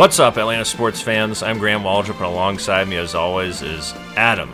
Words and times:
What's 0.00 0.18
up, 0.18 0.38
Atlanta 0.38 0.64
sports 0.64 1.02
fans? 1.02 1.42
I'm 1.42 1.58
Graham 1.58 1.82
Waldrop, 1.82 2.16
and 2.16 2.24
alongside 2.24 2.88
me, 2.88 2.96
as 2.96 3.14
always, 3.14 3.60
is 3.60 3.92
Adam. 4.16 4.50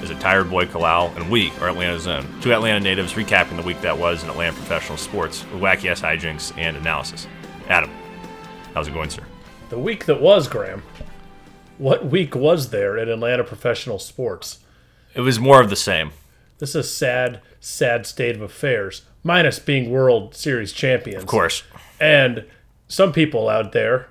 Is 0.00 0.08
a 0.08 0.14
tired 0.14 0.48
boy 0.48 0.64
Kalal, 0.64 1.14
and 1.16 1.30
we 1.30 1.50
are 1.60 1.68
Atlanta's 1.68 2.06
own. 2.06 2.26
Two 2.40 2.50
Atlanta 2.54 2.80
natives 2.80 3.12
recapping 3.12 3.58
the 3.58 3.62
week 3.62 3.78
that 3.82 3.98
was 3.98 4.24
in 4.24 4.30
Atlanta 4.30 4.54
professional 4.54 4.96
sports 4.96 5.44
with 5.52 5.60
wacky 5.60 5.90
ass 5.90 6.00
hijinks 6.00 6.56
and 6.56 6.78
analysis. 6.78 7.26
Adam, 7.68 7.90
how's 8.72 8.88
it 8.88 8.94
going, 8.94 9.10
sir? 9.10 9.22
The 9.68 9.78
week 9.78 10.06
that 10.06 10.22
was, 10.22 10.48
Graham. 10.48 10.82
What 11.76 12.06
week 12.06 12.34
was 12.34 12.70
there 12.70 12.96
in 12.96 13.10
Atlanta 13.10 13.44
professional 13.44 13.98
sports? 13.98 14.60
It 15.12 15.20
was 15.20 15.38
more 15.38 15.60
of 15.60 15.68
the 15.68 15.76
same. 15.76 16.12
This 16.56 16.70
is 16.70 16.76
a 16.76 16.82
sad, 16.84 17.42
sad 17.60 18.06
state 18.06 18.34
of 18.34 18.40
affairs, 18.40 19.02
minus 19.22 19.58
being 19.58 19.90
World 19.90 20.34
Series 20.34 20.72
champions. 20.72 21.22
Of 21.22 21.28
course. 21.28 21.64
And 22.00 22.46
some 22.88 23.12
people 23.12 23.50
out 23.50 23.72
there, 23.72 24.08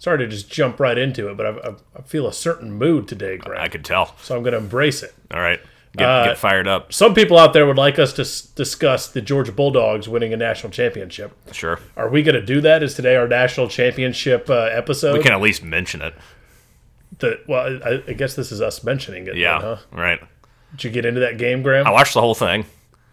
sorry 0.00 0.18
to 0.18 0.26
just 0.26 0.50
jump 0.50 0.80
right 0.80 0.98
into 0.98 1.28
it, 1.30 1.36
but 1.36 1.46
I, 1.46 1.50
I, 1.50 1.74
I 1.96 2.02
feel 2.02 2.26
a 2.26 2.32
certain 2.32 2.72
mood 2.72 3.06
today, 3.06 3.36
Graham. 3.36 3.62
I 3.62 3.68
could 3.68 3.84
tell. 3.84 4.16
so 4.20 4.34
I'm 4.36 4.42
going 4.42 4.52
to 4.54 4.58
embrace 4.58 5.04
it. 5.04 5.14
All 5.32 5.40
right. 5.40 5.60
Get, 5.96 6.08
Uh, 6.08 6.24
get 6.24 6.38
fired 6.38 6.66
up. 6.68 6.92
Some 6.92 7.14
people 7.14 7.36
out 7.38 7.52
there 7.52 7.66
would 7.66 7.76
like 7.76 7.98
us 7.98 8.12
to 8.14 8.22
s- 8.22 8.42
discuss 8.42 9.08
the 9.08 9.20
Georgia 9.20 9.50
Bulldogs 9.52 10.08
winning 10.08 10.32
a 10.32 10.36
national 10.36 10.70
championship. 10.72 11.32
Sure. 11.52 11.78
Are 11.96 12.08
we 12.08 12.22
going 12.22 12.34
to 12.36 12.44
do 12.44 12.60
that? 12.62 12.82
Is 12.82 12.94
today 12.94 13.16
our 13.16 13.26
national 13.28 13.68
championship 13.68 14.48
uh, 14.50 14.68
episode? 14.72 15.14
We 15.18 15.22
can 15.22 15.32
at 15.32 15.40
least 15.40 15.62
mention 15.64 16.00
it. 16.02 16.14
The- 17.18 17.40
well, 17.48 17.78
I, 17.84 18.02
I 18.08 18.12
guess 18.14 18.34
this 18.36 18.52
is 18.52 18.60
us 18.60 18.82
mentioning 18.84 19.26
it. 19.26 19.36
Yeah. 19.36 19.58
Then, 19.58 19.68
huh? 19.68 19.76
Right. 19.92 20.20
Did 20.72 20.84
you 20.84 20.90
get 20.90 21.04
into 21.06 21.20
that 21.20 21.38
game, 21.38 21.62
Graham? 21.62 21.86
I 21.86 21.90
watched 21.90 22.14
the 22.14 22.20
whole 22.20 22.34
thing. 22.36 22.64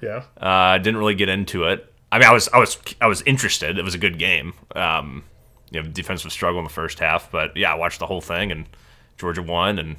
yeah. 0.02 0.24
Uh, 0.40 0.46
I 0.46 0.78
didn't 0.78 0.98
really 1.00 1.16
get 1.16 1.30
into 1.30 1.64
it. 1.66 1.92
I 2.12 2.20
mean, 2.20 2.28
I 2.30 2.32
was, 2.32 2.48
I 2.54 2.60
was, 2.60 2.78
I 3.02 3.08
was 3.08 3.24
interested. 3.24 3.78
It 3.80 3.84
was 3.84 3.96
a 3.96 3.98
good 3.98 4.20
game. 4.20 4.54
Um, 4.76 5.24
you 5.72 5.82
know, 5.82 5.88
defense 5.90 6.24
was 6.24 6.34
struggling 6.34 6.60
in 6.60 6.64
the 6.66 6.74
first 6.74 7.00
half, 7.00 7.32
but 7.32 7.56
yeah, 7.58 7.72
I 7.72 7.76
watched 7.76 8.00
the 8.00 8.06
whole 8.06 8.22
thing 8.22 8.52
and 8.52 8.66
Georgia 9.18 9.42
won, 9.42 9.80
and 9.80 9.96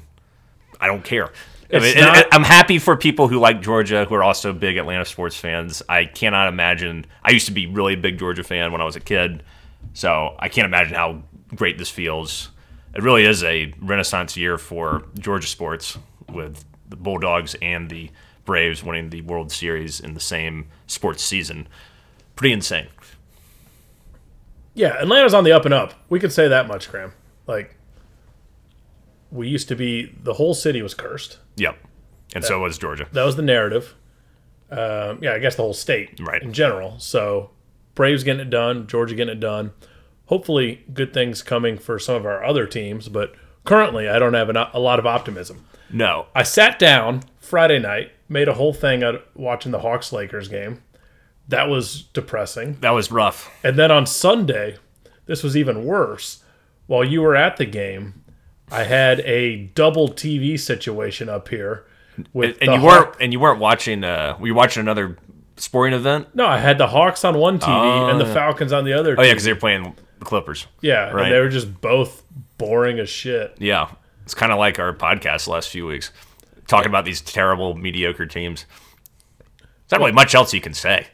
I 0.79 0.87
don't 0.87 1.03
care. 1.03 1.31
I 1.71 1.79
mean, 1.79 1.97
not- 1.97 2.27
I'm 2.31 2.43
happy 2.43 2.79
for 2.79 2.97
people 2.97 3.27
who 3.27 3.37
like 3.39 3.61
Georgia, 3.61 4.05
who 4.05 4.15
are 4.15 4.23
also 4.23 4.53
big 4.53 4.77
Atlanta 4.77 5.05
sports 5.05 5.35
fans. 5.35 5.83
I 5.87 6.05
cannot 6.05 6.47
imagine. 6.47 7.05
I 7.23 7.31
used 7.31 7.45
to 7.45 7.51
be 7.51 7.67
really 7.67 7.93
a 7.93 7.97
big 7.97 8.17
Georgia 8.17 8.43
fan 8.43 8.71
when 8.71 8.81
I 8.81 8.85
was 8.85 8.95
a 8.95 8.99
kid, 8.99 9.43
so 9.93 10.35
I 10.39 10.49
can't 10.49 10.65
imagine 10.65 10.95
how 10.95 11.21
great 11.55 11.77
this 11.77 11.89
feels. 11.89 12.49
It 12.95 13.03
really 13.03 13.23
is 13.25 13.43
a 13.43 13.71
renaissance 13.79 14.35
year 14.35 14.57
for 14.57 15.03
Georgia 15.19 15.47
sports, 15.47 15.97
with 16.27 16.65
the 16.87 16.95
Bulldogs 16.95 17.55
and 17.61 17.87
the 17.89 18.09
Braves 18.45 18.83
winning 18.83 19.11
the 19.11 19.21
World 19.21 19.51
Series 19.51 19.99
in 19.99 20.15
the 20.15 20.19
same 20.19 20.65
sports 20.87 21.23
season. 21.23 21.67
Pretty 22.35 22.53
insane. 22.53 22.87
Yeah, 24.79 24.95
Atlanta's 25.01 25.33
on 25.33 25.43
the 25.43 25.51
up 25.51 25.65
and 25.65 25.73
up. 25.73 25.93
We 26.07 26.21
could 26.21 26.31
say 26.31 26.47
that 26.47 26.65
much, 26.65 26.89
Graham. 26.89 27.11
Like, 27.47 27.75
we 29.29 29.49
used 29.49 29.67
to 29.67 29.75
be, 29.75 30.15
the 30.23 30.35
whole 30.35 30.53
city 30.53 30.81
was 30.81 30.93
cursed. 30.93 31.37
Yep. 31.57 31.77
And 32.33 32.45
so 32.45 32.61
was 32.61 32.77
Georgia. 32.77 33.05
That 33.11 33.25
was 33.25 33.35
the 33.35 33.41
narrative. 33.41 33.95
Um, 34.71 35.19
yeah, 35.21 35.33
I 35.33 35.39
guess 35.39 35.55
the 35.57 35.63
whole 35.63 35.73
state 35.73 36.17
Right. 36.21 36.41
in 36.41 36.53
general. 36.53 36.97
So, 36.99 37.49
Braves 37.93 38.23
getting 38.23 38.39
it 38.39 38.49
done, 38.49 38.87
Georgia 38.87 39.15
getting 39.15 39.33
it 39.35 39.41
done. 39.41 39.71
Hopefully, 40.27 40.85
good 40.93 41.13
things 41.13 41.41
coming 41.43 41.77
for 41.77 41.99
some 41.99 42.15
of 42.15 42.25
our 42.25 42.41
other 42.41 42.65
teams, 42.65 43.09
but 43.09 43.33
currently, 43.65 44.07
I 44.07 44.17
don't 44.17 44.33
have 44.33 44.47
an, 44.47 44.55
a 44.55 44.79
lot 44.79 44.97
of 44.99 45.05
optimism. 45.05 45.65
No. 45.91 46.27
I 46.33 46.43
sat 46.43 46.79
down 46.79 47.23
Friday 47.41 47.79
night, 47.79 48.11
made 48.29 48.47
a 48.47 48.53
whole 48.53 48.73
thing 48.73 49.03
out 49.03 49.15
of 49.15 49.21
watching 49.33 49.73
the 49.73 49.79
Hawks 49.79 50.13
Lakers 50.13 50.47
game. 50.47 50.81
That 51.49 51.67
was 51.67 52.03
depressing. 52.03 52.77
That 52.81 52.91
was 52.91 53.11
rough. 53.11 53.51
And 53.63 53.77
then 53.77 53.91
on 53.91 54.05
Sunday, 54.05 54.77
this 55.25 55.43
was 55.43 55.57
even 55.57 55.83
worse. 55.83 56.43
While 56.87 57.03
you 57.03 57.21
were 57.21 57.35
at 57.35 57.57
the 57.57 57.65
game, 57.65 58.23
I 58.71 58.83
had 58.83 59.19
a 59.21 59.65
double 59.75 60.09
TV 60.09 60.59
situation 60.59 61.27
up 61.27 61.49
here 61.49 61.85
with 62.33 62.57
And 62.61 62.69
the 62.69 62.75
you 62.75 62.83
weren't 62.83 63.15
and 63.19 63.33
you 63.33 63.39
weren't 63.39 63.59
watching 63.59 64.03
uh 64.03 64.37
were 64.39 64.47
you 64.47 64.53
watching 64.53 64.81
another 64.81 65.17
sporting 65.57 65.93
event? 65.93 66.33
No, 66.35 66.45
I 66.45 66.57
had 66.59 66.77
the 66.77 66.87
Hawks 66.87 67.25
on 67.25 67.37
one 67.37 67.59
TV 67.59 68.11
and 68.11 68.19
the 68.19 68.25
Falcons 68.25 68.71
on 68.71 68.85
the 68.85 68.93
other. 68.93 69.15
Oh 69.17 69.23
yeah, 69.23 69.31
because 69.31 69.43
they're 69.43 69.55
playing 69.55 69.95
the 70.19 70.25
Clippers. 70.25 70.67
yeah, 70.81 71.09
right. 71.09 71.25
and 71.25 71.33
they 71.33 71.39
were 71.39 71.49
just 71.49 71.81
both 71.81 72.23
boring 72.57 72.99
as 72.99 73.09
shit. 73.09 73.55
Yeah, 73.57 73.89
it's 74.23 74.33
kind 74.33 74.51
of 74.51 74.59
like 74.59 74.79
our 74.79 74.93
podcast 74.93 75.47
last 75.47 75.69
few 75.69 75.85
weeks, 75.85 76.11
talking 76.67 76.89
about 76.89 77.05
these 77.05 77.21
terrible, 77.21 77.75
mediocre 77.75 78.25
teams. 78.25 78.65
There's 79.57 79.91
not 79.93 79.99
really 80.01 80.11
much 80.11 80.35
else 80.35 80.53
you 80.53 80.61
can 80.61 80.73
say. 80.73 81.07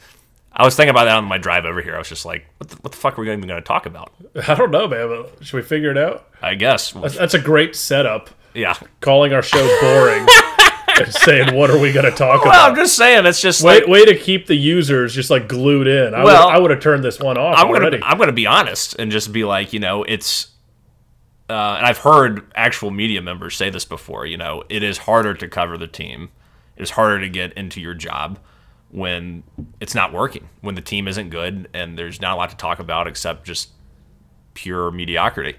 I 0.57 0.63
was 0.63 0.75
thinking 0.75 0.91
about 0.91 1.05
that 1.05 1.17
on 1.17 1.25
my 1.25 1.37
drive 1.37 1.65
over 1.65 1.81
here. 1.81 1.95
I 1.95 1.97
was 1.97 2.07
just 2.07 2.25
like, 2.25 2.45
what 2.59 2.69
the, 2.69 2.75
what 2.77 2.91
the 2.93 2.97
fuck 2.97 3.17
are 3.19 3.21
we 3.21 3.27
even 3.27 3.41
going 3.41 3.61
to 3.61 3.67
talk 3.67 3.85
about? 3.85 4.13
I 4.47 4.55
don't 4.55 4.71
know, 4.71 4.87
man. 4.87 5.09
But 5.09 5.45
should 5.45 5.57
we 5.57 5.63
figure 5.63 5.91
it 5.91 5.97
out? 5.97 6.29
I 6.41 6.55
guess. 6.55 6.91
That's 6.91 7.33
a 7.33 7.39
great 7.39 7.75
setup. 7.75 8.29
Yeah. 8.53 8.75
Calling 9.01 9.33
our 9.33 9.41
show 9.41 9.67
boring 9.81 10.25
and 10.97 11.13
saying, 11.13 11.53
"What 11.55 11.69
are 11.69 11.77
we 11.77 11.91
going 11.91 12.05
to 12.05 12.11
talk 12.11 12.43
Well, 12.45 12.51
about?" 12.53 12.69
I'm 12.69 12.75
just 12.75 12.95
saying. 12.95 13.25
It's 13.25 13.41
just 13.41 13.61
Way, 13.63 13.79
like 13.81 13.87
way 13.87 14.05
to 14.05 14.15
keep 14.15 14.47
the 14.47 14.55
users 14.55 15.13
just 15.13 15.29
like 15.29 15.49
glued 15.49 15.87
in. 15.87 16.13
I 16.13 16.23
Well, 16.23 16.47
would, 16.47 16.55
I 16.55 16.59
would 16.59 16.71
have 16.71 16.79
turned 16.79 17.03
this 17.03 17.19
one 17.19 17.37
off 17.37 17.57
I'm 17.57 17.67
gonna 17.67 17.79
already. 17.79 17.99
I'm 18.01 18.17
gonna 18.17 18.31
be 18.31 18.47
honest 18.47 18.95
and 18.97 19.11
just 19.11 19.33
be 19.33 19.43
like, 19.43 19.73
you 19.73 19.79
know, 19.79 20.03
it's. 20.03 20.51
Uh, 21.49 21.75
and 21.77 21.85
I've 21.85 21.99
heard 21.99 22.49
actual 22.55 22.89
media 22.91 23.21
members 23.21 23.55
say 23.57 23.69
this 23.69 23.83
before. 23.85 24.25
You 24.25 24.37
know, 24.37 24.63
it 24.69 24.83
is 24.83 24.99
harder 24.99 25.33
to 25.33 25.47
cover 25.49 25.77
the 25.77 25.87
team. 25.87 26.29
It 26.77 26.83
is 26.83 26.91
harder 26.91 27.19
to 27.19 27.29
get 27.29 27.51
into 27.53 27.81
your 27.81 27.93
job 27.93 28.39
when 28.95 29.43
it's 29.81 29.93
not 29.93 30.13
working, 30.13 30.47
when 30.61 30.75
the 30.75 30.81
team 30.81 31.05
isn't 31.05 31.29
good, 31.29 31.67
and 31.73 31.97
there's 31.97 32.21
not 32.21 32.33
a 32.33 32.37
lot 32.37 32.49
to 32.49 32.55
talk 32.55 32.79
about 32.79 33.07
except 33.07 33.43
just 33.43 33.71
pure 34.53 34.89
mediocrity. 34.89 35.57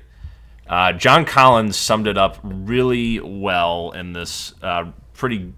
Uh, 0.66 0.92
John 0.94 1.26
Collins 1.26 1.76
summed 1.76 2.06
it 2.06 2.16
up 2.16 2.38
really 2.42 3.20
well 3.20 3.90
in 3.92 4.14
this 4.14 4.54
uh, 4.62 4.90
pretty. 5.12 5.52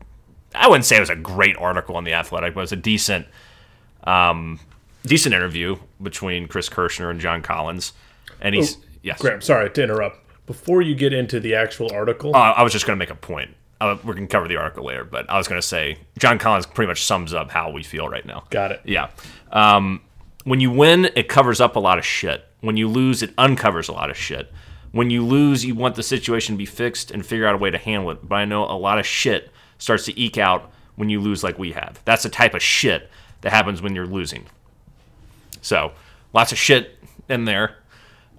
I 0.57 0.67
wouldn't 0.67 0.87
say 0.87 0.97
it 0.97 1.01
was 1.01 1.09
a 1.09 1.15
great 1.17 1.57
article 1.57 1.97
on 1.97 2.03
the 2.03 2.15
Athletic, 2.15 2.53
but 2.55 2.61
it 2.61 2.63
was 2.63 2.73
a 2.73 2.77
decent 2.77 3.29
um, 4.03 4.59
decent 5.05 5.33
interview 5.33 5.77
between 6.03 6.49
Chris 6.49 6.69
Kirschner 6.69 7.11
and 7.11 7.21
John 7.21 7.43
Collins. 7.43 7.93
And 8.41 8.57
he's 8.57 8.77
yes. 9.03 9.21
Graham, 9.21 9.41
sorry 9.41 9.71
to 9.71 9.83
interrupt. 9.83 10.19
Before 10.47 10.83
you 10.83 10.97
get 10.97 11.13
into 11.13 11.39
the 11.39 11.55
actual 11.55 11.93
article, 11.93 12.35
Uh, 12.35 12.55
I 12.57 12.63
was 12.65 12.73
just 12.73 12.87
going 12.87 12.99
to 12.99 13.01
make 13.01 13.11
a 13.11 13.15
point. 13.15 13.55
Uh, 13.81 13.97
we 14.05 14.15
can 14.15 14.27
cover 14.27 14.49
the 14.49 14.57
article 14.57 14.85
later, 14.85 15.05
but 15.05 15.29
I 15.31 15.39
was 15.39 15.47
going 15.47 15.61
to 15.61 15.67
say 15.67 15.99
John 16.19 16.39
Collins 16.39 16.67
pretty 16.67 16.89
much 16.89 17.05
sums 17.05 17.33
up 17.33 17.51
how 17.51 17.71
we 17.71 17.83
feel 17.83 18.09
right 18.09 18.27
now. 18.27 18.45
got 18.51 18.73
it. 18.73 18.81
Yeah. 18.85 19.11
Um, 19.53 20.01
when 20.45 20.61
you 20.61 20.71
win, 20.71 21.11
it 21.15 21.29
covers 21.29 21.61
up 21.61 21.77
a 21.77 21.81
lot 21.81 21.99
of 21.99 22.05
shit. 22.05 22.45
When 22.61 22.77
you 22.77 22.89
lose, 22.89 23.23
it 23.23 23.33
uncovers 23.39 23.89
a 23.89 23.93
lot 23.93 24.11
of 24.11 24.17
shit. 24.17 24.53
When 24.91 25.11
you 25.11 25.25
lose, 25.25 25.65
you 25.65 25.75
want 25.75 25.95
the 25.95 26.03
situation 26.03 26.55
to 26.55 26.59
be 26.59 26.67
fixed 26.67 27.11
and 27.11 27.25
figure 27.25 27.47
out 27.47 27.55
a 27.55 27.59
way 27.59 27.71
to 27.71 27.79
handle 27.79 28.11
it. 28.11 28.27
But 28.27 28.37
I 28.37 28.45
know 28.47 28.65
a 28.65 28.75
lot 28.75 28.99
of 28.99 29.07
shit 29.07 29.51
starts 29.79 30.07
to 30.07 30.21
eke 30.21 30.39
out 30.39 30.73
when 30.97 31.09
you 31.09 31.21
lose, 31.21 31.45
like 31.45 31.59
we 31.59 31.73
have. 31.73 32.01
That's 32.05 32.25
the 32.25 32.29
type 32.29 32.55
of 32.55 32.63
shit 32.63 33.09
that 33.43 33.53
happens 33.53 33.81
when 33.81 33.95
you're 33.95 34.07
losing. 34.07 34.47
So, 35.61 35.93
lots 36.33 36.51
of 36.51 36.59
shit 36.59 36.99
in 37.29 37.45
there. 37.45 37.77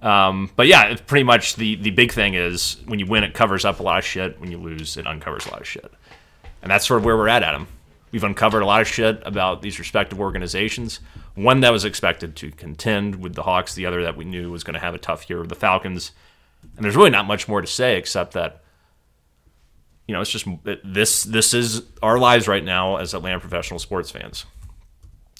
Um, 0.02 0.50
but 0.56 0.66
yeah, 0.66 0.84
it's 0.86 1.00
pretty 1.02 1.24
much 1.24 1.56
the, 1.56 1.76
the 1.76 1.90
big 1.90 2.12
thing 2.12 2.34
is 2.34 2.76
when 2.86 2.98
you 2.98 3.06
win, 3.06 3.24
it 3.24 3.34
covers 3.34 3.64
up 3.64 3.80
a 3.80 3.82
lot 3.82 3.98
of 3.98 4.04
shit. 4.04 4.40
When 4.40 4.50
you 4.50 4.58
lose, 4.58 4.96
it 4.96 5.06
uncovers 5.06 5.46
a 5.46 5.50
lot 5.50 5.60
of 5.60 5.66
shit. 5.66 5.92
And 6.62 6.70
that's 6.70 6.86
sort 6.86 6.98
of 6.98 7.04
where 7.04 7.16
we're 7.16 7.28
at, 7.28 7.42
Adam. 7.42 7.68
We've 8.12 8.24
uncovered 8.24 8.62
a 8.62 8.66
lot 8.66 8.80
of 8.80 8.88
shit 8.88 9.22
about 9.24 9.62
these 9.62 9.78
respective 9.78 10.18
organizations. 10.18 11.00
One 11.34 11.60
that 11.60 11.70
was 11.70 11.84
expected 11.84 12.34
to 12.36 12.50
contend 12.50 13.16
with 13.16 13.34
the 13.34 13.42
Hawks, 13.42 13.74
the 13.74 13.86
other 13.86 14.02
that 14.02 14.16
we 14.16 14.24
knew 14.24 14.50
was 14.50 14.64
going 14.64 14.74
to 14.74 14.80
have 14.80 14.94
a 14.94 14.98
tough 14.98 15.30
year 15.30 15.38
with 15.38 15.48
the 15.48 15.54
Falcons. 15.54 16.12
And 16.76 16.84
there's 16.84 16.96
really 16.96 17.10
not 17.10 17.26
much 17.26 17.46
more 17.46 17.60
to 17.60 17.66
say 17.66 17.96
except 17.96 18.32
that, 18.32 18.62
you 20.08 20.14
know, 20.14 20.20
it's 20.20 20.30
just 20.30 20.46
this. 20.82 21.22
This 21.22 21.54
is 21.54 21.84
our 22.02 22.18
lives 22.18 22.48
right 22.48 22.64
now 22.64 22.96
as 22.96 23.14
Atlanta 23.14 23.38
professional 23.38 23.78
sports 23.78 24.10
fans, 24.10 24.44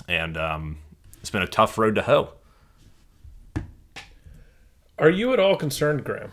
and 0.06 0.36
um, 0.36 0.78
it's 1.20 1.30
been 1.30 1.42
a 1.42 1.46
tough 1.48 1.76
road 1.76 1.96
to 1.96 2.02
hoe. 2.02 2.34
Are 5.00 5.10
you 5.10 5.32
at 5.32 5.40
all 5.40 5.56
concerned, 5.56 6.04
Graham? 6.04 6.32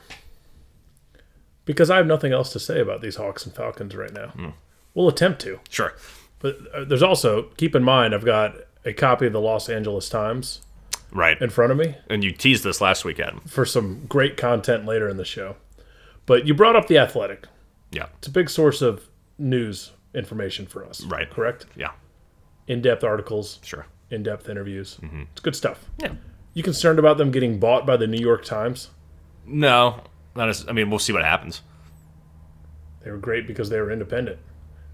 Because 1.66 1.90
I 1.90 1.98
have 1.98 2.08
nothing 2.08 2.32
else 2.32 2.52
to 2.54 2.60
say 2.60 2.80
about 2.80 3.02
these 3.02 3.16
Hawks 3.18 3.46
and 3.46 3.54
Falcons 3.56 3.96
right 3.96 4.14
now. 4.14 4.28
Hmm. 4.30 4.50
We'll 4.94 5.10
attempt 5.10 5.42
to. 5.42 5.60
Sure. 5.70 5.94
But 6.40 6.58
uh, 6.74 6.84
there's 6.86 7.04
also, 7.04 7.44
keep 7.58 7.76
in 7.76 7.84
mind, 7.84 8.14
I've 8.14 8.26
got 8.26 8.56
a 8.86 8.94
copy 8.94 9.26
of 9.28 9.34
the 9.34 9.42
Los 9.42 9.70
Angeles 9.70 10.08
Times 10.10 10.62
Right. 11.12 11.42
in 11.42 11.50
front 11.50 11.72
of 11.72 11.78
me 11.78 11.96
And 12.10 12.24
you 12.24 12.32
teased 12.32 12.64
this 12.64 12.82
last 12.82 13.06
week, 13.06 13.20
Adam. 13.20 13.40
for 13.48 13.66
some 13.66 14.06
great 14.08 14.38
content 14.38 14.86
later 14.86 15.08
in 15.10 15.18
the 15.18 15.26
show. 15.26 15.56
But 16.26 16.46
you 16.46 16.54
brought 16.54 16.76
up 16.76 16.88
The 16.88 16.98
Athletic. 16.98 17.48
Yeah. 17.92 18.08
It's 18.18 18.28
a 18.28 18.32
big 18.32 18.50
source 18.50 18.82
of 18.82 19.08
news 19.38 19.92
information 20.14 20.66
for 20.68 20.86
us. 20.86 21.02
Right. 21.04 21.30
Correct? 21.30 21.66
Yeah. 21.76 21.92
In 22.68 22.82
depth 22.82 23.04
articles, 23.04 23.60
Sure. 23.64 23.86
in 24.10 24.24
depth 24.24 24.50
interviews. 24.50 24.98
Mm-hmm. 25.02 25.24
It's 25.32 25.42
good 25.42 25.56
stuff. 25.56 25.86
Yeah. 26.00 26.14
You 26.58 26.64
concerned 26.64 26.98
about 26.98 27.20
them 27.20 27.30
getting 27.30 27.60
bought 27.60 27.86
by 27.86 27.98
the 27.98 28.08
New 28.08 28.18
York 28.18 28.44
Times? 28.44 28.90
No. 29.46 30.02
Not 30.36 30.50
as, 30.50 30.68
I 30.68 30.72
mean, 30.72 30.90
we'll 30.90 30.98
see 30.98 31.14
what 31.14 31.24
happens. 31.24 31.62
They 33.04 33.12
were 33.12 33.20
great 33.20 33.46
because 33.46 33.70
they 33.70 33.80
were 33.80 33.92
independent. 33.92 34.40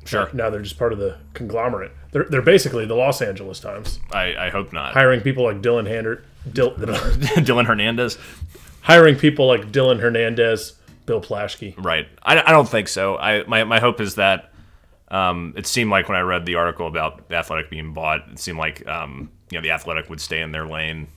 Sure. 0.03 0.29
Now 0.33 0.49
they're 0.49 0.61
just 0.61 0.77
part 0.77 0.91
of 0.91 0.99
the 0.99 1.19
conglomerate. 1.33 1.93
They're, 2.11 2.25
they're 2.25 2.41
basically 2.41 2.85
the 2.85 2.95
Los 2.95 3.21
Angeles 3.21 3.61
Times, 3.61 4.01
I, 4.11 4.35
I 4.35 4.49
hope 4.49 4.73
not. 4.73 4.91
hiring 4.91 5.21
people 5.21 5.45
like 5.45 5.61
Dylan 5.61 5.87
Hander. 5.87 6.25
Dil, 6.51 6.71
Dylan 6.75 7.65
Hernandez. 7.65 8.17
hiring 8.81 9.15
people 9.15 9.47
like 9.47 9.71
Dylan 9.71 10.01
Hernandez, 10.01 10.73
Bill 11.05 11.21
Plaschke. 11.21 11.75
Right. 11.77 12.09
I, 12.23 12.41
I 12.41 12.51
don't 12.51 12.67
think 12.67 12.89
so. 12.89 13.15
I 13.17 13.45
my, 13.45 13.63
my 13.63 13.79
hope 13.79 14.01
is 14.01 14.15
that 14.15 14.51
um, 15.07 15.53
it 15.55 15.65
seemed 15.65 15.91
like 15.91 16.09
when 16.09 16.17
I 16.17 16.23
read 16.23 16.45
the 16.45 16.55
article 16.55 16.87
about 16.87 17.29
the 17.29 17.35
Athletic 17.35 17.69
being 17.69 17.93
bought, 17.93 18.27
it 18.33 18.39
seemed 18.39 18.57
like 18.57 18.85
um, 18.85 19.31
you 19.49 19.57
know 19.57 19.61
the 19.61 19.71
Athletic 19.71 20.09
would 20.09 20.19
stay 20.19 20.41
in 20.41 20.51
their 20.51 20.67
lane. 20.67 21.07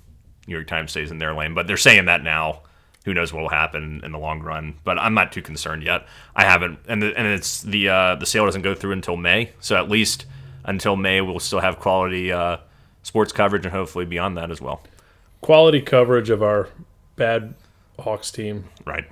New 0.46 0.54
York 0.54 0.66
Times 0.66 0.90
stays 0.92 1.10
in 1.10 1.18
their 1.18 1.34
lane, 1.34 1.54
but 1.54 1.66
they're 1.66 1.76
saying 1.76 2.06
that 2.06 2.22
now. 2.22 2.60
Who 3.04 3.14
knows 3.14 3.32
what 3.32 3.40
will 3.42 3.50
happen 3.50 4.00
in 4.02 4.10
the 4.10 4.18
long 4.18 4.40
run? 4.40 4.74
But 4.82 4.98
I'm 4.98 5.14
not 5.14 5.30
too 5.30 5.40
concerned 5.40 5.84
yet. 5.84 6.06
I 6.34 6.42
haven't, 6.44 6.80
and 6.88 7.00
the, 7.00 7.16
and 7.16 7.24
it's 7.28 7.62
the 7.62 7.88
uh, 7.88 8.14
the 8.16 8.26
sale 8.26 8.46
doesn't 8.46 8.62
go 8.62 8.74
through 8.74 8.90
until 8.92 9.16
May, 9.16 9.52
so 9.60 9.76
at 9.76 9.88
least 9.88 10.26
until 10.64 10.96
May 10.96 11.20
we'll 11.20 11.38
still 11.38 11.60
have 11.60 11.78
quality 11.78 12.32
uh, 12.32 12.56
sports 13.04 13.30
coverage 13.32 13.64
and 13.64 13.72
hopefully 13.72 14.06
beyond 14.06 14.36
that 14.38 14.50
as 14.50 14.60
well. 14.60 14.82
Quality 15.40 15.82
coverage 15.82 16.30
of 16.30 16.42
our 16.42 16.68
bad 17.14 17.54
Hawks 18.00 18.32
team, 18.32 18.64
Right. 18.84 19.04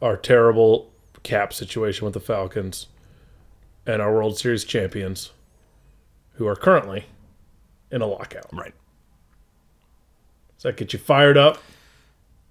our 0.00 0.16
terrible 0.16 0.90
cap 1.22 1.52
situation 1.52 2.06
with 2.06 2.14
the 2.14 2.20
Falcons, 2.20 2.86
and 3.86 4.00
our 4.00 4.10
World 4.14 4.38
Series 4.38 4.64
champions, 4.64 5.32
who 6.36 6.46
are 6.46 6.56
currently 6.56 7.04
in 7.90 8.00
a 8.00 8.06
lockout. 8.06 8.46
Right. 8.54 8.72
Does 10.58 10.64
that 10.64 10.76
get 10.76 10.92
you 10.92 10.98
fired 10.98 11.36
up? 11.38 11.58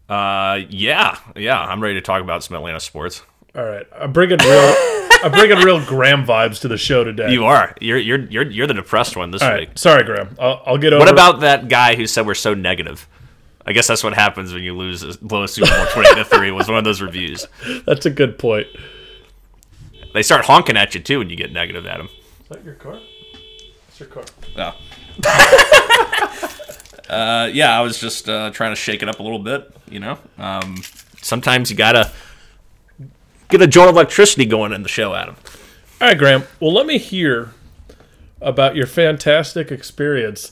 Uh, 0.08 0.62
yeah, 0.70 1.20
yeah. 1.36 1.60
I'm 1.60 1.84
ready 1.84 1.96
to 1.96 2.02
talk 2.02 2.22
about 2.22 2.42
some 2.42 2.56
Atlanta 2.56 2.80
sports. 2.80 3.22
All 3.54 3.66
right, 3.66 3.86
I'm 3.94 4.14
bringing 4.14 4.38
real, 4.38 4.76
I'm 5.24 5.32
bringing 5.32 5.58
real 5.58 5.84
Graham 5.86 6.26
vibes 6.26 6.62
to 6.62 6.70
the 6.70 6.78
show 6.78 7.04
today. 7.04 7.34
You 7.34 7.44
are. 7.44 7.76
You're 7.82 7.98
you're 7.98 8.20
you're 8.30 8.50
you're 8.50 8.68
the 8.68 8.76
depressed 8.76 9.18
one 9.18 9.32
this 9.32 9.42
All 9.42 9.54
week. 9.54 9.68
right, 9.70 9.80
sorry, 9.80 10.04
Graham. 10.04 10.36
I'll, 10.40 10.64
I'll 10.66 10.78
get 10.78 10.94
over. 10.94 11.00
What 11.00 11.12
about 11.12 11.42
that 11.42 11.68
guy 11.68 11.96
who 11.96 12.08
said 12.08 12.26
we're 12.26 12.36
so 12.36 12.54
negative? 12.54 13.08
I 13.66 13.74
guess 13.74 13.88
that's 13.88 14.02
what 14.04 14.14
happens 14.14 14.54
when 14.54 14.64
you 14.64 14.74
lose 14.74 15.18
blow 15.18 15.44
a 15.44 15.48
Super 15.50 15.68
Bowl 15.76 15.86
twenty 15.88 16.16
to 16.16 16.24
three. 16.24 16.52
Was 16.52 16.70
one 16.70 16.78
of 16.78 16.86
those 16.86 17.02
reviews. 17.02 17.46
That's 17.86 18.06
a 18.06 18.10
good 18.10 18.40
point. 18.40 18.68
They 20.14 20.24
start 20.24 20.46
honking 20.46 20.78
at 20.78 20.96
you 20.96 21.02
too 21.02 21.20
when 21.20 21.30
you 21.30 21.36
get 21.36 21.52
negative 21.52 21.86
at 21.86 21.98
them. 21.98 22.08
Is 22.44 22.48
that 22.48 22.64
your 22.64 22.76
car? 22.76 23.02
It's 23.90 24.00
your 24.00 24.08
car. 24.08 24.24
Oh. 24.56 26.48
uh, 27.10 27.50
yeah, 27.52 27.78
I 27.78 27.82
was 27.82 28.00
just 28.00 28.28
uh, 28.30 28.50
trying 28.52 28.72
to 28.72 28.76
shake 28.76 29.02
it 29.04 29.10
up 29.10 29.20
a 29.20 29.24
little 29.24 29.40
bit. 29.40 29.72
You 29.90 30.00
know, 30.00 30.18
um, 30.38 30.78
sometimes 31.22 31.70
you 31.72 31.78
gotta 31.78 32.12
get 33.50 33.62
a 33.62 33.68
joint 33.68 33.90
of 33.90 33.96
electricity 33.96 34.46
going 34.46 34.74
in 34.74 34.84
the 34.84 34.90
show, 34.90 35.14
Adam. 35.14 35.36
All 36.02 36.08
right, 36.10 36.18
Graham. 36.18 36.44
Well, 36.60 36.74
let 36.74 36.86
me 36.86 36.98
hear 36.98 37.52
about 38.42 38.76
your 38.76 38.86
fantastic 38.86 39.72
experience 39.72 40.52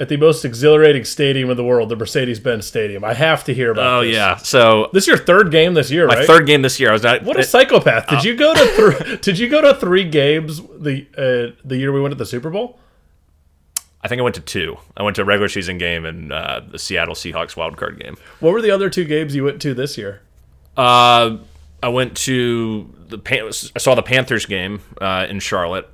at 0.00 0.08
the 0.08 0.16
most 0.16 0.44
exhilarating 0.44 1.04
stadium 1.04 1.50
in 1.50 1.56
the 1.56 1.62
world, 1.62 1.88
the 1.90 1.94
Mercedes-Benz 1.96 2.66
Stadium. 2.66 3.04
I 3.04 3.12
have 3.14 3.44
to 3.44 3.54
hear 3.54 3.70
about 3.70 3.98
Oh 3.98 4.02
this. 4.02 4.14
yeah. 4.14 4.36
So 4.36 4.88
This 4.92 5.04
is 5.04 5.08
your 5.08 5.18
third 5.18 5.50
game 5.50 5.74
this 5.74 5.90
year, 5.90 6.06
my 6.06 6.14
right? 6.16 6.26
third 6.26 6.46
game 6.46 6.62
this 6.62 6.80
year, 6.80 6.88
I 6.90 6.92
was 6.94 7.04
at 7.04 7.22
What 7.24 7.38
a 7.38 7.44
psychopath! 7.44 8.08
Did 8.08 8.24
you 8.24 8.34
go 8.34 8.54
to 8.54 8.66
three? 8.68 9.16
did 9.22 9.38
you 9.38 9.48
go 9.48 9.60
to 9.60 9.74
three 9.78 10.04
games 10.04 10.60
the 10.78 11.06
uh, 11.16 11.54
the 11.64 11.76
year 11.76 11.92
we 11.92 12.00
went 12.00 12.12
to 12.12 12.16
the 12.18 12.26
Super 12.26 12.48
Bowl? 12.50 12.78
I 14.02 14.08
think 14.08 14.18
I 14.18 14.22
went 14.22 14.34
to 14.34 14.40
two. 14.40 14.76
I 14.96 15.02
went 15.02 15.16
to 15.16 15.22
a 15.22 15.24
regular 15.24 15.48
season 15.48 15.78
game 15.78 16.04
and 16.04 16.32
uh, 16.32 16.60
the 16.68 16.78
Seattle 16.78 17.14
Seahawks 17.14 17.56
wild 17.56 17.76
card 17.76 18.00
game. 18.00 18.16
What 18.40 18.52
were 18.52 18.60
the 18.62 18.70
other 18.70 18.90
two 18.90 19.04
games 19.04 19.34
you 19.34 19.44
went 19.44 19.62
to 19.62 19.74
this 19.74 19.96
year? 19.96 20.22
Uh, 20.76 21.38
I 21.82 21.88
went 21.88 22.16
to 22.18 22.92
the 23.08 23.18
Pan- 23.18 23.46
I 23.46 23.78
saw 23.78 23.94
the 23.94 24.02
Panthers 24.02 24.46
game 24.46 24.80
uh, 25.00 25.26
in 25.28 25.38
Charlotte, 25.40 25.88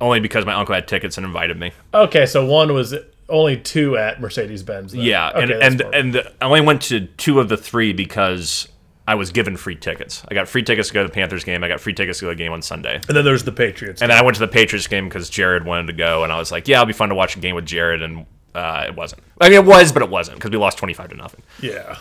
only 0.00 0.20
because 0.20 0.44
my 0.44 0.54
uncle 0.54 0.74
had 0.74 0.88
tickets 0.88 1.16
and 1.16 1.26
invited 1.26 1.58
me. 1.58 1.72
Okay, 1.94 2.26
so 2.26 2.44
one 2.44 2.72
was 2.72 2.94
only 3.28 3.56
two 3.56 3.96
at 3.96 4.20
Mercedes-Benz. 4.20 4.94
Yeah, 4.94 5.30
Okay, 5.30 5.42
and 5.42 5.50
and 5.50 5.94
and 5.94 6.14
the, 6.14 6.32
I 6.40 6.46
only 6.46 6.60
went 6.62 6.82
to 6.82 7.06
two 7.06 7.40
of 7.40 7.48
the 7.48 7.56
three 7.56 7.92
because 7.92 8.68
I 9.08 9.14
was 9.14 9.30
given 9.30 9.56
free 9.56 9.76
tickets. 9.76 10.24
I 10.28 10.34
got 10.34 10.48
free 10.48 10.62
tickets 10.62 10.88
to 10.88 10.94
go 10.94 11.02
to 11.02 11.08
the 11.08 11.14
Panthers 11.14 11.44
game. 11.44 11.62
I 11.62 11.68
got 11.68 11.80
free 11.80 11.92
tickets 11.92 12.18
to 12.18 12.24
go 12.24 12.30
to 12.30 12.34
the 12.36 12.42
game 12.42 12.52
on 12.52 12.60
Sunday. 12.60 12.96
and 12.96 13.16
then 13.16 13.24
there's 13.24 13.44
the 13.44 13.52
Patriots. 13.52 14.02
And 14.02 14.10
then 14.10 14.18
I 14.18 14.22
went 14.22 14.34
to 14.36 14.40
the 14.40 14.48
Patriots 14.48 14.88
game 14.88 15.08
because 15.08 15.30
Jared 15.30 15.64
wanted 15.64 15.86
to 15.86 15.92
go, 15.92 16.24
and 16.24 16.32
I 16.32 16.38
was 16.38 16.50
like, 16.50 16.66
"Yeah, 16.66 16.78
it'll 16.78 16.86
be 16.86 16.92
fun 16.92 17.10
to 17.10 17.14
watch 17.14 17.36
a 17.36 17.40
game 17.40 17.54
with 17.54 17.66
Jared." 17.66 18.02
And 18.02 18.26
uh, 18.54 18.84
it 18.88 18.96
wasn't. 18.96 19.22
I 19.40 19.48
mean, 19.48 19.58
it 19.58 19.64
was, 19.64 19.92
but 19.92 20.02
it 20.02 20.10
wasn't 20.10 20.38
because 20.38 20.50
we 20.50 20.56
lost 20.56 20.78
twenty 20.78 20.94
five 20.94 21.10
to 21.10 21.16
nothing. 21.16 21.42
yeah. 21.60 21.98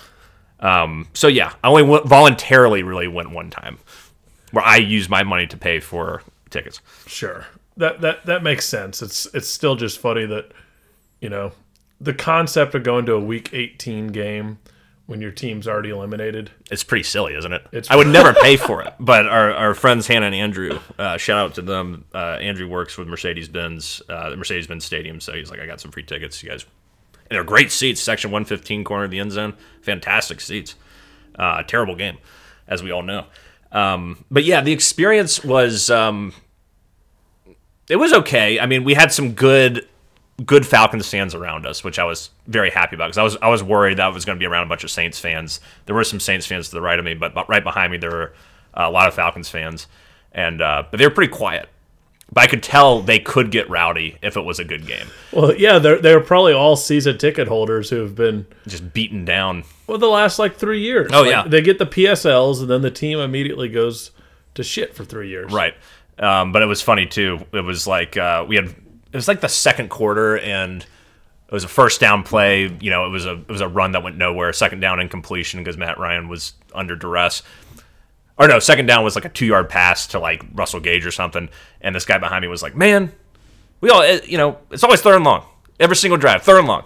Um, 0.61 1.07
so 1.13 1.27
yeah, 1.27 1.53
I 1.63 1.67
only 1.67 1.83
went, 1.83 2.05
voluntarily 2.05 2.81
really 2.81 3.07
went 3.09 3.29
one 3.31 3.49
time, 3.49 3.77
where 4.51 4.63
I 4.65 4.77
used 4.77 5.09
my 5.09 5.21
money 5.21 5.45
to 5.47 5.57
pay 5.57 5.79
for 5.81 6.23
tickets. 6.49 6.81
Sure. 7.05 7.45
That 7.77 8.01
that 8.01 8.25
that 8.25 8.41
makes 8.41 8.65
sense. 8.65 9.01
It's 9.01 9.27
it's 9.33 9.49
still 9.49 9.75
just 9.75 9.99
funny 9.99 10.25
that 10.25 10.53
you 11.19 11.29
know 11.29 11.51
the 11.99 12.13
concept 12.13 12.73
of 12.73 12.83
going 12.83 13.05
to 13.07 13.13
a 13.13 13.19
week 13.19 13.53
18 13.53 14.07
game 14.07 14.57
when 15.07 15.21
your 15.21 15.31
team's 15.31 15.67
already 15.67 15.89
eliminated. 15.89 16.49
It's 16.71 16.83
pretty 16.83 17.03
silly, 17.03 17.35
isn't 17.35 17.53
it? 17.53 17.61
It's- 17.71 17.87
I 17.89 17.95
would 17.95 18.07
never 18.07 18.33
pay 18.41 18.57
for 18.57 18.81
it, 18.81 18.93
but 18.99 19.27
our, 19.27 19.51
our 19.53 19.73
friends 19.75 20.07
Hannah 20.07 20.25
and 20.27 20.35
Andrew, 20.35 20.79
uh, 20.97 21.17
shout 21.17 21.37
out 21.37 21.55
to 21.55 21.61
them. 21.61 22.05
Uh, 22.13 22.37
Andrew 22.41 22.67
works 22.67 22.97
with 22.97 23.07
Mercedes 23.07 23.47
Benz, 23.47 24.01
uh, 24.09 24.29
the 24.31 24.35
Mercedes 24.37 24.67
Benz 24.67 24.83
Stadium, 24.85 25.19
so 25.19 25.33
he's 25.33 25.51
like, 25.51 25.59
I 25.59 25.65
got 25.67 25.79
some 25.79 25.91
free 25.91 26.03
tickets, 26.03 26.41
you 26.41 26.49
guys. 26.49 26.65
And 27.29 27.35
they're 27.35 27.43
great 27.43 27.71
seats, 27.71 28.01
section 28.01 28.31
115, 28.31 28.83
corner 28.83 29.03
of 29.05 29.11
the 29.11 29.19
end 29.19 29.31
zone, 29.31 29.53
fantastic 29.81 30.41
seats. 30.41 30.75
Uh, 31.37 31.61
terrible 31.63 31.95
game, 31.95 32.17
as 32.67 32.81
we 32.81 32.91
all 32.91 33.01
know. 33.03 33.25
Um, 33.71 34.23
but 34.31 34.43
yeah, 34.45 34.61
the 34.61 34.71
experience 34.71 35.43
was 35.43 35.89
um, 35.89 36.33
it 37.89 37.97
was 37.97 38.13
okay. 38.13 38.59
I 38.59 38.65
mean, 38.65 38.83
we 38.83 38.93
had 38.93 39.11
some 39.11 39.33
good 39.33 39.87
good 40.45 40.65
Falcons 40.65 41.09
fans 41.09 41.33
around 41.33 41.65
us, 41.65 41.83
which 41.83 41.97
I 41.99 42.03
was 42.03 42.29
very 42.47 42.69
happy 42.69 42.95
about 42.95 43.07
because 43.07 43.17
I 43.17 43.23
was 43.23 43.37
I 43.41 43.47
was 43.49 43.63
worried 43.63 43.97
that 43.97 44.05
I 44.05 44.09
was 44.09 44.25
going 44.25 44.37
to 44.37 44.39
be 44.39 44.45
around 44.45 44.63
a 44.63 44.69
bunch 44.69 44.83
of 44.83 44.91
Saints 44.91 45.19
fans. 45.19 45.61
There 45.85 45.95
were 45.95 46.03
some 46.03 46.19
Saints 46.19 46.45
fans 46.45 46.69
to 46.69 46.75
the 46.75 46.81
right 46.81 46.99
of 46.99 47.05
me, 47.05 47.13
but, 47.13 47.33
but 47.33 47.47
right 47.47 47.63
behind 47.63 47.91
me 47.91 47.97
there 47.97 48.11
were 48.11 48.33
uh, 48.73 48.83
a 48.87 48.91
lot 48.91 49.07
of 49.07 49.13
Falcons 49.13 49.49
fans, 49.49 49.87
and 50.33 50.61
uh, 50.61 50.83
but 50.91 50.97
they 50.97 51.05
were 51.05 51.13
pretty 51.13 51.31
quiet. 51.31 51.69
But 52.33 52.41
I 52.43 52.47
could 52.47 52.63
tell 52.63 53.01
they 53.01 53.19
could 53.19 53.51
get 53.51 53.69
rowdy 53.69 54.17
if 54.23 54.35
it 54.35 54.41
was 54.41 54.57
a 54.59 54.63
good 54.63 54.87
game, 54.87 55.05
Well, 55.31 55.55
yeah, 55.55 55.77
they're 55.77 55.99
they're 56.01 56.19
probably 56.19 56.53
all 56.53 56.75
season 56.75 57.19
ticket 57.19 57.47
holders 57.47 57.91
who 57.91 57.97
have 57.97 58.15
been 58.15 58.47
just 58.67 58.93
beaten 58.93 59.25
down. 59.25 59.63
well 59.85 59.99
the 59.99 60.07
last 60.07 60.39
like 60.39 60.55
three 60.57 60.81
years. 60.81 61.11
Oh, 61.13 61.21
Like, 61.21 61.29
yeah. 61.29 61.47
they 61.47 61.61
get 61.61 61.77
the 61.77 61.85
PSLs 61.85 62.61
and 62.61 62.69
then 62.69 62.81
the 62.81 62.89
team 62.89 63.19
immediately 63.19 63.69
goes 63.69 64.09
to 64.55 64.63
shit 64.63 64.95
for 64.95 65.05
three 65.05 65.29
years. 65.29 65.53
Right. 65.53 65.75
Um, 66.17 66.51
but 66.51 66.61
it 66.63 66.65
was 66.65 66.81
funny 66.81 67.05
too. 67.05 67.45
It 67.53 67.61
was 67.63 67.85
like 67.85 68.17
uh, 68.17 68.43
we 68.47 68.55
had 68.55 68.73
it 69.15 69.17
was 69.17 69.29
like 69.29 69.39
the 69.39 69.47
second 69.47 69.89
quarter 69.89 70.37
and 70.39 70.81
it 70.81 71.51
was 71.53 71.63
a 71.63 71.69
first 71.69 72.01
down 72.01 72.23
play. 72.23 72.63
You 72.81 72.89
know, 72.89 73.05
it 73.05 73.09
was 73.11 73.25
a 73.25 73.31
it 73.31 73.47
was 73.47 73.61
a 73.61 73.67
run 73.69 73.93
that 73.93 74.03
went 74.03 74.17
nowhere. 74.17 74.51
Second 74.51 74.81
down 74.81 74.99
incompletion 74.99 75.61
because 75.61 75.77
Matt 75.77 75.97
Ryan 75.97 76.27
was 76.27 76.51
under 76.73 76.97
duress. 76.97 77.41
Or 78.37 78.49
no, 78.49 78.59
second 78.59 78.87
down 78.87 79.05
was 79.05 79.15
like 79.15 79.23
a 79.23 79.29
two 79.29 79.45
yard 79.45 79.69
pass 79.69 80.07
to 80.07 80.19
like 80.19 80.43
Russell 80.53 80.81
Gage 80.81 81.05
or 81.05 81.11
something. 81.11 81.47
And 81.79 81.95
this 81.95 82.03
guy 82.03 82.17
behind 82.17 82.41
me 82.41 82.49
was 82.49 82.61
like, 82.61 82.75
"Man, 82.75 83.13
we 83.79 83.89
all 83.89 84.05
you 84.05 84.37
know 84.37 84.57
it's 84.69 84.83
always 84.83 85.01
third 85.01 85.15
and 85.15 85.23
long. 85.23 85.45
Every 85.79 85.95
single 85.95 86.17
drive, 86.17 86.41
third 86.41 86.59
and 86.59 86.67
long." 86.67 86.83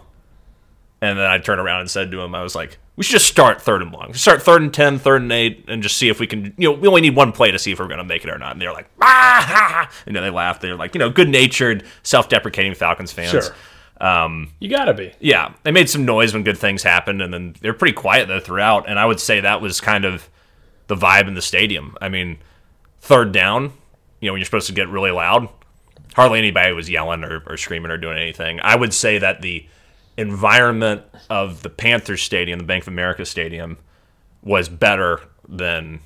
And 1.01 1.17
then 1.17 1.25
I 1.25 1.39
turned 1.39 1.62
around 1.62 1.79
and 1.79 1.89
said 1.89 2.12
to 2.12 2.21
him, 2.21 2.36
I 2.36 2.43
was 2.43 2.53
like, 2.53 2.77
we 3.00 3.06
should 3.06 3.13
just 3.13 3.27
start 3.27 3.62
third 3.62 3.82
and 3.82 3.94
long. 3.94 4.13
Start 4.13 4.41
third 4.41 4.62
and 4.62 4.74
10, 4.74 5.00
third 5.00 5.22
and 5.22 5.32
8, 5.32 5.65
and 5.70 5.82
just 5.82 5.96
see 5.96 6.10
if 6.10 6.20
we 6.20 6.27
can, 6.27 6.53
you 6.58 6.70
know, 6.70 6.74
we 6.77 6.86
only 6.86 7.00
need 7.00 7.15
one 7.15 7.32
play 7.32 7.50
to 7.50 7.58
see 7.58 7.72
if 7.72 7.79
we're 7.79 7.88
going 7.88 8.00
to 8.00 8.03
make 8.03 8.25
it 8.25 8.29
or 8.29 8.38
not. 8.38 8.51
And 8.51 8.62
they're 8.62 8.74
like, 8.74 8.89
ah, 9.01 9.46
ha, 9.48 9.68
ha. 9.72 9.91
And 10.06 10.13
then 10.13 10.22
they 10.22 10.29
laugh. 10.29 10.60
They're 10.60 10.75
like, 10.75 10.94
you 10.96 11.00
know, 11.00 11.10
good 11.10 11.29
natured, 11.29 11.86
self 12.03 12.27
deprecating 12.27 12.74
Falcons 12.75 13.13
fans. 13.13 13.29
Sure. 13.32 13.56
Um, 14.01 14.51
You 14.60 14.70
gotta 14.70 14.94
be. 14.94 15.13
yeah, 15.22 15.53
they 15.63 15.72
made 15.72 15.89
some 15.89 16.03
noise 16.03 16.34
when 16.34 16.44
good 16.44 16.58
things 16.58 16.84
happened, 16.84 17.22
and 17.22 17.34
then 17.34 17.56
they're 17.62 17.74
pretty 17.74 17.96
quiet 17.96 18.27
though 18.27 18.39
throughout. 18.41 18.89
And 18.89 19.00
I 19.00 19.06
would 19.06 19.20
say 19.22 19.39
that 19.39 19.62
was 19.62 19.79
kind 19.82 20.03
of 20.06 20.29
the 20.88 20.96
vibe 20.96 21.27
in 21.29 21.36
the 21.36 21.41
stadium. 21.41 21.96
I 22.01 22.10
mean, 22.10 22.38
third 23.00 23.32
down, 23.32 23.72
you 24.20 24.27
know, 24.27 24.34
when 24.34 24.39
you're 24.39 24.46
supposed 24.46 24.68
to 24.68 24.74
get 24.74 24.89
really 24.89 25.12
loud, 25.12 25.48
hardly 26.15 26.39
anybody 26.39 26.74
was 26.74 26.89
yelling 26.89 27.24
or, 27.24 27.44
or 27.48 27.56
screaming 27.58 27.91
or 27.91 27.98
doing 27.98 28.18
anything. 28.18 28.60
I 28.62 28.75
would 28.75 28.94
say 28.94 29.18
that 29.20 29.41
the 29.41 29.65
environment 30.19 31.01
of 31.29 31.61
the 31.63 31.69
Panthers 31.69 32.21
Stadium, 32.21 32.59
the 32.59 32.65
Bank 32.65 32.83
of 32.83 32.88
America 32.89 33.25
Stadium, 33.25 33.77
was 34.43 34.69
better 34.69 35.21
than 35.47 35.99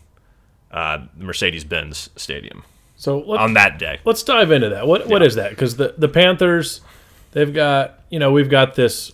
uh, 0.72 1.05
the 1.17 1.24
Mercedes 1.25 1.63
Benz 1.63 2.10
Stadium 2.15 2.63
So 2.96 3.36
on 3.38 3.53
that 3.53 3.77
day. 3.79 4.00
let's 4.05 4.24
dive 4.24 4.51
into 4.51 4.70
that. 4.70 4.88
What 4.88 5.08
what 5.08 5.22
Yeah. 5.22 5.27
is 5.27 5.36
that? 5.36 5.50
Because 5.51 5.75
the 5.77 5.93
the 5.98 6.08
Panthers, 6.10 6.82
they've 7.32 7.53
got 7.53 8.00
you 8.10 8.20
know 8.20 8.32
we've 8.32 8.50
got 8.50 8.75
this 8.75 9.12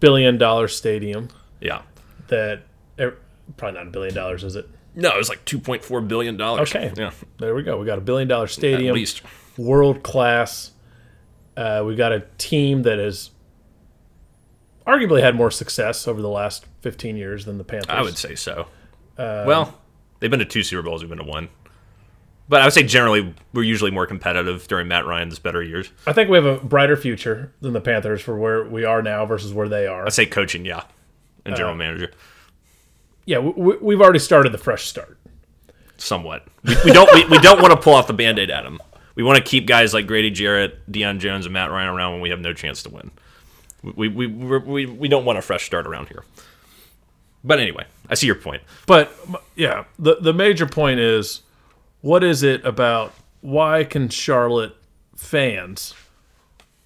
billion 0.00 0.38
dollar 0.38 0.68
stadium 0.68 1.28
Yeah. 1.60 1.82
that 2.28 2.62
er, 3.00 3.16
probably 3.56 3.78
not 3.80 3.88
a 3.88 3.90
billion 3.90 4.14
dollars, 4.14 4.44
is 4.44 4.54
it? 4.56 4.68
No, 4.94 5.08
it 5.08 5.16
was 5.16 5.28
like 5.28 5.44
two 5.44 5.58
point 5.58 5.82
four 5.84 6.00
billion 6.00 6.36
dollars. 6.36 6.70
Okay. 6.74 6.92
Yeah. 6.96 7.10
There 7.38 7.54
we 7.54 7.62
go. 7.62 7.78
We 7.78 7.86
got 7.86 7.98
a 7.98 8.02
billion 8.02 8.28
dollar 8.28 8.46
stadium. 8.46 8.90
At 8.90 8.94
least. 8.94 9.22
world 9.56 10.02
class. 10.02 10.70
Uh, 11.56 11.82
we 11.86 11.94
got 11.96 12.12
a 12.12 12.20
team 12.38 12.82
that 12.84 12.98
has 12.98 13.30
arguably 14.86 15.20
had 15.22 15.34
more 15.34 15.50
success 15.50 16.06
over 16.08 16.20
the 16.20 16.28
last 16.28 16.66
15 16.80 17.16
years 17.16 17.44
than 17.44 17.58
the 17.58 17.64
Panthers. 17.64 17.90
I 17.90 18.02
would 18.02 18.16
say 18.18 18.34
so. 18.34 18.66
Uh, 19.18 19.44
well, 19.46 19.78
they've 20.20 20.30
been 20.30 20.40
to 20.40 20.44
two 20.46 20.62
Super 20.62 20.82
Bowls. 20.82 21.02
We've 21.02 21.08
been 21.10 21.18
to 21.18 21.24
one. 21.24 21.48
But 22.48 22.60
I 22.60 22.64
would 22.64 22.72
say 22.74 22.82
generally 22.82 23.34
we're 23.54 23.62
usually 23.62 23.90
more 23.90 24.06
competitive 24.06 24.66
during 24.68 24.88
Matt 24.88 25.06
Ryan's 25.06 25.38
better 25.38 25.62
years. 25.62 25.90
I 26.06 26.12
think 26.12 26.28
we 26.28 26.36
have 26.36 26.44
a 26.44 26.56
brighter 26.58 26.96
future 26.96 27.52
than 27.60 27.72
the 27.72 27.80
Panthers 27.80 28.20
for 28.20 28.36
where 28.36 28.64
we 28.64 28.84
are 28.84 29.00
now 29.00 29.24
versus 29.24 29.54
where 29.54 29.68
they 29.68 29.86
are. 29.86 30.04
I'd 30.06 30.12
say 30.12 30.26
coaching, 30.26 30.64
yeah, 30.64 30.82
and 31.44 31.54
general 31.56 31.74
uh, 31.74 31.78
manager. 31.78 32.10
yeah, 33.24 33.38
we, 33.38 33.76
we've 33.78 34.00
already 34.00 34.18
started 34.18 34.52
the 34.52 34.58
fresh 34.58 34.84
start. 34.86 35.18
somewhat. 35.96 36.46
We, 36.64 36.76
we 36.84 36.92
don't 36.92 37.12
we, 37.14 37.24
we 37.26 37.38
don't 37.38 37.62
want 37.62 37.72
to 37.72 37.80
pull 37.80 37.94
off 37.94 38.06
the 38.06 38.12
band-aid 38.12 38.50
at 38.50 38.64
him. 38.66 38.80
We 39.14 39.22
want 39.22 39.38
to 39.38 39.44
keep 39.44 39.66
guys 39.66 39.94
like 39.94 40.06
Grady 40.06 40.30
Jarrett, 40.30 40.90
Deion 40.90 41.20
Jones, 41.20 41.46
and 41.46 41.52
Matt 41.52 41.70
Ryan 41.70 41.88
around 41.88 42.12
when 42.12 42.20
we 42.22 42.30
have 42.30 42.40
no 42.40 42.52
chance 42.52 42.82
to 42.82 42.90
win. 42.90 43.12
We 43.82 44.08
we 44.08 44.26
we, 44.26 44.86
we, 44.86 45.08
don't 45.08 45.24
want 45.24 45.38
a 45.38 45.42
fresh 45.42 45.64
start 45.64 45.86
around 45.86 46.08
here. 46.08 46.24
But 47.42 47.58
anyway, 47.58 47.86
I 48.08 48.14
see 48.14 48.26
your 48.26 48.36
point. 48.36 48.62
But 48.86 49.12
yeah, 49.56 49.84
the 49.98 50.16
the 50.20 50.32
major 50.32 50.66
point 50.66 51.00
is, 51.00 51.42
what 52.00 52.22
is 52.22 52.42
it 52.42 52.64
about? 52.64 53.12
Why 53.40 53.82
can 53.82 54.08
Charlotte 54.08 54.76
fans 55.16 55.94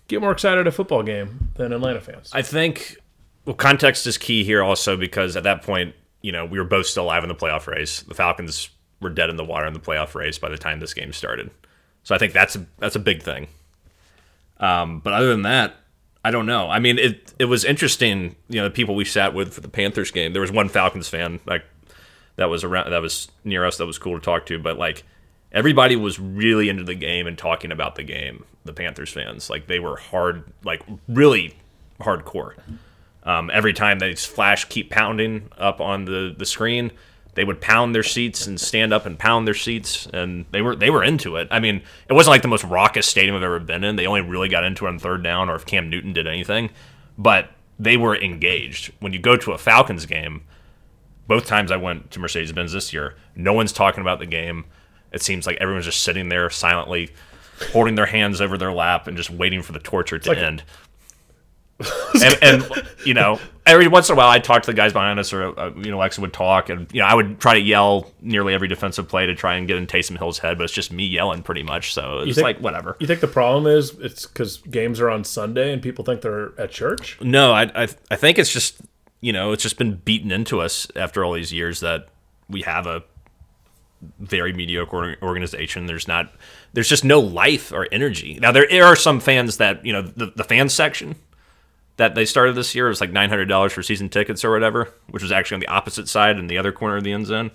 get 0.08 0.20
more 0.22 0.32
excited 0.32 0.60
at 0.60 0.66
a 0.66 0.72
football 0.72 1.02
game 1.02 1.50
than 1.56 1.72
Atlanta 1.72 2.00
fans? 2.00 2.30
I 2.32 2.40
think 2.42 2.96
well, 3.44 3.56
context 3.56 4.06
is 4.06 4.18
key 4.18 4.44
here 4.44 4.62
also 4.62 4.96
because 4.96 5.36
at 5.36 5.44
that 5.44 5.62
point, 5.62 5.94
you 6.20 6.32
know, 6.32 6.44
we 6.44 6.58
were 6.58 6.64
both 6.64 6.86
still 6.86 7.04
alive 7.04 7.22
in 7.22 7.28
the 7.28 7.34
playoff 7.34 7.66
race. 7.66 8.00
The 8.02 8.14
Falcons 8.14 8.70
were 9.00 9.10
dead 9.10 9.30
in 9.30 9.36
the 9.36 9.44
water 9.44 9.66
in 9.66 9.72
the 9.72 9.80
playoff 9.80 10.14
race 10.14 10.38
by 10.38 10.48
the 10.48 10.58
time 10.58 10.80
this 10.80 10.94
game 10.94 11.12
started. 11.12 11.50
So 12.02 12.14
I 12.14 12.18
think 12.18 12.32
that's 12.32 12.56
a, 12.56 12.66
that's 12.78 12.96
a 12.96 13.00
big 13.00 13.22
thing. 13.22 13.48
Um, 14.58 15.00
but 15.00 15.12
other 15.12 15.28
than 15.28 15.42
that, 15.42 15.76
I 16.26 16.32
don't 16.32 16.46
know. 16.46 16.68
I 16.68 16.80
mean, 16.80 16.98
it 16.98 17.32
it 17.38 17.44
was 17.44 17.64
interesting. 17.64 18.34
You 18.48 18.56
know, 18.56 18.64
the 18.64 18.72
people 18.72 18.96
we 18.96 19.04
sat 19.04 19.32
with 19.32 19.54
for 19.54 19.60
the 19.60 19.68
Panthers 19.68 20.10
game. 20.10 20.32
There 20.32 20.42
was 20.42 20.50
one 20.50 20.68
Falcons 20.68 21.08
fan 21.08 21.38
like 21.46 21.64
that 22.34 22.46
was 22.46 22.64
around 22.64 22.90
that 22.90 23.00
was 23.00 23.28
near 23.44 23.64
us 23.64 23.76
that 23.76 23.86
was 23.86 23.96
cool 23.96 24.18
to 24.18 24.24
talk 24.24 24.44
to. 24.46 24.58
But 24.58 24.76
like 24.76 25.04
everybody 25.52 25.94
was 25.94 26.18
really 26.18 26.68
into 26.68 26.82
the 26.82 26.96
game 26.96 27.28
and 27.28 27.38
talking 27.38 27.70
about 27.70 27.94
the 27.94 28.02
game. 28.02 28.44
The 28.64 28.72
Panthers 28.72 29.12
fans 29.12 29.48
like 29.48 29.68
they 29.68 29.78
were 29.78 29.98
hard, 29.98 30.42
like 30.64 30.82
really 31.06 31.54
hardcore. 32.00 32.54
Um, 33.22 33.48
every 33.52 33.72
time 33.72 34.00
they 34.00 34.16
flash 34.16 34.64
keep 34.64 34.90
pounding 34.90 35.48
up 35.56 35.80
on 35.80 36.06
the 36.06 36.34
the 36.36 36.44
screen, 36.44 36.90
they 37.36 37.44
would 37.44 37.60
pound 37.60 37.94
their 37.94 38.02
seats 38.02 38.46
and 38.46 38.58
stand 38.58 38.92
up 38.92 39.04
and 39.04 39.18
pound 39.18 39.46
their 39.46 39.54
seats, 39.54 40.06
and 40.12 40.46
they 40.50 40.62
were 40.62 40.74
they 40.74 40.90
were 40.90 41.04
into 41.04 41.36
it. 41.36 41.46
I 41.50 41.60
mean, 41.60 41.82
it 42.08 42.14
wasn't 42.14 42.32
like 42.32 42.42
the 42.42 42.48
most 42.48 42.64
raucous 42.64 43.06
stadium 43.06 43.36
I've 43.36 43.42
ever 43.42 43.60
been 43.60 43.84
in. 43.84 43.96
They 43.96 44.06
only 44.06 44.22
really 44.22 44.48
got 44.48 44.64
into 44.64 44.86
it 44.86 44.88
on 44.88 44.98
third 44.98 45.22
down, 45.22 45.50
or 45.50 45.54
if 45.54 45.66
Cam 45.66 45.90
Newton 45.90 46.14
did 46.14 46.26
anything, 46.26 46.70
but 47.16 47.50
they 47.78 47.98
were 47.98 48.16
engaged. 48.16 48.90
When 49.00 49.12
you 49.12 49.18
go 49.18 49.36
to 49.36 49.52
a 49.52 49.58
Falcons 49.58 50.06
game, 50.06 50.44
both 51.28 51.46
times 51.46 51.70
I 51.70 51.76
went 51.76 52.10
to 52.12 52.18
Mercedes 52.18 52.52
Benz 52.52 52.72
this 52.72 52.92
year, 52.92 53.16
no 53.34 53.52
one's 53.52 53.72
talking 53.72 54.00
about 54.00 54.18
the 54.18 54.26
game. 54.26 54.64
It 55.12 55.22
seems 55.22 55.46
like 55.46 55.58
everyone's 55.60 55.84
just 55.84 56.02
sitting 56.02 56.30
there 56.30 56.48
silently, 56.48 57.10
holding 57.72 57.96
their 57.96 58.06
hands 58.06 58.40
over 58.40 58.56
their 58.56 58.72
lap 58.72 59.06
and 59.06 59.16
just 59.16 59.30
waiting 59.30 59.60
for 59.60 59.72
the 59.72 59.78
torture 59.78 60.18
to 60.18 60.38
end. 60.38 60.62
and, 62.14 62.38
and 62.42 62.82
you 63.04 63.12
know, 63.12 63.38
every 63.66 63.88
once 63.88 64.08
in 64.08 64.14
a 64.14 64.16
while, 64.16 64.28
I'd 64.28 64.44
talk 64.44 64.62
to 64.62 64.66
the 64.70 64.76
guys 64.76 64.92
behind 64.92 65.18
us, 65.18 65.32
or 65.32 65.58
uh, 65.58 65.72
you 65.76 65.90
know, 65.90 65.98
Alexa 65.98 66.20
would 66.20 66.32
talk, 66.32 66.70
and 66.70 66.90
you 66.92 67.00
know, 67.00 67.06
I 67.06 67.14
would 67.14 67.40
try 67.40 67.54
to 67.54 67.60
yell 67.60 68.10
nearly 68.20 68.54
every 68.54 68.68
defensive 68.68 69.08
play 69.08 69.26
to 69.26 69.34
try 69.34 69.56
and 69.56 69.66
get 69.66 69.76
in 69.76 69.86
Taysom 69.86 70.16
Hill's 70.16 70.38
head, 70.38 70.56
but 70.56 70.64
it's 70.64 70.72
just 70.72 70.92
me 70.92 71.04
yelling 71.04 71.42
pretty 71.42 71.62
much. 71.62 71.92
So 71.92 72.20
it's 72.20 72.38
like 72.38 72.58
whatever. 72.60 72.96
you 73.00 73.06
think 73.06 73.20
the 73.20 73.26
problem 73.26 73.66
is 73.66 73.90
it's 73.98 74.26
because 74.26 74.58
games 74.58 75.00
are 75.00 75.10
on 75.10 75.24
Sunday 75.24 75.72
and 75.72 75.82
people 75.82 76.04
think 76.04 76.20
they're 76.20 76.58
at 76.60 76.70
church? 76.70 77.18
No, 77.20 77.52
I, 77.52 77.64
I 77.74 77.88
I 78.10 78.16
think 78.16 78.38
it's 78.38 78.52
just 78.52 78.80
you 79.20 79.32
know 79.32 79.52
it's 79.52 79.62
just 79.62 79.78
been 79.78 79.96
beaten 79.96 80.30
into 80.30 80.60
us 80.60 80.86
after 80.96 81.24
all 81.24 81.32
these 81.32 81.52
years 81.52 81.80
that 81.80 82.08
we 82.48 82.62
have 82.62 82.86
a 82.86 83.02
very 84.20 84.52
mediocre 84.52 85.16
organization. 85.22 85.86
There's 85.86 86.06
not 86.06 86.32
there's 86.72 86.88
just 86.88 87.04
no 87.04 87.18
life 87.20 87.72
or 87.72 87.88
energy. 87.90 88.38
Now 88.40 88.52
there 88.52 88.84
are 88.84 88.96
some 88.96 89.20
fans 89.20 89.56
that 89.56 89.84
you 89.84 89.92
know 89.92 90.02
the 90.02 90.32
the 90.36 90.44
fan 90.44 90.68
section 90.68 91.16
that 91.96 92.14
they 92.14 92.24
started 92.24 92.54
this 92.54 92.74
year 92.74 92.86
It 92.86 92.90
was 92.90 93.00
like 93.00 93.12
nine 93.12 93.28
hundred 93.28 93.46
dollars 93.46 93.72
for 93.72 93.82
season 93.82 94.08
tickets 94.08 94.44
or 94.44 94.50
whatever, 94.50 94.92
which 95.10 95.22
was 95.22 95.32
actually 95.32 95.56
on 95.56 95.60
the 95.60 95.68
opposite 95.68 96.08
side 96.08 96.38
in 96.38 96.46
the 96.46 96.58
other 96.58 96.72
corner 96.72 96.96
of 96.96 97.04
the 97.04 97.12
end 97.12 97.26
zone. 97.26 97.50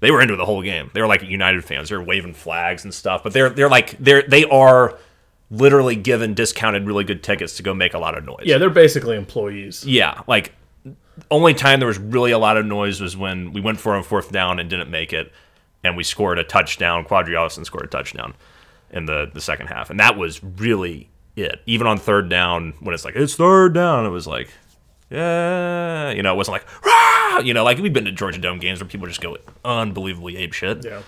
They 0.00 0.10
were 0.10 0.20
into 0.20 0.36
the 0.36 0.44
whole 0.44 0.62
game. 0.62 0.90
They 0.94 1.00
were 1.00 1.06
like 1.06 1.22
United 1.22 1.64
fans. 1.64 1.88
They 1.88 1.96
were 1.96 2.02
waving 2.04 2.34
flags 2.34 2.84
and 2.84 2.94
stuff. 2.94 3.22
But 3.22 3.32
they're 3.32 3.50
they're 3.50 3.68
like 3.68 3.96
they're 3.98 4.22
they 4.22 4.44
are 4.44 4.96
literally 5.50 5.96
given 5.96 6.34
discounted 6.34 6.86
really 6.86 7.04
good 7.04 7.22
tickets 7.22 7.56
to 7.56 7.62
go 7.62 7.74
make 7.74 7.94
a 7.94 7.98
lot 7.98 8.16
of 8.16 8.24
noise. 8.24 8.42
Yeah, 8.44 8.58
they're 8.58 8.70
basically 8.70 9.16
employees. 9.16 9.84
Yeah, 9.84 10.22
like 10.26 10.54
only 11.30 11.54
time 11.54 11.80
there 11.80 11.88
was 11.88 11.98
really 11.98 12.30
a 12.30 12.38
lot 12.38 12.56
of 12.56 12.66
noise 12.66 13.00
was 13.00 13.16
when 13.16 13.52
we 13.52 13.60
went 13.60 13.80
for 13.80 13.94
on 13.94 14.02
fourth 14.02 14.30
down 14.30 14.58
and 14.58 14.70
didn't 14.70 14.90
make 14.90 15.12
it, 15.12 15.32
and 15.82 15.96
we 15.96 16.04
scored 16.04 16.38
a 16.38 16.44
touchdown. 16.44 17.04
Qadree 17.04 17.30
Ollison 17.30 17.64
scored 17.64 17.84
a 17.84 17.88
touchdown 17.88 18.34
in 18.90 19.06
the 19.06 19.30
the 19.32 19.40
second 19.40 19.66
half, 19.66 19.90
and 19.90 19.98
that 19.98 20.16
was 20.16 20.42
really 20.42 21.08
it. 21.44 21.60
Even 21.66 21.86
on 21.86 21.98
third 21.98 22.28
down, 22.28 22.74
when 22.80 22.94
it's 22.94 23.04
like 23.04 23.16
it's 23.16 23.34
third 23.34 23.74
down, 23.74 24.06
it 24.06 24.10
was 24.10 24.26
like, 24.26 24.50
yeah, 25.10 26.10
you 26.10 26.22
know, 26.22 26.34
it 26.34 26.36
wasn't 26.36 26.54
like, 26.54 26.84
Rah! 26.84 27.38
you 27.38 27.54
know, 27.54 27.64
like 27.64 27.78
we've 27.78 27.92
been 27.92 28.04
to 28.04 28.12
Georgia 28.12 28.38
Dome 28.38 28.58
games 28.58 28.80
where 28.80 28.88
people 28.88 29.06
just 29.06 29.20
go 29.20 29.36
unbelievably 29.64 30.36
ape 30.36 30.52
shit. 30.52 30.84
Yeah. 30.84 31.02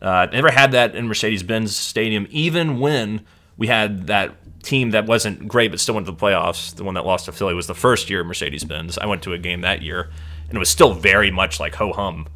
Uh, 0.00 0.26
never 0.32 0.50
had 0.50 0.72
that 0.72 0.94
in 0.94 1.08
Mercedes 1.08 1.42
Benz 1.42 1.74
Stadium, 1.74 2.26
even 2.30 2.78
when 2.78 3.24
we 3.56 3.66
had 3.66 4.06
that 4.06 4.36
team 4.62 4.90
that 4.90 5.06
wasn't 5.06 5.48
great 5.48 5.70
but 5.70 5.80
still 5.80 5.94
went 5.94 6.06
to 6.06 6.12
the 6.12 6.18
playoffs. 6.18 6.74
The 6.74 6.84
one 6.84 6.94
that 6.94 7.04
lost 7.04 7.24
to 7.26 7.32
Philly 7.32 7.54
was 7.54 7.66
the 7.66 7.74
first 7.74 8.08
year 8.08 8.22
Mercedes 8.24 8.64
Benz. 8.64 8.98
I 8.98 9.06
went 9.06 9.22
to 9.24 9.32
a 9.32 9.38
game 9.38 9.62
that 9.62 9.82
year, 9.82 10.10
and 10.48 10.56
it 10.56 10.58
was 10.58 10.70
still 10.70 10.94
very 10.94 11.30
much 11.30 11.58
like 11.58 11.74
ho 11.74 11.92
hum 11.92 12.28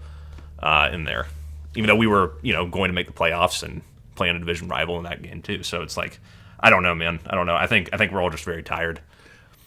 uh, 0.58 0.90
in 0.92 1.04
there, 1.04 1.28
even 1.76 1.88
though 1.88 1.96
we 1.96 2.06
were 2.06 2.32
you 2.42 2.52
know 2.52 2.66
going 2.66 2.88
to 2.88 2.94
make 2.94 3.06
the 3.06 3.12
playoffs 3.12 3.62
and 3.62 3.82
playing 4.14 4.36
a 4.36 4.38
division 4.38 4.68
rival 4.68 4.98
in 4.98 5.04
that 5.04 5.22
game 5.22 5.40
too. 5.42 5.62
So 5.62 5.82
it's 5.82 5.96
like 5.96 6.18
I 6.62 6.70
don't 6.70 6.82
know, 6.82 6.94
man. 6.94 7.20
I 7.26 7.34
don't 7.34 7.46
know. 7.46 7.56
I 7.56 7.66
think 7.66 7.90
I 7.92 7.96
think 7.96 8.12
we're 8.12 8.22
all 8.22 8.30
just 8.30 8.44
very 8.44 8.62
tired. 8.62 9.00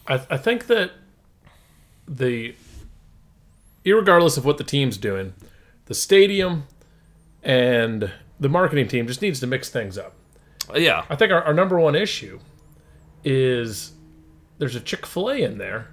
I, 0.08 0.16
I 0.30 0.38
think 0.38 0.68
that 0.68 0.92
the, 2.08 2.56
irregardless 3.84 4.38
of 4.38 4.46
what 4.46 4.58
the 4.58 4.64
team's 4.64 4.98
doing, 4.98 5.34
the 5.86 5.94
stadium 5.94 6.68
and 7.44 8.12
the 8.40 8.50
marketing 8.50 8.88
team 8.88 9.08
just 9.08 9.22
needs 9.22 9.40
to 9.40 9.48
mix 9.48 9.70
things 9.70 9.98
up. 9.98 10.14
Uh, 10.70 10.78
yeah, 10.78 11.06
I 11.10 11.16
think 11.16 11.32
our, 11.32 11.44
our 11.44 11.54
number 11.54 11.80
one 11.80 11.96
issue 11.96 12.40
is 13.24 13.94
there's 14.58 14.75
a 14.75 14.80
Chick 14.80 15.06
fil 15.06 15.30
A 15.30 15.38
in 15.42 15.58
there 15.58 15.90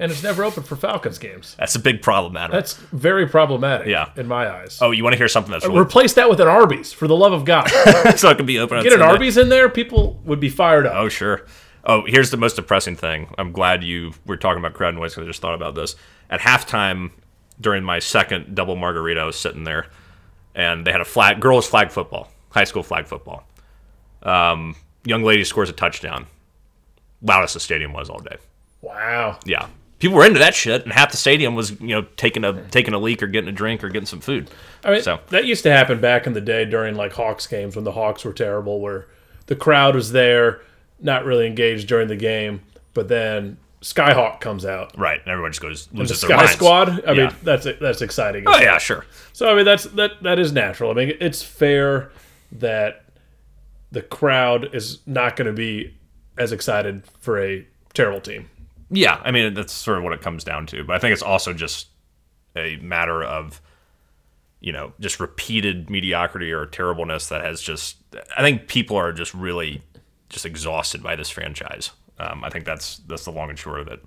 and 0.00 0.10
it's 0.10 0.22
never 0.22 0.42
open 0.42 0.62
for 0.64 0.74
Falcons 0.76 1.18
games. 1.18 1.54
that's 1.58 1.74
a 1.76 1.78
big 1.78 2.02
problem, 2.02 2.36
Adam. 2.36 2.52
That's 2.52 2.72
very 2.92 3.28
problematic 3.28 3.86
Yeah. 3.86 4.10
in 4.16 4.26
my 4.26 4.50
eyes. 4.50 4.78
oh, 4.80 4.90
you 4.90 5.04
want 5.04 5.12
to 5.14 5.18
hear 5.18 5.28
something 5.28 5.52
that's 5.52 5.64
really, 5.66 5.78
Replace 5.78 6.14
that 6.14 6.28
with 6.28 6.40
an 6.40 6.48
Arby's, 6.48 6.92
for 6.92 7.06
the 7.06 7.16
love 7.16 7.32
of 7.32 7.44
God. 7.44 7.68
so 8.16 8.30
it 8.30 8.36
can 8.36 8.46
be 8.46 8.58
open? 8.58 8.78
on 8.78 8.82
Get 8.82 8.92
an 8.92 8.98
Sunday? 8.98 9.12
Arby's 9.12 9.36
in 9.36 9.48
there, 9.48 9.68
people 9.68 10.20
would 10.24 10.40
be 10.40 10.48
fired 10.48 10.86
up. 10.86 10.94
Oh, 10.96 11.08
sure. 11.08 11.46
Oh, 11.84 12.02
here's 12.06 12.30
the 12.30 12.36
most 12.36 12.56
depressing 12.56 12.96
thing. 12.96 13.32
I'm 13.38 13.52
glad 13.52 13.82
you 13.84 14.12
were 14.26 14.36
talking 14.36 14.58
about 14.58 14.74
crowd 14.74 14.94
noise 14.94 15.12
because 15.14 15.24
I 15.24 15.30
just 15.30 15.40
thought 15.40 15.54
about 15.54 15.74
this. 15.74 15.96
At 16.28 16.40
halftime, 16.40 17.10
during 17.60 17.84
my 17.84 17.98
second 18.00 18.54
double 18.54 18.76
margarita, 18.76 19.20
I 19.20 19.24
was 19.24 19.36
sitting 19.38 19.64
there, 19.64 19.86
and 20.54 20.86
they 20.86 20.92
had 20.92 21.00
a 21.00 21.06
flag, 21.06 21.40
girls 21.40 21.66
flag 21.66 21.90
football, 21.90 22.30
high 22.50 22.64
school 22.64 22.82
flag 22.82 23.06
football. 23.06 23.44
Um, 24.22 24.76
young 25.04 25.22
lady 25.22 25.44
scores 25.44 25.70
a 25.70 25.72
touchdown. 25.72 26.26
Loudest 27.22 27.54
the 27.54 27.60
stadium 27.60 27.92
was 27.92 28.10
all 28.10 28.20
day. 28.20 28.36
Wow. 28.82 29.38
Yeah, 29.44 29.68
people 30.00 30.16
were 30.16 30.26
into 30.26 30.40
that 30.40 30.54
shit, 30.54 30.82
and 30.82 30.92
half 30.92 31.12
the 31.12 31.16
stadium 31.16 31.54
was 31.54 31.80
you 31.80 31.88
know 31.94 32.02
taking 32.16 32.42
a 32.44 32.60
taking 32.70 32.92
a 32.94 32.98
leak 32.98 33.22
or 33.22 33.28
getting 33.28 33.48
a 33.48 33.52
drink 33.52 33.84
or 33.84 33.88
getting 33.88 34.06
some 34.06 34.20
food. 34.20 34.50
I 34.84 34.90
mean, 34.90 35.02
So- 35.02 35.20
that 35.28 35.44
used 35.44 35.62
to 35.62 35.70
happen 35.70 36.00
back 36.00 36.26
in 36.26 36.32
the 36.32 36.40
day 36.40 36.64
during 36.64 36.96
like 36.96 37.12
Hawks 37.12 37.46
games 37.46 37.76
when 37.76 37.84
the 37.84 37.92
Hawks 37.92 38.24
were 38.24 38.32
terrible, 38.32 38.80
where 38.80 39.06
the 39.46 39.54
crowd 39.56 39.94
was 39.94 40.10
there, 40.12 40.60
not 41.00 41.24
really 41.24 41.46
engaged 41.46 41.86
during 41.88 42.08
the 42.08 42.16
game, 42.16 42.60
but 42.94 43.08
then 43.08 43.56
Skyhawk 43.82 44.40
comes 44.40 44.66
out. 44.66 44.96
Right, 44.98 45.20
and 45.20 45.28
everyone 45.28 45.52
just 45.52 45.62
goes 45.62 45.86
The 45.86 45.98
loses 45.98 46.20
their 46.20 46.28
Sky 46.30 46.36
minds. 46.36 46.52
Squad. 46.52 46.88
I 47.08 47.12
Yeah. 47.12 47.26
mean, 47.28 47.36
that's 47.42 47.66
that's 47.80 48.02
exciting. 48.02 48.44
Oh 48.46 48.58
yeah, 48.58 48.78
sure. 48.78 49.04
So 49.32 49.50
I 49.50 49.54
mean, 49.54 49.64
that's 49.64 49.84
that 49.84 50.22
that 50.22 50.38
is 50.38 50.52
natural. 50.52 50.90
I 50.90 50.94
mean, 50.94 51.16
it's 51.20 51.42
fair 51.42 52.10
that 52.52 53.04
the 53.92 54.02
crowd 54.02 54.74
is 54.74 55.00
not 55.06 55.34
going 55.36 55.46
to 55.46 55.52
be 55.52 55.94
as 56.38 56.52
excited 56.52 57.02
for 57.20 57.38
a 57.42 57.66
terrible 57.92 58.20
team. 58.20 58.48
Yeah, 58.90 59.20
I 59.24 59.30
mean 59.30 59.54
that's 59.54 59.72
sort 59.72 59.98
of 59.98 60.04
what 60.04 60.12
it 60.12 60.20
comes 60.20 60.44
down 60.44 60.66
to. 60.66 60.84
But 60.84 60.96
I 60.96 60.98
think 60.98 61.12
it's 61.12 61.22
also 61.22 61.52
just 61.52 61.88
a 62.56 62.76
matter 62.76 63.22
of 63.22 63.60
you 64.60 64.72
know 64.72 64.92
just 65.00 65.20
repeated 65.20 65.88
mediocrity 65.88 66.52
or 66.52 66.66
terribleness 66.66 67.28
that 67.28 67.42
has 67.42 67.60
just. 67.60 67.96
I 68.36 68.42
think 68.42 68.68
people 68.68 68.96
are 68.96 69.12
just 69.12 69.32
really 69.34 69.82
just 70.28 70.46
exhausted 70.46 71.02
by 71.02 71.16
this 71.16 71.30
franchise. 71.30 71.90
Um, 72.18 72.44
I 72.44 72.50
think 72.50 72.64
that's 72.64 72.98
that's 73.06 73.24
the 73.24 73.30
long 73.30 73.50
and 73.50 73.58
short 73.58 73.80
of 73.80 73.88
it. 73.88 74.04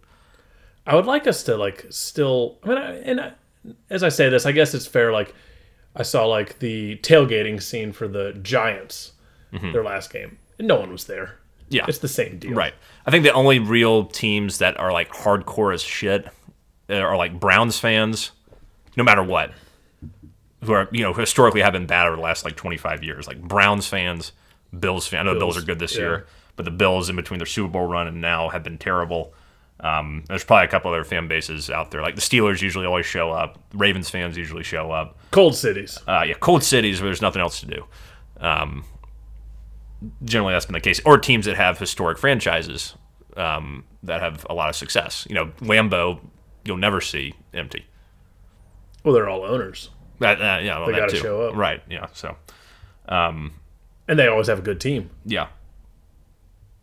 I 0.86 0.96
would 0.96 1.06
like 1.06 1.28
us 1.28 1.44
to 1.44 1.56
like 1.58 1.86
still. 1.90 2.58
I 2.64 2.68
mean, 2.68 2.78
I, 2.78 2.92
and 3.00 3.22
I, 3.22 3.34
as 3.90 4.04
I 4.04 4.10
say 4.10 4.30
this, 4.30 4.46
I 4.46 4.52
guess 4.52 4.74
it's 4.74 4.86
fair. 4.86 5.12
Like 5.12 5.34
I 5.96 6.04
saw 6.04 6.26
like 6.26 6.60
the 6.60 6.98
tailgating 6.98 7.62
scene 7.62 7.92
for 7.94 8.08
the 8.08 8.34
Giants, 8.42 9.14
their 9.72 9.84
last 9.84 10.12
game, 10.12 10.38
and 10.60 10.68
no 10.68 10.80
one 10.80 10.92
was 10.92 11.06
there. 11.06 11.40
Yeah, 11.74 11.86
It's 11.88 11.98
the 11.98 12.08
same 12.08 12.38
deal, 12.40 12.54
right. 12.54 12.74
I 13.06 13.12
think 13.12 13.24
the 13.24 13.34
only 13.34 13.60
real 13.60 14.06
teams 14.06 14.60
that 14.60 14.80
are 14.80 14.94
like 14.94 15.10
hardcore 15.10 15.74
as 15.74 15.82
shit 15.82 16.28
uh, 16.90 16.96
are 16.96 17.18
like 17.18 17.40
Browns 17.40 17.80
fans, 17.80 18.32
no 18.96 19.04
matter 19.04 19.24
what, 19.24 19.52
who 20.64 20.74
are 20.74 20.88
you 20.92 21.02
know 21.02 21.14
historically 21.14 21.62
have 21.62 21.74
been 21.74 21.86
bad 21.86 22.08
over 22.08 22.16
the 22.16 22.22
last 22.22 22.46
like 22.46 22.56
25 22.56 23.04
years. 23.04 23.28
Like 23.28 23.42
Browns 23.42 23.88
fans, 23.88 24.32
Bills 24.78 25.08
fans. 25.08 25.22
I 25.22 25.24
know 25.24 25.34
the 25.34 25.40
Bills 25.40 25.56
Bills, 25.56 25.64
are 25.64 25.66
good 25.66 25.80
this 25.80 25.96
yeah. 25.96 26.02
year, 26.02 26.28
but 26.56 26.66
the 26.66 26.72
Bills 26.72 27.10
in 27.10 27.16
between 27.16 27.40
their 27.40 27.48
Super 27.48 27.70
Bowl 27.70 27.88
run 27.88 28.08
and 28.08 28.22
now 28.22 28.50
have 28.50 28.64
been 28.64 28.78
terrible. 28.78 29.34
Um, 29.80 30.24
there's 30.28 30.46
probably 30.46 30.66
a 30.66 30.70
couple 30.70 30.92
other 30.92 31.04
fan 31.04 31.28
bases 31.28 31.70
out 31.70 31.92
there. 31.92 32.02
Like 32.02 32.16
the 32.16 32.22
Steelers 32.22 32.62
usually 32.62 32.86
always 32.86 33.06
show 33.06 33.32
up. 33.32 33.60
Ravens 33.74 34.10
fans 34.10 34.38
usually 34.38 34.64
show 34.64 34.92
up. 34.92 35.18
Cold 35.32 35.56
cities. 35.56 36.00
Uh, 36.08 36.24
yeah, 36.26 36.36
cold 36.36 36.64
cities 36.64 37.02
where 37.02 37.10
there's 37.10 37.22
nothing 37.22 37.42
else 37.42 37.60
to 37.60 37.66
do. 37.66 37.86
Um, 38.40 38.86
generally, 40.24 40.54
that's 40.54 40.66
been 40.66 40.74
the 40.74 40.80
case. 40.80 41.02
Or 41.06 41.18
teams 41.18 41.46
that 41.46 41.56
have 41.56 41.80
historic 41.80 42.18
franchises 42.18 42.96
um, 43.38 43.84
that 44.04 44.22
have 44.22 44.46
a 44.50 44.54
lot 44.54 44.70
of 44.70 44.76
success. 44.76 45.26
You 45.30 45.36
know, 45.36 45.46
Lambeau, 45.62 46.20
you'll 46.66 46.78
never 46.78 47.02
see 47.02 47.34
empty. 47.54 47.86
Well, 49.04 49.14
they're 49.14 49.30
all 49.30 49.44
owners, 49.44 49.90
That, 50.20 50.40
uh, 50.42 50.62
yeah, 50.64 50.78
well, 50.80 50.88
They 50.88 50.94
gotta 50.94 51.16
show 51.16 51.42
up. 51.50 51.56
Right. 51.56 51.82
Yeah. 51.90 52.08
So, 52.14 52.38
and 53.08 53.52
they 54.20 54.28
always 54.28 54.48
have 54.48 54.60
a 54.60 54.62
good 54.62 54.80
team. 54.80 55.10
yeah, 55.26 55.48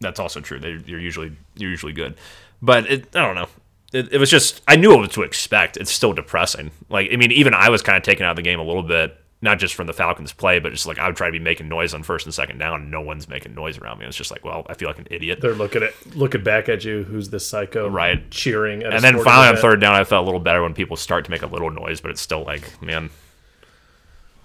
that's 0.01 0.21
also 0.21 0.41
true. 0.41 0.59
They, 0.59 0.79
you're 0.87 1.01
usually 1.01 1.33
you're 1.57 1.71
usually 1.71 1.93
good, 1.93 2.17
but 2.63 2.91
it, 2.91 3.17
I 3.17 3.27
don't 3.27 3.35
know. 3.35 3.49
It, 3.93 4.13
it 4.13 4.19
was 4.19 4.31
just 4.31 4.63
I 4.69 4.77
knew 4.77 4.97
what 4.97 5.11
to 5.13 5.23
expect. 5.23 5.77
It's 5.77 5.91
still 5.91 6.13
depressing. 6.13 6.71
Like 6.89 7.11
I 7.13 7.17
mean, 7.17 7.33
even 7.33 7.55
I 7.55 7.69
was 7.71 7.83
kind 7.83 7.97
of 7.97 8.03
taken 8.03 8.25
out 8.25 8.31
of 8.31 8.37
the 8.37 8.43
game 8.43 8.59
a 8.61 8.65
little 8.65 8.83
bit, 8.83 9.17
not 9.43 9.59
just 9.59 9.75
from 9.75 9.87
the 9.87 9.93
Falcons' 9.93 10.33
play, 10.33 10.59
but 10.59 10.73
just 10.73 10.87
like 10.87 10.99
I 10.99 11.07
would 11.07 11.17
try 11.17 11.29
to 11.29 11.33
be 11.33 11.39
making 11.39 11.69
noise 11.69 11.95
on 11.95 12.03
first 12.03 12.27
and 12.27 12.35
second 12.35 12.59
down, 12.59 12.83
and 12.83 12.91
no 12.91 13.01
one's 13.01 13.29
making 13.29 13.55
noise 13.55 13.79
around 13.79 13.99
me. 13.99 14.07
It's 14.07 14.17
just 14.17 14.31
like, 14.31 14.45
well, 14.45 14.67
I 14.69 14.75
feel 14.75 14.89
like 14.89 14.99
an 14.99 15.07
idiot. 15.11 15.41
They're 15.41 15.55
looking 15.55 15.83
at 15.83 15.95
looking 16.15 16.43
back 16.43 16.69
at 16.69 16.85
you. 16.85 17.05
Who's 17.05 17.31
this 17.31 17.47
psycho? 17.47 17.89
Right. 17.89 18.31
Cheering. 18.31 18.83
And 18.83 19.03
then 19.03 19.23
finally 19.23 19.49
on 19.49 19.57
third 19.57 19.81
down, 19.81 19.95
I 19.95 20.05
felt 20.05 20.25
a 20.25 20.27
little 20.27 20.41
better 20.41 20.63
when 20.63 20.75
people 20.75 20.97
start 20.97 21.25
to 21.25 21.31
make 21.31 21.43
a 21.43 21.47
little 21.47 21.71
noise, 21.71 22.01
but 22.01 22.11
it's 22.11 22.21
still 22.21 22.45
like, 22.45 22.83
man, 22.83 23.09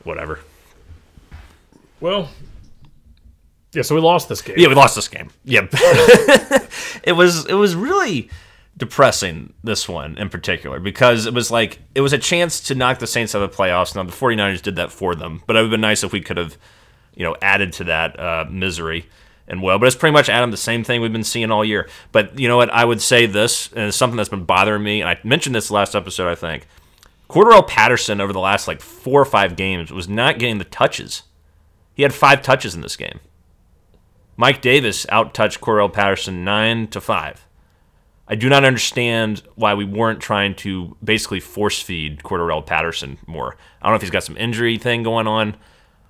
whatever. 0.04 0.40
Well, 2.00 2.30
yeah. 3.74 3.82
So 3.82 3.96
we 3.96 4.02
lost 4.02 4.30
this 4.30 4.42
game. 4.42 4.56
Yeah, 4.58 4.70
we 4.70 4.76
lost 4.76 4.96
this 4.96 5.10
game. 5.10 5.30
Yeah, 5.44 5.68
it 7.04 7.16
was 7.16 7.46
it 7.48 7.56
was 7.56 7.76
really 7.76 8.30
depressing 8.78 9.54
this 9.64 9.88
one 9.88 10.18
in 10.18 10.30
particular 10.30 10.80
because 10.80 11.26
it 11.26 11.34
was 11.34 11.50
like 11.50 11.80
it 11.94 12.02
was 12.02 12.14
a 12.14 12.18
chance 12.18 12.60
to 12.60 12.76
knock 12.76 13.00
the 13.00 13.08
Saints 13.08 13.34
out 13.34 13.42
of 13.42 13.52
the 13.52 13.58
playoffs. 13.58 13.96
Now 13.96 14.04
the 14.04 14.12
49ers 14.12 14.62
did 14.62 14.76
that 14.76 14.92
for 14.92 15.16
them, 15.16 15.42
but 15.48 15.56
it 15.56 15.60
would 15.60 15.66
have 15.66 15.72
been 15.72 15.82
nice 15.82 16.04
if 16.04 16.12
we 16.12 16.22
could 16.22 16.38
have, 16.38 16.58
you 17.16 17.24
know, 17.24 17.36
added 17.42 17.74
to 17.74 17.86
that 17.86 18.20
uh, 18.20 18.46
misery 18.50 19.08
and 19.48 19.62
well. 19.62 19.80
But 19.80 19.88
it's 19.88 19.96
pretty 19.96 20.14
much 20.14 20.30
Adam 20.30 20.52
the 20.52 20.58
same 20.58 20.84
thing 20.84 21.02
we've 21.02 21.14
been 21.14 21.24
seeing 21.24 21.52
all 21.52 21.64
year. 21.64 21.88
But 22.12 22.38
you 22.38 22.48
know 22.48 22.58
what? 22.58 22.70
I 22.72 22.84
would 22.84 23.02
say 23.02 23.26
this, 23.26 23.72
and 23.72 23.88
it's 23.88 23.98
something 23.98 24.18
that's 24.18 24.30
been 24.30 24.46
bothering 24.46 24.84
me, 24.84 25.02
and 25.02 25.10
I 25.10 25.20
mentioned 25.24 25.56
this 25.56 25.72
last 25.72 25.96
episode, 25.96 26.30
I 26.30 26.36
think. 26.36 26.68
Cordarrelle 27.30 27.68
Patterson 27.68 28.22
over 28.22 28.34
the 28.34 28.40
last 28.40 28.68
like 28.68 28.82
four 28.82 29.20
or 29.20 29.26
five 29.26 29.56
games 29.56 29.92
was 29.92 30.08
not 30.08 30.38
getting 30.38 30.58
the 30.58 30.66
touches. 30.66 31.24
He 31.94 32.04
had 32.04 32.14
five 32.14 32.42
touches 32.42 32.76
in 32.76 32.82
this 32.82 32.96
game. 32.96 33.20
Mike 34.38 34.62
Davis 34.62 35.06
out 35.10 35.34
touched 35.34 35.62
Cordarrelle 35.62 35.94
Patterson 35.94 36.44
nine 36.44 36.88
to 36.90 37.00
five. 37.00 37.48
I 38.28 38.36
do 38.36 38.50
not 38.50 38.66
understand 38.66 39.44
why 39.56 39.76
we 39.76 39.86
weren't 39.86 40.20
trying 40.20 40.56
to 40.56 40.98
basically 41.04 41.40
force 41.40 41.80
feed 41.82 42.24
Cordarrelle 42.24 42.66
Patterson 42.66 43.20
more. 43.28 43.56
I 43.82 43.86
don't 43.86 43.94
know 43.94 43.98
if 43.98 44.02
he's 44.02 44.10
got 44.10 44.24
some 44.24 44.38
injury 44.38 44.78
thing 44.78 45.04
going 45.04 45.28
on, 45.28 45.56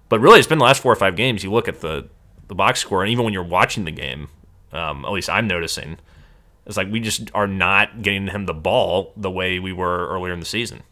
but 0.08 0.20
really, 0.20 0.40
it's 0.40 0.48
been 0.48 0.60
the 0.60 0.66
last 0.66 0.82
four 0.82 0.94
or 0.94 0.96
five 0.96 1.16
games. 1.16 1.44
You 1.44 1.52
look 1.52 1.68
at 1.68 1.82
the 1.82 2.08
the 2.48 2.56
box 2.56 2.80
score, 2.80 3.04
and 3.04 3.12
even 3.12 3.26
when 3.26 3.34
you're 3.34 3.44
watching 3.44 3.86
the 3.86 3.92
game, 3.92 4.30
um, 4.72 5.04
at 5.04 5.12
least 5.12 5.30
I'm 5.30 5.48
noticing, 5.48 5.98
it's 6.66 6.78
like 6.78 6.92
we 6.92 7.00
just 7.00 7.32
are 7.34 7.48
not 7.48 8.02
getting 8.02 8.28
him 8.28 8.46
the 8.46 8.54
ball 8.54 9.14
the 9.18 9.32
way 9.32 9.60
we 9.60 9.74
were 9.74 10.08
earlier 10.10 10.34
in 10.34 10.40
the 10.40 10.46
season. 10.46 10.84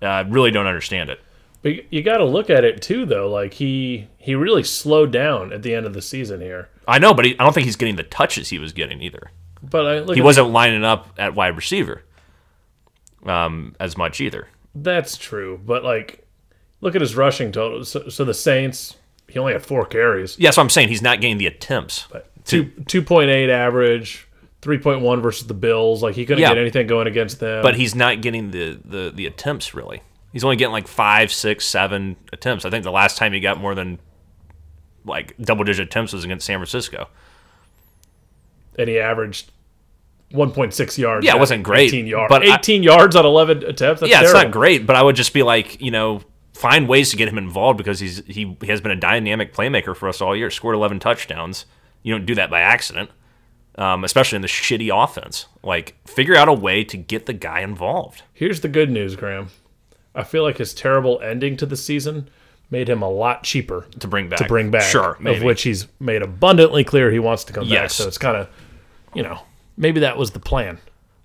Uh, 0.00 0.06
I 0.06 0.20
really 0.20 0.50
don't 0.50 0.66
understand 0.66 1.10
it. 1.10 1.20
But 1.62 1.92
you 1.92 2.02
got 2.02 2.18
to 2.18 2.24
look 2.24 2.50
at 2.50 2.64
it 2.64 2.82
too, 2.82 3.06
though. 3.06 3.30
Like 3.30 3.54
he 3.54 4.08
he 4.18 4.34
really 4.34 4.62
slowed 4.62 5.10
down 5.12 5.52
at 5.52 5.62
the 5.62 5.74
end 5.74 5.86
of 5.86 5.94
the 5.94 6.02
season 6.02 6.40
here. 6.40 6.68
I 6.86 6.98
know, 6.98 7.14
but 7.14 7.24
he, 7.24 7.38
I 7.38 7.44
don't 7.44 7.52
think 7.52 7.66
he's 7.66 7.76
getting 7.76 7.96
the 7.96 8.02
touches 8.02 8.48
he 8.48 8.58
was 8.58 8.72
getting 8.72 9.00
either. 9.00 9.30
But 9.62 9.86
I 9.86 9.98
look 10.00 10.16
He 10.16 10.22
wasn't 10.22 10.48
lining 10.50 10.84
up 10.84 11.08
at 11.18 11.34
wide 11.34 11.56
receiver 11.56 12.02
um, 13.24 13.74
as 13.78 13.96
much 13.96 14.20
either. 14.20 14.48
That's 14.74 15.16
true, 15.16 15.60
but 15.64 15.84
like, 15.84 16.26
look 16.80 16.94
at 16.94 17.00
his 17.00 17.14
rushing 17.14 17.52
total. 17.52 17.84
So, 17.84 18.08
so 18.08 18.24
the 18.24 18.34
Saints, 18.34 18.96
he 19.28 19.38
only 19.38 19.52
had 19.52 19.64
four 19.64 19.84
carries, 19.86 20.38
Yeah, 20.38 20.50
so 20.50 20.62
I'm 20.62 20.70
saying 20.70 20.88
he's 20.88 21.02
not 21.02 21.20
getting 21.20 21.38
the 21.38 21.46
attempts. 21.46 22.06
but 22.10 22.28
two 22.44 22.64
two 22.88 23.02
point 23.02 23.30
eight 23.30 23.50
average, 23.50 24.26
three 24.62 24.78
point 24.78 25.00
one 25.00 25.20
versus 25.20 25.46
the 25.46 25.54
Bills. 25.54 26.02
Like 26.02 26.14
he 26.16 26.24
couldn't 26.26 26.42
Yeah. 26.42 26.48
get 26.48 26.58
anything 26.58 26.86
going 26.88 27.06
against 27.06 27.38
them. 27.38 27.62
but 27.62 27.76
he's 27.76 27.94
not 27.94 28.20
getting 28.22 28.50
the, 28.50 28.80
the, 28.84 29.12
the 29.14 29.26
attempts 29.26 29.74
really. 29.74 30.02
He's 30.32 30.42
only 30.42 30.56
getting 30.56 30.72
like 30.72 30.88
five, 30.88 31.30
six, 31.30 31.66
seven 31.66 32.16
attempts. 32.32 32.64
I 32.64 32.70
think 32.70 32.82
the 32.84 32.90
last 32.90 33.16
time 33.18 33.32
he 33.34 33.38
got 33.40 33.60
more 33.60 33.74
than 33.76 33.98
like 35.04 35.36
double 35.38 35.62
digit 35.64 35.86
attempts 35.86 36.12
was 36.14 36.24
against 36.24 36.46
San 36.46 36.58
Francisco. 36.58 37.08
and 38.78 38.88
he 38.88 38.98
averaged 38.98 39.51
one 40.32 40.50
point 40.50 40.74
six 40.74 40.98
yards. 40.98 41.24
Yeah, 41.26 41.36
it 41.36 41.38
wasn't 41.38 41.62
great, 41.62 41.88
Eighteen 41.88 42.06
yards, 42.06 42.28
but 42.30 42.46
I- 42.46 42.54
eighteen 42.54 42.82
yards 42.82 43.16
on 43.16 43.24
eleven 43.24 43.58
attempts. 43.64 44.00
That's 44.00 44.10
yeah, 44.10 44.22
it's 44.22 44.32
not 44.32 44.50
great, 44.50 44.86
but 44.86 44.96
I 44.96 45.02
would 45.02 45.16
just 45.16 45.32
be 45.32 45.42
like, 45.42 45.80
you 45.80 45.90
know, 45.90 46.22
find 46.54 46.88
ways 46.88 47.10
to 47.10 47.16
get 47.16 47.28
him 47.28 47.38
involved 47.38 47.78
because 47.78 48.00
he's 48.00 48.24
he, 48.26 48.56
he 48.60 48.66
has 48.68 48.80
been 48.80 48.92
a 48.92 48.96
dynamic 48.96 49.54
playmaker 49.54 49.96
for 49.96 50.08
us 50.08 50.20
all 50.20 50.34
year. 50.36 50.50
Scored 50.50 50.74
11 50.74 50.98
touchdowns. 51.00 51.66
You 52.02 52.14
don't 52.14 52.26
do 52.26 52.34
that 52.34 52.50
by 52.50 52.60
accident, 52.60 53.10
um, 53.76 54.02
especially 54.04 54.36
in 54.36 54.42
the 54.42 54.48
shitty 54.48 54.90
offense. 54.92 55.46
Like, 55.62 55.94
figure 56.06 56.34
out 56.36 56.48
a 56.48 56.52
way 56.52 56.82
to 56.84 56.96
get 56.96 57.26
the 57.26 57.32
guy 57.32 57.60
involved. 57.60 58.22
Here's 58.32 58.60
the 58.60 58.68
good 58.68 58.90
news, 58.90 59.14
Graham. 59.16 59.48
I 60.14 60.24
feel 60.24 60.42
like 60.42 60.58
his 60.58 60.74
terrible 60.74 61.20
ending 61.20 61.56
to 61.58 61.66
the 61.66 61.76
season 61.76 62.28
made 62.70 62.88
him 62.88 63.02
a 63.02 63.08
lot 63.08 63.44
cheaper 63.44 63.86
to 64.00 64.08
bring 64.08 64.28
back. 64.28 64.38
to 64.40 64.46
bring 64.46 64.70
back. 64.70 64.82
Sure, 64.82 65.16
maybe. 65.20 65.36
Of 65.38 65.42
which 65.44 65.62
he's 65.62 65.86
made 66.00 66.22
abundantly 66.22 66.84
clear 66.84 67.10
he 67.10 67.18
wants 67.18 67.44
to 67.44 67.52
come 67.52 67.64
back. 67.64 67.72
Yes. 67.72 67.94
So 67.94 68.08
it's 68.08 68.18
kind 68.18 68.36
of, 68.36 68.48
you 69.14 69.22
know, 69.22 69.40
maybe 69.76 70.00
that 70.00 70.16
was 70.16 70.30
the 70.32 70.40
plan. 70.40 70.78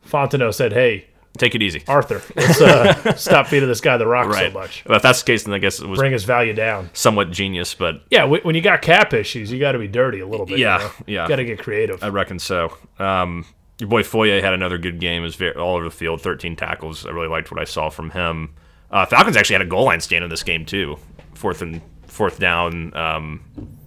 Fontenot 0.05 0.53
said, 0.53 0.73
"Hey, 0.73 1.07
Take 1.37 1.53
it 1.53 1.61
easy. 1.61 1.83
Arthur, 1.87 2.19
let's 2.35 2.59
uh, 2.59 3.13
stop 3.15 3.45
feeding 3.47 3.69
this 3.69 3.79
guy 3.81 3.97
the 3.97 4.07
rock 4.07 4.27
Right. 4.27 4.51
so 4.51 4.59
much. 4.59 4.83
But 4.87 4.95
if 4.97 5.01
that's 5.03 5.21
the 5.21 5.25
case, 5.27 5.43
then 5.43 5.53
I 5.53 5.59
guess 5.59 5.79
it 5.79 5.87
was 5.87 5.99
Bring 5.99 6.11
his 6.11 6.23
value 6.23 6.53
down." 6.53 6.89
somewhat 6.93 7.29
genius, 7.31 7.75
but 7.75 8.01
Yeah, 8.09 8.25
wh- 8.27 8.43
when 8.43 8.55
you 8.55 8.61
got 8.61 8.81
cap 8.81 9.13
issues, 9.13 9.51
you 9.51 9.59
got 9.59 9.73
to 9.73 9.79
be 9.79 9.87
dirty 9.87 10.19
a 10.19 10.25
little 10.27 10.47
bit. 10.47 10.57
Yeah, 10.57 10.79
you 10.79 10.83
know? 10.85 10.91
yeah. 11.05 11.27
Got 11.27 11.35
to 11.35 11.45
get 11.45 11.59
creative. 11.59 12.03
I 12.03 12.07
reckon 12.09 12.39
so. 12.39 12.75
Um, 12.97 13.45
your 13.79 13.87
boy 13.89 14.01
Foye 14.01 14.41
had 14.41 14.53
another 14.53 14.79
good 14.79 14.99
game. 14.99 15.21
Was 15.21 15.39
all 15.55 15.75
over 15.75 15.83
the 15.83 15.91
field, 15.91 16.21
13 16.21 16.55
tackles. 16.55 17.05
I 17.05 17.11
really 17.11 17.27
liked 17.27 17.51
what 17.51 17.59
I 17.59 17.65
saw 17.65 17.89
from 17.89 18.09
him. 18.09 18.55
Uh, 18.89 19.05
Falcons 19.05 19.37
actually 19.37 19.55
had 19.55 19.61
a 19.61 19.65
goal 19.69 19.83
line 19.85 20.01
stand 20.01 20.23
in 20.23 20.31
this 20.31 20.41
game 20.41 20.65
too. 20.65 20.97
Fourth 21.35 21.61
and 21.61 21.81
fourth 22.07 22.39
down. 22.39 22.95
Um, 22.97 23.41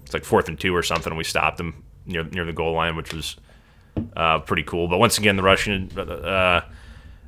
it's 0.04 0.14
like 0.14 0.24
fourth 0.24 0.46
and 0.48 0.60
two 0.60 0.72
or 0.76 0.84
something. 0.84 1.10
And 1.10 1.18
we 1.18 1.24
stopped 1.24 1.56
them 1.56 1.82
near 2.06 2.22
near 2.22 2.44
the 2.44 2.52
goal 2.52 2.74
line, 2.74 2.94
which 2.94 3.12
was 3.12 3.36
uh, 4.16 4.40
pretty 4.40 4.62
cool. 4.62 4.88
But 4.88 4.98
once 4.98 5.18
again, 5.18 5.36
the 5.36 5.42
Russian. 5.42 5.90
Uh, 5.96 6.62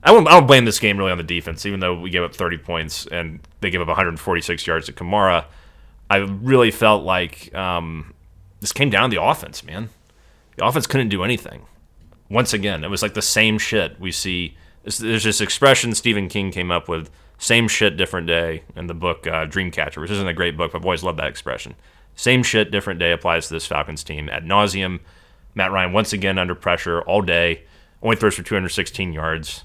I 0.04 0.10
won't, 0.10 0.26
I 0.26 0.32
don't 0.32 0.46
blame 0.46 0.64
this 0.64 0.80
game 0.80 0.98
really 0.98 1.12
on 1.12 1.18
the 1.18 1.24
defense, 1.24 1.64
even 1.64 1.80
though 1.80 1.98
we 1.98 2.10
gave 2.10 2.22
up 2.22 2.34
30 2.34 2.58
points 2.58 3.06
and 3.06 3.40
they 3.60 3.70
gave 3.70 3.80
up 3.80 3.86
146 3.86 4.66
yards 4.66 4.86
to 4.86 4.92
Kamara. 4.92 5.44
I 6.10 6.16
really 6.16 6.70
felt 6.70 7.04
like 7.04 7.54
um, 7.54 8.12
this 8.60 8.72
came 8.72 8.90
down 8.90 9.10
to 9.10 9.16
the 9.16 9.22
offense, 9.22 9.62
man. 9.62 9.90
The 10.56 10.66
offense 10.66 10.86
couldn't 10.86 11.08
do 11.08 11.22
anything. 11.22 11.62
Once 12.28 12.52
again, 12.52 12.82
it 12.82 12.90
was 12.90 13.02
like 13.02 13.14
the 13.14 13.22
same 13.22 13.58
shit 13.58 13.98
we 14.00 14.10
see. 14.10 14.56
There's 14.82 14.98
there's 14.98 15.24
this 15.24 15.40
expression 15.40 15.94
Stephen 15.94 16.28
King 16.28 16.50
came 16.50 16.70
up 16.70 16.88
with: 16.88 17.10
"Same 17.38 17.68
shit, 17.68 17.96
different 17.96 18.26
day." 18.26 18.64
In 18.74 18.88
the 18.88 18.94
book 18.94 19.26
uh, 19.26 19.46
Dreamcatcher, 19.46 20.00
which 20.00 20.10
isn't 20.10 20.26
a 20.26 20.34
great 20.34 20.56
book, 20.56 20.72
but 20.72 20.78
I've 20.78 20.84
always 20.84 21.02
loved 21.02 21.18
that 21.18 21.28
expression. 21.28 21.74
Same 22.14 22.42
shit, 22.42 22.70
different 22.70 23.00
day 23.00 23.12
applies 23.12 23.48
to 23.48 23.54
this 23.54 23.66
Falcons 23.66 24.02
team 24.04 24.28
ad 24.28 24.44
nauseum. 24.44 25.00
Matt 25.54 25.72
Ryan 25.72 25.92
once 25.92 26.12
again 26.12 26.38
under 26.38 26.54
pressure 26.54 27.02
all 27.02 27.22
day, 27.22 27.64
only 28.02 28.16
throws 28.16 28.34
for 28.34 28.42
216 28.42 29.12
yards. 29.12 29.64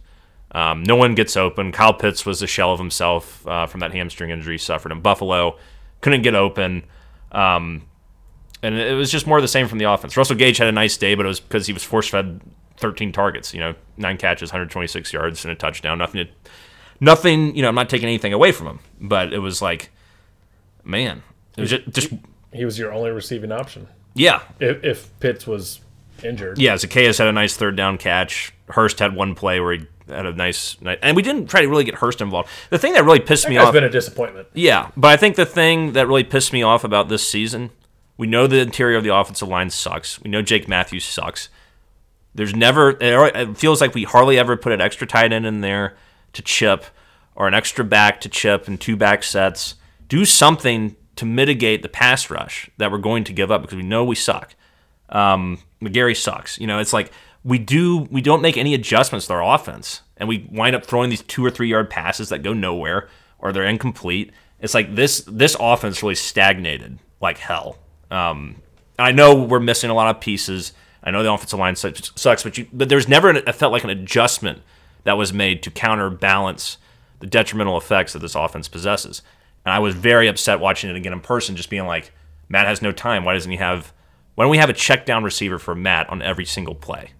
Um, 0.51 0.83
no 0.83 0.95
one 0.95 1.15
gets 1.15 1.35
open. 1.35 1.71
Kyle 1.71 1.93
Pitts 1.93 2.25
was 2.25 2.41
a 2.41 2.47
shell 2.47 2.71
of 2.71 2.79
himself 2.79 3.45
uh, 3.47 3.65
from 3.67 3.81
that 3.81 3.91
hamstring 3.91 4.29
injury 4.29 4.55
he 4.55 4.57
suffered 4.57 4.91
in 4.91 5.01
Buffalo. 5.01 5.57
Couldn't 6.01 6.21
get 6.21 6.35
open. 6.35 6.83
Um, 7.31 7.83
and 8.63 8.75
it 8.75 8.93
was 8.93 9.11
just 9.11 9.27
more 9.27 9.37
of 9.37 9.43
the 9.43 9.47
same 9.47 9.67
from 9.67 9.77
the 9.77 9.85
offense. 9.85 10.17
Russell 10.17 10.35
Gage 10.35 10.57
had 10.57 10.67
a 10.67 10.71
nice 10.71 10.97
day, 10.97 11.15
but 11.15 11.25
it 11.25 11.29
was 11.29 11.39
because 11.39 11.67
he 11.67 11.73
was 11.73 11.83
force 11.83 12.07
fed 12.07 12.41
13 12.77 13.11
targets, 13.11 13.53
you 13.53 13.59
know, 13.59 13.75
nine 13.97 14.17
catches, 14.17 14.49
126 14.49 15.11
yards, 15.13 15.43
and 15.43 15.51
a 15.51 15.55
touchdown. 15.55 15.97
Nothing, 15.97 16.25
to, 16.25 16.31
nothing. 16.99 17.55
You 17.55 17.61
know, 17.61 17.67
I'm 17.67 17.75
not 17.75 17.89
taking 17.89 18.07
anything 18.07 18.33
away 18.33 18.51
from 18.51 18.67
him, 18.67 18.79
but 18.99 19.33
it 19.33 19.39
was 19.39 19.61
like, 19.61 19.91
man, 20.83 21.23
it 21.55 21.61
was 21.61 21.69
just, 21.71 21.89
just 21.89 22.13
He 22.53 22.65
was 22.65 22.79
your 22.79 22.93
only 22.93 23.11
receiving 23.11 23.51
option 23.51 23.87
yeah, 24.17 24.41
if, 24.59 24.83
if 24.83 25.19
Pitts 25.19 25.45
was 25.47 25.81
injured. 26.23 26.57
yeah. 26.57 26.75
Zaccheaus 26.75 27.17
had 27.17 27.27
a 27.27 27.31
nice 27.31 27.55
third 27.55 27.75
down 27.75 27.97
catch. 27.97 28.53
Hurst 28.69 28.99
had 28.99 29.15
one 29.15 29.35
play 29.35 29.59
where 29.59 29.73
he 29.73 29.87
had 30.09 30.25
a 30.25 30.33
nice, 30.33 30.79
nice 30.81 30.97
and 31.01 31.15
we 31.15 31.21
didn't 31.21 31.47
try 31.47 31.61
to 31.61 31.67
really 31.67 31.83
get 31.83 31.95
Hurst 31.95 32.21
involved. 32.21 32.49
The 32.69 32.77
thing 32.77 32.93
that 32.93 33.03
really 33.05 33.19
pissed 33.19 33.47
me 33.47 33.55
That's 33.55 33.67
off. 33.67 33.73
been 33.73 33.83
a 33.83 33.89
disappointment. 33.89 34.47
Yeah, 34.53 34.89
but 34.97 35.09
I 35.09 35.17
think 35.17 35.35
the 35.35 35.45
thing 35.45 35.93
that 35.93 36.07
really 36.07 36.23
pissed 36.23 36.51
me 36.53 36.63
off 36.63 36.83
about 36.83 37.09
this 37.09 37.27
season, 37.27 37.71
we 38.17 38.27
know 38.27 38.47
the 38.47 38.59
interior 38.59 38.97
of 38.97 39.03
the 39.03 39.15
offensive 39.15 39.47
line 39.47 39.69
sucks. 39.69 40.21
We 40.21 40.29
know 40.29 40.41
Jake 40.41 40.67
Matthews 40.67 41.05
sucks. 41.05 41.49
There's 42.35 42.55
never 42.55 42.97
it 43.01 43.57
feels 43.57 43.81
like 43.81 43.93
we 43.95 44.03
hardly 44.03 44.37
ever 44.37 44.55
put 44.57 44.71
an 44.71 44.81
extra 44.81 45.07
tight 45.07 45.33
end 45.33 45.45
in 45.45 45.61
there 45.61 45.95
to 46.33 46.41
chip 46.41 46.85
or 47.35 47.47
an 47.47 47.53
extra 47.53 47.83
back 47.83 48.21
to 48.21 48.29
chip 48.29 48.67
and 48.67 48.79
two 48.79 48.95
back 48.95 49.23
sets. 49.23 49.75
Do 50.07 50.23
something 50.23 50.95
to 51.17 51.25
mitigate 51.25 51.81
the 51.81 51.89
pass 51.89 52.29
rush 52.29 52.69
that 52.77 52.91
we're 52.91 52.97
going 52.97 53.23
to 53.25 53.33
give 53.33 53.51
up 53.51 53.61
because 53.61 53.75
we 53.75 53.83
know 53.83 54.03
we 54.03 54.15
suck. 54.15 54.55
Um, 55.09 55.59
McGary 55.81 56.15
sucks. 56.15 56.59
You 56.59 56.67
know, 56.67 56.79
it's 56.79 56.93
like 56.93 57.11
we 57.43 57.59
do 57.59 58.07
we 58.11 58.21
don't 58.21 58.41
make 58.41 58.57
any 58.57 58.73
adjustments 58.73 59.27
to 59.27 59.33
our 59.33 59.55
offense, 59.55 60.01
and 60.17 60.27
we 60.27 60.47
wind 60.51 60.75
up 60.75 60.85
throwing 60.85 61.09
these 61.09 61.21
two 61.23 61.45
or 61.45 61.49
three 61.49 61.69
yard 61.69 61.89
passes 61.89 62.29
that 62.29 62.43
go 62.43 62.53
nowhere 62.53 63.09
or 63.39 63.51
they're 63.51 63.63
incomplete. 63.65 64.31
It's 64.59 64.73
like 64.73 64.95
this 64.95 65.23
this 65.27 65.55
offense 65.59 66.01
really 66.01 66.15
stagnated 66.15 66.99
like 67.21 67.37
hell. 67.37 67.77
Um, 68.09 68.57
I 68.99 69.11
know 69.11 69.35
we're 69.35 69.59
missing 69.59 69.89
a 69.89 69.93
lot 69.93 70.15
of 70.15 70.21
pieces. 70.21 70.73
I 71.03 71.11
know 71.11 71.23
the 71.23 71.31
offensive 71.31 71.59
line 71.59 71.75
sucks, 71.75 72.43
but 72.43 72.57
you, 72.57 72.67
but 72.73 72.89
there's 72.89 73.07
never 73.07 73.29
it 73.29 73.55
felt 73.55 73.71
like 73.71 73.83
an 73.83 73.89
adjustment 73.89 74.61
that 75.03 75.17
was 75.17 75.31
made 75.31 75.63
to 75.63 75.71
counterbalance 75.71 76.77
the 77.19 77.27
detrimental 77.27 77.77
effects 77.77 78.13
that 78.13 78.19
this 78.19 78.35
offense 78.35 78.67
possesses. 78.67 79.21
And 79.67 79.73
I 79.73 79.79
was 79.79 79.95
very 79.95 80.29
upset 80.29 80.61
watching 80.61 80.89
it 80.89 80.95
again 80.95 81.11
in 81.11 81.19
person, 81.19 81.57
just 81.57 81.69
being 81.69 81.85
like, 81.85 82.13
Matt 82.47 82.67
has 82.67 82.81
no 82.81 82.93
time. 82.93 83.25
Why 83.25 83.33
doesn't 83.33 83.51
he 83.51 83.57
have? 83.57 83.91
Why 84.35 84.45
don't 84.45 84.51
we 84.51 84.59
have 84.59 84.69
a 84.69 84.73
check 84.73 85.05
down 85.05 85.25
receiver 85.25 85.59
for 85.59 85.75
Matt 85.75 86.09
on 86.09 86.21
every 86.21 86.45
single 86.45 86.73
play? 86.73 87.11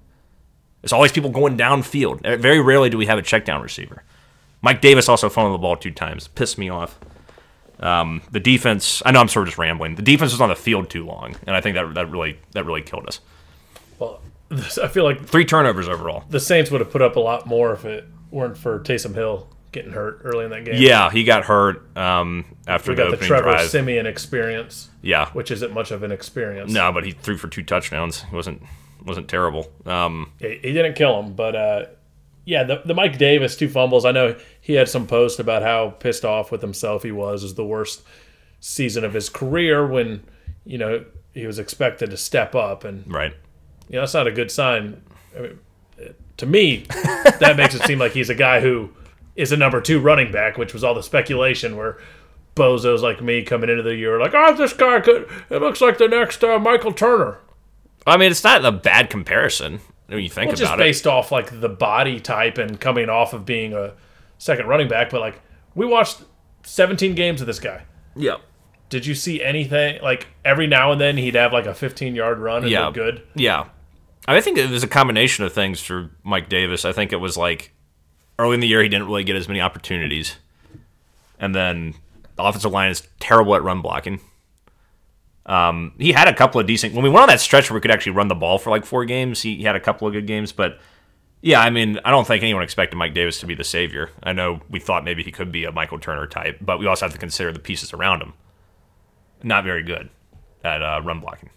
There's 0.82 0.94
always 0.94 1.12
people 1.12 1.30
going 1.30 1.58
downfield. 1.58 2.40
Very 2.40 2.62
rarely 2.62 2.90
do 2.90 2.98
we 2.98 3.06
have 3.08 3.18
a 3.18 3.22
check 3.22 3.44
down 3.44 3.62
receiver. 3.62 4.02
Mike 4.62 4.80
Davis 4.80 5.10
also 5.10 5.28
fumbled 5.28 5.56
the 5.56 5.62
ball 5.62 5.76
two 5.76 5.92
times. 5.92 6.30
Pissed 6.30 6.58
me 6.58 6.70
off. 6.70 6.98
Um, 7.82 8.22
the 8.32 8.40
defense. 8.40 9.04
I 9.06 9.12
know 9.12 9.20
I'm 9.20 9.28
sort 9.28 9.44
of 9.44 9.50
just 9.50 9.58
rambling. 9.58 9.96
The 9.96 10.02
defense 10.02 10.32
was 10.32 10.40
on 10.40 10.48
the 10.48 10.56
field 10.56 10.90
too 10.90 11.06
long, 11.06 11.36
and 11.46 11.54
I 11.54 11.60
think 11.60 11.76
that 11.76 11.96
that 11.96 12.10
really 12.10 12.40
that 12.54 12.66
really 12.66 12.82
killed 12.82 13.08
us. 13.08 13.20
Well, 14.00 14.22
I 14.52 14.88
feel 14.88 15.04
like 15.04 15.26
three 15.26 15.44
turnovers 15.44 15.90
overall. 15.90 16.24
The 16.30 16.40
Saints 16.40 16.72
would 16.72 16.80
have 16.80 16.92
put 16.92 17.02
up 17.02 17.18
a 17.18 17.20
lot 17.20 17.46
more 17.46 17.74
if 17.74 17.84
it 17.84 18.06
weren't 18.32 18.58
for 18.58 18.80
Taysom 18.80 19.16
Hill 19.16 19.50
getting 19.72 19.92
hurt 19.92 20.22
early 20.24 20.46
in 20.46 20.52
that 20.52 20.66
game. 20.66 20.76
Yeah, 20.78 21.10
he 21.10 21.24
got 21.24 21.46
hurt 21.46 21.96
um, 21.98 22.46
after 22.68 22.92
we 22.92 22.96
the 22.96 23.04
got 23.04 23.20
the 23.20 23.26
Trevor 23.26 23.52
drive. 23.52 23.70
Siemian 23.70 24.06
experience. 24.06 24.90
Yeah, 25.02 25.30
which 25.32 25.52
isn't 25.52 25.74
much 25.74 25.92
of 25.92 26.04
an 26.04 26.12
experience. 26.12 26.72
No, 26.72 26.92
but 26.92 27.06
he 27.06 27.12
threw 27.12 27.38
for 27.38 27.48
two 27.48 27.64
touchdowns. 27.64 28.24
He 28.24 28.36
wasn't 28.36 28.62
wasn't 29.06 29.28
terrible. 29.28 29.72
Um, 29.86 30.32
yeah, 30.40 30.50
he 30.50 30.74
didn't 30.74 30.96
kill 30.96 31.22
him, 31.22 31.34
but 31.34 31.56
uh, 31.56 31.86
yeah, 32.46 32.64
the, 32.64 32.82
the 32.86 32.94
Mike 32.94 33.18
Davis 33.18 33.56
two 33.56 33.70
fumbles. 33.70 34.06
I 34.06 34.12
know 34.12 34.36
he 34.62 34.74
had 34.74 34.90
some 34.90 35.08
post 35.08 35.40
about 35.40 35.64
how 35.64 35.90
pissed 35.92 36.26
off 36.26 36.52
with 36.52 36.62
himself 36.62 37.04
he 37.04 37.12
was. 37.12 37.44
Is 37.44 37.56
the 37.56 37.66
worst 37.66 38.04
season 38.60 39.04
of 39.04 39.14
his 39.14 39.30
career 39.30 39.86
when 39.86 40.24
you 40.66 40.78
know 40.78 41.06
he 41.34 41.46
was 41.46 41.60
expected 41.60 42.10
to 42.10 42.18
step 42.18 42.56
up, 42.56 42.84
and 42.84 43.12
right. 43.12 43.34
You 43.90 43.96
know 43.96 44.02
that's 44.02 44.14
not 44.14 44.28
a 44.28 44.32
good 44.32 44.52
sign. 44.52 45.02
I 45.38 45.42
mean, 45.42 45.60
to 46.38 46.46
me, 46.46 46.86
that 47.40 47.56
makes 47.58 47.76
it 47.76 47.84
seem 47.84 48.00
like 48.00 48.12
he's 48.12 48.30
a 48.30 48.36
guy 48.36 48.60
who 48.60 48.90
is 49.38 49.52
a 49.52 49.58
number 49.58 49.80
two 49.80 50.02
running 50.02 50.32
back, 50.32 50.58
which 50.58 50.74
was 50.74 50.84
all 50.84 50.94
the 50.94 51.04
speculation 51.04 51.78
where 51.78 51.98
bozos 52.56 53.02
like 53.02 53.22
me 53.22 53.44
coming 53.44 53.70
into 53.70 53.84
the 53.84 53.96
year 53.96 54.20
like, 54.20 54.34
oh, 54.34 54.56
this 54.56 54.74
guy 54.74 55.00
could. 55.00 55.30
It 55.50 55.62
looks 55.62 55.80
like 55.80 56.00
the 56.00 56.08
next 56.08 56.44
uh, 56.44 56.60
Michael 56.60 56.92
Turner. 56.92 57.38
I 58.06 58.18
mean, 58.18 58.32
it's 58.32 58.44
not 58.44 58.66
a 58.66 58.72
bad 58.72 59.10
comparison 59.10 59.80
when 60.08 60.24
you 60.24 60.30
think 60.30 60.48
well, 60.48 60.56
about 60.56 60.58
just 60.58 60.74
it. 60.74 60.78
based 60.78 61.08
off 61.08 61.32
like 61.32 61.62
the 61.62 61.70
body 61.70 62.20
type 62.20 62.58
and 62.58 62.80
coming 62.80 63.10
off 63.10 63.34
of 63.34 63.46
being 63.46 63.74
a 63.74 63.94
second 64.40 64.68
running 64.68 64.88
back. 64.88 65.12
But 65.12 65.22
like, 65.22 65.42
we 65.76 65.86
watched 65.86 66.24
17 66.64 67.16
games 67.16 67.42
of 67.42 67.48
this 67.48 67.60
guy. 67.60 67.84
Yeah. 68.16 68.38
Did 68.90 69.06
you 69.06 69.14
see 69.14 69.44
anything 69.44 70.02
like 70.02 70.28
every 70.44 70.66
now 70.66 70.92
and 70.94 71.00
then 71.00 71.18
he'd 71.18 71.36
have 71.36 71.54
like 71.54 71.66
a 71.66 71.74
15 71.74 72.16
yard 72.16 72.40
run 72.40 72.64
and 72.64 72.72
yeah. 72.72 72.86
look 72.86 72.96
good? 72.96 73.28
Yeah. 73.36 73.68
I 74.28 74.42
think 74.42 74.58
it 74.58 74.70
was 74.70 74.84
a 74.84 74.88
combination 74.88 75.46
of 75.46 75.54
things 75.54 75.82
for 75.82 76.12
Mike 76.24 76.50
Davis. 76.50 76.86
I 76.86 76.92
think 76.92 77.14
it 77.14 77.18
was 77.18 77.38
like 77.38 77.74
early 78.40 78.56
in 78.56 78.60
the 78.60 78.68
year 78.68 78.82
he 78.84 78.90
didn't 78.90 79.08
really 79.08 79.24
get 79.24 79.36
as 79.36 79.48
many 79.48 79.62
opportunities, 79.62 80.38
and 81.40 81.54
then 81.56 81.94
the 82.36 82.44
offensive 82.44 82.72
line 82.72 82.92
is 82.92 83.08
terrible 83.20 83.56
at 83.56 83.64
run 83.64 83.82
blocking. 83.82 84.20
Um, 85.46 85.94
he 85.98 86.12
had 86.12 86.28
a 86.28 86.34
couple 86.34 86.60
of 86.60 86.68
decent 86.68 86.94
when 86.94 87.04
we 87.04 87.10
went 87.10 87.24
on 87.24 87.30
that 87.30 87.40
stretch 87.40 87.70
where 87.70 87.76
we 87.76 87.82
could 87.82 87.92
actually 87.92 88.12
run 88.12 88.28
the 88.28 88.36
ball 88.36 88.58
for 88.58 88.70
like 88.70 88.86
four 88.86 89.06
games. 89.06 89.42
He, 89.42 89.56
he 89.56 89.64
had 89.64 89.76
a 89.76 89.80
couple 89.80 90.06
of 90.06 90.14
good 90.14 90.28
games, 90.28 90.52
but 90.52 90.80
yeah, 91.42 91.62
I 91.62 91.70
mean, 91.70 92.00
I 92.04 92.12
don't 92.12 92.28
think 92.28 92.44
anyone 92.44 92.64
expected 92.64 92.98
Mike 92.98 93.14
Davis 93.14 93.40
to 93.40 93.46
be 93.46 93.56
the 93.56 93.64
savior. 93.64 94.10
I 94.24 94.34
know 94.34 94.60
we 94.70 94.80
thought 94.80 95.06
maybe 95.06 95.24
he 95.24 95.32
could 95.32 95.52
be 95.52 95.66
a 95.66 95.72
Michael 95.72 96.00
Turner 96.00 96.28
type, 96.28 96.58
but 96.60 96.80
we 96.80 96.88
also 96.88 97.06
have 97.06 97.14
to 97.14 97.20
consider 97.20 97.52
the 97.54 97.60
pieces 97.60 97.94
around 97.94 98.22
him. 98.22 98.34
Not 99.44 99.64
very 99.64 99.84
good 99.84 100.10
at 100.64 100.82
uh, 100.82 101.02
run 101.04 101.20
blocking. 101.20 101.50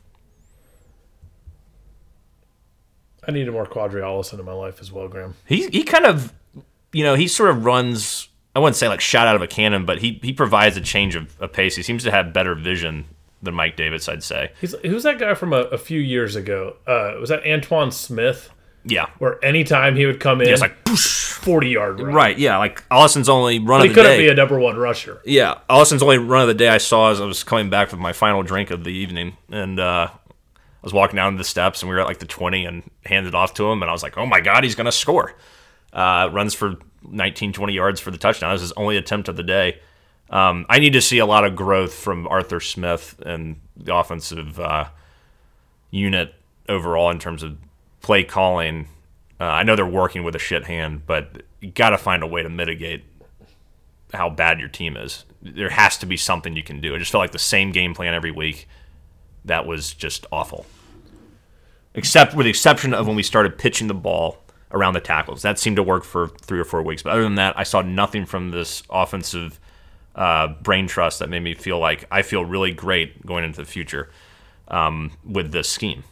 I 3.27 3.33
needed 3.33 3.51
more 3.51 3.67
Qadree 3.67 4.03
Ollison 4.03 4.39
in 4.39 4.45
my 4.45 4.53
life 4.53 4.81
as 4.81 4.93
well, 4.93 5.09
Graham. 5.09 5.35
He 5.47 5.69
he 5.69 5.83
kind 5.83 6.07
of, 6.07 6.33
you 6.93 7.05
know, 7.05 7.15
he 7.15 7.29
sort 7.29 7.51
of 7.51 7.65
runs. 7.65 8.29
I 8.55 8.59
wouldn't 8.59 8.77
say 8.77 8.89
like 8.89 9.01
shot 9.01 9.27
out 9.27 9.37
of 9.37 9.43
a 9.43 9.47
cannon, 9.47 9.85
but 9.87 9.99
he 9.99 10.19
he 10.23 10.33
provides 10.33 10.77
a 10.77 10.81
change 10.81 11.15
of, 11.15 11.41
of 11.41 11.53
pace. 11.53 11.77
He 11.77 11.83
seems 11.83 12.03
to 12.05 12.11
have 12.11 12.33
better 12.33 12.55
vision 12.55 13.05
than 13.43 13.55
Mike 13.55 13.77
Davis, 13.77 14.09
I'd 14.09 14.23
say. 14.23 14.51
He's 14.61 14.75
who's 14.83 15.05
that 15.05 15.19
guy 15.19 15.35
from 15.35 15.53
a, 15.53 15.59
a 15.63 15.79
few 15.79 16.01
years 16.01 16.37
ago? 16.37 16.77
Uh, 16.87 17.15
was 17.21 17.29
that 17.31 17.45
Antone 17.47 17.91
Smith? 17.93 18.51
Yeah. 18.85 19.07
Where 19.19 19.43
anytime 19.45 19.95
he 19.95 20.07
would 20.07 20.21
come 20.21 20.41
in, 20.41 20.47
yeah, 20.49 20.53
it's 20.55 20.63
like 20.63 20.85
poosh. 20.85 21.33
forty 21.35 21.69
yard 21.69 22.01
run. 22.01 22.15
Right. 22.15 22.37
Yeah. 22.39 22.57
Like 22.57 22.83
Ollison's 22.89 23.29
only 23.29 23.59
run 23.59 23.81
But 23.81 23.85
of 23.85 23.89
he 23.91 23.95
couldn't 23.95 24.13
day. 24.13 24.19
be 24.25 24.29
a 24.29 24.35
number 24.35 24.59
one 24.59 24.77
rusher. 24.77 25.21
Yeah, 25.25 25.59
Ollison's 25.69 26.03
only 26.03 26.19
run 26.19 26.43
of 26.43 26.49
the 26.49 26.55
day 26.55 26.69
I 26.69 26.79
saw 26.79 27.11
as 27.11 27.21
I 27.21 27.25
was 27.27 27.45
coming 27.45 27.69
back 27.71 27.91
with 27.91 28.01
my 28.01 28.13
final 28.13 28.43
drink 28.43 28.71
of 28.71 28.83
the 28.85 28.91
evening, 28.91 29.37
and 29.51 29.79
uh, 29.79 30.09
I 30.11 30.19
was 30.83 30.93
walking 30.95 31.17
down 31.17 31.37
the 31.37 31.45
steps, 31.45 31.83
and 31.83 31.91
we 31.91 31.95
were 31.95 32.01
at 32.01 32.07
like 32.07 32.19
the 32.21 32.27
twenty, 32.27 32.65
and 32.65 32.83
handed 33.05 33.35
off 33.35 33.53
to 33.55 33.71
him, 33.71 33.83
and 33.83 33.91
I 33.91 33.93
was 33.93 34.03
like, 34.03 34.17
"Oh 34.17 34.25
my 34.27 34.41
god, 34.41 34.65
he's 34.65 34.75
gonna 34.75 34.91
score!" 34.93 35.35
Uh, 35.93 36.29
runs 36.33 36.55
for 36.55 36.77
19, 37.03 37.53
20 37.53 37.73
yards 37.73 38.01
for 38.01 38.11
the 38.11 38.19
touchdown. 38.19 38.51
That 38.51 38.55
was 38.55 38.63
his 38.63 38.73
only 38.73 38.97
attempt 38.97 39.29
of 39.29 39.37
the 39.37 39.43
day. 39.43 39.81
Um, 40.31 40.65
I 40.69 40.79
need 40.79 40.93
to 40.93 41.01
see 41.01 41.19
a 41.19 41.27
lot 41.27 41.45
of 41.45 41.57
growth 41.57 41.93
from 41.93 42.29
Arthur 42.29 42.61
Smith 42.61 43.21
and 43.27 43.61
the 43.77 43.95
offensive 43.95 44.61
uh, 44.61 44.89
unit 45.91 46.35
overall 46.69 47.11
in 47.11 47.19
terms 47.19 47.43
of 47.43 47.59
play 48.01 48.23
calling. 48.23 48.87
Uh, 49.41 49.45
I 49.45 49.63
know 49.65 49.75
they're 49.75 49.87
working 49.87 50.23
with 50.23 50.37
a 50.37 50.39
shit 50.39 50.67
hand, 50.67 51.03
but 51.07 51.43
you 51.61 51.71
got 51.71 51.91
to 51.91 51.99
find 51.99 52.23
a 52.23 52.27
way 52.27 52.43
to 52.43 52.49
mitigate 52.49 53.05
how 54.15 54.31
bad 54.31 54.61
your 54.61 54.69
team 54.69 54.97
is. 54.97 55.25
There 55.43 55.71
has 55.71 55.97
to 55.99 56.07
be 56.07 56.17
something 56.17 56.55
you 56.55 56.63
can 56.63 56.81
do. 56.81 56.95
I 56.95 56.99
just 56.99 57.11
felt 57.11 57.23
like 57.23 57.33
the 57.33 57.39
same 57.39 57.73
game 57.73 57.95
plan 57.95 58.15
every 58.15 58.31
week. 58.31 58.69
That 59.45 59.67
was 59.67 59.95
just 59.95 60.27
awful. 60.31 60.67
Except 61.95 62.35
with 62.35 62.45
the 62.45 62.51
exception 62.51 62.95
of 62.95 63.07
when 63.07 63.17
we 63.17 63.23
started 63.23 63.59
pitching 63.59 63.89
the 63.89 63.95
ball 63.95 64.39
around 64.73 64.95
the 64.95 65.01
tackles. 65.01 65.43
That 65.43 65.59
seemed 65.59 65.77
to 65.77 65.83
work 65.83 66.05
for 66.05 66.29
three 66.29 66.61
or 66.61 66.65
four 66.65 66.83
weeks. 66.83 67.03
But 67.03 67.11
other 67.13 67.23
than 67.23 67.35
that, 67.37 67.59
I 67.59 67.63
saw 67.65 67.83
nothing 67.83 68.25
from 68.27 68.51
this 68.51 68.83
offensive 68.91 69.59
uh, 70.15 70.49
brain 70.49 70.87
trust 70.87 71.19
that 71.21 71.29
made 71.29 71.43
me 71.43 71.55
feel 71.55 71.79
like 71.79 72.05
I 72.11 72.23
feel 72.23 72.45
really 72.45 72.73
great 72.73 73.25
going 73.27 73.45
into 73.45 73.61
the 73.61 73.67
future 73.67 74.11
um, 74.69 75.13
with 75.25 75.53
this 75.53 75.69
scheme. 75.69 76.05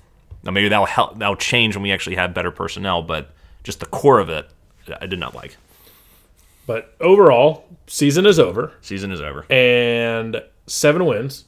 Now 0.43 0.53
maybe 0.53 0.69
that'll 0.69 0.87
help. 0.87 1.19
That'll 1.19 1.37
change 1.37 1.77
when 1.77 1.83
we 1.83 1.93
actually 1.93 2.17
have 2.17 2.33
better 2.35 2.51
personnel. 2.51 3.03
But 3.03 3.33
just 3.65 3.81
the 3.81 3.87
core 3.87 4.19
of 4.21 4.29
it, 4.29 4.49
I 5.01 5.07
did 5.07 5.19
not 5.19 5.35
like. 5.35 5.57
But 6.67 6.95
overall, 7.01 7.65
season 7.87 8.27
is 8.27 8.39
over. 8.39 8.73
Season 8.83 9.11
is 9.11 9.21
over. 9.21 9.47
And 9.51 10.43
seven 10.67 11.07
wins. 11.07 11.45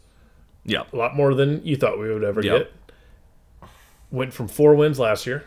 Yeah. 0.64 0.84
A 0.92 0.96
lot 0.96 1.14
more 1.14 1.34
than 1.34 1.64
you 1.64 1.76
thought 1.76 1.98
we 1.98 2.12
would 2.12 2.24
ever 2.24 2.42
Yep. 2.42 2.58
get. 2.58 3.68
Went 4.10 4.32
from 4.32 4.48
four 4.48 4.74
wins 4.74 4.98
last 4.98 5.26
year. 5.26 5.44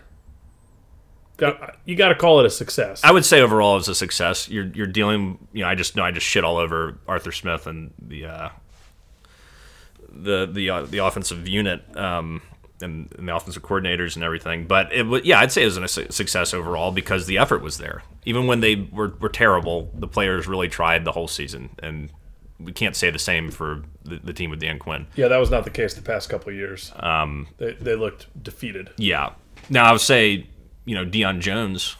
You 1.86 1.96
got 1.96 2.10
to 2.10 2.15
call 2.15 2.39
it 2.39 2.46
a 2.46 2.50
success. 2.50 3.04
I 3.04 3.12
would 3.12 3.26
say 3.26 3.41
overall 3.41 3.78
it's 3.78 3.88
a 3.88 3.96
success. 3.96 4.50
You're 4.50 4.65
you're 4.67 4.88
dealing. 4.88 5.48
You 5.52 5.63
know, 5.63 5.69
I 5.69 5.76
just 5.76 5.96
know 5.96 6.04
I 6.04 6.12
just 6.12 6.26
shit 6.26 6.43
all 6.43 6.58
over 6.58 6.98
Arthur 7.08 7.32
Smith 7.32 7.67
and 7.67 7.91
the 8.00 8.26
uh, 8.26 8.50
the 10.10 10.46
the 10.52 10.69
uh, 10.69 10.82
the 10.84 11.00
offensive 11.00 11.48
unit 11.48 11.84
um, 11.98 12.41
and, 12.82 13.13
and 13.17 13.28
the 13.28 13.36
offensive 13.36 13.63
coordinators 13.63 14.15
and 14.15 14.24
everything. 14.24 14.67
But 14.67 14.93
it 14.93 15.26
yeah, 15.26 15.39
I'd 15.39 15.52
say 15.52 15.63
it 15.63 15.65
was 15.65 15.78
a 15.78 16.12
success 16.12 16.54
overall 16.54 16.91
because 16.91 17.26
the 17.26 17.38
effort 17.38 17.62
was 17.62 17.78
there. 17.78 18.04
Even 18.26 18.48
when 18.48 18.60
they 18.60 18.76
were, 18.76 19.13
were 19.19 19.30
terrible, 19.30 19.91
the 19.93 20.08
players 20.08 20.48
really 20.48 20.69
tried 20.69 21.04
the 21.04 21.12
whole 21.12 21.28
season, 21.28 21.72
and 21.80 22.10
we 22.60 22.72
can't 22.72 22.96
say 22.96 23.10
the 23.10 23.19
same 23.19 23.52
for 23.52 23.84
the, 24.04 24.17
the 24.17 24.34
team 24.34 24.50
with 24.50 24.60
Dan 24.60 24.80
Quinn. 24.80 25.08
yeah, 25.15 25.28
that 25.28 25.38
was 25.38 25.50
not 25.50 25.63
the 25.63 25.69
case 25.69 25.93
the 25.93 26.02
past 26.02 26.30
couple 26.30 26.50
of 26.50 26.56
years. 26.56 26.93
Um, 26.98 27.48
they 27.58 27.74
they 27.74 27.96
looked 27.96 28.28
defeated. 28.43 28.91
Yeah. 28.98 29.34
Now 29.69 29.86
I 29.86 29.91
would 29.93 30.02
say, 30.02 30.48
you 30.86 30.96
know, 30.96 31.06
Deion 31.06 31.39
Jones 31.39 31.96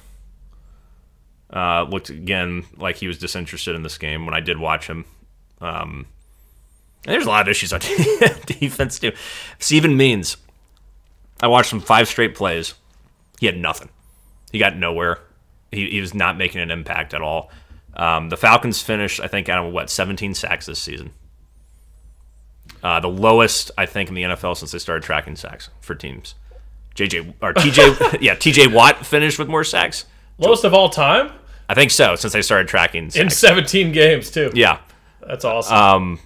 uh, 1.52 1.84
looked 1.84 2.10
again 2.10 2.66
like 2.78 2.98
he 2.98 3.08
was 3.08 3.18
disinterested 3.18 3.76
in 3.76 3.84
this 3.84 3.98
game 3.98 4.26
when 4.26 4.34
I 4.34 4.40
did 4.40 4.58
watch 4.58 4.88
him. 4.88 5.06
Um, 5.62 6.08
there's 7.04 7.26
a 7.26 7.30
lot 7.30 7.42
of 7.42 7.50
issues 7.50 7.74
on 7.74 7.80
defense 8.46 9.00
too. 9.00 9.12
Steven 9.60 9.96
Means, 9.98 10.38
I 11.42 11.48
watched 11.48 11.72
him 11.72 11.80
five 11.80 12.08
straight 12.08 12.36
plays. 12.36 12.74
He 13.40 13.46
had 13.46 13.58
nothing. 13.58 13.90
He 14.52 14.60
got 14.60 14.78
nowhere. 14.78 15.20
He, 15.72 15.90
he 15.90 16.02
was 16.02 16.14
not 16.14 16.38
making 16.38 16.62
an 16.62 16.72
impact 16.72 17.14
at 17.14 17.22
all. 17.22 17.52
Um, 17.96 18.30
the 18.30 18.38
Falcons 18.38 18.82
finished, 18.82 19.20
I 19.20 19.28
think, 19.28 19.50
out 19.50 19.66
of 19.66 19.74
what 19.74 19.90
17 19.90 20.34
sacks 20.34 20.66
this 20.66 20.82
season. 20.82 21.12
Uh, 22.82 23.00
the 23.00 23.10
lowest, 23.10 23.72
I 23.78 23.86
think, 23.86 24.10
in 24.10 24.16
the 24.16 24.24
NFL 24.24 24.58
since 24.58 24.72
they 24.72 24.80
started 24.80 25.04
tracking 25.04 25.36
sacks 25.36 25.70
for 25.82 25.96
teams. 25.96 26.36
JJ 26.96 27.34
or 27.42 27.54
TJ, 27.54 28.18
yeah, 28.22 28.36
TJ 28.36 28.72
Watt 28.74 29.06
finished 29.06 29.40
with 29.40 29.48
more 29.48 29.64
sacks. 29.64 30.06
Most 30.40 30.64
of 30.64 30.74
all 30.74 30.90
time 30.90 31.32
I 31.70 31.74
think 31.74 31.92
so 31.92 32.16
since 32.16 32.34
they 32.34 32.42
started 32.42 32.68
tracking 32.68 33.10
in 33.16 33.30
17 33.30 33.92
games 33.92 34.30
too. 34.32 34.52
yeah, 34.54 34.80
That's 35.22 35.46
awesome. 35.46 35.76
um, 35.76 36.20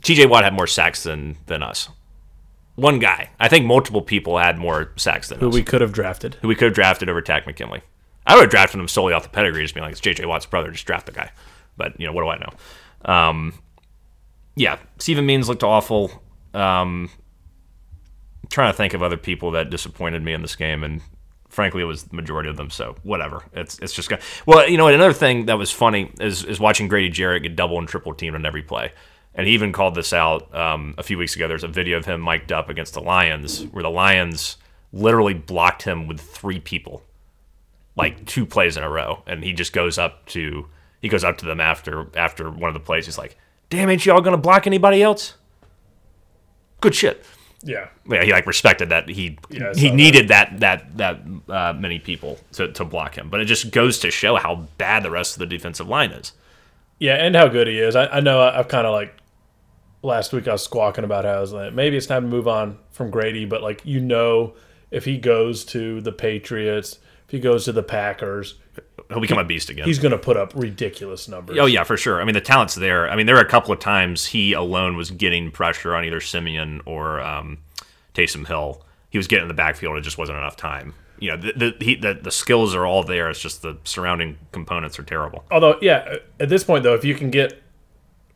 TJ 0.00 0.28
Watt 0.28 0.44
had 0.44 0.52
more 0.54 0.66
sacks 0.66 1.02
than 1.02 1.36
than 1.46 1.62
us. 1.62 1.88
One 2.74 2.98
guy. 2.98 3.30
I 3.40 3.48
think 3.48 3.64
multiple 3.64 4.02
people 4.02 4.36
had 4.38 4.58
more 4.58 4.92
sacks 4.96 5.28
than 5.30 5.38
Who 5.38 5.48
us. 5.48 5.54
Who 5.54 5.58
we 5.60 5.64
could 5.64 5.80
have 5.80 5.92
drafted. 5.92 6.34
who 6.42 6.48
we 6.48 6.54
could 6.54 6.66
have 6.66 6.74
drafted 6.74 7.08
over 7.08 7.22
Takk 7.22 7.46
McKinley. 7.46 7.80
I 8.26 8.34
would 8.34 8.42
have 8.42 8.50
drafted 8.50 8.78
him 8.80 8.88
solely 8.88 9.14
off 9.14 9.22
the 9.22 9.28
pedigree, 9.30 9.62
just 9.62 9.72
being 9.72 9.84
like, 9.84 9.92
it's 9.92 10.00
J.J. 10.00 10.26
Watt's 10.26 10.46
brother, 10.46 10.70
just 10.72 10.84
draft 10.84 11.06
the 11.06 11.12
guy. 11.12 11.30
But, 11.76 11.98
you 11.98 12.06
know, 12.06 12.12
what 12.12 12.22
do 12.22 12.28
I 12.28 12.38
know? 12.38 13.12
Um, 13.14 13.54
yeah, 14.56 14.78
Steven 14.98 15.24
Means 15.24 15.48
looked 15.48 15.62
awful. 15.62 16.10
Um, 16.52 17.08
trying 18.50 18.72
to 18.72 18.76
think 18.76 18.94
of 18.94 19.02
other 19.02 19.16
people 19.16 19.52
that 19.52 19.70
disappointed 19.70 20.22
me 20.22 20.32
in 20.32 20.42
this 20.42 20.56
game, 20.56 20.84
and 20.84 21.00
frankly, 21.48 21.82
it 21.82 21.86
was 21.86 22.04
the 22.04 22.16
majority 22.16 22.48
of 22.48 22.56
them. 22.56 22.70
So 22.70 22.96
whatever. 23.02 23.44
It's 23.52 23.78
it's 23.80 23.92
just 23.92 24.08
got. 24.08 24.20
Well, 24.44 24.68
you 24.68 24.76
know, 24.76 24.86
another 24.88 25.12
thing 25.12 25.46
that 25.46 25.58
was 25.58 25.70
funny 25.72 26.12
is 26.20 26.44
is 26.44 26.60
watching 26.60 26.88
Grady 26.88 27.08
Jarrett 27.08 27.42
get 27.42 27.56
double 27.56 27.78
and 27.78 27.88
triple 27.88 28.14
teamed 28.14 28.36
on 28.36 28.46
every 28.46 28.62
play. 28.62 28.92
And 29.34 29.46
he 29.46 29.52
even 29.52 29.70
called 29.72 29.94
this 29.94 30.14
out 30.14 30.54
um, 30.54 30.94
a 30.96 31.02
few 31.02 31.18
weeks 31.18 31.36
ago. 31.36 31.46
There's 31.46 31.64
a 31.64 31.68
video 31.68 31.98
of 31.98 32.06
him 32.06 32.22
mic'd 32.22 32.52
up 32.52 32.70
against 32.70 32.94
the 32.94 33.02
Lions, 33.02 33.64
where 33.64 33.82
the 33.82 33.90
Lions 33.90 34.56
literally 34.94 35.34
blocked 35.34 35.82
him 35.82 36.06
with 36.06 36.20
three 36.20 36.58
people, 36.58 37.02
like 37.96 38.24
two 38.24 38.46
plays 38.46 38.78
in 38.78 38.82
a 38.82 38.88
row, 38.88 39.22
and 39.26 39.44
he 39.44 39.52
just 39.52 39.74
goes 39.74 39.98
up 39.98 40.24
to 40.26 40.66
he 41.02 41.08
goes 41.08 41.22
up 41.22 41.36
to 41.38 41.44
them 41.44 41.60
after 41.60 42.06
after 42.16 42.50
one 42.50 42.68
of 42.68 42.74
the 42.74 42.80
plays. 42.80 43.04
He's 43.04 43.18
like, 43.18 43.36
"Damn, 43.68 43.90
ain't 43.90 44.06
y'all 44.06 44.22
gonna 44.22 44.38
block 44.38 44.66
anybody 44.66 45.02
else?" 45.02 45.34
Good 46.80 46.94
shit 46.94 47.24
Yeah. 47.62 47.88
yeah, 48.08 48.24
he 48.24 48.32
like 48.32 48.46
respected 48.46 48.90
that 48.90 49.08
he 49.08 49.38
Yeah, 49.50 49.72
he 49.74 49.90
needed 49.90 50.28
that 50.28 50.60
that 50.60 50.96
that 50.98 51.20
uh, 51.48 51.72
many 51.72 51.98
people 51.98 52.38
to, 52.52 52.72
to 52.72 52.84
block 52.84 53.16
him. 53.16 53.28
But 53.28 53.40
it 53.40 53.46
just 53.46 53.70
goes 53.70 53.98
to 54.00 54.10
show 54.10 54.36
how 54.36 54.66
bad 54.78 55.02
the 55.02 55.10
rest 55.10 55.34
of 55.34 55.40
the 55.40 55.46
defensive 55.46 55.88
line 55.88 56.10
is. 56.10 56.32
Yeah, 56.98 57.14
and 57.14 57.34
how 57.34 57.48
good 57.48 57.66
he 57.66 57.78
is. 57.78 57.96
I, 57.96 58.06
I 58.06 58.20
know 58.20 58.40
I, 58.40 58.58
I've 58.58 58.68
kind 58.68 58.86
of 58.86 58.92
like 58.92 59.14
last 60.02 60.32
week 60.32 60.48
I 60.48 60.52
was 60.52 60.62
squawking 60.62 61.04
about 61.04 61.24
how 61.24 61.32
I 61.32 61.40
was 61.40 61.52
like, 61.52 61.72
maybe 61.72 61.96
it's 61.96 62.06
time 62.06 62.22
to 62.22 62.28
move 62.28 62.48
on 62.48 62.78
from 62.90 63.10
Grady, 63.10 63.44
but 63.44 63.62
like 63.62 63.84
you 63.84 64.00
know, 64.00 64.54
if 64.90 65.04
he 65.04 65.18
goes 65.18 65.64
to 65.66 66.00
the 66.00 66.12
Patriots, 66.12 66.98
if 67.26 67.32
he 67.32 67.40
goes 67.40 67.64
to 67.64 67.72
the 67.72 67.82
Packers, 67.82 68.54
He'll 69.08 69.20
become 69.20 69.38
a 69.38 69.44
beast 69.44 69.70
again. 69.70 69.86
he's 69.86 69.98
going 69.98 70.12
to 70.12 70.18
put 70.18 70.36
up 70.36 70.52
ridiculous 70.54 71.28
numbers. 71.28 71.56
Oh 71.60 71.66
yeah, 71.66 71.84
for 71.84 71.96
sure. 71.96 72.20
I 72.20 72.24
mean, 72.24 72.34
the 72.34 72.40
talent's 72.40 72.74
there. 72.74 73.08
I 73.10 73.16
mean, 73.16 73.26
there 73.26 73.34
were 73.36 73.40
a 73.40 73.48
couple 73.48 73.72
of 73.72 73.78
times 73.78 74.26
he 74.26 74.52
alone 74.52 74.96
was 74.96 75.10
getting 75.10 75.50
pressure 75.50 75.94
on 75.94 76.04
either 76.04 76.20
Siemian 76.20 76.80
or 76.86 77.20
um, 77.20 77.58
Taysom 78.14 78.46
Hill. 78.46 78.82
He 79.10 79.18
was 79.18 79.26
getting 79.28 79.42
in 79.44 79.48
the 79.48 79.54
backfield, 79.54 79.92
and 79.96 80.00
it 80.00 80.04
just 80.04 80.18
wasn't 80.18 80.38
enough 80.38 80.56
time. 80.56 80.94
You 81.18 81.30
know, 81.30 81.36
the 81.36 81.52
the, 81.52 81.84
he, 81.84 81.94
the 81.94 82.14
the 82.14 82.30
skills 82.30 82.74
are 82.74 82.84
all 82.84 83.02
there. 83.02 83.30
It's 83.30 83.40
just 83.40 83.62
the 83.62 83.78
surrounding 83.84 84.36
components 84.52 84.98
are 84.98 85.02
terrible. 85.04 85.44
Although, 85.50 85.78
yeah, 85.80 86.16
at 86.40 86.48
this 86.48 86.64
point 86.64 86.82
though, 86.82 86.94
if 86.94 87.04
you 87.04 87.14
can 87.14 87.30
get 87.30 87.62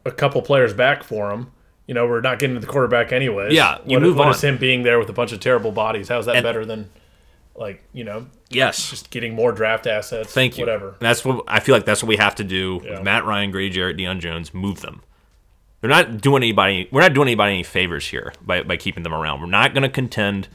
a 0.06 0.11
couple 0.11 0.40
players 0.40 0.72
back 0.72 1.02
for 1.02 1.30
him, 1.30 1.50
you 1.87 1.92
know, 1.94 2.06
we're 2.06 2.20
not 2.22 2.38
getting 2.38 2.54
to 2.54 2.61
the 2.61 2.66
quarterback 2.66 3.12
anyways. 3.12 3.52
Yeah, 3.52 3.78
you 3.85 3.96
what, 3.96 4.02
move 4.02 4.16
what 4.16 4.28
on. 4.28 4.35
is 4.35 4.42
him 4.42 4.56
being 4.56 4.83
there 4.85 4.98
with 4.98 5.11
a 5.11 5.12
bunch 5.12 5.33
of 5.33 5.40
terrible 5.40 5.72
bodies? 5.72 6.09
How's 6.09 6.24
that 6.26 6.37
And- 6.37 6.44
better 6.44 6.64
than 6.64 6.90
like 7.61 7.85
you 7.92 8.03
know 8.03 8.27
Yes, 8.49 8.90
just 8.90 9.11
getting 9.11 9.37
more 9.37 9.53
draft 9.53 9.87
assets? 9.87 10.33
Thank 10.35 10.59
you. 10.59 10.62
Whatever. 10.62 10.96
That's 10.99 11.25
what 11.25 11.44
I 11.46 11.61
feel 11.61 11.73
like. 11.77 11.85
That's 11.85 12.03
what 12.03 12.09
we 12.09 12.16
have 12.16 12.35
to 12.37 12.44
do 12.44 12.81
Yeah. 12.85 12.90
with 12.94 13.03
Matt 13.05 13.25
Ryan, 13.25 13.53
gray 13.53 13.68
Jarrett, 13.68 13.96
Deion 13.96 14.18
Jones. 14.18 14.53
Move 14.53 14.81
them. 14.81 15.03
They're 15.81 15.88
not 15.90 16.20
doing 16.20 16.42
anybody. 16.42 16.88
We're 16.90 17.01
not 17.03 17.14
doing 17.14 17.29
anybody 17.29 17.53
any 17.55 17.62
favors 17.62 18.09
here 18.09 18.33
by, 18.42 18.62
by 18.64 18.77
keeping 18.77 19.03
them 19.05 19.14
around. 19.14 19.40
We're 19.40 19.46
not 19.46 19.73
going 19.73 19.85
to 19.85 19.88
contend, 19.88 20.49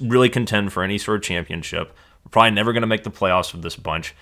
really 0.00 0.28
contend 0.28 0.72
for 0.72 0.82
any 0.82 0.98
sort 0.98 1.18
of 1.18 1.22
championship. 1.22 1.94
We're 2.24 2.30
probably 2.30 2.50
never 2.50 2.72
going 2.72 2.82
to 2.82 2.86
make 2.88 3.04
the 3.04 3.10
playoffs 3.12 3.52
with 3.54 3.62
this 3.62 3.76
bunch. 3.76 4.14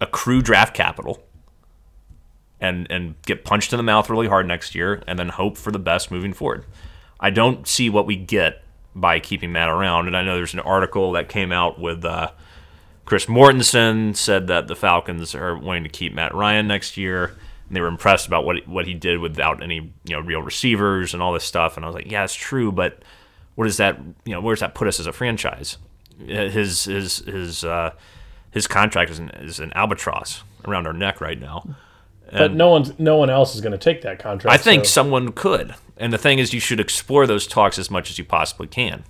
Accrue 0.00 0.42
draft 0.42 0.74
capital, 0.74 1.22
and 2.60 2.86
and 2.90 3.14
get 3.22 3.44
punched 3.44 3.72
in 3.72 3.76
the 3.78 3.82
mouth 3.82 4.10
really 4.10 4.28
hard 4.28 4.46
next 4.46 4.74
year, 4.74 5.02
and 5.06 5.18
then 5.18 5.30
hope 5.30 5.56
for 5.56 5.70
the 5.70 5.78
best 5.78 6.10
moving 6.10 6.32
forward. 6.32 6.64
I 7.18 7.30
don't 7.30 7.66
see 7.66 7.88
what 7.88 8.06
we 8.06 8.16
get 8.16 8.61
by 8.94 9.20
keeping 9.20 9.52
Matt 9.52 9.68
around, 9.68 10.06
and 10.06 10.16
I 10.16 10.22
know 10.22 10.36
there's 10.36 10.54
an 10.54 10.60
article 10.60 11.12
that 11.12 11.28
came 11.28 11.52
out 11.52 11.80
with. 11.80 12.04
Uh, 12.04 12.30
Chris 13.04 13.26
Mortensen 13.26 14.14
said 14.16 14.46
that 14.46 14.68
the 14.68 14.76
Falcons 14.76 15.34
are 15.34 15.56
wanting 15.58 15.82
to 15.82 15.88
keep 15.88 16.14
Matt 16.14 16.34
Ryan 16.34 16.68
next 16.68 16.96
year, 16.96 17.34
and 17.66 17.76
they 17.76 17.80
were 17.80 17.88
impressed 17.88 18.26
about 18.26 18.44
what 18.44 18.66
what 18.68 18.86
he 18.86 18.94
did 18.94 19.18
without 19.18 19.62
any 19.62 19.92
you 20.04 20.12
know 20.14 20.20
real 20.20 20.42
receivers 20.42 21.14
and 21.14 21.22
all 21.22 21.32
this 21.32 21.44
stuff. 21.44 21.76
And 21.76 21.84
I 21.84 21.88
was 21.88 21.94
like, 21.94 22.10
yeah, 22.10 22.24
it's 22.24 22.34
true, 22.34 22.70
but 22.70 23.02
what 23.54 23.64
does 23.64 23.78
that 23.78 23.98
you 24.24 24.32
know 24.34 24.40
where 24.40 24.54
does 24.54 24.60
that 24.60 24.74
put 24.74 24.88
us 24.88 25.00
as 25.00 25.06
a 25.06 25.12
franchise? 25.12 25.78
Uh, 26.20 26.48
His 26.48 26.84
his 26.84 27.18
his 27.18 27.64
uh, 27.64 27.90
his 28.50 28.66
contract 28.66 29.10
is 29.10 29.18
an, 29.18 29.30
is 29.30 29.58
an 29.58 29.72
albatross 29.74 30.44
around 30.66 30.86
our 30.86 30.92
neck 30.92 31.20
right 31.20 31.40
now. 31.40 31.64
But 32.38 32.54
no 32.54 32.70
one's 32.70 32.98
no 32.98 33.16
one 33.16 33.30
else 33.30 33.54
is 33.54 33.60
going 33.60 33.72
to 33.72 33.78
take 33.78 34.02
that 34.02 34.18
contract. 34.18 34.54
I 34.54 34.62
think 34.62 34.84
so- 34.84 34.90
someone 34.90 35.32
could, 35.32 35.74
and 35.96 36.12
the 36.12 36.18
thing 36.18 36.38
is, 36.38 36.54
you 36.54 36.60
should 36.60 36.80
explore 36.80 37.26
those 37.26 37.46
talks 37.46 37.78
as 37.78 37.90
much 37.90 38.10
as 38.10 38.18
you 38.18 38.24
possibly 38.24 38.66
can. 38.66 39.04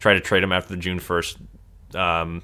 Try 0.00 0.14
to 0.14 0.20
trade 0.20 0.42
him 0.42 0.52
after 0.52 0.70
the 0.74 0.80
June 0.80 0.98
first 0.98 1.38
um, 1.94 2.42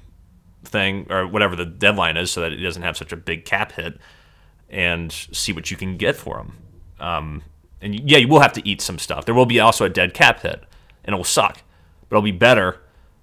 thing 0.63 1.07
or 1.09 1.25
whatever 1.25 1.55
the 1.55 1.65
deadline 1.65 2.17
is, 2.17 2.31
so 2.31 2.41
that 2.41 2.51
it 2.51 2.57
doesn't 2.57 2.83
have 2.83 2.97
such 2.97 3.11
a 3.11 3.17
big 3.17 3.45
cap 3.45 3.71
hit, 3.71 3.97
and 4.69 5.11
see 5.11 5.51
what 5.51 5.71
you 5.71 5.77
can 5.77 5.97
get 5.97 6.15
for 6.15 6.39
him. 6.39 6.57
Um, 6.99 7.41
and 7.81 8.09
yeah, 8.09 8.17
you 8.17 8.27
will 8.27 8.41
have 8.41 8.53
to 8.53 8.67
eat 8.67 8.81
some 8.81 8.99
stuff. 8.99 9.25
There 9.25 9.35
will 9.35 9.45
be 9.45 9.59
also 9.59 9.85
a 9.85 9.89
dead 9.89 10.13
cap 10.13 10.41
hit, 10.41 10.63
and 11.03 11.13
it 11.13 11.17
will 11.17 11.23
suck, 11.23 11.61
but 12.09 12.15
it'll 12.17 12.23
be 12.23 12.31
better 12.31 12.79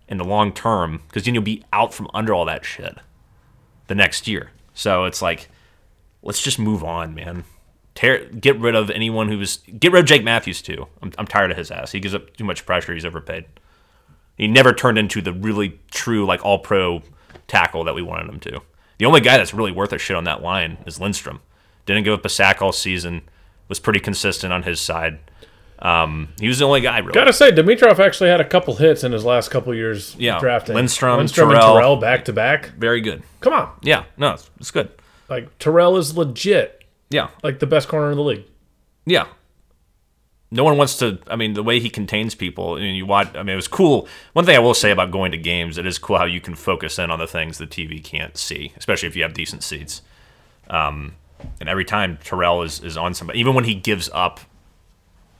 in 0.08 0.18
the 0.18 0.24
long 0.24 0.52
term 0.52 1.02
because 1.08 1.24
then 1.24 1.34
you'll 1.34 1.42
be 1.42 1.62
out 1.72 1.94
from 1.94 2.08
under 2.12 2.34
all 2.34 2.44
that 2.44 2.64
shit 2.64 2.98
the 3.86 3.94
next 3.94 4.26
year. 4.26 4.50
So 4.74 5.04
it's 5.04 5.22
like, 5.22 5.48
let's 6.22 6.40
just 6.42 6.58
move 6.58 6.82
on, 6.84 7.14
man. 7.14 7.44
Tear, 7.94 8.24
get 8.26 8.58
rid 8.58 8.74
of 8.74 8.90
anyone 8.90 9.28
who 9.28 9.38
was 9.38 9.58
get 9.78 9.92
rid 9.92 10.00
of 10.00 10.06
Jake 10.06 10.24
Matthews 10.24 10.62
too. 10.62 10.86
I'm, 11.02 11.12
I'm 11.18 11.26
tired 11.26 11.50
of 11.50 11.56
his 11.58 11.70
ass. 11.70 11.92
He 11.92 12.00
gives 12.00 12.14
up 12.14 12.36
too 12.36 12.44
much 12.44 12.64
pressure. 12.64 12.94
He's 12.94 13.04
overpaid. 13.04 13.44
He 14.36 14.48
never 14.48 14.72
turned 14.72 14.96
into 14.98 15.20
the 15.20 15.32
really 15.32 15.78
true 15.90 16.24
like 16.24 16.42
all 16.44 16.58
pro 16.58 17.02
tackle 17.48 17.84
that 17.84 17.94
we 17.94 18.00
wanted 18.02 18.28
him 18.30 18.40
to. 18.40 18.62
The 18.98 19.04
only 19.04 19.20
guy 19.20 19.36
that's 19.36 19.52
really 19.52 19.72
worth 19.72 19.92
a 19.92 19.98
shit 19.98 20.16
on 20.16 20.24
that 20.24 20.42
line 20.42 20.78
is 20.86 20.98
Lindstrom. 21.00 21.40
Didn't 21.84 22.04
give 22.04 22.14
up 22.14 22.24
a 22.24 22.28
sack 22.30 22.62
all 22.62 22.72
season. 22.72 23.22
Was 23.68 23.78
pretty 23.78 24.00
consistent 24.00 24.52
on 24.52 24.62
his 24.62 24.80
side. 24.80 25.18
Um, 25.80 26.28
he 26.40 26.46
was 26.46 26.60
the 26.60 26.64
only 26.64 26.80
guy 26.80 26.98
really. 26.98 27.12
Gotta 27.12 27.32
say, 27.32 27.50
Dimitroff 27.50 27.98
actually 27.98 28.30
had 28.30 28.40
a 28.40 28.44
couple 28.48 28.76
hits 28.76 29.02
in 29.02 29.10
his 29.12 29.24
last 29.24 29.50
couple 29.50 29.74
years 29.74 30.14
Yeah, 30.16 30.38
drafting. 30.38 30.76
Lindstrom, 30.76 31.16
Lindstrom 31.18 31.48
Terrell. 31.50 31.64
and 31.64 31.74
Terrell 31.76 31.96
back 31.96 32.24
to 32.26 32.32
back. 32.32 32.70
Very 32.76 33.00
good. 33.00 33.22
Come 33.40 33.52
on, 33.52 33.72
Yeah, 33.82 34.04
no, 34.16 34.34
it's, 34.34 34.48
it's 34.60 34.70
good. 34.70 34.90
Like 35.32 35.58
Terrell 35.58 35.96
is 35.96 36.16
legit, 36.16 36.84
Yeah, 37.10 37.28
like 37.42 37.58
the 37.58 37.66
best 37.66 37.88
corner 37.88 38.10
in 38.10 38.16
the 38.16 38.22
league. 38.22 38.44
Yeah. 39.06 39.26
No 40.50 40.64
one 40.64 40.76
wants 40.76 40.98
to. 40.98 41.18
I 41.28 41.36
mean, 41.36 41.54
the 41.54 41.62
way 41.62 41.80
he 41.80 41.88
contains 41.88 42.34
people, 42.34 42.76
and 42.76 42.94
you 42.94 43.06
watch. 43.06 43.34
I 43.34 43.38
mean, 43.42 43.54
it 43.54 43.56
was 43.56 43.68
cool. 43.68 44.06
One 44.34 44.44
thing 44.44 44.54
I 44.54 44.58
will 44.58 44.74
say 44.74 44.90
about 44.90 45.10
going 45.10 45.32
to 45.32 45.38
games, 45.38 45.78
it 45.78 45.86
is 45.86 45.98
cool 45.98 46.18
how 46.18 46.26
you 46.26 46.42
can 46.42 46.54
focus 46.54 46.98
in 46.98 47.10
on 47.10 47.18
the 47.18 47.26
things 47.26 47.56
the 47.56 47.66
TV 47.66 48.04
can't 48.04 48.36
see, 48.36 48.72
especially 48.76 49.08
if 49.08 49.16
you 49.16 49.22
have 49.22 49.32
decent 49.32 49.62
seats. 49.62 50.02
Um, 50.68 51.14
and 51.58 51.70
every 51.70 51.86
time 51.86 52.18
Terrell 52.22 52.62
is 52.62 52.80
is 52.80 52.98
on 52.98 53.14
somebody, 53.14 53.40
even 53.40 53.54
when 53.54 53.64
he 53.64 53.74
gives 53.74 54.10
up, 54.12 54.40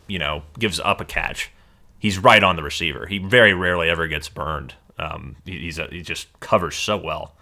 you 0.06 0.18
know, 0.18 0.44
gives 0.58 0.80
up 0.80 1.02
a 1.02 1.04
catch, 1.04 1.50
he's 1.98 2.18
right 2.18 2.42
on 2.42 2.56
the 2.56 2.62
receiver. 2.62 3.06
He 3.06 3.18
very 3.18 3.52
rarely 3.52 3.90
ever 3.90 4.08
gets 4.08 4.30
burned. 4.30 4.74
Um, 4.98 5.36
he, 5.44 5.58
he's 5.58 5.78
a, 5.78 5.88
he 5.88 6.00
just 6.00 6.28
covers 6.40 6.74
so 6.74 6.96
well. 6.96 7.34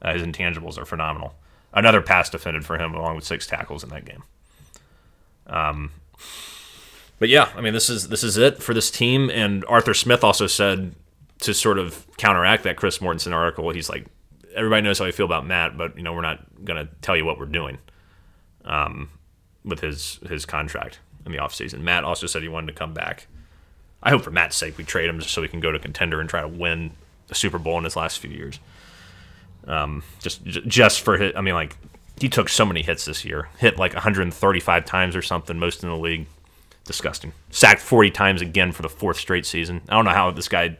Uh, 0.00 0.12
his 0.12 0.22
intangibles 0.22 0.78
are 0.78 0.84
phenomenal. 0.84 1.34
Another 1.72 2.00
pass 2.00 2.30
defended 2.30 2.64
for 2.64 2.78
him, 2.78 2.94
along 2.94 3.16
with 3.16 3.24
six 3.24 3.46
tackles 3.46 3.84
in 3.84 3.90
that 3.90 4.04
game. 4.04 4.24
But 7.18 7.28
yeah, 7.28 7.50
I 7.56 7.60
mean 7.60 7.72
this 7.74 7.90
is 7.90 8.08
this 8.08 8.22
is 8.22 8.36
it 8.36 8.62
for 8.62 8.74
this 8.74 8.90
team. 8.90 9.30
And 9.30 9.64
Arthur 9.66 9.94
Smith 9.94 10.24
also 10.24 10.46
said 10.46 10.94
to 11.40 11.54
sort 11.54 11.78
of 11.78 12.06
counteract 12.16 12.64
that 12.64 12.76
Chris 12.76 12.98
Mortensen 12.98 13.32
article, 13.32 13.70
he's 13.70 13.88
like, 13.88 14.06
everybody 14.54 14.82
knows 14.82 14.98
how 14.98 15.04
I 15.04 15.12
feel 15.12 15.26
about 15.26 15.46
Matt, 15.46 15.76
but 15.76 15.96
you 15.96 16.02
know 16.02 16.12
we're 16.12 16.20
not 16.22 16.64
gonna 16.64 16.88
tell 17.02 17.16
you 17.16 17.24
what 17.24 17.38
we're 17.38 17.46
doing 17.46 17.78
um, 18.64 19.10
with 19.64 19.80
his 19.80 20.20
his 20.28 20.46
contract 20.46 21.00
in 21.26 21.32
the 21.32 21.38
offseason. 21.38 21.80
Matt 21.80 22.04
also 22.04 22.26
said 22.26 22.42
he 22.42 22.48
wanted 22.48 22.68
to 22.68 22.78
come 22.78 22.94
back. 22.94 23.26
I 24.02 24.10
hope 24.10 24.22
for 24.22 24.30
Matt's 24.30 24.56
sake 24.56 24.78
we 24.78 24.84
trade 24.84 25.08
him 25.08 25.18
just 25.18 25.32
so 25.32 25.42
he 25.42 25.48
can 25.48 25.60
go 25.60 25.72
to 25.72 25.78
contender 25.78 26.20
and 26.20 26.30
try 26.30 26.40
to 26.40 26.48
win 26.48 26.92
a 27.30 27.34
Super 27.34 27.58
Bowl 27.58 27.78
in 27.78 27.84
his 27.84 27.96
last 27.96 28.20
few 28.20 28.30
years. 28.30 28.60
Um, 29.68 30.02
just 30.20 30.42
just 30.44 31.02
for 31.02 31.18
his, 31.18 31.32
I 31.36 31.42
mean 31.42 31.54
like 31.54 31.76
he 32.18 32.28
took 32.28 32.48
so 32.48 32.64
many 32.64 32.82
hits 32.82 33.04
this 33.04 33.24
year, 33.24 33.48
hit 33.58 33.78
like 33.78 33.92
135 33.92 34.84
times 34.84 35.14
or 35.14 35.22
something, 35.22 35.58
most 35.58 35.82
in 35.82 35.88
the 35.88 35.96
league 35.96 36.26
disgusting. 36.84 37.32
Sacked 37.50 37.80
40 37.80 38.10
times 38.10 38.42
again 38.42 38.72
for 38.72 38.82
the 38.82 38.88
fourth 38.88 39.18
straight 39.18 39.46
season. 39.46 39.82
I 39.88 39.94
don't 39.94 40.04
know 40.04 40.10
how 40.10 40.30
this 40.30 40.48
guy 40.48 40.78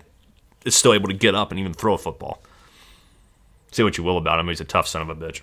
is 0.65 0.75
still 0.75 0.95
able 0.95 1.09
to 1.09 1.15
get 1.15 1.35
up 1.35 1.51
and 1.51 1.61
even 1.61 1.75
throw 1.75 1.95
a 1.95 1.99
football. 1.99 2.43
Say 3.71 3.85
what 3.85 3.99
you 3.99 4.05
will 4.05 4.17
about 4.17 4.41
him, 4.41 4.49
he's 4.49 4.61
a 4.61 4.65
tough 4.65 4.89
son 4.89 5.03
of 5.03 5.11
a 5.11 5.15
bitch. 5.15 5.43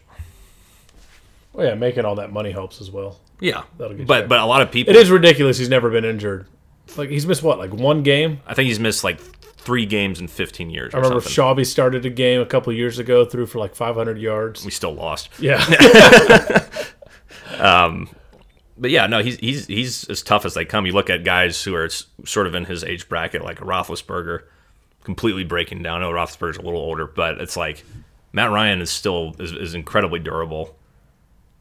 Well, 1.54 1.68
yeah, 1.68 1.76
making 1.76 2.04
all 2.04 2.16
that 2.16 2.34
money 2.34 2.52
helps 2.52 2.82
as 2.82 2.92
well. 2.92 3.20
Yeah, 3.40 3.64
That'll 3.78 3.96
get 3.96 4.08
but 4.08 4.28
but 4.28 4.40
a 4.40 4.46
lot 4.46 4.62
of 4.62 4.72
people. 4.72 4.94
It 4.94 5.00
is 5.00 5.10
ridiculous. 5.10 5.58
He's 5.58 5.70
never 5.70 5.90
been 5.90 6.04
injured. 6.04 6.48
Like 6.98 7.10
he's 7.10 7.26
missed 7.26 7.44
what, 7.44 7.60
like 7.60 7.74
one 7.74 8.04
game. 8.04 8.42
I 8.46 8.54
think 8.54 8.68
he's 8.68 8.80
missed 8.80 9.04
like 9.04 9.20
three 9.66 9.86
games 9.86 10.22
in 10.22 10.28
15 10.28 10.70
years. 10.70 10.94
I 10.94 10.98
remember 10.98 11.20
something. 11.20 11.34
Shawby 11.34 11.66
started 11.66 12.06
a 12.06 12.10
game 12.10 12.40
a 12.40 12.46
couple 12.46 12.72
years 12.72 13.00
ago, 13.00 13.26
threw 13.26 13.46
for 13.46 13.60
like 13.60 13.76
500 13.76 14.18
yards. 14.18 14.64
we 14.64 14.72
still 14.72 14.94
lost. 14.94 15.30
Yeah, 15.40 15.64
but 18.78 18.92
yeah, 18.92 19.08
no, 19.08 19.22
he's 19.22 19.38
he's 19.38 19.68
he's 19.68 20.10
as 20.10 20.22
tough 20.22 20.46
as 20.46 20.54
they 20.54 20.66
come. 20.66 20.86
You 20.86 20.94
look 20.94 21.10
at 21.10 21.24
guys 21.24 21.62
who 21.64 21.76
are 21.76 21.90
sort 21.90 22.48
of 22.48 22.56
in 22.56 22.66
his 22.66 22.84
age 22.84 23.10
bracket, 23.10 23.44
like 23.44 23.58
Roethlisberger, 23.60 24.44
completely 25.04 25.44
breaking 25.44 25.84
down. 25.84 26.02
I 26.02 26.06
know 26.06 26.12
Roethlisberger's 26.12 26.58
a 26.58 26.62
little 26.62 26.80
older, 26.80 27.08
but 27.08 27.42
it's 27.42 27.58
like 27.58 27.84
Matt 28.34 28.52
Ryan 28.52 28.82
is 28.82 28.92
still 28.92 29.36
is, 29.40 29.52
is 29.52 29.74
incredibly 29.74 30.20
durable. 30.20 30.76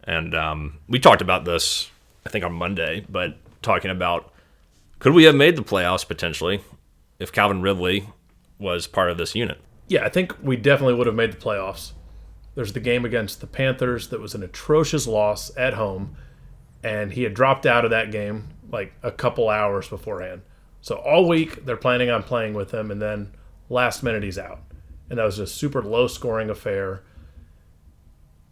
And 0.05 0.35
um, 0.35 0.81
we 0.87 0.99
talked 0.99 1.23
about 1.23 1.47
this, 1.47 1.91
I 2.27 2.29
think, 2.29 2.45
on 2.45 2.53
Monday, 2.53 3.07
but 3.09 3.37
talking 3.63 3.91
about 3.91 4.31
could 4.99 5.15
we 5.15 5.25
have 5.25 5.35
made 5.35 5.57
the 5.57 5.63
playoffs 5.63 6.07
potentially 6.07 6.61
if 7.19 7.33
Calvin 7.33 7.63
Ridley 7.63 8.09
was 8.59 8.87
part 8.87 9.11
of 9.11 9.19
this 9.19 9.35
unit? 9.35 9.61
Yeah, 9.89 10.05
I 10.05 10.09
think 10.09 10.35
we 10.43 10.57
definitely 10.57 10.95
would 10.95 11.07
have 11.07 11.17
made 11.17 11.33
the 11.33 11.37
playoffs. 11.37 11.93
There's 12.55 12.73
the 12.73 12.81
game 12.81 13.05
against 13.05 13.41
the 13.41 13.47
Panthers 13.47 14.09
that 14.09 14.21
was 14.21 14.35
an 14.35 14.43
atrocious 14.43 15.07
loss 15.07 15.55
at 15.57 15.75
home, 15.75 16.17
and 16.83 17.13
he 17.13 17.23
had 17.23 17.35
dropped 17.35 17.67
out 17.67 17.85
of 17.85 17.91
that 17.91 18.11
game 18.11 18.49
like 18.71 18.93
a 19.03 19.11
couple 19.11 19.49
hours 19.49 19.89
beforehand. 19.89 20.43
So 20.81 20.97
all 20.97 21.29
week 21.29 21.65
they're 21.65 21.77
planning 21.77 22.11
on 22.11 22.23
playing 22.23 22.55
with 22.55 22.73
him, 22.73 22.91
and 22.91 23.01
then 23.01 23.33
last 23.69 24.03
minute 24.03 24.23
he's 24.23 24.39
out, 24.39 24.61
and 25.11 25.19
that 25.19 25.25
was 25.25 25.39
a 25.39 25.47
super 25.47 25.83
low 25.83 26.07
scoring 26.07 26.51
affair. 26.51 27.03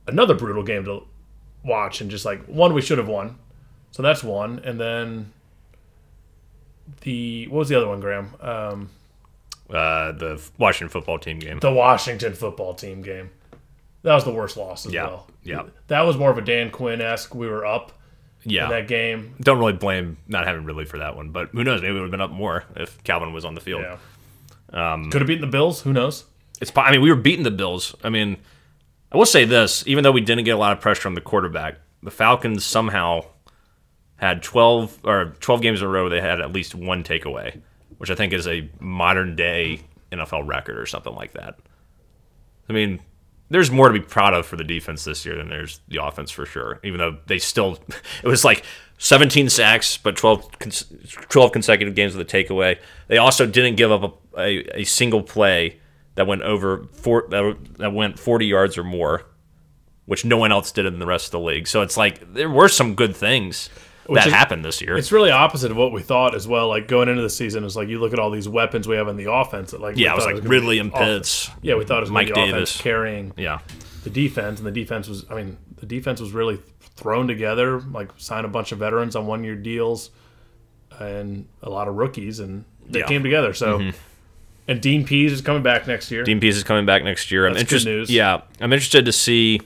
Another 0.07 0.35
brutal 0.35 0.63
game 0.63 0.85
to 0.85 1.05
watch, 1.65 2.01
and 2.01 2.11
just 2.11 2.25
like 2.25 2.45
one 2.47 2.75
we 2.75 2.83
should 2.83 2.99
have 2.99 3.09
won, 3.09 3.39
so 3.91 4.03
that's 4.03 4.25
one, 4.25 4.59
and 4.65 4.81
then 4.81 5.33
the 7.03 7.47
what 7.49 7.59
was 7.61 7.69
the 7.69 7.77
other 7.77 7.89
one, 7.89 8.01
Graham? 8.01 8.35
Um, 8.41 8.91
Uh, 9.71 10.13
the 10.13 10.43
Washington 10.59 10.89
football 10.93 11.19
team 11.19 11.39
game. 11.39 11.59
the 11.61 11.73
Washington 11.73 12.35
football 12.35 12.75
team 12.75 13.01
game. 13.03 13.31
That 14.03 14.15
was 14.15 14.25
the 14.25 14.33
worst 14.33 14.57
loss 14.57 14.85
as 14.85 14.93
Yeah, 14.93 15.05
well. 15.07 15.27
yeah. 15.45 15.63
That 15.87 16.03
was 16.03 16.17
more 16.19 16.31
of 16.31 16.37
a 16.39 16.43
Dan 16.43 16.71
Quinn 16.71 17.01
esque. 17.01 17.35
We 17.35 17.47
were 17.49 17.65
up 17.65 17.93
Yeah. 18.45 18.65
in 18.65 18.71
that 18.71 18.89
game. 18.89 19.35
Don't 19.41 19.59
really 19.59 19.73
blame 19.73 20.17
not 20.29 20.47
having 20.47 20.65
Ridley 20.65 20.85
for 20.85 20.99
that 20.99 21.17
one, 21.17 21.31
but 21.31 21.51
who 21.53 21.63
knows? 21.65 21.81
Maybe 21.81 21.95
we 21.95 22.01
would 22.01 22.07
have 22.07 22.11
been 22.11 22.21
up 22.21 22.31
more 22.33 22.65
if 22.77 23.03
Calvin 23.05 23.33
was 23.33 23.45
on 23.45 23.55
the 23.55 23.61
field. 23.61 23.83
Yeah. 23.83 23.97
Um, 24.93 25.11
Could 25.11 25.21
have 25.21 25.29
beaten 25.29 25.43
the 25.43 25.47
Bills. 25.51 25.83
Who 25.83 25.93
knows? 25.93 26.25
It's. 26.61 26.73
I 26.77 26.91
mean, 26.91 27.01
we 27.01 27.11
were 27.11 27.17
beating 27.17 27.45
the 27.45 27.51
Bills. 27.51 27.95
I 28.03 28.09
mean, 28.11 28.37
I 29.13 29.17
will 29.17 29.27
say 29.27 29.45
this: 29.45 29.85
even 29.87 30.03
though 30.05 30.13
we 30.13 30.21
didn't 30.21 30.45
get 30.45 30.53
a 30.53 30.59
lot 30.59 30.73
of 30.73 30.81
pressure 30.81 31.09
on 31.09 31.15
the 31.15 31.21
quarterback, 31.21 31.77
the 32.03 32.11
Falcons 32.11 32.65
somehow 32.65 33.25
had 34.23 34.43
twelve 34.43 34.97
or 35.05 35.35
twelve 35.41 35.61
games 35.61 35.83
in 35.83 35.89
a 35.89 35.91
row. 35.91 36.09
They 36.09 36.21
had 36.21 36.41
at 36.41 36.53
least 36.53 36.75
one 36.75 37.03
takeaway, 37.03 37.61
which 37.99 38.11
I 38.11 38.15
think 38.15 38.33
is 38.33 38.47
a 38.47 38.71
modern 38.79 39.35
day 39.35 39.81
NFL 40.13 40.47
record 40.47 40.79
or 40.79 40.87
something 40.87 41.15
like 41.15 41.33
that. 41.33 41.59
I 42.69 42.73
mean, 42.73 43.01
there's 43.51 43.71
more 43.71 43.89
to 43.89 43.93
be 43.93 44.05
proud 44.05 44.33
of 44.33 44.47
for 44.47 44.57
the 44.57 44.65
defense 44.65 45.05
this 45.05 45.27
year 45.27 45.37
than 45.37 45.49
there's 45.49 45.81
the 45.89 46.03
offense 46.03 46.31
for 46.31 46.47
sure. 46.47 46.79
Even 46.85 46.99
though 46.99 47.19
they 47.27 47.39
still, 47.39 47.79
it 48.23 48.29
was 48.29 48.45
like 48.45 48.65
17 48.99 49.49
sacks, 49.49 49.97
but 49.97 50.17
12, 50.17 50.59
12 51.29 51.53
consecutive 51.53 51.95
games 51.95 52.15
with 52.15 52.33
a 52.33 52.45
takeaway. 52.45 52.79
They 53.09 53.19
also 53.19 53.45
didn't 53.45 53.75
give 53.75 53.91
up 53.91 54.23
a, 54.37 54.41
a, 54.41 54.81
a 54.81 54.85
single 54.85 55.23
play 55.23 55.81
that 56.15 56.27
went 56.27 56.43
over 56.43 56.87
four, 56.93 57.27
that, 57.31 57.57
that 57.79 57.93
went 57.93 58.19
40 58.19 58.47
yards 58.47 58.79
or 58.79 58.85
more, 58.85 59.25
which 60.07 60.25
no 60.25 60.37
one 60.37 60.53
else 60.53 60.71
did 60.71 60.87
in 60.87 60.99
the 60.99 61.07
rest 61.07 61.27
of 61.27 61.33
the 61.33 61.41
league. 61.41 61.67
So 61.67 61.83
it's 61.83 61.97
like 61.97 62.33
there 62.35 62.51
were 62.51 62.69
some 62.69 62.95
good 62.95 63.17
things 63.17 63.69
that 64.09 64.27
is- 64.27 64.33
happened 64.33 64.65
this 64.65 64.81
year. 64.81 64.97
It's 64.97 65.13
really 65.13 65.31
opposite 65.31 65.71
of 65.71 65.77
what 65.77 65.93
we 65.93 66.03
thought 66.03 66.35
as 66.35 66.47
well. 66.49 66.69
Like 66.69 66.89
going 66.89 67.09
into 67.09 67.23
the 67.23 67.31
season, 67.31 67.65
it's 67.65 67.77
like 67.77 67.89
you 67.89 67.99
look 68.01 68.13
at 68.13 68.19
all 68.19 68.31
these 68.31 68.49
weapons 68.49 68.87
we 68.89 68.97
have 68.97 69.09
in 69.09 69.17
the 69.17 69.31
offense. 69.33 69.71
That 69.73 69.81
like 69.81 69.97
yeah, 69.97 70.13
it 70.13 70.17
was 70.17 70.25
like 70.25 70.35
gonna 70.35 70.43
be 70.43 70.49
Ridley 70.49 70.79
and 70.79 70.93
offense. 70.93 71.47
Pitts. 71.49 71.57
Yeah, 71.63 71.77
we 71.77 71.85
thought 71.85 71.99
it 71.99 72.01
was 72.03 72.11
Mike 72.11 72.29
Mike 72.29 72.35
Davis 72.35 72.81
carrying 72.81 73.33
Yeah. 73.37 73.59
the 74.05 74.11
defense, 74.11 74.59
and 74.59 74.67
the 74.67 74.73
defense 74.73 75.09
was. 75.09 75.25
I 75.31 75.35
mean, 75.35 75.57
the 75.79 75.87
defense 75.87 76.21
was 76.21 76.33
really 76.33 76.59
thrown 76.97 77.27
together. 77.29 77.81
Like 77.81 78.11
sign 78.17 78.45
a 78.45 78.49
bunch 78.49 78.73
of 78.73 78.79
veterans 78.79 79.15
on 79.17 79.27
one 79.27 79.45
year 79.45 79.55
deals, 79.57 80.11
and 80.99 81.47
a 81.63 81.71
lot 81.71 81.89
of 81.89 81.95
rookies, 81.97 82.41
and 82.41 82.65
they 82.89 82.99
Yeah. 83.01 83.05
Mm-hmm. 83.05 83.09
came 83.13 83.23
together. 83.23 83.55
So, 83.55 83.91
and 84.69 84.81
Dean 84.81 85.05
Pees 85.05 85.33
is 85.33 85.41
coming 85.41 85.63
back 85.63 85.87
next 85.87 86.11
year. 86.11 86.23
Dean 86.25 86.41
Pees 86.41 86.57
is 86.57 86.65
coming 86.65 86.87
back 86.87 87.03
next 87.05 87.31
year. 87.31 87.47
I'm 87.47 87.55
That's 87.55 87.65
good 87.65 87.77
interested. 87.83 87.91
news. 87.91 88.11
Yeah, 88.11 88.43
I'm 88.61 88.73
interested 88.73 89.05
to 89.05 89.13
see. 89.13 89.61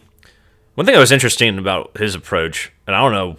One 0.75 0.85
thing 0.85 0.95
that 0.95 1.01
was 1.01 1.13
interesting 1.13 1.59
about 1.59 1.97
his 1.97 2.15
approach, 2.15 2.71
and 2.87 2.95
I 2.95 3.01
don't 3.01 3.13
know, 3.13 3.37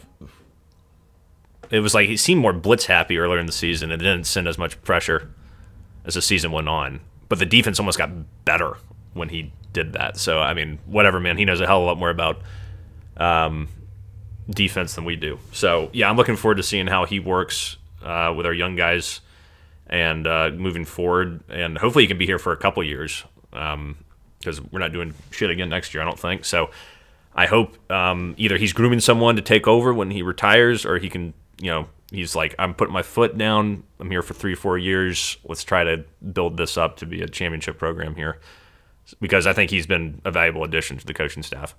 it 1.70 1.80
was 1.80 1.94
like 1.94 2.08
he 2.08 2.18
seemed 2.18 2.42
more 2.42 2.54
blitz 2.54 2.86
happy 2.86 3.18
earlier 3.18 3.40
in 3.40 3.46
the 3.46 3.52
season 3.52 3.92
and 3.92 4.02
didn't 4.02 4.26
send 4.26 4.48
as 4.48 4.58
much 4.58 4.82
pressure 4.84 5.30
as 6.06 6.14
the 6.14 6.22
season 6.22 6.52
went 6.52 6.70
on. 6.70 7.00
But 7.30 7.40
the 7.40 7.46
defense 7.46 7.80
almost 7.80 7.98
got 7.98 8.10
better 8.46 8.78
when 9.14 9.30
he 9.30 9.52
did 9.74 9.94
that. 9.94 10.18
So 10.18 10.40
I 10.40 10.54
mean, 10.54 10.80
whatever, 10.86 11.20
man. 11.20 11.38
He 11.38 11.46
knows 11.46 11.60
a 11.62 11.68
hell 11.68 11.78
of 11.78 11.84
a 11.84 11.86
lot 11.88 11.98
more 11.98 12.10
about 12.10 12.42
um, 13.18 13.68
defense 14.50 14.96
than 14.96 15.06
we 15.06 15.16
do. 15.16 15.40
So 15.52 15.90
yeah, 15.94 16.10
I'm 16.10 16.18
looking 16.18 16.36
forward 16.38 16.56
to 16.56 16.64
seeing 16.64 16.88
how 16.88 17.06
he 17.06 17.20
works 17.20 17.78
uh, 18.04 18.34
with 18.36 18.46
our 18.46 18.54
young 18.54 18.76
guys 18.76 19.22
and 19.88 20.28
uh, 20.28 20.52
moving 20.54 20.86
forward. 20.86 21.42
And 21.50 21.78
hopefully, 21.78 22.04
he 22.04 22.08
can 22.08 22.18
be 22.18 22.26
here 22.26 22.40
for 22.40 22.52
a 22.52 22.58
couple 22.58 22.84
years 22.84 23.24
because 23.52 24.62
we're 24.72 24.80
not 24.80 24.94
doing 24.94 25.14
shit 25.32 25.50
again 25.50 25.70
next 25.70 25.94
year. 25.94 26.02
I 26.02 26.06
don't 26.06 26.20
think 26.20 26.46
so. 26.46 26.70
I 27.36 27.46
hope 27.46 27.78
um, 27.92 28.34
either 28.38 28.58
he's 28.58 28.74
grooming 28.74 29.00
someone 29.00 29.36
to 29.36 29.44
take 29.44 29.68
over 29.68 29.94
when 29.94 30.10
he 30.10 30.24
retires, 30.24 30.86
or 30.86 30.98
he 30.98 31.08
can, 31.08 31.36
you 31.60 31.72
know, 31.72 31.88
he's 32.12 32.36
like, 32.36 32.56
I'm 32.60 32.74
putting 32.74 32.94
my 32.94 33.02
foot 33.02 33.38
down. 33.38 33.84
I'm 34.00 34.10
here 34.12 34.22
for 34.22 34.34
three, 34.34 34.56
four 34.56 34.78
years. 34.78 35.38
Let's 35.44 35.64
try 35.64 35.84
to 35.84 36.06
build 36.34 36.58
this 36.58 36.78
up 36.78 36.98
to 36.98 37.06
be 37.06 37.22
a 37.22 37.28
championship 37.28 37.78
program 37.78 38.16
here, 38.16 38.40
because 39.20 39.48
I 39.48 39.54
think 39.54 39.72
he's 39.72 39.88
been 39.88 40.22
a 40.26 40.32
valuable 40.32 40.64
addition 40.64 40.98
to 40.98 41.06
the 41.06 41.14
coaching 41.14 41.44
staff. 41.44 41.76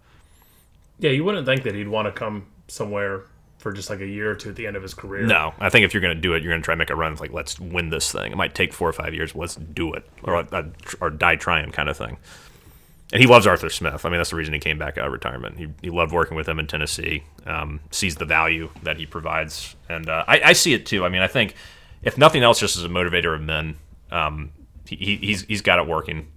Yeah, 0.98 1.10
you 1.10 1.24
wouldn't 1.24 1.46
think 1.46 1.62
that 1.62 1.74
he'd 1.74 1.88
want 1.88 2.06
to 2.06 2.12
come 2.12 2.46
somewhere 2.66 3.22
for 3.58 3.72
just 3.72 3.90
like 3.90 4.00
a 4.00 4.06
year 4.06 4.30
or 4.30 4.34
two 4.34 4.50
at 4.50 4.56
the 4.56 4.66
end 4.66 4.76
of 4.76 4.82
his 4.82 4.94
career. 4.94 5.26
No, 5.26 5.52
I 5.58 5.68
think 5.68 5.84
if 5.84 5.92
you're 5.92 6.00
going 6.00 6.14
to 6.14 6.20
do 6.20 6.34
it, 6.34 6.42
you're 6.42 6.52
going 6.52 6.62
to 6.62 6.64
try 6.64 6.74
and 6.74 6.78
make 6.78 6.90
a 6.90 6.96
run. 6.96 7.12
It's 7.12 7.20
like, 7.20 7.32
let's 7.32 7.58
win 7.58 7.90
this 7.90 8.12
thing. 8.12 8.30
It 8.30 8.36
might 8.36 8.54
take 8.54 8.72
four 8.72 8.88
or 8.88 8.92
five 8.92 9.14
years. 9.14 9.34
Let's 9.34 9.56
do 9.56 9.92
it, 9.94 10.08
or 10.22 10.46
or 11.00 11.10
die 11.10 11.36
trying, 11.36 11.70
kind 11.72 11.88
of 11.88 11.96
thing. 11.96 12.18
And 13.12 13.22
he 13.22 13.26
loves 13.26 13.46
Arthur 13.46 13.70
Smith. 13.70 14.04
I 14.04 14.10
mean, 14.10 14.18
that's 14.18 14.30
the 14.30 14.36
reason 14.36 14.52
he 14.52 14.60
came 14.60 14.78
back 14.78 14.98
out 14.98 15.06
of 15.06 15.12
retirement. 15.12 15.56
He, 15.56 15.68
he 15.80 15.88
loved 15.90 16.12
working 16.12 16.36
with 16.36 16.46
him 16.46 16.58
in 16.58 16.66
Tennessee. 16.66 17.22
Um, 17.46 17.80
sees 17.90 18.16
the 18.16 18.26
value 18.26 18.68
that 18.82 18.98
he 18.98 19.06
provides, 19.06 19.76
and 19.88 20.08
uh, 20.10 20.24
I, 20.28 20.40
I 20.46 20.52
see 20.52 20.74
it 20.74 20.84
too. 20.84 21.06
I 21.06 21.08
mean, 21.08 21.22
I 21.22 21.26
think 21.26 21.54
if 22.02 22.18
nothing 22.18 22.42
else, 22.42 22.60
just 22.60 22.76
as 22.76 22.84
a 22.84 22.88
motivator 22.88 23.34
of 23.34 23.40
men, 23.40 23.76
um, 24.10 24.50
he, 24.86 24.96
he- 24.96 25.16
he's 25.16 25.42
he's 25.44 25.62
got 25.62 25.78
it 25.78 25.86
working, 25.86 26.28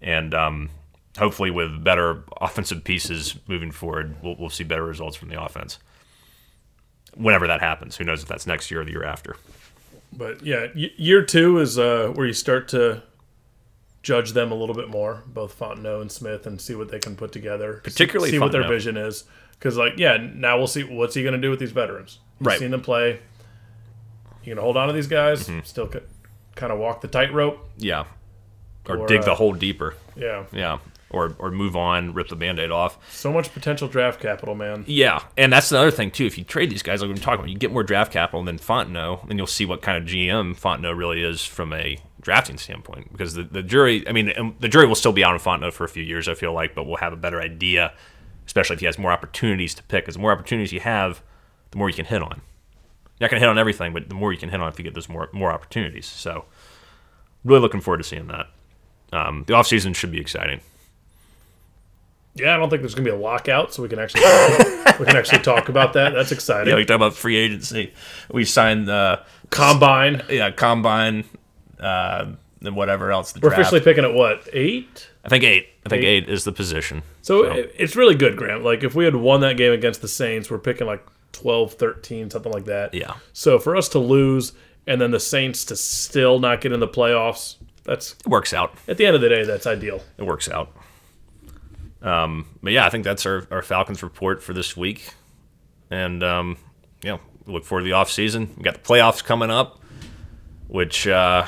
and 0.00 0.32
um, 0.32 0.70
hopefully 1.18 1.50
with 1.50 1.84
better 1.84 2.24
offensive 2.40 2.82
pieces 2.82 3.34
moving 3.46 3.70
forward, 3.70 4.16
we'll, 4.22 4.36
we'll 4.38 4.50
see 4.50 4.64
better 4.64 4.84
results 4.84 5.16
from 5.16 5.28
the 5.28 5.42
offense 5.42 5.78
whenever 7.14 7.46
that 7.46 7.60
happens. 7.60 7.96
Who 7.96 8.04
knows 8.04 8.22
if 8.22 8.28
that's 8.28 8.46
next 8.46 8.70
year 8.70 8.80
or 8.80 8.84
the 8.84 8.90
year 8.90 9.04
after? 9.04 9.36
But 10.16 10.42
yeah, 10.44 10.68
year 10.74 11.22
two 11.22 11.58
is 11.58 11.78
uh, 11.78 12.10
where 12.14 12.26
you 12.26 12.32
start 12.32 12.68
to 12.68 13.02
judge 14.04 14.32
them 14.32 14.52
a 14.52 14.54
little 14.54 14.74
bit 14.76 14.88
more, 14.88 15.24
both 15.26 15.58
Fontenot 15.58 16.00
and 16.02 16.12
Smith, 16.12 16.46
and 16.46 16.60
see 16.60 16.76
what 16.76 16.90
they 16.90 17.00
can 17.00 17.16
put 17.16 17.32
together. 17.32 17.80
Particularly 17.82 18.30
see 18.30 18.38
what 18.38 18.52
their 18.52 18.68
vision 18.68 18.96
is. 18.96 19.24
Because 19.52 19.76
like, 19.76 19.94
yeah, 19.98 20.16
now 20.18 20.58
we'll 20.58 20.66
see 20.68 20.84
what's 20.84 21.14
he 21.14 21.22
going 21.22 21.34
to 21.34 21.40
do 21.40 21.50
with 21.50 21.58
these 21.58 21.72
veterans. 21.72 22.20
You've 22.38 22.46
Right. 22.46 22.58
Seen 22.58 22.70
them 22.70 22.82
play. 22.82 23.20
You 24.44 24.54
gonna 24.54 24.60
hold 24.62 24.76
on 24.76 24.88
to 24.88 24.92
these 24.92 25.06
guys? 25.06 25.48
Mm-hmm. 25.48 25.60
Still 25.64 25.90
c- 25.90 26.00
kind 26.54 26.70
of 26.70 26.78
walk 26.78 27.00
the 27.00 27.08
tightrope. 27.08 27.66
Yeah. 27.78 28.04
Or, 28.86 28.98
Or, 28.98 29.06
dig 29.06 29.22
uh, 29.22 29.24
the 29.24 29.34
hole 29.36 29.54
deeper. 29.54 29.94
Yeah. 30.16 30.44
Yeah. 30.52 30.78
Or 31.08 31.34
or 31.38 31.50
move 31.50 31.76
on, 31.76 32.12
rip 32.12 32.28
the 32.28 32.36
band-aid 32.36 32.70
off. 32.70 32.98
So 33.14 33.32
much 33.32 33.54
potential 33.54 33.88
draft 33.88 34.20
capital, 34.20 34.54
man. 34.54 34.84
Yeah. 34.86 35.22
And 35.38 35.50
that's 35.52 35.70
the 35.70 35.78
other 35.78 35.90
thing 35.90 36.10
too. 36.10 36.26
If 36.26 36.36
you 36.36 36.44
trade 36.44 36.68
these 36.70 36.82
guys 36.82 37.00
like 37.00 37.08
we've 37.08 37.16
been 37.16 37.22
talking 37.24 37.40
about, 37.40 37.48
you 37.50 37.56
get 37.56 37.72
more 37.72 37.84
draft 37.84 38.12
capital 38.12 38.44
than 38.44 38.58
Fontenot, 38.58 39.30
and 39.30 39.38
you'll 39.38 39.46
see 39.46 39.64
what 39.64 39.80
kind 39.80 39.96
of 39.96 40.04
GM 40.10 40.58
Fontenot 40.60 40.98
really 40.98 41.22
is 41.22 41.42
from 41.42 41.72
a 41.72 41.96
drafting 42.24 42.58
standpoint. 42.58 43.12
Because 43.12 43.34
the, 43.34 43.44
the 43.44 43.62
jury 43.62 44.06
I 44.08 44.12
mean 44.12 44.54
the 44.58 44.68
jury 44.68 44.86
will 44.86 44.96
still 44.96 45.12
be 45.12 45.22
out 45.22 45.32
on 45.34 45.38
Fontenot 45.38 45.72
for 45.72 45.84
a 45.84 45.88
few 45.88 46.02
years, 46.02 46.26
I 46.28 46.34
feel 46.34 46.52
like, 46.52 46.74
but 46.74 46.84
we'll 46.84 46.96
have 46.96 47.12
a 47.12 47.16
better 47.16 47.40
idea, 47.40 47.92
especially 48.46 48.74
if 48.74 48.80
he 48.80 48.86
has 48.86 48.98
more 48.98 49.12
opportunities 49.12 49.74
to 49.74 49.82
pick. 49.84 50.04
Because 50.04 50.14
the 50.16 50.20
more 50.20 50.32
opportunities 50.32 50.72
you 50.72 50.80
have, 50.80 51.22
the 51.70 51.78
more 51.78 51.88
you 51.88 51.94
can 51.94 52.06
hit 52.06 52.22
on. 52.22 52.40
You're 53.20 53.26
not 53.26 53.30
gonna 53.30 53.40
hit 53.40 53.48
on 53.48 53.58
everything, 53.58 53.92
but 53.92 54.08
the 54.08 54.14
more 54.16 54.32
you 54.32 54.38
can 54.38 54.48
hit 54.48 54.60
on 54.60 54.68
if 54.68 54.78
you 54.78 54.84
get 54.84 54.94
those 54.94 55.08
more 55.08 55.28
more 55.32 55.52
opportunities. 55.52 56.06
So 56.06 56.46
really 57.44 57.60
looking 57.60 57.80
forward 57.80 57.98
to 57.98 58.04
seeing 58.04 58.26
that. 58.26 58.48
Um, 59.12 59.44
the 59.46 59.52
offseason 59.52 59.94
should 59.94 60.10
be 60.10 60.18
exciting. 60.20 60.60
Yeah, 62.36 62.54
I 62.54 62.56
don't 62.56 62.68
think 62.68 62.82
there's 62.82 62.96
gonna 62.96 63.04
be 63.04 63.12
a 63.14 63.16
lockout, 63.16 63.72
so 63.72 63.82
we 63.82 63.88
can 63.88 64.00
actually 64.00 64.22
we 64.98 65.06
can 65.06 65.16
actually 65.16 65.38
talk 65.38 65.68
about 65.68 65.92
that. 65.92 66.14
That's 66.14 66.32
exciting. 66.32 66.68
Yeah, 66.70 66.76
we 66.76 66.84
talk 66.84 66.96
about 66.96 67.14
free 67.14 67.36
agency. 67.36 67.92
We 68.32 68.44
signed 68.44 68.88
uh, 68.88 69.18
Combine. 69.50 70.20
yeah 70.28 70.50
combine, 70.50 71.24
uh, 71.80 72.26
and 72.62 72.76
whatever 72.76 73.10
else. 73.12 73.32
The 73.32 73.40
We're 73.40 73.50
draft. 73.50 73.60
officially 73.62 73.80
picking 73.82 74.04
at 74.04 74.14
what 74.14 74.48
eight? 74.52 75.08
I 75.24 75.28
think 75.28 75.44
eight. 75.44 75.68
I 75.86 75.88
think 75.90 76.02
Eight. 76.02 76.24
eight, 76.24 76.28
is 76.30 76.44
the 76.44 76.52
position. 76.52 77.02
So 77.22 77.44
it- 77.44 77.74
it's 77.78 77.94
really 77.96 78.14
good, 78.14 78.36
Graham. 78.36 78.62
Like 78.62 78.82
if 78.84 78.94
we 78.94 79.04
had 79.04 79.16
won 79.16 79.40
that 79.40 79.56
game 79.58 79.72
against 79.72 80.00
the 80.02 80.08
Saints, 80.08 80.50
we're 80.50 80.58
picking 80.58 80.86
like 80.86 81.04
12, 81.32 81.74
13, 81.74 82.30
something 82.30 82.52
like 82.52 82.64
that. 82.66 82.94
Yeah, 82.94 83.14
So 83.32 83.58
for 83.58 83.76
us 83.76 83.88
to 83.90 83.98
lose 83.98 84.52
and 84.86 85.00
then 85.00 85.10
the 85.10 85.20
Saints 85.20 85.64
to 85.66 85.76
still 85.76 86.38
not 86.38 86.60
get 86.60 86.72
in 86.72 86.80
the 86.80 86.88
playoffs, 86.88 87.56
that's 87.84 88.12
it 88.12 88.26
works 88.28 88.54
out. 88.54 88.74
at 88.88 88.96
the 88.96 89.04
end 89.06 89.14
of 89.14 89.20
the 89.20 89.28
day, 89.28 89.44
that's 89.44 89.66
ideal. 89.66 90.00
It 90.16 90.24
works 90.24 90.48
out. 90.48 90.70
Um, 92.02 92.46
but 92.62 92.72
yeah, 92.72 92.86
I 92.86 92.90
think 92.90 93.04
that's 93.04 93.24
our, 93.26 93.46
our 93.50 93.62
Falcons 93.62 94.02
report 94.02 94.42
for 94.42 94.52
this 94.52 94.76
week. 94.76 95.08
and 95.90 96.22
um, 96.22 96.56
you 97.02 97.10
know, 97.10 97.20
look 97.46 97.64
forward 97.64 97.82
to 97.82 97.84
the 97.86 97.92
off 97.92 98.10
season. 98.10 98.52
We 98.56 98.62
got 98.62 98.74
the 98.74 98.80
playoffs 98.80 99.22
coming 99.24 99.50
up, 99.50 99.80
which 100.74 101.06
uh, 101.06 101.46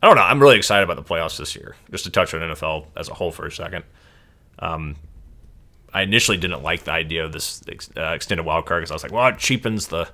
I 0.00 0.06
don't 0.06 0.14
know. 0.14 0.22
I'm 0.22 0.38
really 0.38 0.56
excited 0.56 0.88
about 0.88 1.04
the 1.04 1.14
playoffs 1.14 1.36
this 1.36 1.56
year. 1.56 1.74
Just 1.90 2.04
to 2.04 2.10
touch 2.10 2.32
on 2.32 2.40
NFL 2.40 2.86
as 2.96 3.08
a 3.08 3.14
whole 3.14 3.32
for 3.32 3.44
a 3.44 3.50
second. 3.50 3.82
Um, 4.60 4.94
I 5.92 6.02
initially 6.02 6.36
didn't 6.36 6.62
like 6.62 6.84
the 6.84 6.92
idea 6.92 7.24
of 7.24 7.32
this 7.32 7.60
uh, 7.96 8.12
extended 8.12 8.46
wild 8.46 8.66
card 8.66 8.82
because 8.82 8.92
I 8.92 8.94
was 8.94 9.02
like, 9.02 9.10
well, 9.10 9.26
it 9.26 9.38
cheapens 9.38 9.88
the 9.88 10.08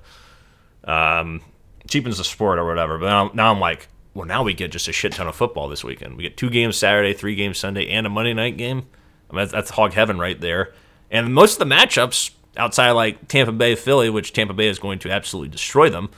um, 0.85 1.41
cheapens 1.87 2.17
the 2.17 2.23
sport 2.23 2.57
or 2.57 2.65
whatever. 2.65 2.97
But 2.97 3.05
now, 3.05 3.31
now 3.35 3.53
I'm 3.53 3.59
like, 3.59 3.87
well, 4.15 4.25
now 4.25 4.41
we 4.41 4.55
get 4.55 4.71
just 4.71 4.87
a 4.87 4.91
shit 4.91 5.11
ton 5.11 5.27
of 5.27 5.35
football 5.35 5.69
this 5.69 5.83
weekend. 5.83 6.17
We 6.17 6.23
get 6.23 6.37
two 6.37 6.49
games 6.49 6.77
Saturday, 6.77 7.13
three 7.13 7.35
games 7.35 7.59
Sunday, 7.59 7.87
and 7.89 8.07
a 8.07 8.09
Monday 8.09 8.33
night 8.33 8.57
game. 8.57 8.87
I 9.29 9.33
mean, 9.33 9.41
that's, 9.43 9.51
that's 9.51 9.69
hog 9.69 9.93
heaven 9.93 10.17
right 10.17 10.41
there. 10.41 10.73
And 11.11 11.35
most 11.35 11.61
of 11.61 11.69
the 11.69 11.75
matchups 11.75 12.31
outside 12.57 12.91
like 12.93 13.27
Tampa 13.27 13.51
Bay, 13.51 13.75
Philly, 13.75 14.09
which 14.09 14.33
Tampa 14.33 14.55
Bay 14.55 14.69
is 14.69 14.79
going 14.79 14.97
to 14.99 15.11
absolutely 15.11 15.49
destroy 15.49 15.91
them, 15.91 16.09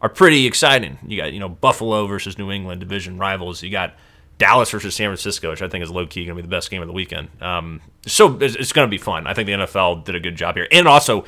are 0.00 0.08
pretty 0.08 0.46
exciting. 0.46 0.98
You 1.06 1.16
got 1.16 1.32
you 1.32 1.40
know 1.40 1.48
Buffalo 1.48 2.06
versus 2.06 2.38
New 2.38 2.50
England 2.50 2.80
division 2.80 3.18
rivals. 3.18 3.62
You 3.62 3.70
got 3.70 3.94
Dallas 4.38 4.70
versus 4.70 4.94
San 4.94 5.08
Francisco, 5.08 5.50
which 5.50 5.62
I 5.62 5.68
think 5.68 5.82
is 5.82 5.90
low 5.90 6.06
key 6.06 6.24
going 6.24 6.36
to 6.36 6.42
be 6.42 6.46
the 6.46 6.54
best 6.54 6.70
game 6.70 6.82
of 6.82 6.88
the 6.88 6.94
weekend. 6.94 7.28
Um, 7.40 7.80
so 8.06 8.36
it's, 8.38 8.54
it's 8.54 8.72
going 8.72 8.86
to 8.86 8.90
be 8.90 8.98
fun. 8.98 9.26
I 9.26 9.34
think 9.34 9.46
the 9.46 9.52
NFL 9.52 10.04
did 10.04 10.14
a 10.14 10.20
good 10.20 10.36
job 10.36 10.56
here, 10.56 10.68
and 10.70 10.86
also 10.86 11.24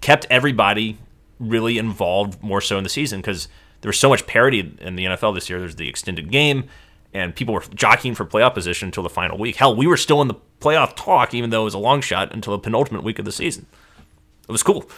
kept 0.00 0.26
everybody 0.30 0.98
really 1.38 1.78
involved 1.78 2.42
more 2.42 2.60
so 2.60 2.78
in 2.78 2.84
the 2.84 2.90
season 2.90 3.20
because 3.20 3.48
there 3.80 3.88
was 3.88 3.98
so 3.98 4.08
much 4.08 4.26
parity 4.26 4.76
in 4.80 4.96
the 4.96 5.04
NFL 5.04 5.34
this 5.34 5.48
year. 5.48 5.58
There's 5.58 5.76
the 5.76 5.88
extended 5.88 6.30
game, 6.30 6.64
and 7.12 7.34
people 7.34 7.54
were 7.54 7.62
jockeying 7.74 8.14
for 8.14 8.24
playoff 8.24 8.54
position 8.54 8.88
until 8.88 9.02
the 9.02 9.10
final 9.10 9.38
week. 9.38 9.56
Hell, 9.56 9.76
we 9.76 9.86
were 9.86 9.96
still 9.96 10.22
in 10.22 10.28
the 10.28 10.34
playoff 10.60 10.96
talk, 10.96 11.34
even 11.34 11.50
though 11.50 11.62
it 11.62 11.64
was 11.66 11.74
a 11.74 11.78
long 11.78 12.00
shot, 12.00 12.32
until 12.32 12.52
the 12.52 12.58
penultimate 12.58 13.04
week 13.04 13.18
of 13.18 13.24
the 13.24 13.32
season. 13.32 13.66
It 14.48 14.52
was 14.52 14.62
cool. 14.62 14.88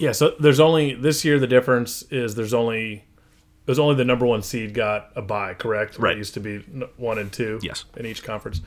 Yeah, 0.00 0.12
so 0.12 0.34
there's 0.40 0.60
only 0.60 0.94
this 0.94 1.24
year 1.24 1.38
the 1.38 1.46
difference 1.46 2.02
is 2.10 2.34
there's 2.34 2.54
only 2.54 2.92
it 2.94 3.70
was 3.70 3.78
only 3.78 3.94
the 3.94 4.04
number 4.04 4.26
one 4.26 4.42
seed 4.42 4.74
got 4.74 5.10
a 5.14 5.22
bye, 5.22 5.54
correct? 5.54 5.98
Right. 5.98 6.14
It 6.14 6.18
used 6.18 6.34
to 6.34 6.40
be 6.40 6.58
one 6.96 7.18
and 7.18 7.30
two. 7.32 7.60
Yes. 7.62 7.84
In 7.96 8.06
each 8.06 8.24
conference. 8.24 8.62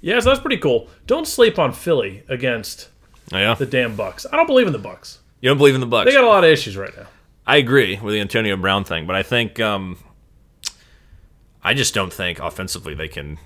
Yeah, 0.00 0.18
so 0.20 0.30
that's 0.30 0.40
pretty 0.40 0.56
cool. 0.58 0.88
Don't 1.06 1.26
sleep 1.26 1.58
on 1.58 1.72
Philly 1.72 2.22
against 2.28 2.88
Oh, 3.32 3.36
yeah, 3.38 3.54
the 3.54 3.66
damn 3.66 3.96
Bucs. 3.96 4.24
I 4.32 4.36
don't 4.36 4.46
believe 4.46 4.66
in 4.66 4.72
the 4.72 4.78
Bucs. 4.78 5.18
you 5.40 5.50
don't 5.50 5.58
believe 5.58 5.74
in 5.74 5.80
the 5.82 5.86
Bucs. 5.86 6.06
They 6.06 6.12
got 6.12 6.24
a 6.24 6.28
lot 6.28 6.44
of 6.44 6.50
issues 6.50 6.76
right 6.76 6.96
now. 6.96 7.06
I 7.46 7.56
agree 7.58 7.98
with 8.00 8.14
the 8.14 8.20
Antonio 8.20 8.56
Brown 8.56 8.84
thing, 8.84 9.06
but 9.06 9.14
I 9.16 9.22
think 9.22 9.60
um, 9.60 9.98
I 11.62 11.74
just 11.74 11.94
don't 11.94 12.12
think 12.12 12.38
offensively 12.40 12.94
they 12.94 13.08
can 13.08 13.38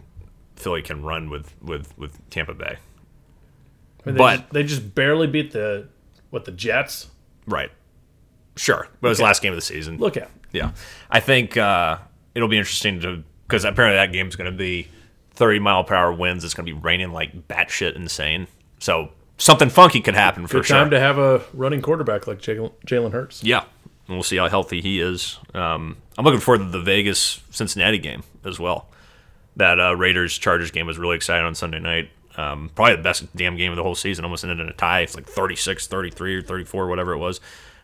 Philly 0.56 0.82
can 0.82 1.02
run 1.02 1.28
with 1.30 1.54
with 1.60 1.96
with 1.98 2.18
Tampa 2.30 2.54
Bay. 2.54 2.76
I 4.04 4.06
mean, 4.06 4.14
they 4.14 4.18
But- 4.18 4.36
just, 4.40 4.50
they 4.52 4.62
just 4.62 4.94
barely 4.94 5.26
beat 5.26 5.50
the 5.52 5.88
what 6.30 6.44
the 6.44 6.52
Jets. 6.52 7.08
Right. 7.46 7.70
Sure, 8.56 8.86
but 9.00 9.08
it 9.08 9.10
was 9.10 9.18
the 9.18 9.24
last 9.24 9.42
game 9.42 9.52
of 9.52 9.56
the 9.56 9.62
season. 9.62 9.96
Look 9.96 10.16
at 10.16 10.30
Yeah, 10.52 10.72
I 11.10 11.20
think 11.20 11.56
uh, 11.56 11.98
it'll 12.34 12.48
be 12.48 12.58
interesting 12.58 13.00
to 13.00 13.24
because 13.46 13.64
apparently 13.64 13.96
that 13.96 14.12
game's 14.12 14.36
going 14.36 14.50
to 14.50 14.56
be 14.56 14.88
30 15.34 15.58
mile 15.58 15.84
per 15.84 15.94
hour 15.94 16.12
winds. 16.12 16.44
It's 16.44 16.54
going 16.54 16.66
to 16.66 16.72
be 16.74 16.78
raining 16.78 17.12
like 17.12 17.48
batshit 17.48 17.96
insane. 17.96 18.48
So 18.78 19.10
something 19.38 19.70
funky 19.70 20.00
could 20.00 20.14
happen 20.14 20.46
for 20.46 20.58
good 20.58 20.66
sure. 20.66 20.76
time 20.76 20.90
to 20.90 21.00
have 21.00 21.18
a 21.18 21.42
running 21.54 21.80
quarterback 21.80 22.26
like 22.26 22.40
Jalen 22.40 22.72
Jalen 22.86 23.12
Hurts. 23.12 23.42
yeah, 23.42 23.64
and 24.06 24.16
we'll 24.16 24.22
see 24.22 24.36
how 24.36 24.48
healthy 24.48 24.80
he 24.80 25.00
is. 25.00 25.38
Um, 25.54 25.96
I'm 26.18 26.24
looking 26.24 26.40
forward 26.40 26.58
to 26.58 26.70
the 26.70 26.80
Vegas 26.80 27.40
Cincinnati 27.50 27.98
game 27.98 28.22
as 28.44 28.58
well. 28.58 28.88
That 29.56 29.80
uh, 29.80 29.96
Raiders 29.96 30.36
Chargers 30.36 30.70
game 30.70 30.86
was 30.86 30.98
really 30.98 31.16
exciting 31.16 31.46
on 31.46 31.54
Sunday 31.54 31.78
night. 31.78 32.10
Um, 32.36 32.70
probably 32.74 32.96
the 32.96 33.02
best 33.02 33.34
damn 33.36 33.56
game 33.56 33.72
of 33.72 33.76
the 33.76 33.82
whole 33.82 33.94
season. 33.94 34.24
Almost 34.24 34.44
ended 34.44 34.60
in 34.60 34.68
a 34.68 34.72
tie. 34.72 35.00
It's 35.00 35.14
like 35.14 35.26
36, 35.26 35.86
33, 35.86 36.36
or 36.36 36.42
34, 36.42 36.86
whatever 36.88 37.12
it 37.12 37.18
was. 37.18 37.40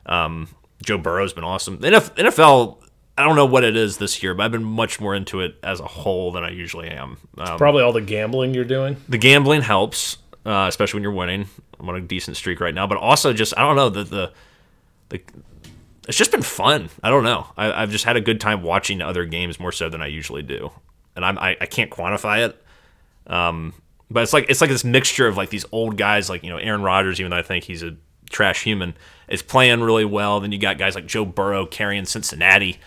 Um, 0.07 0.49
Joe 0.82 0.99
Burrow's 0.99 1.32
been 1.32 1.44
awesome. 1.44 1.80
The 1.80 1.90
NFL, 1.90 2.78
I 3.16 3.24
don't 3.24 3.36
know 3.36 3.46
what 3.46 3.64
it 3.64 3.76
is 3.76 3.99
this 3.99 4.22
year, 4.22 4.34
but 4.34 4.44
I've 4.44 4.53
been 4.53 4.64
much 4.64 5.01
more 5.01 5.14
into 5.14 5.40
it 5.40 5.57
as 5.62 5.80
a 5.80 5.86
whole 5.86 6.32
than 6.32 6.44
I 6.44 6.51
usually 6.51 6.88
am. 6.88 7.18
Um, 7.36 7.59
Probably 7.59 7.82
all 7.82 7.92
the 7.92 8.01
gambling 8.01 8.55
you're 8.55 8.64
doing. 8.64 8.96
the 9.09 9.18
gambling 9.18 9.62
helps, 9.62 10.18
uh, 10.46 10.66
especially 10.68 10.99
when 10.99 11.03
you're 11.03 11.12
winning. 11.12 11.46
I'm 11.80 11.88
on 11.88 11.96
a 11.96 12.01
decent 12.01 12.36
streak 12.36 12.61
right 12.61 12.74
now, 12.74 12.86
but 12.86 12.99
also 12.99 13.32
just 13.32 13.55
I 13.57 13.62
don't 13.62 13.76
know 13.76 13.88
the 13.88 14.05
the, 14.05 14.32
the 15.11 15.20
it's 16.09 16.16
just 16.16 16.30
been 16.30 16.42
fun. 16.42 16.88
I 17.03 17.11
don't 17.11 17.22
know. 17.24 17.46
I, 17.57 17.82
I've 17.82 17.90
just 17.90 18.05
had 18.05 18.16
a 18.16 18.20
good 18.20 18.40
time 18.40 18.62
watching 18.62 19.03
other 19.03 19.24
games 19.26 19.61
more 19.61 19.72
so 19.72 19.88
than 19.88 20.01
I 20.01 20.07
usually 20.07 20.42
do, 20.42 20.70
and 21.14 21.24
I'm 21.24 21.38
I, 21.38 21.57
I 21.61 21.66
can't 21.66 21.90
quantify 21.90 22.49
it. 22.49 22.64
Um, 23.32 23.74
but 24.11 24.22
it's 24.22 24.32
like 24.32 24.46
it's 24.48 24.61
like 24.61 24.70
this 24.70 24.84
mixture 24.84 25.26
of 25.26 25.36
like 25.36 25.50
these 25.50 25.64
old 25.72 25.96
guys, 25.96 26.28
like 26.28 26.42
you 26.42 26.50
know 26.50 26.59
Aaron 26.59 26.82
Rodgers, 26.82 27.20
even 27.20 27.30
though 27.30 27.38
I 27.38 27.42
think 27.42 27.64
he's 27.64 27.82
a 27.82 27.96
trash 28.30 28.62
human, 28.62 28.94
is 29.28 29.42
playing 29.42 29.80
really 29.80 30.04
well. 30.04 30.40
Then 30.40 30.52
you 30.52 30.59
got 30.59 30.78
guys 30.78 30.94
like 30.94 31.06
Joe 31.06 31.24
Burrow 31.24 31.66
carrying 31.66 32.04
Cincinnati 32.04 32.78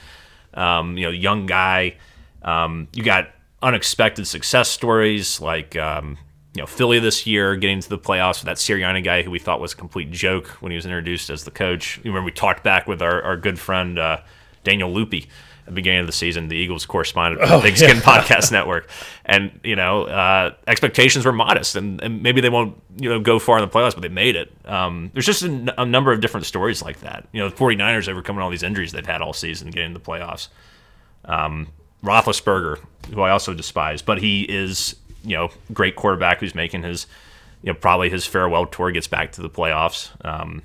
um, 0.53 0.97
you 0.97 1.05
know, 1.05 1.11
young 1.11 1.45
guy. 1.45 1.95
Um, 2.41 2.87
you 2.93 3.03
got 3.03 3.29
unexpected 3.61 4.25
success 4.25 4.69
stories 4.69 5.39
like 5.39 5.75
um, 5.75 6.17
you 6.55 6.61
know 6.61 6.65
Philly 6.65 6.99
this 6.99 7.27
year 7.27 7.55
getting 7.55 7.79
to 7.79 7.89
the 7.89 7.99
playoffs 7.99 8.39
with 8.39 8.45
that 8.45 8.57
Sirianni 8.57 9.03
guy 9.03 9.21
who 9.21 9.31
we 9.31 9.39
thought 9.39 9.61
was 9.61 9.73
a 9.73 9.75
complete 9.75 10.11
joke 10.11 10.47
when 10.61 10.71
he 10.71 10.75
was 10.75 10.85
introduced 10.85 11.29
as 11.29 11.43
the 11.43 11.51
coach. 11.51 11.97
You 11.97 12.11
remember 12.11 12.25
we 12.25 12.31
talked 12.31 12.63
back 12.63 12.87
with 12.87 13.01
our, 13.01 13.21
our 13.21 13.37
good 13.37 13.59
friend 13.59 13.99
uh, 13.99 14.21
Daniel 14.63 14.93
Lupi 14.93 15.27
at 15.61 15.65
the 15.65 15.71
beginning 15.71 16.01
of 16.01 16.05
the 16.07 16.11
season, 16.11 16.47
the 16.47 16.55
Eagles 16.55 16.85
correspondent 16.85 17.41
for 17.41 17.55
the 17.57 17.61
Pigskin 17.61 17.97
Podcast 17.97 18.51
Network, 18.51 18.89
and 19.25 19.59
you 19.63 19.75
know 19.75 20.03
uh, 20.05 20.53
expectations 20.67 21.25
were 21.25 21.31
modest, 21.31 21.75
and, 21.75 22.01
and 22.01 22.21
maybe 22.23 22.41
they 22.41 22.49
won't 22.49 22.81
you 22.97 23.09
know 23.09 23.19
go 23.19 23.39
far 23.39 23.57
in 23.57 23.63
the 23.63 23.71
playoffs, 23.71 23.93
but 23.93 24.01
they 24.01 24.09
made 24.09 24.35
it. 24.35 24.51
Um, 24.65 25.11
there's 25.13 25.25
just 25.25 25.43
a, 25.43 25.47
n- 25.47 25.71
a 25.77 25.85
number 25.85 26.11
of 26.11 26.19
different 26.21 26.45
stories 26.45 26.81
like 26.81 27.01
that. 27.01 27.27
You 27.31 27.41
know, 27.41 27.49
the 27.49 27.55
49ers 27.55 28.07
overcoming 28.09 28.41
all 28.41 28.49
these 28.49 28.63
injuries 28.63 28.91
they've 28.91 29.05
had 29.05 29.21
all 29.21 29.33
season, 29.33 29.69
getting 29.71 29.93
the 29.93 29.99
playoffs. 29.99 30.47
Um, 31.25 31.67
Roethlisberger, 32.03 32.79
who 33.13 33.21
I 33.21 33.29
also 33.29 33.53
despise, 33.53 34.01
but 34.01 34.17
he 34.19 34.41
is 34.43 34.95
you 35.23 35.35
know 35.35 35.49
great 35.71 35.95
quarterback 35.95 36.39
who's 36.39 36.55
making 36.55 36.83
his 36.83 37.05
you 37.61 37.71
know 37.71 37.77
probably 37.77 38.09
his 38.09 38.25
farewell 38.25 38.65
tour 38.65 38.91
gets 38.91 39.07
back 39.07 39.31
to 39.33 39.41
the 39.41 39.49
playoffs. 39.49 40.09
Um, 40.25 40.63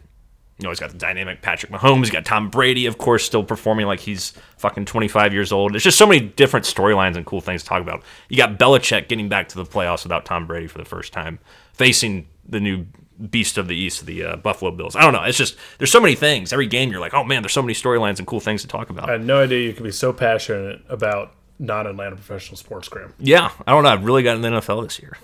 you 0.59 0.65
know, 0.65 0.71
he's 0.71 0.81
got 0.81 0.91
the 0.91 0.97
dynamic 0.97 1.43
Patrick 1.43 1.71
Mahomes. 1.71 1.99
He's 1.99 2.11
got 2.11 2.25
Tom 2.25 2.49
Brady, 2.49 2.87
of 2.87 2.97
course, 2.97 3.25
still 3.25 3.45
performing 3.45 3.87
like 3.87 4.01
he's 4.01 4.33
fucking 4.57 4.87
25 4.87 5.35
years 5.35 5.53
old. 5.53 5.75
There's 5.75 5.85
just 5.85 5.99
so 5.99 6.07
many 6.07 6.21
different 6.21 6.65
storylines 6.65 7.17
and 7.17 7.27
cool 7.27 7.43
things 7.43 7.63
to 7.63 7.69
talk 7.69 7.83
about. 7.83 8.03
You 8.31 8.39
got 8.39 8.59
Belichick 8.59 9.09
getting 9.09 9.29
back 9.29 9.49
to 9.51 9.57
the 9.57 9.65
playoffs 9.65 10.03
without 10.05 10.25
Tom 10.25 10.47
Brady 10.47 10.67
for 10.67 10.79
the 10.79 10.87
first 10.87 11.13
time, 11.13 11.39
facing 11.75 12.27
the 12.49 12.61
new 12.61 12.87
beast 13.31 13.59
of 13.59 13.69
the 13.69 13.77
East, 13.77 14.07
the 14.07 14.25
uh, 14.25 14.37
Buffalo 14.37 14.71
Bills. 14.71 14.97
I 14.97 15.03
don't 15.03 15.13
know. 15.13 15.25
It's 15.25 15.37
just 15.37 15.57
there's 15.77 15.93
so 15.93 16.01
many 16.01 16.15
things. 16.15 16.53
Every 16.55 16.67
game, 16.67 16.91
you're 16.91 17.01
like, 17.01 17.15
oh 17.15 17.25
man, 17.25 17.43
there's 17.43 17.53
so 17.53 17.63
many 17.63 17.75
storylines 17.75 18.19
and 18.19 18.27
cool 18.27 18.41
things 18.41 18.63
to 18.63 18.69
talk 18.69 18.89
about. 18.89 19.11
I 19.11 19.13
had 19.13 19.25
no 19.25 19.43
idea 19.43 19.67
you 19.67 19.75
could 19.75 19.85
be 19.85 19.93
so 19.93 20.13
passionate 20.13 20.83
about 20.89 21.35
non-Atlanta 21.59 22.17
professional 22.17 22.57
sports, 22.57 22.89
Graham. 22.89 23.13
Yeah, 23.19 23.51
I 23.67 23.73
don't 23.73 23.83
know. 23.83 23.91
I've 23.91 24.05
really 24.05 24.23
gotten 24.23 24.43
the 24.43 24.49
NFL 24.49 24.85
this 24.85 25.01
year. 25.01 25.17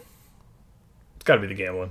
It's 1.16 1.24
got 1.24 1.36
to 1.36 1.40
be 1.40 1.46
the 1.46 1.54
gambling. 1.54 1.90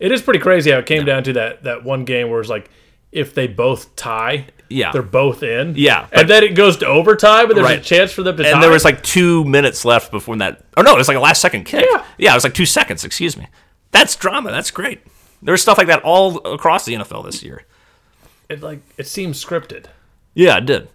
It 0.00 0.10
is 0.12 0.22
pretty 0.22 0.40
crazy 0.40 0.70
how 0.72 0.78
it 0.78 0.86
came 0.86 1.04
down 1.04 1.22
to 1.24 1.32
that 1.34 1.62
that 1.62 1.84
one 1.84 2.04
game 2.04 2.28
where 2.30 2.40
it's 2.40 2.48
like 2.50 2.68
if 3.12 3.34
they 3.34 3.46
both 3.46 3.94
tie, 3.96 4.46
Yeah. 4.68 4.92
they're 4.92 5.02
both 5.02 5.42
in. 5.42 5.74
Yeah, 5.76 6.06
and 6.12 6.28
then 6.30 6.42
it 6.44 6.54
goes 6.54 6.76
to 6.78 6.86
overtime, 6.86 7.46
but 7.48 7.54
there's 7.54 7.66
a 7.68 7.74
Right. 7.74 7.82
chance 7.82 8.10
for 8.12 8.22
them 8.22 8.36
to 8.36 8.42
tie. 8.42 8.50
And 8.50 8.62
there 8.62 8.70
was 8.70 8.84
like 8.84 9.02
two 9.02 9.44
minutes 9.44 9.84
left 9.84 10.10
before 10.10 10.36
that. 10.38 10.64
Oh 10.76 10.82
no, 10.82 10.94
it 10.94 10.98
was 10.98 11.08
like 11.08 11.16
a 11.16 11.20
last 11.20 11.40
second 11.40 11.64
kick. 11.64 11.86
Yeah. 11.90 12.04
yeah, 12.18 12.32
it 12.32 12.34
was 12.36 12.44
like 12.44 12.54
two 12.54 12.66
seconds. 12.66 13.04
Excuse 13.04 13.36
me. 13.36 13.46
That's 13.90 14.14
drama. 14.16 14.50
That's 14.52 14.70
great. 14.70 15.00
There 15.42 15.52
was 15.52 15.60
stuff 15.62 15.76
like 15.78 15.88
that 15.88 16.02
all 16.02 16.38
across 16.46 16.84
the 16.84 16.94
NFL 16.94 17.22
this 17.24 17.42
year. 17.42 17.64
it 18.48 18.62
like 18.62 18.80
it 18.96 19.06
seems 19.06 19.44
scripted. 19.44 19.86
Yeah, 20.34 20.56
it 20.58 20.66
did. 20.66 20.88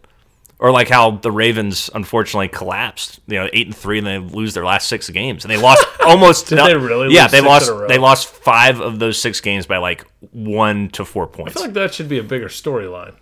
Or 0.58 0.72
like 0.72 0.88
how 0.88 1.12
the 1.12 1.32
Ravens 1.32 1.90
unfortunately 1.94 2.48
collapsed. 2.48 3.20
You 3.28 3.36
know, 3.40 3.50
eight 3.52 3.68
and 3.68 3.76
three, 3.76 3.98
and 3.98 4.08
they 4.08 4.18
lose 4.20 4.54
their 4.54 4.64
last 4.66 4.88
six 4.88 5.10
games, 5.10 5.44
and 5.44 5.52
they 5.52 5.58
lost 5.58 5.86
almost. 6.02 6.48
Did 6.48 6.60
they 6.60 6.76
really 6.76 7.14
Yeah, 7.14 7.24
lose 7.24 7.32
they 7.32 7.42
lost. 7.42 7.68
in 7.70 7.76
a 7.76 7.78
row? 7.80 7.88
They 7.90 7.98
lost 7.98 8.28
five 8.28 8.80
of 8.80 8.98
those 9.00 9.18
six 9.18 9.42
games 9.42 9.66
by 9.66 9.78
like 9.78 10.06
one 10.32 10.90
to 10.92 11.04
four 11.04 11.28
points. 11.28 11.52
I 11.52 11.54
feel 11.56 11.64
like 11.64 11.74
that 11.74 11.94
should 11.94 12.08
be 12.08 12.20
a 12.20 12.24
bigger 12.24 12.48
storyline. 12.48 13.16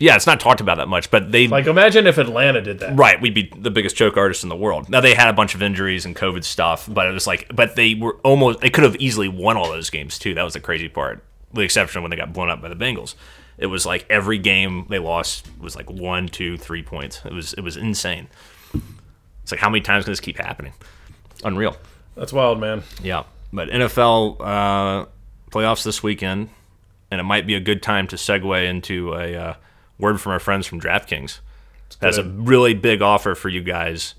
yeah, 0.00 0.16
it's 0.16 0.26
not 0.26 0.40
talked 0.40 0.60
about 0.60 0.78
that 0.78 0.88
much, 0.88 1.10
but 1.12 1.30
they 1.30 1.46
Like 1.46 1.66
imagine 1.66 2.06
if 2.08 2.18
Atlanta 2.18 2.60
did 2.60 2.80
that. 2.80 2.96
Right, 2.98 3.20
we'd 3.20 3.34
be 3.34 3.52
the 3.56 3.70
biggest 3.70 3.94
choke 3.94 4.16
artist 4.16 4.42
in 4.42 4.48
the 4.48 4.56
world. 4.56 4.88
Now 4.88 5.00
they 5.00 5.14
had 5.14 5.28
a 5.28 5.32
bunch 5.32 5.54
of 5.54 5.62
injuries 5.62 6.04
and 6.04 6.16
COVID 6.16 6.42
stuff, 6.42 6.88
but 6.92 7.06
it 7.06 7.12
was 7.12 7.26
like, 7.26 7.54
but 7.54 7.76
they 7.76 7.94
were 7.94 8.16
almost, 8.24 8.60
they 8.60 8.70
could 8.70 8.82
have 8.82 8.96
easily 8.96 9.28
won 9.28 9.56
all 9.56 9.68
those 9.70 9.90
games 9.90 10.18
too. 10.18 10.34
That 10.34 10.42
was 10.42 10.54
the 10.54 10.60
crazy 10.60 10.88
part, 10.88 11.22
with 11.52 11.58
the 11.58 11.62
exception 11.62 11.98
of 11.98 12.02
when 12.02 12.10
they 12.10 12.16
got 12.16 12.32
blown 12.32 12.50
up 12.50 12.60
by 12.62 12.68
the 12.68 12.74
Bengals. 12.74 13.14
It 13.60 13.66
was 13.66 13.86
like 13.86 14.06
every 14.10 14.38
game 14.38 14.86
they 14.88 14.98
lost 14.98 15.46
was 15.60 15.76
like 15.76 15.88
one, 15.88 16.26
two, 16.26 16.56
three 16.56 16.82
points. 16.82 17.20
It 17.24 17.32
was, 17.32 17.52
it 17.52 17.60
was 17.60 17.76
insane. 17.76 18.26
It's 19.42 19.52
like 19.52 19.60
how 19.60 19.70
many 19.70 19.82
times 19.82 20.04
can 20.04 20.12
this 20.12 20.20
keep 20.20 20.38
happening? 20.38 20.72
Unreal. 21.44 21.76
That's 22.16 22.32
wild, 22.32 22.58
man. 22.58 22.82
Yeah, 23.02 23.24
but 23.52 23.68
NFL 23.68 24.40
uh, 24.40 25.06
playoffs 25.50 25.84
this 25.84 26.02
weekend, 26.02 26.48
and 27.10 27.20
it 27.20 27.24
might 27.24 27.46
be 27.46 27.54
a 27.54 27.60
good 27.60 27.82
time 27.82 28.06
to 28.08 28.16
segue 28.16 28.68
into 28.68 29.14
a 29.14 29.36
uh, 29.36 29.54
word 29.98 30.20
from 30.20 30.32
our 30.32 30.40
friends 30.40 30.66
from 30.66 30.80
DraftKings. 30.80 31.40
That's 31.98 32.16
a 32.16 32.24
really 32.24 32.72
big 32.72 33.02
offer 33.02 33.34
for 33.34 33.48
you 33.48 33.62
guys 33.62 34.14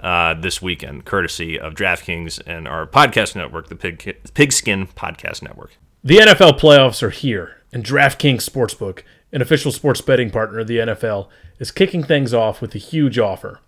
uh, 0.00 0.34
this 0.34 0.60
weekend, 0.60 1.04
courtesy 1.04 1.58
of 1.58 1.74
DraftKings 1.74 2.42
and 2.46 2.66
our 2.66 2.86
podcast 2.86 3.36
network, 3.36 3.68
the 3.68 3.76
Pig 3.76 4.16
Pigskin 4.34 4.86
Podcast 4.88 5.42
Network. 5.42 5.76
The 6.04 6.18
NFL 6.18 6.58
playoffs 6.58 7.02
are 7.02 7.10
here, 7.10 7.61
and 7.72 7.84
DraftKings 7.84 8.48
Sportsbook, 8.48 9.02
an 9.32 9.40
official 9.40 9.72
sports 9.72 10.00
betting 10.00 10.30
partner 10.30 10.60
of 10.60 10.66
the 10.66 10.78
NFL, 10.78 11.28
is 11.58 11.70
kicking 11.70 12.02
things 12.02 12.34
off 12.34 12.60
with 12.60 12.74
a 12.74 12.78
huge 12.78 13.18
offer. 13.18 13.60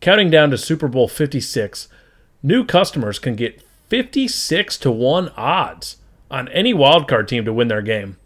Counting 0.00 0.30
down 0.30 0.50
to 0.50 0.58
Super 0.58 0.88
Bowl 0.88 1.08
56, 1.08 1.88
new 2.42 2.64
customers 2.64 3.18
can 3.18 3.34
get 3.34 3.62
56 3.88 4.78
to 4.78 4.90
1 4.90 5.30
odds 5.36 5.96
on 6.30 6.48
any 6.48 6.74
wildcard 6.74 7.28
team 7.28 7.44
to 7.44 7.52
win 7.52 7.68
their 7.68 7.82
game. 7.82 8.16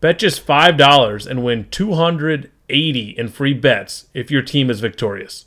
Bet 0.00 0.18
just 0.18 0.46
$5 0.46 1.26
and 1.26 1.44
win 1.44 1.66
280 1.70 3.00
in 3.10 3.28
free 3.28 3.54
bets 3.54 4.06
if 4.14 4.30
your 4.30 4.42
team 4.42 4.70
is 4.70 4.80
victorious. 4.80 5.46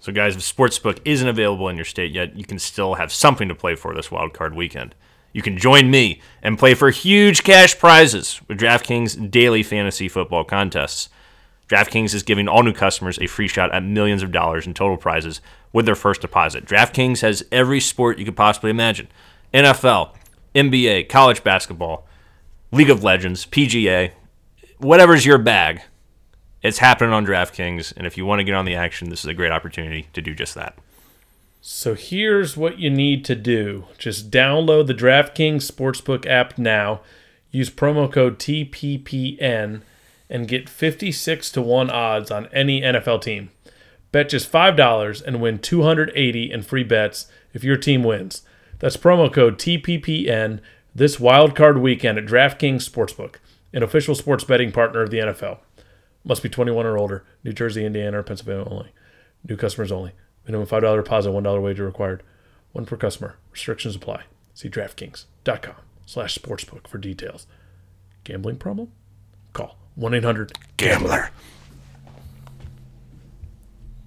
So, 0.00 0.12
guys, 0.12 0.36
if 0.36 0.42
Sportsbook 0.42 1.00
isn't 1.04 1.26
available 1.26 1.68
in 1.68 1.76
your 1.76 1.84
state 1.84 2.12
yet, 2.12 2.36
you 2.36 2.44
can 2.44 2.58
still 2.58 2.94
have 2.94 3.12
something 3.12 3.48
to 3.48 3.54
play 3.54 3.74
for 3.74 3.94
this 3.94 4.10
wild 4.10 4.32
card 4.32 4.54
weekend. 4.54 4.94
You 5.32 5.42
can 5.42 5.58
join 5.58 5.90
me 5.90 6.20
and 6.42 6.58
play 6.58 6.74
for 6.74 6.90
huge 6.90 7.44
cash 7.44 7.78
prizes 7.78 8.40
with 8.48 8.58
DraftKings 8.58 9.30
daily 9.30 9.62
fantasy 9.62 10.08
football 10.08 10.44
contests. 10.44 11.10
DraftKings 11.68 12.14
is 12.14 12.22
giving 12.22 12.48
all 12.48 12.62
new 12.62 12.72
customers 12.72 13.18
a 13.18 13.26
free 13.26 13.48
shot 13.48 13.72
at 13.74 13.82
millions 13.82 14.22
of 14.22 14.32
dollars 14.32 14.66
in 14.66 14.72
total 14.72 14.96
prizes 14.96 15.40
with 15.72 15.84
their 15.84 15.94
first 15.94 16.22
deposit. 16.22 16.64
DraftKings 16.64 17.20
has 17.20 17.44
every 17.52 17.80
sport 17.80 18.18
you 18.18 18.24
could 18.24 18.36
possibly 18.36 18.70
imagine 18.70 19.08
NFL, 19.52 20.14
NBA, 20.54 21.08
college 21.08 21.44
basketball, 21.44 22.06
League 22.72 22.90
of 22.90 23.04
Legends, 23.04 23.44
PGA, 23.44 24.12
whatever's 24.78 25.26
your 25.26 25.38
bag. 25.38 25.82
It's 26.62 26.78
happening 26.78 27.12
on 27.12 27.26
DraftKings, 27.26 27.92
and 27.96 28.06
if 28.06 28.16
you 28.16 28.26
want 28.26 28.40
to 28.40 28.44
get 28.44 28.54
on 28.54 28.64
the 28.64 28.74
action, 28.74 29.10
this 29.10 29.20
is 29.20 29.26
a 29.26 29.34
great 29.34 29.52
opportunity 29.52 30.08
to 30.14 30.22
do 30.22 30.34
just 30.34 30.54
that. 30.54 30.76
So 31.70 31.94
here's 31.94 32.56
what 32.56 32.78
you 32.78 32.88
need 32.88 33.26
to 33.26 33.34
do. 33.34 33.84
Just 33.98 34.30
download 34.30 34.86
the 34.86 34.94
DraftKings 34.94 35.70
Sportsbook 35.70 36.24
app 36.24 36.56
now. 36.56 37.02
Use 37.50 37.68
promo 37.68 38.10
code 38.10 38.38
TPPN 38.38 39.82
and 40.30 40.48
get 40.48 40.66
56 40.66 41.52
to 41.52 41.60
1 41.60 41.90
odds 41.90 42.30
on 42.30 42.46
any 42.54 42.80
NFL 42.80 43.20
team. 43.20 43.50
Bet 44.12 44.30
just 44.30 44.50
$5 44.50 45.22
and 45.22 45.42
win 45.42 45.58
280 45.58 46.50
in 46.50 46.62
free 46.62 46.84
bets 46.84 47.26
if 47.52 47.62
your 47.62 47.76
team 47.76 48.02
wins. 48.02 48.40
That's 48.78 48.96
promo 48.96 49.30
code 49.30 49.58
TPPN 49.58 50.60
this 50.94 51.20
wild 51.20 51.54
card 51.54 51.76
weekend 51.76 52.16
at 52.16 52.24
DraftKings 52.24 52.88
Sportsbook, 52.88 53.34
an 53.74 53.82
official 53.82 54.14
sports 54.14 54.42
betting 54.42 54.72
partner 54.72 55.02
of 55.02 55.10
the 55.10 55.18
NFL. 55.18 55.58
Must 56.24 56.42
be 56.42 56.48
21 56.48 56.86
or 56.86 56.96
older. 56.96 57.26
New 57.44 57.52
Jersey, 57.52 57.84
Indiana, 57.84 58.20
or 58.20 58.22
Pennsylvania 58.22 58.66
only. 58.70 58.92
New 59.46 59.56
customers 59.56 59.92
only. 59.92 60.12
Minimum 60.48 60.66
$5 60.66 60.96
deposit, 60.96 61.28
$1 61.30 61.62
wager 61.62 61.84
required. 61.84 62.22
One 62.72 62.86
per 62.86 62.96
customer. 62.96 63.36
Restrictions 63.52 63.94
apply. 63.94 64.22
See 64.54 64.70
DraftKings.com 64.70 65.74
slash 66.06 66.36
sportsbook 66.36 66.88
for 66.88 66.96
details. 66.96 67.46
Gambling 68.24 68.56
problem? 68.56 68.90
Call 69.52 69.76
1-800-GAMBLER. 69.98 71.30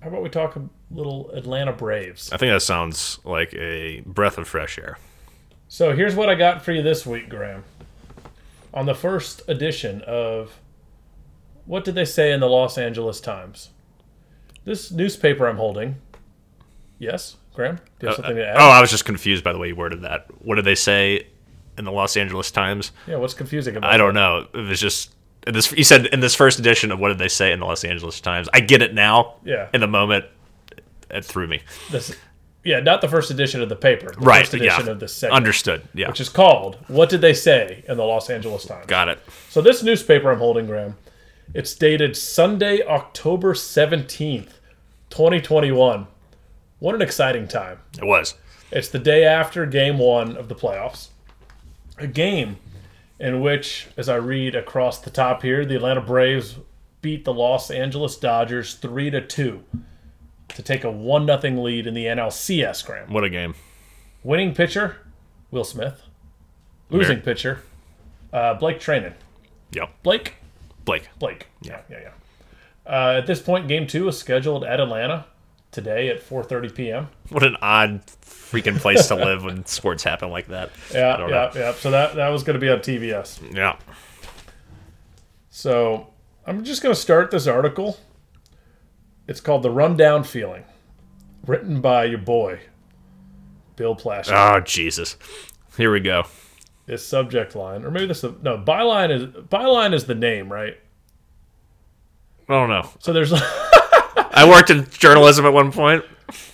How 0.01 0.07
about 0.07 0.23
we 0.23 0.29
talk 0.29 0.55
a 0.55 0.67
little 0.89 1.29
Atlanta 1.31 1.71
Braves? 1.71 2.31
I 2.33 2.37
think 2.37 2.51
that 2.51 2.61
sounds 2.61 3.19
like 3.23 3.53
a 3.53 4.01
breath 4.01 4.39
of 4.39 4.47
fresh 4.47 4.79
air. 4.79 4.97
So 5.67 5.93
here's 5.95 6.15
what 6.15 6.27
I 6.27 6.33
got 6.33 6.63
for 6.63 6.71
you 6.71 6.81
this 6.81 7.05
week, 7.05 7.29
Graham. 7.29 7.63
On 8.73 8.87
the 8.87 8.95
first 8.95 9.43
edition 9.47 10.01
of 10.07 10.59
what 11.65 11.83
did 11.83 11.93
they 11.93 12.05
say 12.05 12.31
in 12.31 12.39
the 12.39 12.49
Los 12.49 12.79
Angeles 12.79 13.21
Times? 13.21 13.69
This 14.65 14.91
newspaper 14.91 15.47
I'm 15.47 15.57
holding. 15.57 15.97
Yes, 17.01 17.37
Graham? 17.55 17.77
Do 17.77 17.81
you 18.01 18.07
have 18.09 18.13
oh, 18.13 18.21
something 18.21 18.35
to 18.35 18.47
uh, 18.47 18.51
add? 18.51 18.57
Oh, 18.57 18.69
I 18.69 18.79
was 18.79 18.91
just 18.91 19.05
confused 19.05 19.43
by 19.43 19.51
the 19.53 19.57
way 19.57 19.69
you 19.69 19.75
worded 19.75 20.03
that. 20.03 20.27
What 20.45 20.55
did 20.55 20.65
they 20.65 20.75
say 20.75 21.25
in 21.75 21.83
the 21.83 21.91
Los 21.91 22.15
Angeles 22.15 22.51
Times? 22.51 22.91
yeah, 23.07 23.15
what's 23.15 23.33
confusing 23.33 23.75
about 23.75 23.91
I 23.91 23.97
don't 23.97 24.13
know. 24.13 24.45
It 24.53 24.57
was 24.57 24.79
just 24.79 25.11
in 25.47 25.55
this. 25.55 25.71
You 25.71 25.83
said 25.83 26.05
in 26.05 26.19
this 26.19 26.35
first 26.35 26.59
edition 26.59 26.91
of 26.91 26.99
what 26.99 27.07
did 27.07 27.17
they 27.17 27.27
say 27.27 27.51
in 27.51 27.59
the 27.59 27.65
Los 27.65 27.83
Angeles 27.83 28.21
Times? 28.21 28.47
I 28.53 28.59
get 28.59 28.83
it 28.83 28.93
now. 28.93 29.37
Yeah. 29.43 29.69
In 29.73 29.81
the 29.81 29.87
moment, 29.87 30.25
it 31.09 31.25
threw 31.25 31.47
me. 31.47 31.61
this? 31.89 32.15
Yeah, 32.63 32.81
not 32.81 33.01
the 33.01 33.07
first 33.07 33.31
edition 33.31 33.63
of 33.63 33.69
the 33.69 33.75
paper. 33.75 34.11
The 34.11 34.19
Right. 34.19 34.41
First 34.41 34.53
edition 34.53 34.85
yeah. 34.85 34.91
of 34.91 34.99
the 34.99 35.07
segment. 35.07 35.37
Understood. 35.37 35.81
Yeah. 35.95 36.07
Which 36.07 36.21
is 36.21 36.29
called 36.29 36.77
"What 36.87 37.09
Did 37.09 37.21
They 37.21 37.33
Say 37.33 37.83
in 37.87 37.97
the 37.97 38.03
Los 38.03 38.29
Angeles 38.29 38.65
Times?" 38.65 38.85
Got 38.85 39.09
it. 39.09 39.17
So 39.49 39.59
this 39.59 39.81
newspaper 39.81 40.31
I'm 40.31 40.37
holding, 40.37 40.67
Graham, 40.67 40.97
it's 41.55 41.73
dated 41.73 42.15
Sunday, 42.15 42.83
October 42.83 43.55
seventeenth, 43.55 44.59
twenty 45.09 45.41
twenty 45.41 45.71
one. 45.71 46.05
What 46.81 46.95
an 46.95 47.03
exciting 47.03 47.47
time! 47.47 47.77
It 47.99 48.05
was. 48.05 48.33
It's 48.71 48.89
the 48.89 48.97
day 48.97 49.23
after 49.23 49.67
game 49.67 49.99
one 49.99 50.35
of 50.35 50.49
the 50.49 50.55
playoffs. 50.55 51.09
A 51.99 52.07
game 52.07 52.57
in 53.19 53.39
which, 53.39 53.89
as 53.97 54.09
I 54.09 54.15
read 54.15 54.55
across 54.55 54.97
the 54.97 55.11
top 55.11 55.43
here, 55.43 55.63
the 55.63 55.75
Atlanta 55.75 56.01
Braves 56.01 56.57
beat 57.03 57.23
the 57.23 57.35
Los 57.35 57.69
Angeles 57.69 58.17
Dodgers 58.17 58.73
3 58.73 59.11
to 59.11 59.21
2 59.21 59.63
to 60.55 60.63
take 60.63 60.83
a 60.83 60.89
1 60.89 61.27
0 61.27 61.61
lead 61.61 61.85
in 61.85 61.93
the 61.93 62.05
NLCS 62.05 62.83
Graham. 62.83 63.13
What 63.13 63.23
a 63.23 63.29
game. 63.29 63.53
Winning 64.23 64.55
pitcher, 64.55 64.97
Will 65.51 65.63
Smith. 65.63 66.01
Losing 66.89 67.21
pitcher, 67.21 67.61
uh, 68.33 68.55
Blake 68.55 68.79
Treinen. 68.79 69.13
Yep. 69.73 69.91
Blake? 70.01 70.33
Blake. 70.83 71.09
Blake. 71.19 71.45
Yeah, 71.61 71.81
yeah, 71.91 71.99
yeah. 72.01 72.91
Uh, 72.91 73.19
at 73.19 73.27
this 73.27 73.39
point, 73.39 73.67
game 73.67 73.85
two 73.85 74.07
is 74.07 74.17
scheduled 74.17 74.63
at 74.63 74.79
Atlanta 74.79 75.27
today 75.71 76.09
at 76.09 76.21
4.30 76.21 76.75
p.m. 76.75 77.07
What 77.29 77.43
an 77.43 77.55
odd 77.61 78.05
freaking 78.21 78.77
place 78.77 79.07
to 79.07 79.15
live 79.15 79.43
when 79.43 79.65
sports 79.65 80.03
happen 80.03 80.29
like 80.29 80.47
that. 80.47 80.69
I 80.91 80.97
Yeah, 80.97 81.17
don't 81.17 81.29
yeah, 81.29 81.51
yeah. 81.55 81.73
So 81.73 81.91
that, 81.91 82.15
that 82.15 82.29
was 82.29 82.43
going 82.43 82.55
to 82.55 82.59
be 82.59 82.69
on 82.69 82.79
TBS. 82.79 83.53
Yeah. 83.55 83.77
So 85.49 86.07
I'm 86.45 86.63
just 86.63 86.81
going 86.81 86.93
to 86.93 86.99
start 86.99 87.31
this 87.31 87.47
article. 87.47 87.97
It's 89.27 89.39
called 89.39 89.63
The 89.63 89.69
Rundown 89.71 90.23
Feeling, 90.23 90.63
written 91.45 91.81
by 91.81 92.05
your 92.05 92.17
boy, 92.17 92.61
Bill 93.75 93.95
Plash. 93.95 94.29
Oh 94.29 94.35
ah, 94.35 94.59
Jesus. 94.59 95.15
Here 95.77 95.91
we 95.91 95.99
go. 95.99 96.23
This 96.85 97.05
subject 97.07 97.55
line, 97.55 97.85
or 97.85 97.91
maybe 97.91 98.07
this 98.07 98.23
no 98.23 98.57
byline 98.57 99.11
is 99.11 99.23
byline 99.45 99.93
is 99.93 100.05
the 100.05 100.15
name, 100.15 100.51
right? 100.51 100.77
I 102.49 102.53
don't 102.53 102.69
know. 102.69 102.89
So 102.99 103.13
there's 103.13 103.31
I 104.33 104.47
worked 104.49 104.69
in 104.69 104.87
journalism 104.91 105.45
at 105.45 105.53
one 105.53 105.71
point. 105.71 106.03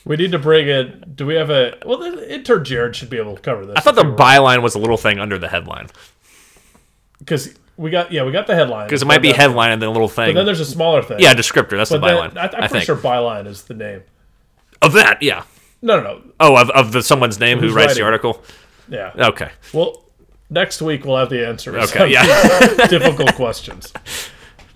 we 0.06 0.16
need 0.16 0.32
to 0.32 0.40
bring 0.40 0.68
in. 0.68 1.04
Do 1.16 1.26
we 1.26 1.36
have 1.36 1.50
a 1.50 1.78
well? 1.86 1.98
The 2.00 2.34
intern 2.34 2.64
Jared 2.66 2.96
should 2.96 3.10
be 3.10 3.18
able 3.18 3.36
to 3.36 3.42
cover 3.42 3.66
this. 3.66 3.76
I 3.78 3.82
thought 3.82 3.96
the 3.96 4.04
byline 4.04 4.62
was 4.62 4.76
a 4.76 4.80
little 4.80 4.98
thing 4.98 5.20
under 5.20 5.38
the 5.38 5.48
headline 5.48 5.88
because 7.20 7.54
we 7.78 7.90
got 7.92 8.12
yeah 8.12 8.24
we 8.24 8.32
got 8.32 8.48
the 8.48 8.56
headline 8.56 8.88
because 8.88 9.02
it 9.02 9.06
might 9.06 9.22
be 9.22 9.32
headline 9.32 9.72
and 9.72 9.82
then 9.82 9.90
a 9.90 9.92
little 9.92 10.08
thing. 10.08 10.30
But 10.30 10.40
then 10.40 10.46
there's 10.46 10.60
a 10.60 10.66
smaller 10.66 11.04
thing. 11.04 11.20
yeah, 11.20 11.34
descriptor. 11.34 11.78
That's 11.78 11.90
but 11.92 12.02
the 12.02 12.08
then, 12.08 12.32
byline. 12.32 12.38
I, 12.38 12.42
I'm 12.44 12.48
I 12.48 12.50
pretty 12.68 12.74
think 12.74 12.84
sure 12.86 12.96
byline 12.98 13.48
is 13.48 13.64
the 13.64 13.74
name. 13.74 14.04
of 14.82 14.94
that. 14.94 15.22
Yeah. 15.22 15.44
No, 15.82 15.98
no, 16.02 16.04
no. 16.16 16.22
Oh, 16.40 16.58
of, 16.58 16.70
of 16.72 16.92
the 16.92 17.04
someone's 17.04 17.40
name 17.40 17.60
who 17.60 17.72
writes 17.72 17.96
the 17.96 18.02
article. 18.02 18.44
Yeah. 18.90 19.12
Okay. 19.16 19.52
Well, 19.74 20.04
next 20.50 20.82
week 20.82 21.06
we'll 21.06 21.18
have 21.18 21.30
the 21.30 21.46
answers. 21.48 21.92
Okay, 21.92 22.12
yeah. 22.12 22.88
difficult 22.88 23.36
questions. 23.36 23.94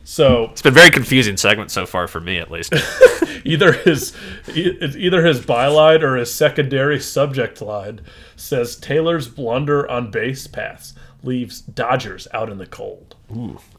So 0.04 0.46
It's 0.52 0.62
been 0.62 0.74
a 0.74 0.76
very 0.76 0.90
confusing 0.90 1.38
segment 1.38 1.72
so 1.72 1.86
far 1.86 2.08
for 2.08 2.20
me, 2.20 2.38
at 2.38 2.52
least. 2.52 2.74
either 3.46 3.72
his 3.74 4.16
either 4.56 5.26
his 5.26 5.40
byline 5.42 6.02
or 6.02 6.16
his 6.18 6.34
secondary 6.34 7.00
subject 7.00 7.62
line 7.62 8.02
says 8.36 8.76
Taylor's 8.76 9.28
blunder 9.28 9.90
on 9.90 10.12
base 10.12 10.48
paths 10.48 10.94
leaves 11.24 11.62
Dodgers 11.62 12.28
out 12.34 12.50
in 12.50 12.58
the 12.58 12.66
cold. 12.66 13.16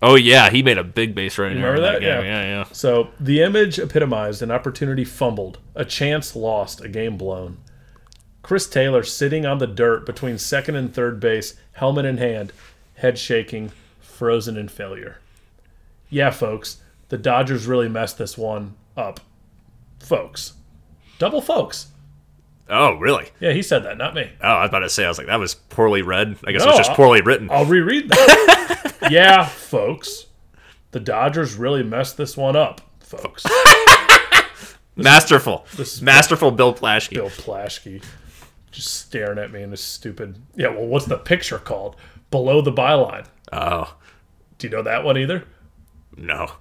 oh 0.00 0.14
yeah, 0.14 0.48
he 0.50 0.62
made 0.62 0.78
a 0.78 0.84
big 0.84 1.14
base 1.14 1.38
running 1.38 1.58
in 1.58 1.62
remember 1.62 1.82
that 1.82 1.94
that? 1.94 2.00
game. 2.00 2.24
Yeah. 2.24 2.42
Yeah, 2.42 2.44
yeah. 2.44 2.64
So 2.72 3.08
the 3.18 3.42
image 3.42 3.78
epitomized 3.78 4.42
an 4.42 4.50
opportunity 4.50 5.04
fumbled, 5.04 5.58
a 5.74 5.84
chance 5.84 6.36
lost, 6.36 6.80
a 6.80 6.88
game 6.88 7.16
blown. 7.16 7.58
Chris 8.42 8.68
Taylor 8.68 9.02
sitting 9.02 9.46
on 9.46 9.58
the 9.58 9.66
dirt 9.66 10.04
between 10.04 10.38
second 10.38 10.76
and 10.76 10.92
third 10.92 11.20
base, 11.20 11.54
helmet 11.72 12.04
in 12.04 12.18
hand, 12.18 12.52
head 12.94 13.18
shaking, 13.18 13.70
frozen 14.00 14.56
in 14.56 14.68
failure. 14.68 15.18
Yeah, 16.12 16.30
folks, 16.30 16.76
the 17.08 17.16
Dodgers 17.16 17.66
really 17.66 17.88
messed 17.88 18.18
this 18.18 18.36
one 18.36 18.74
up. 18.98 19.18
Folks. 19.98 20.52
Double 21.18 21.40
folks. 21.40 21.86
Oh 22.68 22.96
really? 22.98 23.30
Yeah, 23.40 23.52
he 23.52 23.62
said 23.62 23.84
that, 23.84 23.96
not 23.96 24.14
me. 24.14 24.30
Oh, 24.42 24.46
I 24.48 24.60
was 24.60 24.68
about 24.68 24.80
to 24.80 24.90
say. 24.90 25.06
I 25.06 25.08
was 25.08 25.16
like, 25.16 25.28
that 25.28 25.36
was 25.38 25.54
poorly 25.54 26.02
read. 26.02 26.36
I 26.46 26.52
guess 26.52 26.64
it 26.64 26.68
was 26.68 26.76
just 26.76 26.90
I- 26.90 26.94
poorly 26.96 27.22
written. 27.22 27.48
I'll 27.50 27.64
reread 27.64 28.10
that. 28.10 28.94
yeah, 29.10 29.46
folks. 29.46 30.26
The 30.90 31.00
Dodgers 31.00 31.54
really 31.54 31.82
messed 31.82 32.18
this 32.18 32.36
one 32.36 32.56
up, 32.56 32.82
folks. 33.00 33.44
Masterful. 34.96 35.64
This 35.76 35.94
is 35.94 36.02
Masterful 36.02 36.50
Bill 36.50 36.74
Plaschke. 36.74 37.14
Bill 37.14 37.30
Plaschke 37.30 38.04
just 38.70 38.94
staring 38.94 39.38
at 39.38 39.50
me 39.50 39.62
in 39.62 39.70
this 39.70 39.82
stupid. 39.82 40.36
Yeah, 40.56 40.68
well, 40.68 40.86
what's 40.86 41.06
the 41.06 41.16
picture 41.16 41.58
called? 41.58 41.96
Below 42.30 42.60
the 42.60 42.72
byline. 42.72 43.26
Oh 43.50 43.96
Do 44.58 44.66
you 44.66 44.70
know 44.76 44.82
that 44.82 45.04
one 45.04 45.16
either? 45.16 45.44
No. 46.16 46.52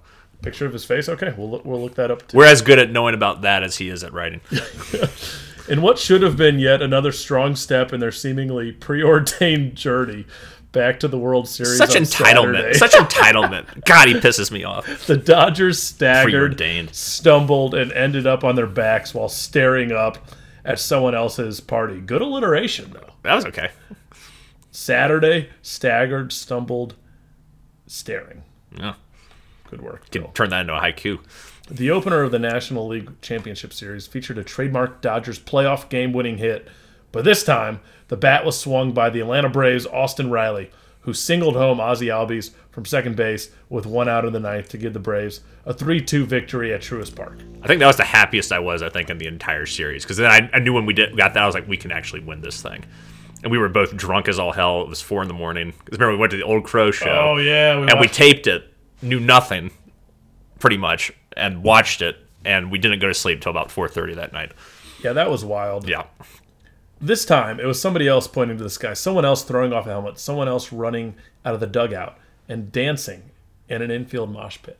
Picture 0.42 0.66
of 0.66 0.72
his 0.72 0.84
face. 0.84 1.08
Okay, 1.08 1.32
we'll 1.38 1.50
look, 1.50 1.64
we'll 1.64 1.80
look 1.80 1.94
that 1.94 2.10
up. 2.10 2.26
Too. 2.26 2.36
We're 2.36 2.46
as 2.46 2.62
good 2.62 2.78
at 2.80 2.90
knowing 2.90 3.14
about 3.14 3.42
that 3.42 3.62
as 3.62 3.76
he 3.76 3.88
is 3.88 4.02
at 4.02 4.12
writing. 4.12 4.40
In 5.68 5.80
what 5.82 5.98
should 5.98 6.22
have 6.22 6.36
been 6.36 6.58
yet 6.58 6.82
another 6.82 7.12
strong 7.12 7.54
step 7.54 7.92
in 7.92 8.00
their 8.00 8.10
seemingly 8.10 8.72
preordained 8.72 9.76
journey, 9.76 10.26
back 10.72 10.98
to 11.00 11.06
the 11.06 11.16
World 11.18 11.48
Series. 11.48 11.78
Such 11.78 11.90
entitlement. 11.90 12.74
Such 12.74 12.90
entitlement. 12.94 13.84
God, 13.84 14.08
he 14.08 14.14
pisses 14.14 14.50
me 14.50 14.64
off. 14.64 15.06
the 15.06 15.16
Dodgers 15.16 15.80
staggered, 15.80 16.56
Preordained. 16.56 16.92
stumbled, 16.92 17.74
and 17.76 17.92
ended 17.92 18.26
up 18.26 18.42
on 18.42 18.56
their 18.56 18.66
backs 18.66 19.14
while 19.14 19.28
staring 19.28 19.92
up 19.92 20.18
at 20.64 20.80
someone 20.80 21.14
else's 21.14 21.60
party. 21.60 22.00
Good 22.00 22.22
alliteration, 22.22 22.90
though. 22.92 23.12
That 23.22 23.36
was 23.36 23.46
okay. 23.46 23.70
Saturday, 24.72 25.48
staggered, 25.62 26.32
stumbled, 26.32 26.96
staring. 27.86 28.42
Yeah. 28.76 28.94
Good 29.72 29.82
work. 29.82 30.10
Bill. 30.10 30.30
turn 30.34 30.50
that 30.50 30.60
into 30.60 30.74
a 30.76 30.80
haiku. 30.80 31.18
The 31.70 31.90
opener 31.90 32.22
of 32.22 32.30
the 32.30 32.38
National 32.38 32.86
League 32.86 33.20
Championship 33.22 33.72
Series 33.72 34.06
featured 34.06 34.36
a 34.36 34.44
trademark 34.44 35.00
Dodgers 35.00 35.38
playoff 35.38 35.88
game 35.88 36.12
winning 36.12 36.36
hit, 36.38 36.68
but 37.10 37.24
this 37.24 37.42
time 37.42 37.80
the 38.08 38.16
bat 38.16 38.44
was 38.44 38.58
swung 38.60 38.92
by 38.92 39.08
the 39.08 39.20
Atlanta 39.20 39.48
Braves' 39.48 39.86
Austin 39.86 40.30
Riley, 40.30 40.70
who 41.00 41.14
singled 41.14 41.56
home 41.56 41.80
Ozzie 41.80 42.08
Albies 42.08 42.50
from 42.70 42.84
second 42.84 43.16
base 43.16 43.50
with 43.70 43.86
one 43.86 44.08
out 44.08 44.24
in 44.26 44.32
the 44.34 44.40
ninth 44.40 44.68
to 44.70 44.76
give 44.78 44.92
the 44.92 44.98
Braves 45.00 45.40
a 45.64 45.72
3 45.72 46.00
2 46.02 46.26
victory 46.26 46.74
at 46.74 46.82
Truist 46.82 47.16
Park. 47.16 47.38
I 47.62 47.66
think 47.66 47.80
that 47.80 47.86
was 47.86 47.96
the 47.96 48.04
happiest 48.04 48.52
I 48.52 48.58
was, 48.58 48.82
I 48.82 48.88
think, 48.90 49.08
in 49.08 49.16
the 49.18 49.26
entire 49.26 49.64
series. 49.66 50.04
Because 50.04 50.18
then 50.18 50.30
I, 50.30 50.50
I 50.52 50.58
knew 50.58 50.72
when 50.74 50.84
we 50.84 50.92
did 50.92 51.16
got 51.16 51.32
that, 51.34 51.42
I 51.42 51.46
was 51.46 51.54
like, 51.54 51.66
we 51.66 51.76
can 51.78 51.90
actually 51.92 52.20
win 52.20 52.40
this 52.42 52.60
thing. 52.60 52.84
And 53.42 53.50
we 53.50 53.58
were 53.58 53.68
both 53.68 53.96
drunk 53.96 54.28
as 54.28 54.38
all 54.38 54.52
hell. 54.52 54.82
It 54.82 54.88
was 54.88 55.00
four 55.00 55.22
in 55.22 55.28
the 55.28 55.34
morning. 55.34 55.72
'Cause 55.72 55.98
remember, 55.98 56.12
we 56.12 56.18
went 56.18 56.30
to 56.32 56.36
the 56.36 56.44
Old 56.44 56.64
Crow 56.64 56.90
show. 56.92 57.10
Oh, 57.34 57.36
yeah. 57.38 57.78
We 57.80 57.88
and 57.88 57.98
we 58.00 58.06
taped 58.06 58.46
it, 58.46 58.71
knew 59.02 59.20
nothing, 59.20 59.70
pretty 60.58 60.76
much, 60.78 61.12
and 61.36 61.62
watched 61.62 62.02
it. 62.02 62.16
And 62.44 62.70
we 62.70 62.78
didn't 62.78 62.98
go 63.00 63.08
to 63.08 63.14
sleep 63.14 63.40
till 63.40 63.50
about 63.50 63.68
4.30 63.68 64.16
that 64.16 64.32
night. 64.32 64.52
yeah, 65.02 65.12
that 65.12 65.30
was 65.30 65.44
wild. 65.44 65.88
Yeah. 65.88 66.04
This 67.00 67.24
time, 67.24 67.58
it 67.60 67.66
was 67.66 67.80
somebody 67.80 68.06
else 68.08 68.26
pointing 68.28 68.58
to 68.58 68.62
the 68.64 68.70
sky, 68.70 68.94
someone 68.94 69.24
else 69.24 69.42
throwing 69.42 69.72
off 69.72 69.86
a 69.86 69.90
helmet, 69.90 70.18
someone 70.18 70.48
else 70.48 70.72
running 70.72 71.14
out 71.44 71.54
of 71.54 71.60
the 71.60 71.66
dugout 71.66 72.16
and 72.48 72.70
dancing 72.72 73.22
in 73.68 73.82
an 73.82 73.90
infield 73.90 74.32
mosh 74.32 74.58
pit. 74.62 74.78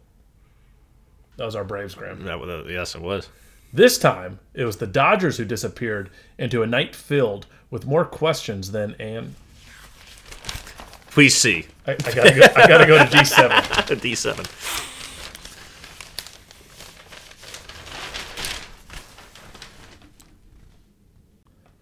That 1.36 1.44
was 1.46 1.56
our 1.56 1.64
Braves, 1.64 1.94
Graham. 1.94 2.24
That, 2.24 2.38
was- 2.40 2.66
yes, 2.70 2.94
it 2.94 3.00
was. 3.00 3.28
This 3.72 3.96
time, 3.98 4.38
it 4.54 4.64
was 4.64 4.76
the 4.76 4.86
Dodgers 4.86 5.38
who 5.38 5.44
disappeared 5.44 6.10
into 6.38 6.62
a 6.62 6.66
night 6.66 6.94
filled 6.94 7.46
with 7.70 7.86
more 7.86 8.04
questions 8.04 8.72
than 8.72 8.94
and 9.00 9.34
Please 11.12 11.34
see. 11.36 11.66
I, 11.86 11.92
I 11.92 11.96
gotta 11.96 12.34
go. 12.34 12.46
I 12.56 12.66
gotta 12.68 12.86
go 12.86 13.04
to 13.04 13.10
D 13.10 13.24
seven. 13.24 13.56
D7. 13.62 14.88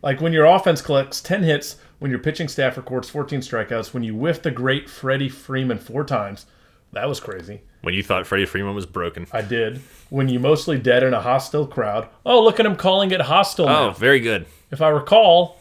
Like 0.03 0.21
when 0.21 0.33
your 0.33 0.47
offense 0.47 0.81
collects 0.81 1.21
ten 1.21 1.43
hits, 1.43 1.77
when 1.99 2.11
your 2.11 2.21
pitching 2.21 2.49
staff 2.49 2.77
records 2.77 3.11
fourteen 3.11 3.41
strikeouts, 3.41 3.93
when 3.93 4.03
you 4.03 4.15
whiff 4.15 4.43
the 4.43 4.51
great 4.51 4.89
Freddie 4.89 5.29
Freeman 5.29 5.79
four 5.79 6.05
times, 6.05 6.47
that 6.93 7.09
was 7.09 7.21
crazy. 7.21 7.63
When 7.83 7.95
you 7.95 8.03
thought 8.03 8.27
Freddie 8.27 8.47
Freeman 8.47 8.75
was 8.75 8.87
broken. 8.87 9.27
I 9.33 9.43
did. 9.43 9.81
When 10.11 10.29
you 10.29 10.39
mostly 10.41 10.79
dead 10.79 11.03
in 11.03 11.15
a 11.15 11.21
hostile 11.21 11.67
crowd. 11.67 12.09
Oh, 12.27 12.43
look 12.43 12.61
at 12.61 12.67
him 12.67 12.77
calling 12.77 13.11
it 13.11 13.23
hostile 13.23 13.67
Oh, 13.69 13.89
now. 13.89 13.91
very 13.93 14.21
good. 14.21 14.47
If 14.71 14.83
I 14.83 14.89
recall, 14.89 15.59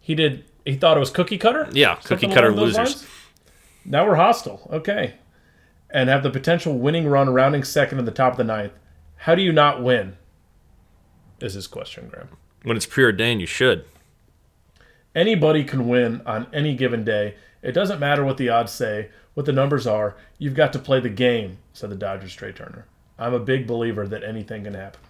he 0.00 0.14
did. 0.14 0.44
He 0.64 0.76
thought 0.76 0.96
it 0.96 1.00
was 1.00 1.10
cookie 1.10 1.38
cutter. 1.38 1.68
Yeah, 1.72 1.94
Something 2.00 2.18
cookie 2.30 2.34
cutter 2.34 2.52
losers. 2.52 2.76
lines? 2.76 3.06
Now 3.84 4.06
we're 4.06 4.16
hostile. 4.16 4.68
Okay. 4.72 5.14
And 5.90 6.08
have 6.08 6.22
the 6.22 6.30
potential 6.30 6.78
winning 6.78 7.06
run 7.08 7.30
rounding 7.30 7.64
second 7.64 7.98
in 7.98 8.04
the 8.04 8.10
top 8.10 8.32
of 8.32 8.36
the 8.38 8.44
ninth. 8.44 8.72
How 9.16 9.34
do 9.34 9.42
you 9.42 9.52
not 9.52 9.82
win? 9.82 10.16
Is 11.40 11.54
his 11.54 11.66
question, 11.66 12.08
Graham. 12.08 12.28
When 12.62 12.76
it's 12.76 12.86
preordained, 12.86 13.40
you 13.40 13.46
should. 13.46 13.84
Anybody 15.14 15.64
can 15.64 15.88
win 15.88 16.20
on 16.26 16.46
any 16.52 16.74
given 16.76 17.04
day. 17.04 17.34
It 17.62 17.72
doesn't 17.72 17.98
matter 17.98 18.24
what 18.24 18.36
the 18.36 18.48
odds 18.50 18.70
say, 18.72 19.10
what 19.34 19.46
the 19.46 19.52
numbers 19.52 19.86
are. 19.86 20.16
You've 20.38 20.54
got 20.54 20.72
to 20.74 20.78
play 20.78 21.00
the 21.00 21.08
game, 21.08 21.58
said 21.72 21.90
the 21.90 21.96
Dodgers 21.96 22.34
Trea 22.34 22.52
Turner. 22.52 22.86
I'm 23.18 23.34
a 23.34 23.38
big 23.40 23.66
believer 23.66 24.06
that 24.06 24.22
anything 24.22 24.64
can 24.64 24.74
happen. 24.74 25.00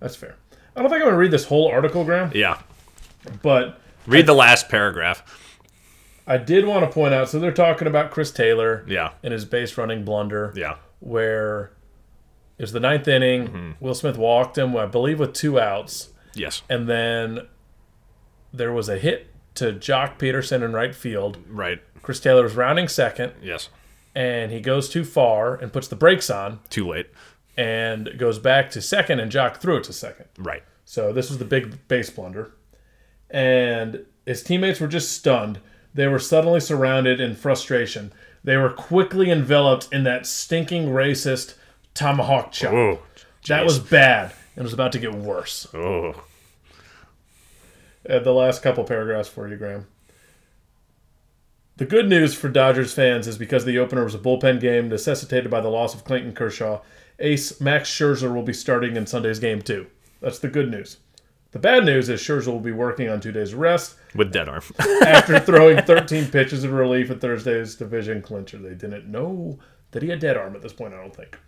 That's 0.00 0.14
fair. 0.16 0.36
I 0.76 0.80
don't 0.82 0.90
think 0.90 0.96
I'm 1.00 1.06
going 1.06 1.12
to 1.14 1.18
read 1.18 1.30
this 1.30 1.46
whole 1.46 1.68
article, 1.68 2.04
Graham, 2.04 2.30
Yeah. 2.34 2.58
but 3.42 3.80
Read 4.06 4.26
the 4.26 4.34
last 4.34 4.68
paragraph. 4.68 5.22
I 6.26 6.38
did 6.38 6.66
want 6.66 6.84
to 6.84 6.90
point 6.90 7.14
out 7.14 7.28
so 7.28 7.38
they're 7.38 7.52
talking 7.52 7.86
about 7.86 8.10
Chris 8.10 8.30
Taylor 8.32 8.84
Yeah. 8.88 9.12
and 9.22 9.32
his 9.32 9.44
base 9.44 9.76
running 9.78 10.04
blunder. 10.04 10.52
Yeah. 10.56 10.76
where 11.00 11.72
it 12.58 12.62
was 12.62 12.72
the 12.72 12.80
ninth 12.80 13.06
inning. 13.06 13.46
Mm-hmm. 13.48 13.70
Will 13.80 13.94
Smith 13.94 14.16
walked 14.16 14.56
him, 14.58 14.74
I 14.76 14.86
believe, 14.86 15.20
with 15.20 15.34
two 15.34 15.60
outs, 15.60 16.08
Yes. 16.34 16.62
and 16.70 16.88
then 16.88 17.46
there 18.52 18.72
was 18.72 18.88
a 18.88 18.96
hit 18.98 19.28
to 19.56 19.72
Joc 19.74 20.18
Pederson 20.18 20.62
in 20.64 20.72
right 20.72 20.94
field. 20.94 21.36
Right. 21.48 21.80
Chris 22.02 22.18
Taylor 22.18 22.42
was 22.42 22.54
rounding 22.54 22.88
second, 22.88 23.34
Yes. 23.42 23.68
and 24.14 24.50
he 24.50 24.60
goes 24.60 24.88
too 24.88 25.04
far 25.04 25.54
and 25.54 25.70
puts 25.72 25.86
the 25.86 25.96
brakes 25.96 26.30
on, 26.30 26.60
Too 26.70 26.88
late. 26.88 27.08
and 27.58 28.10
goes 28.16 28.38
back 28.38 28.70
to 28.70 28.80
second, 28.80 29.20
and 29.20 29.30
Joc 29.30 29.58
threw 29.58 29.76
it 29.76 29.84
to 29.84 29.92
second. 29.92 30.26
Right. 30.38 30.62
So 30.86 31.12
this 31.12 31.28
was 31.28 31.38
the 31.38 31.44
big 31.44 31.86
base 31.88 32.08
blunder. 32.10 32.52
And 33.30 34.04
his 34.24 34.42
teammates 34.42 34.80
were 34.80 34.88
just 34.88 35.12
stunned. 35.12 35.60
They 35.94 36.06
were 36.06 36.18
suddenly 36.18 36.60
surrounded 36.60 37.20
in 37.20 37.34
frustration. 37.34 38.12
They 38.44 38.56
were 38.56 38.70
quickly 38.70 39.30
enveloped 39.30 39.88
in 39.92 40.04
that 40.04 40.26
stinking 40.26 40.88
racist 40.88 41.54
tomahawk 41.94 42.52
chop. 42.52 42.72
Oh. 42.72 43.02
that 43.48 43.64
was 43.64 43.78
bad 43.78 44.32
and 44.54 44.64
was 44.64 44.72
about 44.72 44.92
to 44.92 44.98
get 44.98 45.14
worse. 45.14 45.66
Oh. 45.74 46.22
The 48.04 48.32
last 48.32 48.62
couple 48.62 48.84
paragraphs 48.84 49.28
for 49.28 49.48
you, 49.48 49.56
Graham. 49.56 49.86
The 51.78 51.84
good 51.84 52.08
news 52.08 52.34
for 52.34 52.48
Dodgers 52.48 52.94
fans 52.94 53.26
is 53.26 53.36
because 53.36 53.64
the 53.64 53.78
opener 53.78 54.04
was 54.04 54.14
a 54.14 54.18
bullpen 54.18 54.60
game 54.60 54.88
necessitated 54.88 55.50
by 55.50 55.60
the 55.60 55.68
loss 55.68 55.94
of 55.94 56.04
Clayton 56.04 56.32
Kershaw, 56.32 56.80
ace 57.18 57.60
Max 57.60 57.90
Scherzer 57.90 58.32
will 58.32 58.42
be 58.42 58.52
starting 58.52 58.96
in 58.96 59.06
Sunday's 59.06 59.38
game 59.38 59.60
too. 59.60 59.86
That's 60.20 60.38
the 60.38 60.48
good 60.48 60.70
news. 60.70 60.98
The 61.56 61.62
bad 61.62 61.86
news 61.86 62.10
is 62.10 62.20
Scherzer 62.20 62.48
will 62.48 62.60
be 62.60 62.70
working 62.70 63.08
on 63.08 63.18
two 63.18 63.32
days 63.32 63.54
rest 63.54 63.94
With 64.14 64.30
dead 64.30 64.46
arm. 64.46 64.62
after 65.06 65.38
throwing 65.40 65.80
13 65.80 66.26
pitches 66.26 66.64
of 66.64 66.72
relief 66.72 67.10
at 67.10 67.22
Thursday's 67.22 67.76
division 67.76 68.20
clincher. 68.20 68.58
They 68.58 68.74
didn't 68.74 69.10
know 69.10 69.58
that 69.92 70.02
he 70.02 70.10
had 70.10 70.18
dead 70.18 70.36
arm 70.36 70.54
at 70.54 70.60
this 70.60 70.74
point, 70.74 70.92
I 70.92 70.98
don't 70.98 71.16
think. 71.16 71.38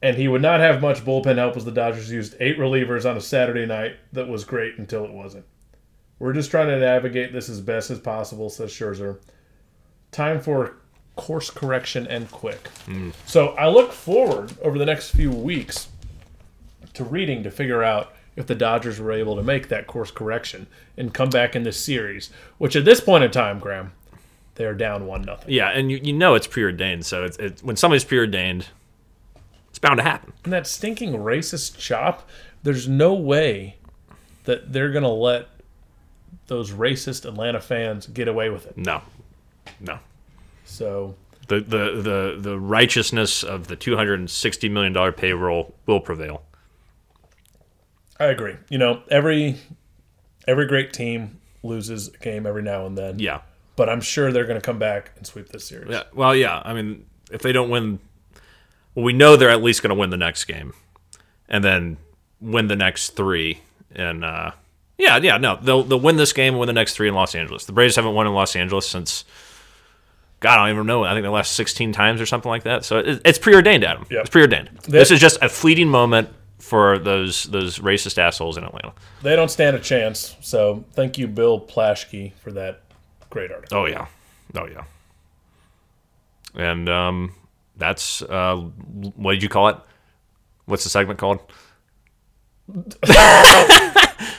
And 0.00 0.16
he 0.16 0.28
would 0.28 0.42
not 0.42 0.60
have 0.60 0.80
much 0.80 1.04
bullpen 1.04 1.38
help 1.38 1.56
as 1.56 1.64
the 1.64 1.72
Dodgers 1.72 2.08
used 2.08 2.36
eight 2.38 2.56
relievers 2.56 3.04
on 3.04 3.16
a 3.16 3.20
Saturday 3.20 3.66
night 3.66 3.96
that 4.12 4.28
was 4.28 4.44
great 4.44 4.78
until 4.78 5.04
it 5.04 5.10
wasn't. 5.10 5.44
We're 6.20 6.32
just 6.32 6.52
trying 6.52 6.68
to 6.68 6.78
navigate 6.78 7.32
this 7.32 7.48
as 7.48 7.60
best 7.60 7.90
as 7.90 7.98
possible, 7.98 8.48
says 8.48 8.70
Scherzer. 8.70 9.18
Time 10.12 10.40
for 10.40 10.76
course 11.16 11.50
correction 11.50 12.06
and 12.06 12.30
quick. 12.30 12.70
Mm. 12.86 13.12
So 13.26 13.56
I 13.56 13.68
look 13.70 13.90
forward 13.90 14.56
over 14.62 14.78
the 14.78 14.86
next 14.86 15.10
few 15.10 15.32
weeks 15.32 15.88
to 16.94 17.02
reading 17.02 17.42
to 17.42 17.50
figure 17.50 17.82
out 17.82 18.12
if 18.36 18.46
the 18.46 18.54
Dodgers 18.54 19.00
were 19.00 19.12
able 19.12 19.34
to 19.36 19.42
make 19.42 19.68
that 19.68 19.86
course 19.86 20.10
correction 20.10 20.66
and 20.96 21.12
come 21.12 21.30
back 21.30 21.56
in 21.56 21.62
this 21.62 21.82
series, 21.82 22.30
which 22.58 22.76
at 22.76 22.84
this 22.84 23.00
point 23.00 23.24
in 23.24 23.30
time, 23.30 23.58
Graham, 23.58 23.92
they 24.56 24.64
are 24.64 24.74
down 24.74 25.06
one 25.06 25.22
nothing. 25.22 25.52
yeah, 25.52 25.70
and 25.70 25.90
you, 25.90 25.98
you 26.02 26.12
know 26.12 26.34
it's 26.34 26.46
preordained. 26.46 27.04
So 27.04 27.24
it's, 27.24 27.36
it's 27.38 27.62
when 27.62 27.76
somebody's 27.76 28.04
preordained, 28.04 28.68
it's 29.70 29.78
bound 29.78 29.98
to 29.98 30.02
happen. 30.02 30.32
And 30.44 30.52
that 30.52 30.66
stinking 30.66 31.12
racist 31.14 31.78
chop, 31.78 32.28
there's 32.62 32.88
no 32.88 33.12
way 33.14 33.76
that 34.44 34.72
they're 34.72 34.90
gonna 34.92 35.08
let 35.12 35.48
those 36.46 36.70
racist 36.70 37.24
Atlanta 37.26 37.60
fans 37.60 38.06
get 38.06 38.28
away 38.28 38.48
with 38.50 38.66
it. 38.66 38.78
No. 38.78 39.02
No. 39.80 39.98
So 40.64 41.16
The, 41.48 41.60
the, 41.60 42.00
the, 42.02 42.36
the 42.38 42.58
righteousness 42.58 43.42
of 43.42 43.66
the 43.68 43.76
$260 43.76 44.70
million 44.70 45.12
payroll 45.12 45.74
will 45.86 46.00
prevail. 46.00 46.42
I 48.18 48.26
agree. 48.26 48.56
You 48.68 48.78
know, 48.78 49.02
every 49.10 49.56
every 50.46 50.66
great 50.66 50.92
team 50.92 51.40
loses 51.62 52.08
a 52.08 52.18
game 52.18 52.46
every 52.46 52.62
now 52.62 52.86
and 52.86 52.96
then. 52.96 53.18
Yeah. 53.18 53.40
But 53.76 53.88
I'm 53.88 54.00
sure 54.00 54.32
they're 54.32 54.46
gonna 54.46 54.60
come 54.60 54.78
back 54.78 55.12
and 55.16 55.26
sweep 55.26 55.48
this 55.48 55.66
series. 55.66 55.90
Yeah. 55.90 56.04
Well, 56.14 56.34
yeah. 56.34 56.62
I 56.64 56.72
mean, 56.72 57.06
if 57.30 57.42
they 57.42 57.52
don't 57.52 57.70
win, 57.70 57.98
well, 58.94 59.04
we 59.04 59.12
know 59.12 59.36
they're 59.36 59.50
at 59.50 59.62
least 59.62 59.82
going 59.82 59.94
to 59.94 59.98
win 60.00 60.10
the 60.10 60.16
next 60.16 60.44
game, 60.44 60.72
and 61.48 61.62
then 61.62 61.98
win 62.40 62.68
the 62.68 62.76
next 62.76 63.10
three. 63.10 63.60
And 63.94 64.24
uh, 64.24 64.52
yeah, 64.98 65.18
yeah, 65.18 65.36
no, 65.36 65.58
they'll 65.60 65.82
they'll 65.82 66.00
win 66.00 66.16
this 66.16 66.32
game 66.32 66.54
and 66.54 66.60
win 66.60 66.66
the 66.66 66.72
next 66.72 66.94
three 66.94 67.08
in 67.08 67.14
Los 67.14 67.34
Angeles. 67.34 67.64
The 67.64 67.72
Braves 67.72 67.96
haven't 67.96 68.14
won 68.14 68.26
in 68.26 68.32
Los 68.32 68.56
Angeles 68.56 68.88
since. 68.88 69.24
God, 70.40 70.58
I 70.58 70.66
don't 70.66 70.76
even 70.76 70.86
know. 70.86 71.02
I 71.02 71.14
think 71.14 71.24
the 71.24 71.30
last 71.30 71.52
16 71.52 71.92
times 71.92 72.20
or 72.20 72.26
something 72.26 72.50
like 72.50 72.64
that. 72.64 72.84
So 72.84 72.98
it, 72.98 73.22
it's 73.24 73.38
preordained, 73.38 73.84
Adam. 73.84 74.04
Yep. 74.10 74.20
It's 74.20 74.30
preordained. 74.30 74.68
this 74.86 75.10
is 75.10 75.18
just 75.18 75.38
a 75.40 75.48
fleeting 75.48 75.88
moment 75.88 76.28
for 76.66 76.98
those 76.98 77.44
those 77.44 77.78
racist 77.78 78.18
assholes 78.18 78.56
in 78.56 78.64
Atlanta. 78.64 78.92
They 79.22 79.36
don't 79.36 79.50
stand 79.50 79.76
a 79.76 79.80
chance. 79.80 80.36
So 80.40 80.84
thank 80.92 81.16
you, 81.18 81.28
Bill 81.28 81.60
Plaschke, 81.60 82.32
for 82.34 82.50
that 82.52 82.82
great 83.30 83.50
article. 83.52 83.78
Oh 83.78 83.86
yeah, 83.86 84.06
oh 84.56 84.66
yeah. 84.66 84.84
And 86.54 86.88
um, 86.88 87.34
that's 87.76 88.22
uh, 88.22 88.56
what 88.56 89.32
did 89.34 89.42
you 89.42 89.48
call 89.48 89.68
it? 89.68 89.76
What's 90.64 90.84
the 90.84 90.90
segment 90.90 91.18
called? 91.18 91.40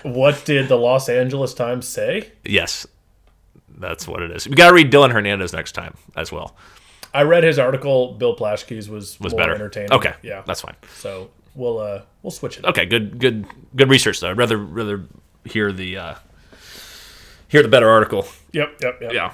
What 0.03 0.43
did 0.45 0.67
the 0.69 0.75
Los 0.77 1.09
Angeles 1.09 1.53
Times 1.53 1.87
say? 1.87 2.31
Yes, 2.45 2.87
That's 3.77 4.07
what 4.07 4.21
it 4.21 4.31
is. 4.31 4.47
We 4.47 4.55
got 4.55 4.69
to 4.69 4.73
read 4.73 4.91
Dylan 4.91 5.11
Hernandez 5.11 5.53
next 5.53 5.73
time 5.73 5.95
as 6.15 6.31
well. 6.31 6.55
I 7.13 7.23
read 7.23 7.43
his 7.43 7.59
article. 7.59 8.13
Bill 8.13 8.35
Plaschke's 8.35 8.89
was 8.89 9.19
Was 9.19 9.33
more 9.33 9.39
better. 9.39 9.53
entertaining. 9.55 9.91
Okay, 9.91 10.13
yeah. 10.23 10.43
that's 10.45 10.61
fine. 10.61 10.75
so 10.97 11.29
we'll 11.57 11.79
uh 11.79 12.01
we'll 12.21 12.31
switch 12.31 12.57
it. 12.57 12.65
Okay, 12.65 12.85
good, 12.85 13.19
good, 13.19 13.45
good 13.75 13.89
research 13.89 14.19
though. 14.19 14.29
I'd 14.29 14.37
rather 14.37 14.57
rather 14.57 15.03
hear 15.43 15.71
the 15.71 15.97
uh, 15.97 16.15
hear 17.47 17.63
the 17.63 17.69
better 17.69 17.89
article. 17.89 18.27
Yep, 18.53 18.77
yep, 18.81 19.01
yep. 19.01 19.13
Yeah. 19.13 19.33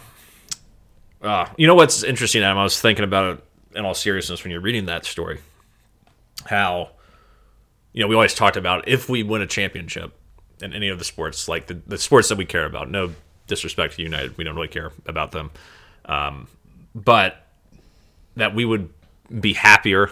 Uh, 1.22 1.48
you 1.58 1.68
know 1.68 1.76
what's 1.76 2.04
interesting, 2.04 2.42
Adam? 2.42 2.58
I 2.58 2.64
was 2.64 2.82
thinking 2.82 3.04
about 3.04 3.38
it 3.38 3.78
in 3.78 3.86
all 3.86 3.94
seriousness 3.94 4.44
when 4.44 4.52
you're 4.52 4.62
reading 4.62 4.88
that 4.88 5.06
story. 5.06 5.40
How, 6.46 6.90
you 7.94 8.02
know, 8.02 8.08
we 8.08 8.16
always 8.16 8.34
talked 8.34 8.58
about 8.58 8.88
if 8.88 9.08
we 9.08 9.24
win 9.24 9.42
a 9.42 9.48
championship 9.48 10.14
in 10.62 10.74
any 10.74 10.90
of 10.90 11.00
the 11.00 11.06
sports, 11.06 11.48
like 11.48 11.68
the, 11.68 11.76
the 11.88 11.98
sports 11.98 12.30
that 12.30 12.38
we 12.38 12.46
care 12.46 12.66
about. 12.66 12.90
No 12.90 13.14
disrespect 13.48 13.96
to 13.96 14.02
United, 14.02 14.38
we 14.38 14.44
don't 14.44 14.56
really 14.56 14.68
care 14.68 14.92
about 15.06 15.32
them. 15.32 15.52
Um, 16.06 16.48
but 16.94 17.48
that 18.36 18.54
we 18.54 18.66
would 18.66 18.90
be 19.40 19.54
happier 19.54 20.12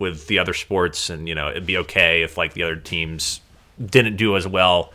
with 0.00 0.26
the 0.26 0.40
other 0.40 0.54
sports 0.54 1.10
and, 1.10 1.28
you 1.28 1.34
know, 1.36 1.48
it'd 1.50 1.66
be 1.66 1.76
okay 1.76 2.22
if, 2.22 2.36
like, 2.36 2.54
the 2.54 2.64
other 2.64 2.74
teams 2.74 3.40
didn't 3.84 4.16
do 4.16 4.36
as 4.36 4.48
well. 4.48 4.92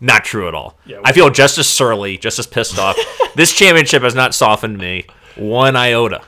Not 0.00 0.24
true 0.24 0.46
at 0.46 0.54
all. 0.54 0.78
Yeah, 0.84 1.00
I 1.04 1.12
feel 1.12 1.30
just 1.30 1.58
as 1.58 1.68
surly, 1.68 2.18
just 2.18 2.38
as 2.38 2.46
pissed 2.46 2.78
off. 2.78 2.96
this 3.34 3.52
championship 3.52 4.02
has 4.02 4.14
not 4.14 4.34
softened 4.34 4.78
me 4.78 5.06
one 5.36 5.76
iota. 5.76 6.22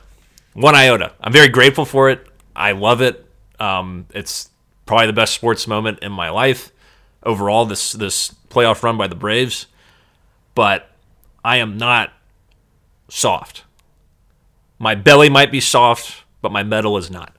One 0.55 0.75
iota. 0.75 1.13
I'm 1.21 1.33
very 1.33 1.49
grateful 1.49 1.85
for 1.85 2.09
it. 2.11 2.27
I 2.55 2.73
love 2.73 3.01
it. 3.01 3.27
Um, 3.59 4.07
it's 4.15 4.51
probably 4.87 5.07
the 5.07 5.13
best 5.13 5.35
sports 5.35 5.67
moment 5.67 5.99
in 6.01 6.13
my 6.13 6.31
life 6.31 6.73
overall. 7.25 7.67
This 7.67 7.93
this 7.93 8.35
playoff 8.49 8.83
run 8.83 8.97
by 8.97 9.09
the 9.09 9.15
Braves, 9.15 9.67
but 10.55 10.91
I 11.45 11.57
am 11.57 11.77
not 11.77 12.13
soft. 13.09 13.65
My 14.79 14.95
belly 14.95 15.29
might 15.29 15.51
be 15.51 15.61
soft, 15.61 16.25
but 16.43 16.53
my 16.53 16.63
mettle 16.63 16.97
is 16.97 17.11
not. 17.11 17.34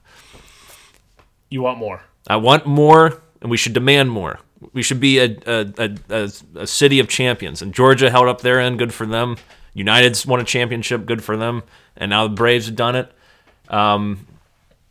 You 1.48 1.62
want 1.62 1.78
more? 1.78 2.02
I 2.26 2.36
want 2.36 2.66
more, 2.66 3.22
and 3.40 3.50
we 3.50 3.56
should 3.56 3.72
demand 3.72 4.10
more. 4.10 4.40
We 4.72 4.82
should 4.82 5.00
be 5.00 5.18
a, 5.18 5.36
a, 5.46 5.92
a, 6.08 6.30
a, 6.54 6.66
city 6.66 6.98
of 6.98 7.08
champions. 7.08 7.62
And 7.62 7.74
Georgia 7.74 8.10
held 8.10 8.26
up 8.26 8.40
their 8.40 8.58
end, 8.58 8.78
good 8.78 8.92
for 8.92 9.06
them. 9.06 9.36
United's 9.74 10.26
won 10.26 10.40
a 10.40 10.44
championship, 10.44 11.04
good 11.04 11.22
for 11.22 11.36
them. 11.36 11.62
And 11.96 12.10
now 12.10 12.26
the 12.26 12.34
Braves 12.34 12.66
have 12.66 12.76
done 12.76 12.96
it. 12.96 13.12
Um, 13.68 14.26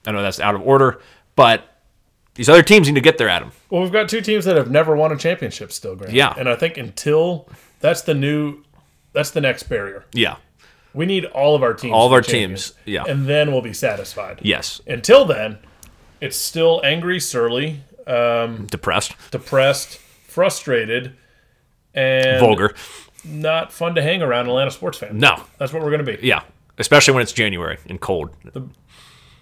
I 0.05 0.11
know 0.11 0.21
that's 0.21 0.39
out 0.39 0.53
of 0.53 0.61
order, 0.61 1.01
but 1.35 1.63
these 2.35 2.49
other 2.49 2.61
teams 2.61 2.87
need 2.87 2.95
to 2.95 3.01
get 3.01 3.17
there, 3.17 3.29
Adam. 3.29 3.51
Well, 3.69 3.81
we've 3.81 3.91
got 3.91 4.07
two 4.07 4.21
teams 4.21 4.45
that 4.45 4.55
have 4.55 4.69
never 4.69 4.95
won 4.95 5.11
a 5.11 5.17
championship 5.17 5.71
still, 5.71 5.95
Grant. 5.95 6.13
Yeah. 6.13 6.33
And 6.37 6.47
I 6.47 6.55
think 6.55 6.77
until 6.77 7.49
that's 7.79 8.01
the 8.01 8.13
new, 8.13 8.63
that's 9.13 9.31
the 9.31 9.41
next 9.41 9.63
barrier. 9.63 10.05
Yeah. 10.13 10.35
We 10.93 11.05
need 11.05 11.25
all 11.25 11.55
of 11.55 11.63
our 11.63 11.73
teams. 11.73 11.93
All 11.93 12.05
of 12.05 12.13
our 12.13 12.21
teams, 12.21 12.73
yeah. 12.85 13.03
And 13.07 13.27
then 13.27 13.51
we'll 13.51 13.61
be 13.61 13.73
satisfied. 13.73 14.39
Yes. 14.43 14.79
Until 14.87 15.25
then, 15.25 15.57
it's 16.21 16.37
still 16.37 16.81
angry, 16.83 17.19
surly, 17.19 17.81
um, 18.07 18.65
Depressed, 18.67 19.15
depressed, 19.31 19.97
frustrated, 20.27 21.15
and 21.93 22.39
vulgar. 22.39 22.73
not 23.23 23.71
fun 23.71 23.95
to 23.95 24.01
hang 24.01 24.21
around 24.21 24.47
Atlanta 24.47 24.71
sports 24.71 24.97
fans. 24.97 25.13
No. 25.19 25.43
That's 25.57 25.73
what 25.73 25.81
we're 25.81 25.91
going 25.91 26.05
to 26.05 26.17
be. 26.17 26.25
Yeah. 26.27 26.43
Especially 26.77 27.13
when 27.13 27.23
it's 27.23 27.31
January 27.33 27.77
and 27.89 27.99
cold. 28.01 28.29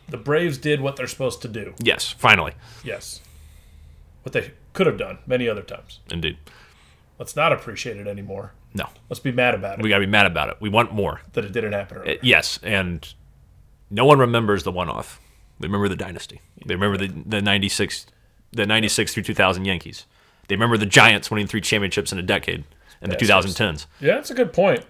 The 0.09 0.17
Braves 0.17 0.57
did 0.57 0.81
what 0.81 0.95
they're 0.95 1.07
supposed 1.07 1.41
to 1.41 1.47
do. 1.47 1.73
Yes. 1.81 2.11
Finally. 2.11 2.53
Yes. 2.83 3.21
What 4.23 4.33
they 4.33 4.51
could 4.73 4.85
have 4.87 4.97
done 4.97 5.17
many 5.25 5.49
other 5.49 5.63
times. 5.63 5.99
Indeed. 6.11 6.37
Let's 7.19 7.35
not 7.35 7.51
appreciate 7.51 7.97
it 7.97 8.07
anymore. 8.07 8.53
No. 8.73 8.87
Let's 9.09 9.19
be 9.19 9.31
mad 9.31 9.53
about 9.55 9.79
it 9.79 9.83
We 9.83 9.89
got 9.89 9.97
to 9.99 10.05
be 10.05 10.11
mad 10.11 10.25
about 10.25 10.49
it. 10.49 10.57
We 10.59 10.69
want 10.69 10.93
more. 10.93 11.21
that 11.33 11.43
it 11.45 11.51
didn't 11.53 11.73
happen 11.73 11.97
earlier. 11.99 12.17
Yes, 12.21 12.59
and 12.63 13.13
no 13.89 14.05
one 14.05 14.19
remembers 14.19 14.63
the 14.63 14.71
one-off. 14.71 15.19
They 15.59 15.67
remember 15.67 15.87
the 15.89 15.95
dynasty. 15.95 16.41
They 16.65 16.75
remember 16.75 16.97
the 16.97 17.07
the 17.25 17.41
'96, 17.41 18.05
the 18.51 18.65
'96 18.65 19.13
through 19.13 19.23
2000 19.23 19.65
Yankees. 19.65 20.05
They 20.47 20.55
remember 20.55 20.77
the 20.77 20.85
Giants 20.85 21.31
winning 21.31 21.47
three 21.47 21.61
championships 21.61 22.11
in 22.11 22.19
a 22.19 22.23
decade 22.23 22.63
in 23.01 23.09
the 23.09 23.15
2010s. 23.15 23.85
yeah, 23.99 24.15
that's 24.15 24.29
a 24.31 24.33
good 24.33 24.51
point. 24.53 24.85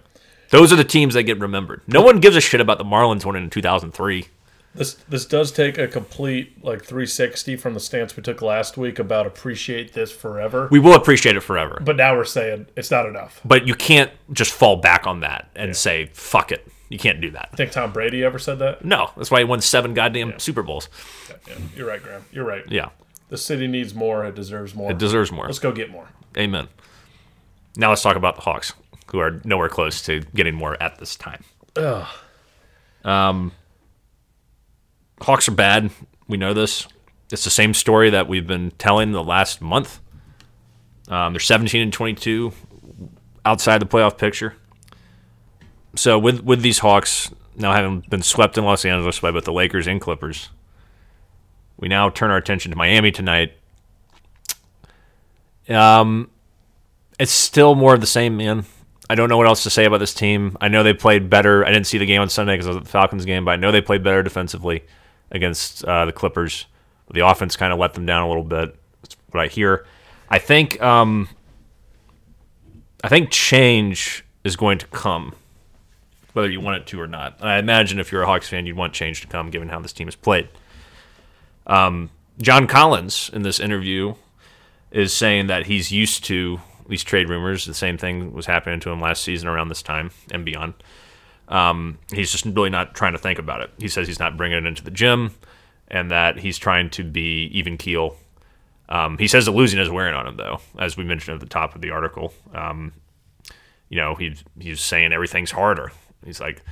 Those 0.50 0.72
are 0.72 0.76
the 0.76 0.84
teams 0.84 1.14
that 1.14 1.22
get 1.24 1.38
remembered. 1.40 1.82
No 1.86 2.00
one 2.02 2.20
gives 2.20 2.36
a 2.36 2.40
shit 2.40 2.60
about 2.60 2.78
the 2.78 2.84
Marlins 2.84 3.24
winning 3.24 3.44
in 3.44 3.50
2003. 3.50 4.26
This 4.74 4.94
this 5.08 5.24
does 5.24 5.52
take 5.52 5.78
a 5.78 5.86
complete 5.86 6.62
like 6.64 6.82
360 6.84 7.54
from 7.56 7.74
the 7.74 7.80
stance 7.80 8.16
we 8.16 8.22
took 8.24 8.42
last 8.42 8.76
week 8.76 8.98
about 8.98 9.24
appreciate 9.26 9.92
this 9.92 10.10
forever. 10.10 10.68
We 10.72 10.80
will 10.80 10.94
appreciate 10.94 11.36
it 11.36 11.40
forever, 11.42 11.80
but 11.84 11.96
now 11.96 12.16
we're 12.16 12.24
saying 12.24 12.66
it's 12.76 12.90
not 12.90 13.06
enough. 13.06 13.40
but 13.44 13.68
you 13.68 13.74
can't 13.74 14.10
just 14.32 14.52
fall 14.52 14.76
back 14.76 15.06
on 15.06 15.20
that 15.20 15.48
and 15.54 15.76
say 15.76 16.06
fuck 16.12 16.50
it. 16.50 16.66
You 16.94 17.00
can't 17.00 17.20
do 17.20 17.32
that. 17.32 17.50
Think 17.56 17.72
Tom 17.72 17.92
Brady 17.92 18.22
ever 18.22 18.38
said 18.38 18.60
that? 18.60 18.84
No, 18.84 19.10
that's 19.16 19.28
why 19.28 19.40
he 19.40 19.44
won 19.44 19.60
seven 19.60 19.94
goddamn 19.94 20.38
Super 20.38 20.62
Bowls. 20.62 20.88
Yeah, 21.48 21.54
you're 21.74 21.88
right, 21.88 22.00
Graham. 22.00 22.24
You're 22.30 22.44
right. 22.44 22.62
Yeah, 22.70 22.90
The 23.30 23.36
city 23.36 23.66
needs 23.66 23.96
more. 23.96 24.24
It 24.24 24.36
deserves 24.36 24.76
more. 24.76 24.92
it 24.92 24.98
deserves 24.98 25.32
more. 25.32 25.46
Let's 25.46 25.58
go 25.58 25.72
get 25.72 25.90
more. 25.90 26.08
Amen. 26.38 26.68
Now 27.76 27.88
let's 27.88 28.00
talk 28.02 28.14
about 28.14 28.36
the 28.36 28.42
Hawks, 28.42 28.74
who 29.10 29.18
are 29.18 29.40
nowhere 29.42 29.68
close 29.68 30.02
to 30.02 30.20
getting 30.36 30.54
more 30.54 30.80
at 30.80 31.00
this 31.00 31.16
time. 31.16 31.42
Ugh. 31.74 32.06
Hawks 35.20 35.48
are 35.48 35.52
bad. 35.52 35.90
We 36.28 36.36
know 36.36 36.54
this. 36.54 36.86
It's 37.32 37.42
the 37.42 37.50
same 37.50 37.74
story 37.74 38.10
that 38.10 38.28
we've 38.28 38.46
been 38.46 38.70
telling 38.78 39.10
the 39.10 39.24
last 39.24 39.60
month. 39.60 39.98
Um, 41.08 41.32
they're 41.32 41.40
17 41.40 41.82
and 41.82 41.92
22 41.92 42.52
outside 43.44 43.78
the 43.80 43.86
playoff 43.86 44.16
picture. 44.16 44.54
So 45.96 46.18
with 46.18 46.40
with 46.42 46.62
these 46.62 46.78
Hawks 46.78 47.30
now 47.56 47.72
having 47.72 48.00
been 48.00 48.22
swept 48.22 48.58
in 48.58 48.64
Los 48.64 48.84
Angeles 48.84 49.20
by 49.20 49.30
both 49.30 49.44
the 49.44 49.52
Lakers 49.52 49.86
and 49.86 50.00
Clippers, 50.00 50.50
we 51.76 51.88
now 51.88 52.10
turn 52.10 52.30
our 52.30 52.36
attention 52.36 52.70
to 52.70 52.76
Miami 52.76 53.10
tonight. 53.10 53.52
Um, 55.68 56.30
it's 57.18 57.32
still 57.32 57.74
more 57.74 57.94
of 57.94 58.00
the 58.00 58.06
same, 58.06 58.36
man. 58.36 58.64
I 59.08 59.14
don't 59.14 59.28
know 59.28 59.36
what 59.36 59.46
else 59.46 59.62
to 59.64 59.70
say 59.70 59.84
about 59.84 59.98
this 59.98 60.14
team. 60.14 60.56
I 60.60 60.68
know 60.68 60.82
they 60.82 60.94
played 60.94 61.28
better. 61.28 61.64
I 61.64 61.70
didn't 61.70 61.86
see 61.86 61.98
the 61.98 62.06
game 62.06 62.20
on 62.22 62.28
Sunday 62.28 62.54
because 62.54 62.66
I 62.66 62.70
was 62.70 62.82
the 62.82 62.88
Falcons 62.88 63.24
game, 63.24 63.44
but 63.44 63.52
I 63.52 63.56
know 63.56 63.70
they 63.70 63.82
played 63.82 64.02
better 64.02 64.22
defensively 64.22 64.84
against 65.30 65.84
uh, 65.84 66.06
the 66.06 66.12
Clippers. 66.12 66.66
The 67.12 67.26
offense 67.26 67.54
kind 67.54 67.72
of 67.72 67.78
let 67.78 67.94
them 67.94 68.06
down 68.06 68.22
a 68.22 68.28
little 68.28 68.44
bit. 68.44 68.74
That's 69.02 69.16
what 69.30 69.42
I 69.42 69.48
hear. 69.48 69.86
I 70.30 70.38
think 70.38 70.80
um, 70.82 71.28
I 73.02 73.08
think 73.08 73.30
change 73.30 74.24
is 74.42 74.56
going 74.56 74.78
to 74.78 74.86
come, 74.86 75.34
whether 76.34 76.50
you 76.50 76.60
want 76.60 76.76
it 76.76 76.86
to 76.88 77.00
or 77.00 77.06
not. 77.06 77.40
And 77.40 77.48
I 77.48 77.58
imagine 77.58 77.98
if 77.98 78.12
you're 78.12 78.22
a 78.22 78.26
Hawks 78.26 78.48
fan, 78.48 78.66
you'd 78.66 78.76
want 78.76 78.92
change 78.92 79.22
to 79.22 79.26
come, 79.26 79.50
given 79.50 79.70
how 79.70 79.80
this 79.80 79.92
team 79.92 80.06
has 80.06 80.16
played. 80.16 80.48
Um, 81.66 82.10
John 82.40 82.66
Collins 82.66 83.30
in 83.32 83.42
this 83.42 83.58
interview 83.58 84.14
is 84.90 85.12
saying 85.12 85.46
that 85.46 85.66
he's 85.66 85.90
used 85.90 86.24
to 86.24 86.60
these 86.88 87.02
trade 87.02 87.28
rumors. 87.28 87.64
The 87.64 87.74
same 87.74 87.96
thing 87.96 88.32
was 88.32 88.46
happening 88.46 88.80
to 88.80 88.90
him 88.90 89.00
last 89.00 89.22
season 89.22 89.48
around 89.48 89.68
this 89.68 89.82
time 89.82 90.10
and 90.30 90.44
beyond. 90.44 90.74
Um, 91.48 91.98
he's 92.12 92.32
just 92.32 92.44
really 92.44 92.70
not 92.70 92.94
trying 92.94 93.12
to 93.12 93.18
think 93.18 93.38
about 93.38 93.60
it. 93.60 93.70
He 93.78 93.88
says 93.88 94.06
he's 94.06 94.18
not 94.18 94.36
bringing 94.36 94.58
it 94.58 94.66
into 94.66 94.84
the 94.84 94.90
gym 94.90 95.34
and 95.88 96.10
that 96.10 96.38
he's 96.38 96.58
trying 96.58 96.90
to 96.90 97.04
be 97.04 97.44
even 97.52 97.76
keel. 97.76 98.16
Um, 98.88 99.18
he 99.18 99.28
says 99.28 99.44
the 99.44 99.50
losing 99.50 99.78
is 99.78 99.90
wearing 99.90 100.14
on 100.14 100.26
him, 100.26 100.36
though, 100.36 100.60
as 100.78 100.96
we 100.96 101.04
mentioned 101.04 101.34
at 101.34 101.40
the 101.40 101.46
top 101.46 101.74
of 101.74 101.80
the 101.80 101.90
article. 101.90 102.32
Um, 102.52 102.92
you 103.88 103.96
know, 103.96 104.14
he, 104.14 104.34
he's 104.58 104.80
saying 104.80 105.12
everything's 105.12 105.50
harder. 105.50 105.92
He's 106.24 106.40
like, 106.40 106.62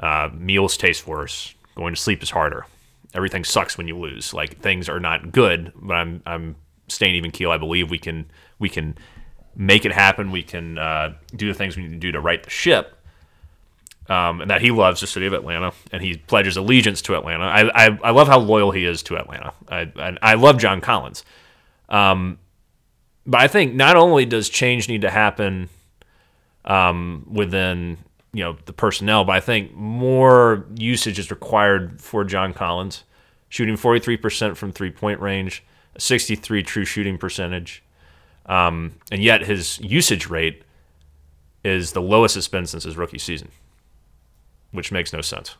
uh, 0.00 0.30
meals 0.32 0.76
taste 0.76 1.06
worse. 1.06 1.54
Going 1.74 1.94
to 1.94 2.00
sleep 2.00 2.22
is 2.22 2.30
harder. 2.30 2.66
Everything 3.14 3.44
sucks 3.44 3.78
when 3.78 3.88
you 3.88 3.96
lose. 3.98 4.34
Like 4.34 4.60
things 4.60 4.88
are 4.88 5.00
not 5.00 5.32
good, 5.32 5.72
but 5.76 5.94
I'm 5.94 6.22
I'm 6.26 6.56
staying 6.88 7.14
even 7.14 7.30
keel. 7.30 7.50
I 7.50 7.58
believe 7.58 7.90
we 7.90 7.98
can 7.98 8.26
we 8.58 8.68
can 8.68 8.96
make 9.56 9.84
it 9.84 9.92
happen. 9.92 10.30
We 10.30 10.42
can 10.42 10.78
uh, 10.78 11.14
do 11.34 11.48
the 11.48 11.54
things 11.54 11.76
we 11.76 11.84
need 11.84 11.92
to 11.92 11.96
do 11.98 12.12
to 12.12 12.20
right 12.20 12.42
the 12.42 12.50
ship. 12.50 12.94
Um, 14.08 14.40
and 14.40 14.50
that 14.50 14.62
he 14.62 14.70
loves 14.70 15.02
the 15.02 15.06
city 15.06 15.26
of 15.26 15.34
Atlanta, 15.34 15.74
and 15.92 16.02
he 16.02 16.16
pledges 16.16 16.56
allegiance 16.56 17.02
to 17.02 17.14
Atlanta. 17.14 17.44
I, 17.44 17.88
I, 17.88 17.98
I 18.04 18.10
love 18.12 18.26
how 18.26 18.38
loyal 18.38 18.70
he 18.70 18.86
is 18.86 19.02
to 19.02 19.18
Atlanta. 19.18 19.52
I, 19.68 19.92
I, 19.96 20.16
I 20.22 20.34
love 20.34 20.56
John 20.56 20.80
Collins. 20.80 21.24
Um, 21.90 22.38
but 23.26 23.42
I 23.42 23.48
think 23.48 23.74
not 23.74 23.96
only 23.96 24.24
does 24.24 24.48
change 24.48 24.88
need 24.88 25.02
to 25.02 25.10
happen 25.10 25.68
um, 26.64 27.26
within 27.30 27.98
you 28.32 28.44
know 28.44 28.56
the 28.66 28.72
personnel, 28.72 29.24
but 29.24 29.32
I 29.32 29.40
think 29.40 29.74
more 29.74 30.66
usage 30.76 31.18
is 31.18 31.30
required 31.30 32.00
for 32.00 32.24
John 32.24 32.52
Collins, 32.52 33.04
shooting 33.48 33.76
43% 33.76 34.56
from 34.56 34.72
three 34.72 34.90
point 34.90 35.20
range, 35.20 35.64
63 35.98 36.62
true 36.62 36.84
shooting 36.84 37.18
percentage, 37.18 37.82
um, 38.46 38.92
and 39.10 39.22
yet 39.22 39.42
his 39.42 39.78
usage 39.80 40.28
rate 40.28 40.62
is 41.64 41.92
the 41.92 42.02
lowest 42.02 42.36
it's 42.36 42.48
been 42.48 42.66
since 42.66 42.84
his 42.84 42.96
rookie 42.96 43.18
season, 43.18 43.50
which 44.72 44.92
makes 44.92 45.12
no 45.12 45.20
sense. 45.20 45.56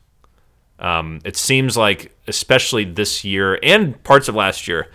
Um, 0.79 1.21
it 1.25 1.37
seems 1.37 1.77
like, 1.77 2.17
especially 2.29 2.85
this 2.85 3.25
year 3.25 3.59
and 3.63 4.01
parts 4.05 4.29
of 4.29 4.35
last 4.35 4.69
year, 4.69 4.93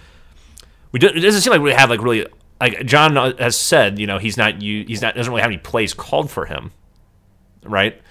we 0.91 0.99
do, 0.99 1.07
it 1.07 1.19
doesn't 1.19 1.41
seem 1.41 1.51
like 1.51 1.61
we 1.61 1.73
have 1.73 1.89
like 1.89 2.01
really 2.01 2.25
like 2.61 2.85
John 2.85 3.15
has 3.15 3.57
said, 3.57 3.99
you 3.99 4.07
know, 4.07 4.19
he's 4.19 4.37
not 4.37 4.61
you 4.61 4.85
he's 4.85 5.01
not 5.01 5.15
doesn't 5.15 5.31
really 5.31 5.41
have 5.41 5.51
any 5.51 5.57
plays 5.57 5.93
called 5.93 6.29
for 6.29 6.45
him 6.45 6.71
right? 7.65 8.01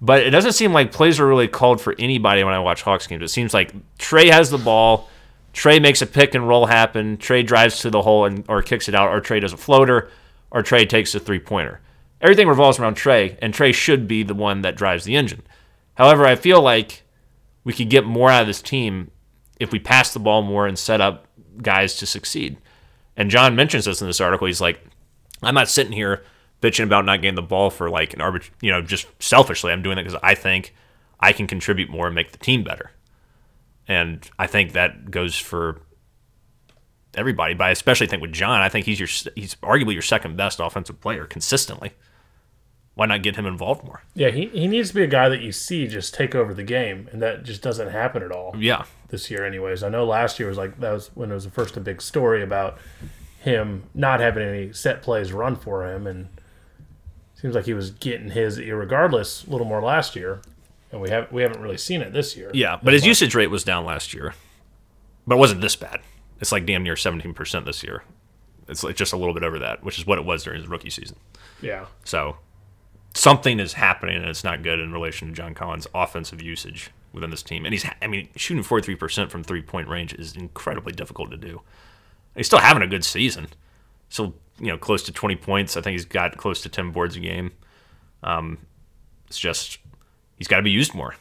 But 0.00 0.22
it 0.22 0.30
doesn't 0.30 0.52
seem 0.52 0.72
like 0.72 0.92
plays 0.92 1.18
are 1.18 1.26
really 1.26 1.48
called 1.48 1.80
for 1.80 1.94
anybody 1.98 2.44
when 2.44 2.54
I 2.54 2.58
watch 2.58 2.82
Hawks 2.82 3.06
games. 3.06 3.22
It 3.22 3.28
seems 3.28 3.54
like 3.54 3.72
Trae 3.98 4.30
has 4.30 4.50
the 4.50 4.58
ball, 4.58 5.08
Trae 5.54 5.80
makes 5.80 6.02
a 6.02 6.06
pick 6.06 6.34
and 6.34 6.46
roll 6.46 6.66
happen, 6.66 7.16
Trae 7.16 7.46
drives 7.46 7.78
to 7.80 7.90
the 7.90 8.02
hole 8.02 8.24
and 8.24 8.44
or 8.48 8.60
kicks 8.60 8.88
it 8.88 8.94
out, 8.94 9.08
or 9.08 9.20
Trae 9.20 9.40
does 9.40 9.52
a 9.52 9.56
floater, 9.56 10.10
or 10.50 10.62
Trae 10.62 10.88
takes 10.88 11.14
a 11.14 11.20
three 11.20 11.38
pointer. 11.38 11.80
Everything 12.20 12.48
revolves 12.48 12.78
around 12.78 12.96
Trae, 12.96 13.38
and 13.40 13.54
Trae 13.54 13.72
should 13.72 14.08
be 14.08 14.22
the 14.22 14.34
one 14.34 14.62
that 14.62 14.76
drives 14.76 15.04
the 15.04 15.16
engine. 15.16 15.42
However, 15.94 16.26
I 16.26 16.34
feel 16.34 16.60
like 16.60 17.02
we 17.62 17.72
could 17.72 17.88
get 17.88 18.04
more 18.04 18.30
out 18.30 18.42
of 18.42 18.46
this 18.46 18.62
team 18.62 19.10
if 19.60 19.72
we 19.72 19.78
pass 19.78 20.12
the 20.12 20.18
ball 20.18 20.42
more 20.42 20.66
and 20.66 20.78
set 20.78 21.00
up 21.00 21.28
guys 21.62 21.96
to 21.96 22.06
succeed. 22.06 22.58
And 23.16 23.30
John 23.30 23.54
mentions 23.54 23.84
this 23.84 24.00
in 24.00 24.08
this 24.08 24.20
article. 24.20 24.46
He's 24.46 24.60
like, 24.60 24.84
I'm 25.42 25.54
not 25.54 25.68
sitting 25.68 25.92
here 25.92 26.24
bitching 26.64 26.84
about 26.84 27.04
not 27.04 27.20
getting 27.20 27.34
the 27.34 27.42
ball 27.42 27.68
for 27.68 27.90
like 27.90 28.14
an 28.14 28.20
arbit, 28.20 28.48
you 28.62 28.70
know, 28.70 28.80
just 28.80 29.06
selfishly. 29.22 29.70
I'm 29.70 29.82
doing 29.82 29.98
it 29.98 30.04
because 30.04 30.18
I 30.22 30.34
think 30.34 30.74
I 31.20 31.32
can 31.32 31.46
contribute 31.46 31.90
more 31.90 32.06
and 32.06 32.14
make 32.14 32.32
the 32.32 32.38
team 32.38 32.64
better. 32.64 32.90
And 33.86 34.28
I 34.38 34.46
think 34.46 34.72
that 34.72 35.10
goes 35.10 35.36
for 35.36 35.82
everybody, 37.14 37.52
but 37.52 37.64
I 37.64 37.70
especially 37.70 38.06
think 38.06 38.22
with 38.22 38.32
John, 38.32 38.62
I 38.62 38.70
think 38.70 38.86
he's 38.86 38.98
your 38.98 39.08
he's 39.34 39.56
arguably 39.56 39.92
your 39.92 40.02
second 40.02 40.38
best 40.38 40.58
offensive 40.58 41.00
player 41.00 41.26
consistently. 41.26 41.92
Why 42.94 43.06
not 43.06 43.22
get 43.22 43.36
him 43.36 43.44
involved 43.44 43.84
more? 43.84 44.02
Yeah, 44.14 44.30
he, 44.30 44.46
he 44.46 44.68
needs 44.68 44.90
to 44.90 44.94
be 44.94 45.02
a 45.02 45.08
guy 45.08 45.28
that 45.28 45.40
you 45.40 45.50
see 45.50 45.88
just 45.88 46.14
take 46.14 46.34
over 46.34 46.54
the 46.54 46.62
game, 46.62 47.08
and 47.12 47.20
that 47.20 47.42
just 47.42 47.60
doesn't 47.60 47.90
happen 47.90 48.22
at 48.22 48.30
all. 48.30 48.54
Yeah, 48.56 48.84
this 49.08 49.30
year, 49.30 49.44
anyways. 49.44 49.82
I 49.82 49.88
know 49.88 50.06
last 50.06 50.38
year 50.38 50.48
was 50.48 50.56
like 50.56 50.78
that 50.80 50.92
was 50.92 51.10
when 51.14 51.30
it 51.30 51.34
was 51.34 51.44
the 51.44 51.50
first 51.50 51.76
a 51.76 51.80
big 51.80 52.00
story 52.00 52.42
about 52.42 52.78
him 53.40 53.82
not 53.94 54.20
having 54.20 54.46
any 54.46 54.72
set 54.72 55.02
plays 55.02 55.32
run 55.32 55.56
for 55.56 55.86
him, 55.86 56.06
and 56.06 56.28
seems 57.44 57.54
like 57.54 57.66
he 57.66 57.74
was 57.74 57.90
getting 57.90 58.30
his 58.30 58.58
regardless 58.58 59.44
a 59.44 59.50
little 59.50 59.66
more 59.66 59.82
last 59.82 60.16
year, 60.16 60.40
and 60.90 61.00
we 61.02 61.10
have 61.10 61.30
we 61.30 61.42
haven't 61.42 61.60
really 61.60 61.76
seen 61.76 62.00
it 62.00 62.14
this 62.14 62.36
year. 62.36 62.50
Yeah, 62.54 62.78
but 62.82 62.94
his 62.94 63.02
much. 63.02 63.08
usage 63.08 63.34
rate 63.34 63.50
was 63.50 63.64
down 63.64 63.84
last 63.84 64.14
year, 64.14 64.34
but 65.26 65.34
it 65.34 65.38
wasn't 65.38 65.60
this 65.60 65.76
bad. 65.76 66.00
It's 66.40 66.52
like 66.52 66.64
damn 66.64 66.82
near 66.82 66.96
seventeen 66.96 67.34
percent 67.34 67.66
this 67.66 67.82
year. 67.82 68.02
It's 68.66 68.82
like 68.82 68.96
just 68.96 69.12
a 69.12 69.18
little 69.18 69.34
bit 69.34 69.42
over 69.42 69.58
that, 69.58 69.84
which 69.84 69.98
is 69.98 70.06
what 70.06 70.16
it 70.16 70.24
was 70.24 70.44
during 70.44 70.58
his 70.58 70.68
rookie 70.70 70.88
season. 70.88 71.16
Yeah. 71.60 71.84
So 72.04 72.38
something 73.14 73.60
is 73.60 73.74
happening 73.74 74.16
and 74.16 74.26
it's 74.26 74.42
not 74.42 74.62
good 74.62 74.80
in 74.80 74.90
relation 74.90 75.28
to 75.28 75.34
John 75.34 75.52
Collins' 75.52 75.86
offensive 75.94 76.40
usage 76.40 76.90
within 77.12 77.28
this 77.28 77.42
team. 77.42 77.66
And 77.66 77.74
he's, 77.74 77.86
I 78.02 78.06
mean, 78.06 78.28
shooting 78.36 78.64
43% 78.64 79.30
from 79.30 79.44
three 79.44 79.60
point 79.62 79.88
range 79.88 80.14
is 80.14 80.34
incredibly 80.34 80.92
difficult 80.92 81.30
to 81.30 81.36
do. 81.36 81.50
And 81.50 82.36
he's 82.36 82.46
still 82.46 82.58
having 82.58 82.82
a 82.82 82.86
good 82.86 83.04
season. 83.04 83.48
So, 84.08 84.34
you 84.58 84.68
know, 84.68 84.78
close 84.78 85.02
to 85.04 85.12
20 85.12 85.36
points. 85.36 85.76
I 85.76 85.80
think 85.80 85.92
he's 85.92 86.04
got 86.04 86.36
close 86.36 86.62
to 86.62 86.68
10 86.68 86.90
boards 86.90 87.16
a 87.16 87.20
game. 87.20 87.52
Um, 88.22 88.58
it's 89.26 89.38
just, 89.38 89.78
he's 90.36 90.48
got 90.48 90.58
to 90.58 90.62
be 90.62 90.70
used 90.70 90.94
more. 90.94 91.14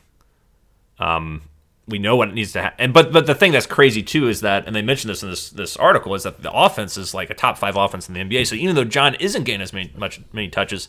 Um, 0.99 1.41
we 1.87 1.99
know 1.99 2.15
what 2.15 2.29
it 2.29 2.33
needs 2.33 2.53
to 2.53 2.61
happen. 2.61 2.77
And 2.79 2.93
but 2.93 3.11
but 3.11 3.25
the 3.25 3.35
thing 3.35 3.51
that's 3.51 3.65
crazy 3.65 4.01
too 4.01 4.29
is 4.29 4.41
that, 4.41 4.65
and 4.65 4.75
they 4.75 4.81
mentioned 4.81 5.09
this 5.09 5.23
in 5.23 5.29
this 5.29 5.49
this 5.49 5.75
article, 5.75 6.13
is 6.15 6.23
that 6.23 6.41
the 6.41 6.51
offense 6.51 6.97
is 6.97 7.13
like 7.13 7.29
a 7.29 7.33
top 7.33 7.57
five 7.57 7.75
offense 7.75 8.07
in 8.07 8.13
the 8.13 8.21
NBA. 8.21 8.47
So 8.47 8.55
even 8.55 8.75
though 8.75 8.85
John 8.85 9.15
isn't 9.15 9.43
getting 9.43 9.61
as 9.61 9.73
many 9.73 9.91
much 9.97 10.21
many 10.31 10.47
touches, 10.47 10.87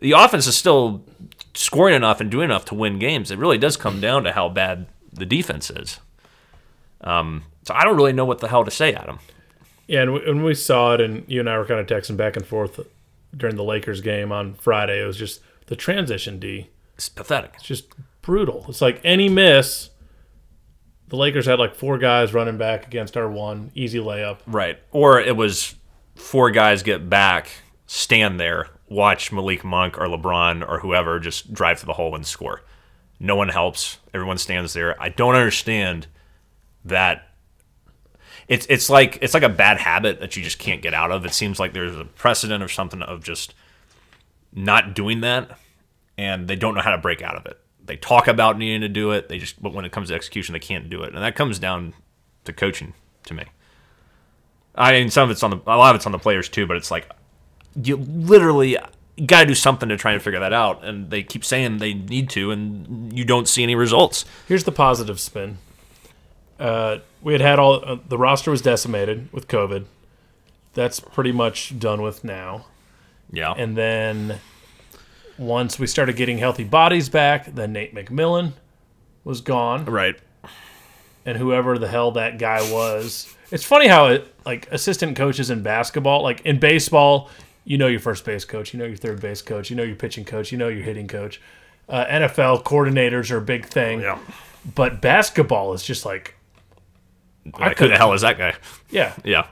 the 0.00 0.12
offense 0.12 0.46
is 0.46 0.56
still 0.56 1.04
scoring 1.54 1.94
enough 1.94 2.20
and 2.20 2.30
doing 2.30 2.44
enough 2.44 2.64
to 2.66 2.74
win 2.74 2.98
games. 2.98 3.30
It 3.30 3.38
really 3.38 3.58
does 3.58 3.76
come 3.76 4.00
down 4.00 4.24
to 4.24 4.32
how 4.32 4.48
bad 4.48 4.86
the 5.12 5.26
defense 5.26 5.68
is. 5.68 6.00
Um, 7.02 7.44
so 7.64 7.74
I 7.74 7.84
don't 7.84 7.96
really 7.96 8.12
know 8.12 8.24
what 8.24 8.38
the 8.38 8.48
hell 8.48 8.64
to 8.64 8.70
say, 8.70 8.94
Adam. 8.94 9.18
Yeah, 9.90 10.02
and 10.02 10.12
when 10.12 10.44
we 10.44 10.54
saw 10.54 10.94
it, 10.94 11.00
and 11.00 11.24
you 11.26 11.40
and 11.40 11.50
I 11.50 11.58
were 11.58 11.64
kind 11.64 11.80
of 11.80 11.86
texting 11.88 12.16
back 12.16 12.36
and 12.36 12.46
forth 12.46 12.78
during 13.36 13.56
the 13.56 13.64
Lakers 13.64 14.00
game 14.00 14.30
on 14.30 14.54
Friday, 14.54 15.02
it 15.02 15.04
was 15.04 15.16
just 15.16 15.40
the 15.66 15.74
transition 15.74 16.38
D. 16.38 16.68
It's 16.94 17.08
pathetic. 17.08 17.54
It's 17.56 17.64
just 17.64 17.88
brutal. 18.22 18.64
It's 18.68 18.80
like 18.80 19.00
any 19.02 19.28
miss. 19.28 19.90
The 21.08 21.16
Lakers 21.16 21.46
had 21.46 21.58
like 21.58 21.74
four 21.74 21.98
guys 21.98 22.32
running 22.32 22.56
back 22.56 22.86
against 22.86 23.16
our 23.16 23.28
one 23.28 23.72
easy 23.74 23.98
layup. 23.98 24.38
Right. 24.46 24.78
Or 24.92 25.18
it 25.18 25.36
was 25.36 25.74
four 26.14 26.52
guys 26.52 26.84
get 26.84 27.10
back, 27.10 27.50
stand 27.88 28.38
there, 28.38 28.68
watch 28.88 29.32
Malik 29.32 29.64
Monk 29.64 29.98
or 29.98 30.06
LeBron 30.06 30.68
or 30.68 30.78
whoever 30.78 31.18
just 31.18 31.52
drive 31.52 31.80
to 31.80 31.86
the 31.86 31.94
hole 31.94 32.14
and 32.14 32.24
score. 32.24 32.62
No 33.18 33.34
one 33.34 33.48
helps. 33.48 33.98
Everyone 34.14 34.38
stands 34.38 34.72
there. 34.72 34.94
I 35.02 35.08
don't 35.08 35.34
understand 35.34 36.06
that. 36.84 37.26
It's 38.50 38.66
it's 38.68 38.90
like 38.90 39.16
it's 39.22 39.32
like 39.32 39.44
a 39.44 39.48
bad 39.48 39.78
habit 39.78 40.18
that 40.18 40.36
you 40.36 40.42
just 40.42 40.58
can't 40.58 40.82
get 40.82 40.92
out 40.92 41.12
of. 41.12 41.24
It 41.24 41.32
seems 41.32 41.60
like 41.60 41.72
there's 41.72 41.94
a 41.94 42.04
precedent 42.04 42.64
or 42.64 42.68
something 42.68 43.00
of 43.00 43.22
just 43.22 43.54
not 44.52 44.92
doing 44.92 45.20
that, 45.20 45.56
and 46.18 46.48
they 46.48 46.56
don't 46.56 46.74
know 46.74 46.80
how 46.80 46.90
to 46.90 46.98
break 46.98 47.22
out 47.22 47.36
of 47.36 47.46
it. 47.46 47.60
They 47.86 47.96
talk 47.96 48.26
about 48.26 48.58
needing 48.58 48.80
to 48.80 48.88
do 48.88 49.12
it. 49.12 49.28
They 49.28 49.38
just 49.38 49.62
but 49.62 49.72
when 49.72 49.84
it 49.84 49.92
comes 49.92 50.08
to 50.08 50.16
execution, 50.16 50.52
they 50.52 50.58
can't 50.58 50.90
do 50.90 51.04
it, 51.04 51.14
and 51.14 51.22
that 51.22 51.36
comes 51.36 51.60
down 51.60 51.94
to 52.42 52.52
coaching 52.52 52.92
to 53.26 53.34
me. 53.34 53.44
I 54.74 54.92
mean, 54.92 55.10
some 55.10 55.24
of 55.24 55.30
it's 55.30 55.44
on 55.44 55.50
the 55.50 55.60
a 55.68 55.78
lot 55.78 55.90
of 55.90 55.96
it's 56.00 56.06
on 56.06 56.12
the 56.12 56.18
players 56.18 56.48
too, 56.48 56.66
but 56.66 56.76
it's 56.76 56.90
like 56.90 57.08
you 57.80 57.98
literally 57.98 58.76
got 59.26 59.42
to 59.42 59.46
do 59.46 59.54
something 59.54 59.88
to 59.88 59.96
try 59.96 60.10
and 60.10 60.20
figure 60.20 60.40
that 60.40 60.52
out. 60.52 60.84
And 60.84 61.10
they 61.10 61.22
keep 61.22 61.44
saying 61.44 61.78
they 61.78 61.94
need 61.94 62.28
to, 62.30 62.50
and 62.50 63.16
you 63.16 63.24
don't 63.24 63.46
see 63.46 63.62
any 63.62 63.76
results. 63.76 64.24
Here's 64.48 64.64
the 64.64 64.72
positive 64.72 65.20
spin. 65.20 65.58
Uh, 66.60 66.98
we 67.22 67.32
had 67.32 67.40
had 67.40 67.58
all 67.58 67.82
uh, 67.84 67.96
the 68.06 68.18
roster 68.18 68.50
was 68.50 68.62
decimated 68.62 69.32
with 69.32 69.48
COVID. 69.48 69.86
That's 70.74 71.00
pretty 71.00 71.32
much 71.32 71.78
done 71.78 72.02
with 72.02 72.22
now. 72.22 72.66
Yeah. 73.32 73.52
And 73.56 73.76
then 73.76 74.38
once 75.38 75.78
we 75.78 75.86
started 75.86 76.16
getting 76.16 76.38
healthy 76.38 76.64
bodies 76.64 77.08
back, 77.08 77.46
then 77.54 77.72
Nate 77.72 77.94
McMillan 77.94 78.52
was 79.24 79.40
gone. 79.40 79.86
Right. 79.86 80.16
And 81.24 81.38
whoever 81.38 81.78
the 81.78 81.88
hell 81.88 82.12
that 82.12 82.38
guy 82.38 82.60
was. 82.72 83.34
It's 83.50 83.64
funny 83.64 83.88
how 83.88 84.08
it 84.08 84.32
like 84.44 84.70
assistant 84.70 85.16
coaches 85.16 85.50
in 85.50 85.62
basketball, 85.62 86.22
like 86.22 86.40
in 86.42 86.60
baseball, 86.60 87.30
you 87.64 87.78
know 87.78 87.86
your 87.86 88.00
first 88.00 88.24
base 88.24 88.44
coach, 88.44 88.72
you 88.72 88.78
know 88.78 88.86
your 88.86 88.96
third 88.96 89.20
base 89.20 89.42
coach, 89.42 89.70
you 89.70 89.76
know 89.76 89.82
your 89.82 89.96
pitching 89.96 90.24
coach, 90.24 90.52
you 90.52 90.58
know 90.58 90.68
your 90.68 90.82
hitting 90.82 91.08
coach. 91.08 91.40
Uh, 91.88 92.04
NFL 92.06 92.62
coordinators 92.64 93.30
are 93.30 93.38
a 93.38 93.42
big 93.42 93.66
thing. 93.66 94.00
Yeah. 94.00 94.18
But 94.74 95.00
basketball 95.00 95.72
is 95.72 95.82
just 95.82 96.04
like. 96.04 96.34
Like, 97.58 97.78
who 97.78 97.88
the 97.88 97.96
hell 97.96 98.12
is 98.12 98.22
that 98.22 98.38
guy? 98.38 98.54
Yeah. 98.90 99.14
Yeah. 99.24 99.46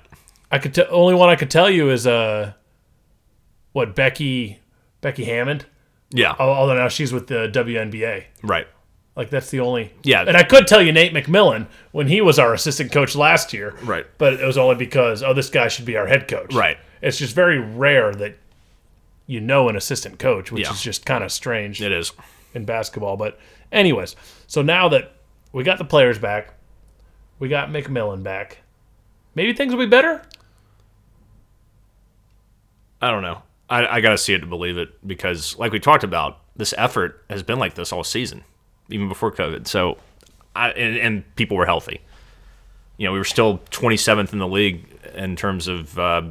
I 0.50 0.58
could 0.58 0.74
t- 0.74 0.84
only 0.84 1.14
one 1.14 1.28
I 1.28 1.36
could 1.36 1.50
tell 1.50 1.70
you 1.70 1.90
is 1.90 2.06
uh, 2.06 2.52
what 3.72 3.94
Becky 3.94 4.60
Becky 5.00 5.24
Hammon. 5.24 5.62
Yeah. 6.10 6.34
Although 6.38 6.74
now 6.74 6.88
she's 6.88 7.12
with 7.12 7.26
the 7.26 7.48
WNBA. 7.52 8.24
Right. 8.42 8.66
Like 9.14 9.30
that's 9.30 9.50
the 9.50 9.60
only. 9.60 9.92
Yeah. 10.02 10.22
And 10.22 10.36
I 10.36 10.44
could 10.44 10.66
tell 10.66 10.80
you 10.80 10.92
Nate 10.92 11.12
McMillan 11.12 11.66
when 11.92 12.08
he 12.08 12.20
was 12.20 12.38
our 12.38 12.54
assistant 12.54 12.92
coach 12.92 13.16
last 13.16 13.52
year. 13.52 13.76
Right. 13.82 14.06
But 14.16 14.34
it 14.34 14.46
was 14.46 14.56
only 14.56 14.76
because 14.76 15.22
oh 15.22 15.34
this 15.34 15.50
guy 15.50 15.68
should 15.68 15.84
be 15.84 15.96
our 15.96 16.06
head 16.06 16.28
coach. 16.28 16.54
Right. 16.54 16.78
It's 17.02 17.18
just 17.18 17.34
very 17.34 17.58
rare 17.58 18.12
that 18.14 18.38
you 19.26 19.40
know 19.40 19.68
an 19.68 19.76
assistant 19.76 20.18
coach, 20.18 20.50
which 20.50 20.64
yeah. 20.64 20.72
is 20.72 20.80
just 20.80 21.04
kind 21.04 21.22
of 21.22 21.30
strange. 21.30 21.82
It 21.82 21.92
is 21.92 22.12
in 22.54 22.64
basketball. 22.64 23.16
But 23.16 23.38
anyways, 23.72 24.16
so 24.46 24.62
now 24.62 24.88
that 24.88 25.12
we 25.52 25.64
got 25.64 25.78
the 25.78 25.84
players 25.84 26.18
back, 26.18 26.54
we 27.38 27.48
got 27.48 27.68
McMillan 27.70 28.22
back. 28.22 28.58
Maybe 29.34 29.52
things 29.52 29.72
will 29.72 29.80
be 29.80 29.90
better. 29.90 30.22
I 33.00 33.10
don't 33.10 33.22
know. 33.22 33.42
I, 33.70 33.86
I 33.86 34.00
got 34.00 34.10
to 34.10 34.18
see 34.18 34.34
it 34.34 34.40
to 34.40 34.46
believe 34.46 34.78
it 34.78 35.06
because, 35.06 35.56
like 35.58 35.72
we 35.72 35.78
talked 35.78 36.04
about, 36.04 36.40
this 36.56 36.74
effort 36.76 37.24
has 37.30 37.42
been 37.42 37.58
like 37.58 37.74
this 37.74 37.92
all 37.92 38.02
season, 38.02 38.42
even 38.90 39.08
before 39.08 39.30
COVID. 39.30 39.66
So, 39.66 39.98
I, 40.56 40.70
and, 40.70 40.96
and 40.96 41.36
people 41.36 41.56
were 41.56 41.66
healthy. 41.66 42.00
You 42.96 43.06
know, 43.06 43.12
we 43.12 43.18
were 43.18 43.24
still 43.24 43.58
27th 43.70 44.32
in 44.32 44.40
the 44.40 44.48
league 44.48 44.84
in 45.14 45.36
terms 45.36 45.68
of 45.68 45.96
uh, 45.98 46.22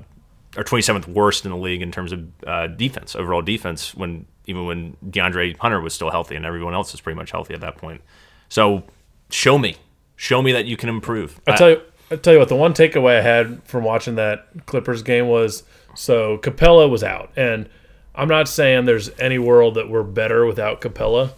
or 0.58 0.64
27th 0.64 1.08
worst 1.08 1.46
in 1.46 1.52
the 1.52 1.58
league 1.58 1.82
in 1.82 1.92
terms 1.92 2.12
of 2.12 2.28
uh, 2.46 2.68
defense, 2.68 3.16
overall 3.16 3.42
defense, 3.42 3.94
when 3.96 4.26
even 4.48 4.66
when 4.66 4.98
DeAndre 5.06 5.56
Hunter 5.58 5.80
was 5.80 5.94
still 5.94 6.10
healthy 6.10 6.36
and 6.36 6.46
everyone 6.46 6.74
else 6.74 6.92
was 6.92 7.02
pretty 7.02 7.16
much 7.16 7.32
healthy 7.32 7.54
at 7.54 7.62
that 7.62 7.78
point. 7.78 8.02
So 8.50 8.84
show 9.30 9.58
me, 9.58 9.76
show 10.18 10.42
me 10.42 10.52
that 10.52 10.66
you 10.66 10.76
can 10.76 10.90
improve. 10.90 11.40
I 11.48 11.56
tell 11.56 11.70
you, 11.70 11.82
I 12.12 12.18
tell 12.18 12.34
you 12.34 12.40
what, 12.40 12.50
the 12.50 12.56
one 12.56 12.74
takeaway 12.74 13.20
I 13.20 13.22
had 13.22 13.64
from 13.64 13.86
watching 13.86 14.16
that 14.16 14.66
Clippers 14.66 15.02
game 15.02 15.30
was 15.30 15.64
so 15.96 16.38
Capela 16.40 16.90
was 16.90 17.04
out, 17.04 17.32
and 17.38 17.70
I'm 18.14 18.28
not 18.28 18.50
saying 18.50 18.84
there's 18.84 19.10
any 19.20 19.40
world 19.40 19.76
that 19.76 19.90
we're 19.90 20.04
better 20.04 20.46
without 20.46 20.82
Capela, 20.82 21.32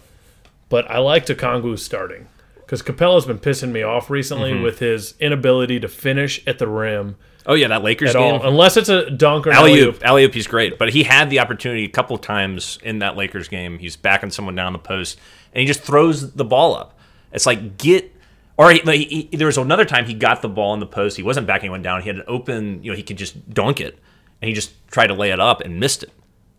but 0.68 0.90
I 0.90 0.98
like 0.98 1.26
Okongwu 1.26 1.78
starting 1.78 2.26
because 2.56 2.82
Capela's 2.82 3.26
been 3.26 3.38
pissing 3.38 3.70
me 3.70 3.82
off 3.82 4.10
recently 4.10 4.52
mm-hmm. 4.52 4.64
with 4.64 4.80
his 4.80 5.14
inability 5.20 5.78
to 5.78 5.88
finish 5.88 6.44
at 6.46 6.58
the 6.58 6.66
rim 6.66 7.16
Oh 7.46 7.54
yeah, 7.54 7.68
that 7.68 7.82
Lakers 7.82 8.12
game. 8.12 8.34
All. 8.34 8.46
Unless 8.46 8.76
it's 8.76 8.88
a 8.88 9.10
dunk 9.10 9.46
or 9.46 9.52
alley 9.52 9.78
oop. 9.80 10.04
Alley 10.04 10.24
oop, 10.24 10.34
he's 10.34 10.46
great, 10.46 10.78
but 10.78 10.90
he 10.90 11.02
had 11.02 11.30
the 11.30 11.40
opportunity 11.40 11.84
a 11.84 11.88
couple 11.88 12.16
times 12.18 12.78
in 12.82 12.98
that 12.98 13.16
Lakers 13.16 13.48
game. 13.48 13.78
He's 13.78 13.96
backing 13.96 14.30
someone 14.30 14.54
down 14.54 14.72
the 14.72 14.78
post, 14.78 15.18
and 15.52 15.60
he 15.60 15.66
just 15.66 15.80
throws 15.80 16.32
the 16.32 16.44
ball 16.44 16.74
up. 16.74 16.98
It's 17.32 17.46
like 17.46 17.78
get. 17.78 18.14
Or 18.60 18.70
he, 18.70 18.80
he, 18.80 19.28
he, 19.30 19.36
there 19.38 19.46
was 19.46 19.56
another 19.56 19.86
time 19.86 20.04
he 20.04 20.12
got 20.12 20.42
the 20.42 20.48
ball 20.48 20.74
in 20.74 20.80
the 20.80 20.86
post. 20.86 21.16
He 21.16 21.22
wasn't 21.22 21.46
backing 21.46 21.70
one 21.70 21.80
down. 21.80 22.02
He 22.02 22.08
had 22.08 22.16
an 22.16 22.24
open. 22.28 22.82
You 22.84 22.90
know, 22.90 22.96
he 22.96 23.02
could 23.02 23.16
just 23.16 23.48
dunk 23.54 23.80
it, 23.80 23.98
and 24.42 24.48
he 24.50 24.54
just 24.54 24.72
tried 24.90 25.06
to 25.06 25.14
lay 25.14 25.30
it 25.30 25.40
up 25.40 25.62
and 25.62 25.80
missed 25.80 26.02
it. 26.02 26.10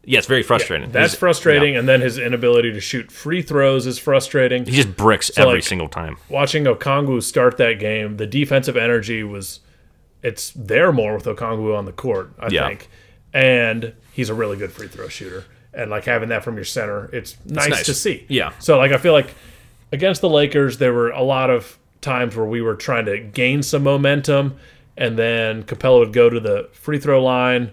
Yeah, 0.04 0.18
it's 0.18 0.26
very 0.26 0.42
frustrating. 0.42 0.90
That's 0.92 1.12
He's- 1.14 1.20
frustrating, 1.20 1.74
yeah. 1.74 1.80
and 1.80 1.88
then 1.88 2.02
his 2.02 2.18
inability 2.18 2.74
to 2.74 2.80
shoot 2.80 3.12
free 3.12 3.44
throws 3.44 3.86
is 3.86 4.00
frustrating. 4.00 4.66
He 4.66 4.72
just 4.72 4.96
bricks 4.98 5.30
every 5.38 5.56
like- 5.56 5.64
single 5.64 5.88
time. 5.90 6.18
Watching 6.28 6.64
Okongwu 6.64 7.22
start 7.22 7.58
that 7.58 7.74
game, 7.74 8.18
the 8.18 8.26
defensive 8.26 8.76
energy 8.76 9.22
was 9.22 9.60
it's 10.24 10.52
there 10.56 10.92
more 10.92 11.14
with 11.14 11.26
Okongwu 11.26 11.78
on 11.78 11.86
the 11.86 11.92
court, 11.92 12.32
I 12.40 12.48
Yeah. 12.50 12.68
think. 12.68 12.90
And 13.32 13.94
he's 14.12 14.30
a 14.30 14.34
really 14.34 14.58
good 14.58 14.72
free 14.72 14.88
throw 14.88 15.08
shooter. 15.08 15.46
And 15.74 15.90
like 15.92 16.06
having 16.06 16.30
that 16.30 16.44
from 16.44 16.56
your 16.56 16.66
center, 16.66 17.10
it's 17.14 17.38
nice, 17.46 17.70
nice. 17.70 17.86
to 17.86 17.94
see. 17.94 18.26
Yeah. 18.28 18.52
So 18.60 18.78
like 18.80 18.92
I 18.92 18.98
feel 18.98 19.14
like 19.14 19.34
against 19.92 20.22
the 20.22 20.30
Lakers, 20.30 20.80
there 20.80 20.94
were 20.94 21.12
a 21.12 21.22
lot 21.24 21.50
of 21.52 21.78
times 22.02 22.36
where 22.36 22.46
we 22.46 22.62
were 22.62 22.76
trying 22.76 23.06
to 23.06 23.20
gain 23.20 23.64
some 23.64 23.84
momentum, 23.84 24.58
and 24.98 25.18
then 25.18 25.64
Capela 25.64 26.00
would 26.00 26.14
go 26.14 26.30
to 26.30 26.40
the 26.40 26.70
free 26.74 27.00
throw 27.00 27.24
line. 27.24 27.72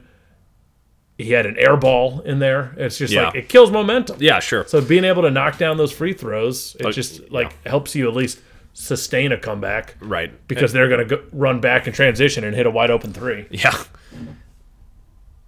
He 1.17 1.33
had 1.33 1.47
an 1.47 1.57
air 1.59 1.77
ball 1.77 2.21
in 2.21 2.39
there. 2.39 2.75
It's 2.77 2.97
just 2.99 3.13
Yeah. 3.13 3.27
like 3.27 3.35
it 3.35 3.49
kills 3.49 3.71
momentum. 3.73 4.19
Yeah, 4.21 4.39
sure. 4.39 4.65
So 4.69 4.81
being 4.81 5.05
able 5.05 5.23
to 5.23 5.31
knock 5.31 5.59
down 5.59 5.77
those 5.77 5.91
free 5.91 6.13
throws, 6.13 6.77
it 6.79 6.87
Oh, 6.87 6.93
just 6.93 7.31
like 7.33 7.53
helps 7.67 7.95
you 7.97 8.07
at 8.09 8.15
least 8.15 8.41
sustain 8.73 9.33
a 9.33 9.37
comeback 9.37 9.97
right. 9.99 10.31
because 10.47 10.73
they're 10.73 10.89
going 10.89 11.09
to 11.09 11.21
run 11.33 11.61
back 11.61 11.87
and 11.89 11.97
transition 11.97 12.45
and 12.45 12.55
hit 12.55 12.67
a 12.67 12.71
wide 12.71 12.91
open 12.93 13.13
three. 13.13 13.47
Yeah. 13.51 13.77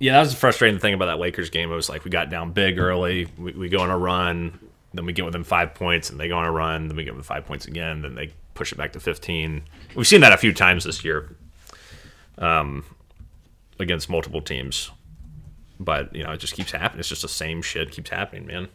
Yeah, 0.00 0.14
that 0.14 0.20
was 0.20 0.30
the 0.30 0.36
frustrating 0.36 0.80
thing 0.80 0.94
about 0.94 1.06
that 1.06 1.18
Lakers 1.18 1.50
game. 1.50 1.70
It 1.70 1.74
was 1.74 1.88
like 1.90 2.04
we 2.04 2.10
got 2.10 2.30
down 2.30 2.52
big 2.52 2.78
early, 2.78 3.28
we, 3.36 3.52
we 3.52 3.68
go 3.68 3.80
on 3.80 3.90
a 3.90 3.98
run, 3.98 4.58
then 4.94 5.04
we 5.04 5.12
get 5.12 5.26
within 5.26 5.44
five 5.44 5.74
points, 5.74 6.08
and 6.08 6.18
they 6.18 6.26
go 6.26 6.38
on 6.38 6.46
a 6.46 6.50
run, 6.50 6.88
then 6.88 6.96
we 6.96 7.04
get 7.04 7.12
within 7.14 7.22
five 7.24 7.44
points 7.44 7.66
again, 7.66 8.00
then 8.00 8.14
they 8.14 8.32
push 8.54 8.72
it 8.72 8.78
back 8.78 8.92
to 8.92 9.00
15. 9.00 9.62
We've 9.94 10.06
seen 10.06 10.20
that 10.20 10.32
a 10.32 10.36
few 10.36 10.52
times 10.52 10.84
this 10.84 11.04
year 11.04 11.34
um, 12.38 12.84
against 13.78 14.08
multiple 14.08 14.40
teams. 14.40 14.90
But, 15.78 16.14
you 16.14 16.22
know, 16.22 16.32
it 16.32 16.38
just 16.38 16.54
keeps 16.54 16.72
happening. 16.72 17.00
It's 17.00 17.08
just 17.08 17.22
the 17.22 17.28
same 17.28 17.62
shit 17.62 17.90
keeps 17.90 18.10
happening, 18.10 18.46
man. 18.46 18.68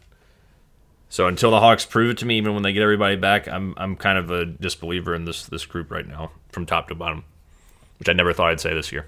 So 1.08 1.26
until 1.28 1.50
the 1.50 1.60
Hawks 1.60 1.86
prove 1.86 2.10
it 2.10 2.18
to 2.18 2.26
me, 2.26 2.36
even 2.36 2.54
when 2.54 2.62
they 2.62 2.72
get 2.72 2.82
everybody 2.82 3.16
back, 3.16 3.46
I'm 3.48 3.74
I'm 3.76 3.96
kind 3.96 4.18
of 4.18 4.30
a 4.30 4.44
disbeliever 4.44 5.14
in 5.14 5.24
this 5.24 5.46
this 5.46 5.64
group 5.64 5.90
right 5.90 6.06
now, 6.06 6.32
from 6.50 6.66
top 6.66 6.88
to 6.88 6.94
bottom, 6.94 7.24
which 7.98 8.08
I 8.08 8.12
never 8.12 8.32
thought 8.32 8.50
I'd 8.50 8.60
say 8.60 8.74
this 8.74 8.90
year. 8.90 9.06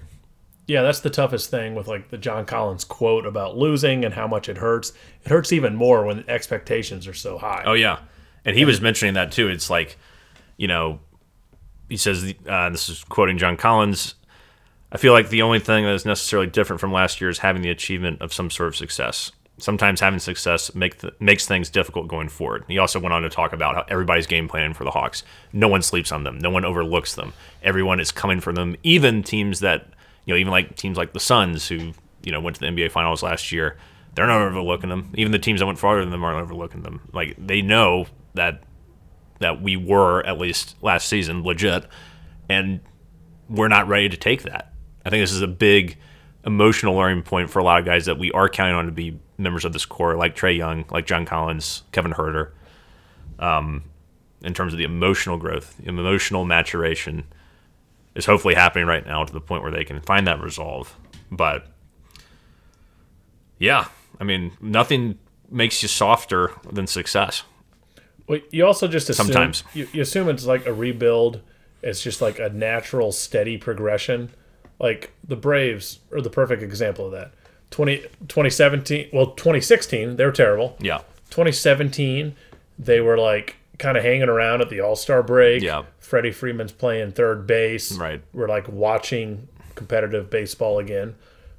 Yeah, 0.67 0.83
that's 0.83 0.99
the 0.99 1.09
toughest 1.09 1.49
thing 1.49 1.75
with 1.75 1.87
like 1.87 2.09
the 2.09 2.17
John 2.17 2.45
Collins 2.45 2.83
quote 2.83 3.25
about 3.25 3.57
losing 3.57 4.05
and 4.05 4.13
how 4.13 4.27
much 4.27 4.47
it 4.47 4.57
hurts. 4.57 4.93
It 5.25 5.29
hurts 5.29 5.51
even 5.51 5.75
more 5.75 6.05
when 6.05 6.23
expectations 6.29 7.07
are 7.07 7.13
so 7.13 7.37
high. 7.37 7.63
Oh 7.65 7.73
yeah, 7.73 7.99
and 8.45 8.55
he 8.55 8.65
was 8.65 8.79
mentioning 8.79 9.15
that 9.15 9.31
too. 9.31 9.49
It's 9.49 9.69
like, 9.69 9.97
you 10.59 10.67
know, 10.67 10.99
he 11.87 11.97
says 11.97 12.35
uh, 12.47 12.69
this 12.69 12.89
is 12.89 13.03
quoting 13.05 13.37
John 13.37 13.57
Collins. 13.57 14.15
I 14.91 14.97
feel 14.97 15.13
like 15.13 15.29
the 15.29 15.41
only 15.41 15.59
thing 15.59 15.85
that 15.85 15.93
is 15.93 16.05
necessarily 16.05 16.47
different 16.47 16.81
from 16.81 16.91
last 16.91 17.21
year 17.21 17.29
is 17.29 17.39
having 17.39 17.61
the 17.61 17.69
achievement 17.69 18.21
of 18.21 18.33
some 18.33 18.49
sort 18.49 18.67
of 18.67 18.75
success. 18.75 19.31
Sometimes 19.57 20.01
having 20.01 20.19
success 20.19 20.75
make 20.75 20.99
th- 20.99 21.13
makes 21.19 21.45
things 21.47 21.69
difficult 21.69 22.09
going 22.09 22.27
forward. 22.27 22.65
He 22.67 22.77
also 22.77 22.99
went 22.99 23.13
on 23.13 23.21
to 23.21 23.29
talk 23.29 23.53
about 23.53 23.75
how 23.75 23.85
everybody's 23.87 24.27
game 24.27 24.49
planning 24.49 24.73
for 24.73 24.83
the 24.83 24.91
Hawks. 24.91 25.23
No 25.53 25.69
one 25.69 25.81
sleeps 25.81 26.11
on 26.11 26.23
them. 26.23 26.37
No 26.39 26.49
one 26.49 26.65
overlooks 26.65 27.15
them. 27.15 27.33
Everyone 27.63 27.99
is 27.99 28.11
coming 28.11 28.41
for 28.41 28.51
them. 28.51 28.75
Even 28.83 29.23
teams 29.23 29.61
that 29.61 29.87
you 30.25 30.33
know, 30.33 30.37
even 30.37 30.51
like 30.51 30.75
teams 30.75 30.97
like 30.97 31.13
the 31.13 31.19
Suns, 31.19 31.69
who 31.69 31.93
you 32.23 32.31
know 32.33 32.41
went 32.41 32.57
to 32.57 32.59
the 32.59 32.67
NBA 32.67 32.91
Finals 32.91 33.23
last 33.23 33.51
year, 33.53 33.77
they're 34.15 34.27
not 34.27 34.41
overlooking 34.41 34.89
them. 34.89 35.13
Even 35.15 35.31
the 35.31 35.39
teams 35.39 35.61
that 35.61 35.65
went 35.65 35.79
farther 35.79 36.01
than 36.01 36.11
them 36.11 36.23
aren't 36.23 36.41
overlooking 36.41 36.83
them. 36.83 37.01
Like 37.13 37.35
they 37.37 37.61
know 37.61 38.07
that 38.33 38.63
that 39.39 39.61
we 39.61 39.75
were 39.75 40.25
at 40.25 40.37
least 40.37 40.75
last 40.81 41.07
season 41.07 41.43
legit, 41.43 41.85
and 42.47 42.79
we're 43.49 43.67
not 43.67 43.87
ready 43.87 44.09
to 44.09 44.17
take 44.17 44.43
that. 44.43 44.73
I 45.05 45.09
think 45.09 45.23
this 45.23 45.31
is 45.31 45.41
a 45.41 45.47
big 45.47 45.97
emotional 46.45 46.95
learning 46.95 47.23
point 47.23 47.49
for 47.49 47.59
a 47.59 47.63
lot 47.63 47.79
of 47.79 47.85
guys 47.85 48.05
that 48.05 48.17
we 48.17 48.31
are 48.31 48.47
counting 48.49 48.75
on 48.75 48.85
to 48.85 48.91
be 48.91 49.19
members 49.37 49.65
of 49.65 49.73
this 49.73 49.85
core, 49.85 50.15
like 50.15 50.35
Trae 50.35 50.55
Young, 50.55 50.85
like 50.89 51.05
John 51.05 51.25
Collins, 51.25 51.83
Kevin 51.91 52.13
Huerter. 52.13 52.51
Um, 53.39 53.83
in 54.41 54.53
terms 54.53 54.73
of 54.73 54.77
the 54.77 54.85
emotional 54.85 55.37
growth, 55.37 55.77
the 55.77 55.89
emotional 55.89 56.45
maturation 56.45 57.25
is 58.15 58.25
hopefully 58.25 58.55
happening 58.55 58.85
right 58.85 59.05
now 59.05 59.23
to 59.23 59.31
the 59.31 59.41
point 59.41 59.63
where 59.63 59.71
they 59.71 59.83
can 59.83 60.01
find 60.01 60.27
that 60.27 60.41
resolve. 60.41 60.95
But 61.31 61.67
yeah, 63.57 63.87
I 64.19 64.23
mean, 64.23 64.51
nothing 64.61 65.17
makes 65.49 65.81
you 65.81 65.87
softer 65.87 66.51
than 66.71 66.87
success. 66.87 67.43
Well, 68.29 68.39
you 68.51 68.65
also 68.65 68.87
just 68.87 69.09
assume, 69.09 69.25
Sometimes. 69.25 69.63
you, 69.73 69.87
you 69.91 70.01
assume 70.03 70.29
it's 70.29 70.45
like 70.45 70.65
a 70.67 70.73
rebuild. 70.73 71.41
It's 71.81 72.01
just 72.03 72.21
like 72.21 72.37
a 72.39 72.49
natural, 72.49 73.11
steady 73.11 73.57
progression. 73.57 74.29
Like 74.79 75.11
the 75.27 75.35
Braves 75.35 75.99
are 76.13 76.21
the 76.21 76.29
perfect 76.29 76.61
example 76.61 77.07
of 77.07 77.11
that. 77.13 77.31
20, 77.71 77.97
2017, 78.27 79.09
well, 79.11 79.31
2016, 79.31 80.15
they 80.15 80.25
were 80.25 80.31
terrible. 80.31 80.77
Yeah. 80.79 80.99
2017, 81.31 82.35
they 82.77 83.01
were 83.01 83.17
like 83.17 83.55
kind 83.79 83.97
of 83.97 84.03
hanging 84.03 84.29
around 84.29 84.61
at 84.61 84.69
the 84.69 84.79
All 84.79 84.95
Star 84.95 85.23
break. 85.23 85.63
Yeah. 85.63 85.83
Freddie 85.99 86.31
Freeman's 86.31 86.71
playing 86.71 87.11
third 87.13 87.47
base. 87.47 87.91
Right. 87.93 88.21
We're 88.33 88.47
like 88.47 88.67
watching 88.67 89.47
competitive 89.75 90.29
baseball 90.29 90.77
again. 90.79 91.15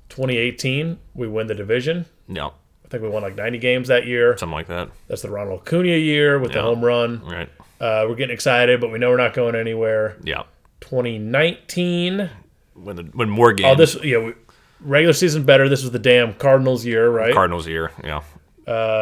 2018, 0.09 0.99
we 1.15 1.27
win 1.29 1.47
the 1.47 1.55
division. 1.55 2.07
Yeah. 2.29 2.51
I 2.91 2.95
think 2.95 3.05
we 3.05 3.09
won 3.09 3.23
like 3.23 3.37
90 3.37 3.59
games 3.59 3.87
that 3.87 4.05
year. 4.05 4.37
Something 4.37 4.53
like 4.53 4.67
that. 4.67 4.91
That's 5.07 5.23
the 5.23 5.31
Ronald 5.31 5.61
Acuna 5.61 5.97
year 5.97 6.41
with 6.41 6.53
the 6.53 6.61
home 6.61 6.85
run. 6.85 7.25
Right. 7.25 7.49
Uh, 7.81 8.05
we're 8.09 8.17
getting 8.17 8.35
excited, 8.35 8.81
but 8.81 8.91
we 8.91 8.99
know 8.99 9.11
we're 9.11 9.17
not 9.17 9.33
going 9.33 9.55
anywhere. 9.55 10.17
Yeah. 10.25 10.43
2019. 10.81 12.31
When 12.75 12.97
the, 12.97 13.03
when 13.13 13.31
more 13.31 13.53
games 13.53 13.69
Oh, 13.73 13.77
this 13.77 13.97
yeah, 14.03 14.19
we, 14.19 14.35
regular 14.81 15.13
season 15.13 15.45
better. 15.45 15.69
This 15.69 15.83
was 15.83 15.93
the 15.93 16.01
damn 16.01 16.35
Cardinals 16.35 16.85
year, 16.85 17.09
right? 17.09 17.33
Cardinals 17.33 17.69
year, 17.69 17.93
yeah. 18.03 18.23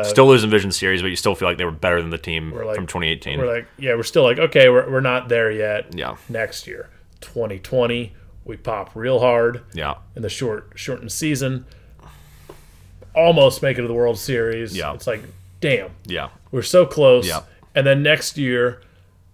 still 0.03 0.27
losing 0.27 0.51
Vision 0.51 0.71
Series, 0.71 1.01
but 1.01 1.09
you 1.09 1.17
still 1.17 1.35
feel 1.35 1.49
like 1.49 1.57
they 1.57 1.65
were 1.65 1.71
better 1.71 2.03
than 2.03 2.11
the 2.11 2.19
team 2.19 2.53
like- 2.53 2.75
from 2.77 2.87
2018. 2.87 3.39
We're 3.39 3.47
like, 3.47 3.67
yeah, 3.79 3.95
we're 3.95 4.03
still 4.03 4.23
like, 4.23 4.39
okay, 4.39 4.69
we're, 4.69 4.91
we're 4.91 5.01
not 5.01 5.31
there 5.31 5.51
yet. 5.51 5.95
yeah, 5.95 6.17
Next 6.29 6.67
year, 6.67 6.91
2020, 7.23 8.15
we 8.45 8.57
pop 8.59 8.95
real 8.95 9.21
hard 9.21 9.63
yeah, 9.73 9.95
in 10.15 10.21
the 10.21 10.29
short 10.29 10.73
shortened 10.75 11.11
season. 11.13 11.65
Almost 13.15 13.63
make 13.63 13.79
it 13.79 13.83
to 13.83 13.89
the 13.89 13.95
World 13.95 14.19
Series. 14.19 14.77
Yeah. 14.77 14.95
It's 14.95 15.07
like, 15.07 15.23
damn, 15.61 15.91
yeah, 16.07 16.29
we're 16.51 16.63
so 16.63 16.87
close. 16.87 17.27
Yeah. 17.27 17.43
And 17.75 17.87
then 17.87 18.03
next 18.03 18.37
year, 18.39 18.81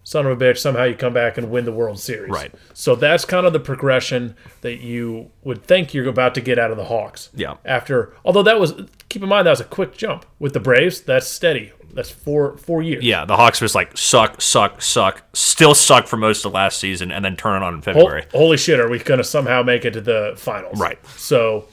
son 0.02 0.26
of 0.26 0.40
a 0.40 0.44
bitch, 0.44 0.58
somehow 0.58 0.84
you 0.84 0.94
come 0.94 1.14
back 1.14 1.38
and 1.38 1.50
win 1.50 1.64
the 1.64 1.72
World 1.72 1.98
Series. 1.98 2.30
Right. 2.30 2.52
So 2.74 2.94
that's 2.94 3.24
kind 3.24 3.46
of 3.46 3.52
the 3.52 3.60
progression 3.60 4.36
that 4.60 4.80
you 4.80 5.30
would 5.42 5.62
think 5.64 5.94
you're 5.94 6.08
about 6.08 6.34
to 6.34 6.40
get 6.40 6.58
out 6.58 6.70
of 6.70 6.76
the 6.76 6.84
Hawks. 6.84 7.30
Yeah. 7.34 7.56
After, 7.64 8.12
although 8.24 8.42
that 8.42 8.60
was, 8.60 8.74
keep 9.08 9.22
in 9.22 9.28
mind 9.28 9.46
that 9.46 9.50
was 9.50 9.60
a 9.60 9.64
quick 9.64 9.96
jump 9.96 10.26
with 10.38 10.52
the 10.52 10.60
Braves. 10.60 11.00
That's 11.00 11.26
steady. 11.26 11.72
That's 11.94 12.10
four 12.10 12.56
four 12.56 12.82
years. 12.82 13.04
yeah. 13.04 13.24
The 13.24 13.36
Hawks 13.36 13.60
was 13.60 13.74
like 13.76 13.96
suck, 13.96 14.40
suck, 14.42 14.82
suck, 14.82 15.22
still 15.32 15.76
suck 15.76 16.08
for 16.08 16.16
most 16.16 16.44
of 16.44 16.52
last 16.52 16.80
season, 16.80 17.12
and 17.12 17.24
then 17.24 17.36
turn 17.36 17.62
it 17.62 17.64
on 17.64 17.74
in 17.74 17.82
February. 17.82 18.24
holy 18.32 18.56
shit, 18.56 18.80
are 18.80 18.88
we 18.90 18.98
going 18.98 19.18
to 19.18 19.24
somehow 19.24 19.62
make 19.62 19.84
it 19.84 19.92
to 19.92 20.00
the 20.00 20.34
finals? 20.36 20.80
Right. 20.80 20.98
So 21.10 21.66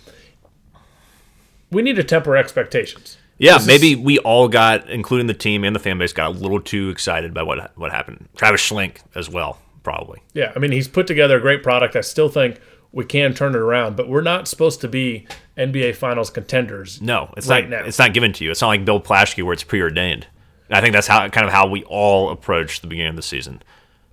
we 1.71 1.81
need 1.81 1.95
to 1.95 2.03
temper 2.03 2.35
expectations. 2.37 3.17
Yeah, 3.37 3.53
This 3.53 3.61
is- 3.63 3.67
maybe 3.67 3.95
we 3.95 4.19
all 4.19 4.47
got, 4.47 4.87
including 4.89 5.27
the 5.27 5.33
team 5.33 5.63
and 5.63 5.75
the 5.75 5.79
fan 5.79 5.97
base, 5.97 6.13
got 6.13 6.27
a 6.27 6.33
little 6.37 6.59
too 6.61 6.89
excited 6.89 7.33
by 7.33 7.41
what 7.43 7.71
what 7.75 7.91
happened. 7.91 8.27
Travis 8.35 8.61
Schlenk 8.61 8.97
as 9.15 9.29
well, 9.29 9.57
probably. 9.83 10.21
Yeah, 10.33 10.51
I 10.55 10.59
mean, 10.59 10.71
he's 10.71 10.87
put 10.87 11.07
together 11.07 11.37
a 11.37 11.41
great 11.41 11.63
product. 11.63 11.95
I 11.95 12.01
still 12.01 12.29
think 12.29 12.59
we 12.91 13.03
can 13.05 13.33
turn 13.33 13.55
it 13.55 13.59
around, 13.59 13.95
but 13.95 14.07
we're 14.09 14.21
not 14.21 14.47
supposed 14.47 14.81
to 14.81 14.87
be 14.87 15.25
NBA 15.57 15.93
Finals 15.95 16.29
contenders. 16.29 17.01
No, 17.01 17.33
it's 17.37 17.47
Right 17.47 17.67
not. 17.69 17.79
now. 17.81 17.85
It's 17.87 17.97
not 17.97 18.13
given 18.13 18.31
to 18.33 18.43
you. 18.43 18.51
It's 18.51 18.61
not 18.61 18.67
like 18.67 18.85
Bill 18.85 18.99
Plaschke 19.01 19.41
where 19.43 19.53
it's 19.53 19.63
preordained. 19.63 20.27
And 20.69 20.77
I 20.77 20.81
think 20.81 20.93
that's 20.93 21.07
how 21.07 21.27
kind 21.29 21.47
of 21.47 21.51
how 21.53 21.67
we 21.67 21.83
all 21.85 22.29
approach 22.31 22.81
the 22.81 22.87
beginning 22.87 23.11
of 23.11 23.15
the 23.15 23.21
season, 23.21 23.61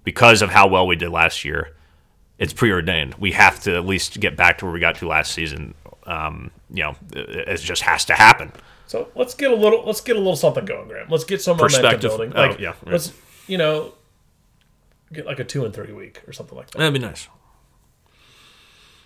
because 0.04 0.40
of 0.42 0.50
how 0.50 0.68
well 0.68 0.86
we 0.86 0.96
did 0.96 1.10
last 1.10 1.44
year. 1.44 1.72
It's 2.38 2.52
preordained. 2.52 3.16
We 3.18 3.32
have 3.32 3.60
to 3.64 3.74
at 3.76 3.84
least 3.84 4.20
get 4.20 4.36
back 4.36 4.58
to 4.58 4.64
where 4.64 4.72
we 4.72 4.80
got 4.80 4.94
to 4.96 5.08
last 5.08 5.32
season. 5.32 5.74
Um, 6.08 6.50
you 6.70 6.82
know, 6.84 6.96
it, 7.12 7.48
it 7.48 7.56
just 7.58 7.82
has 7.82 8.04
to 8.06 8.14
happen. 8.14 8.50
So 8.86 9.08
let's 9.14 9.34
get 9.34 9.50
a 9.50 9.54
little 9.54 9.84
let's 9.84 10.00
get 10.00 10.16
a 10.16 10.18
little 10.18 10.36
something 10.36 10.64
going, 10.64 10.88
Graham. 10.88 11.08
Let's 11.10 11.24
get 11.24 11.42
some 11.42 11.56
momentum 11.58 11.82
Perspective. 11.82 12.10
building. 12.10 12.32
Oh, 12.34 12.46
Like, 12.46 12.58
yeah, 12.58 12.68
right. 12.68 12.92
let's 12.92 13.12
you 13.46 13.58
know 13.58 13.92
get 15.12 15.26
like 15.26 15.38
a 15.38 15.44
two 15.44 15.64
and 15.66 15.74
three 15.74 15.92
week 15.92 16.22
or 16.26 16.32
something 16.32 16.56
like 16.56 16.70
that. 16.70 16.78
That'd 16.78 16.94
be 16.94 16.98
nice. 16.98 17.28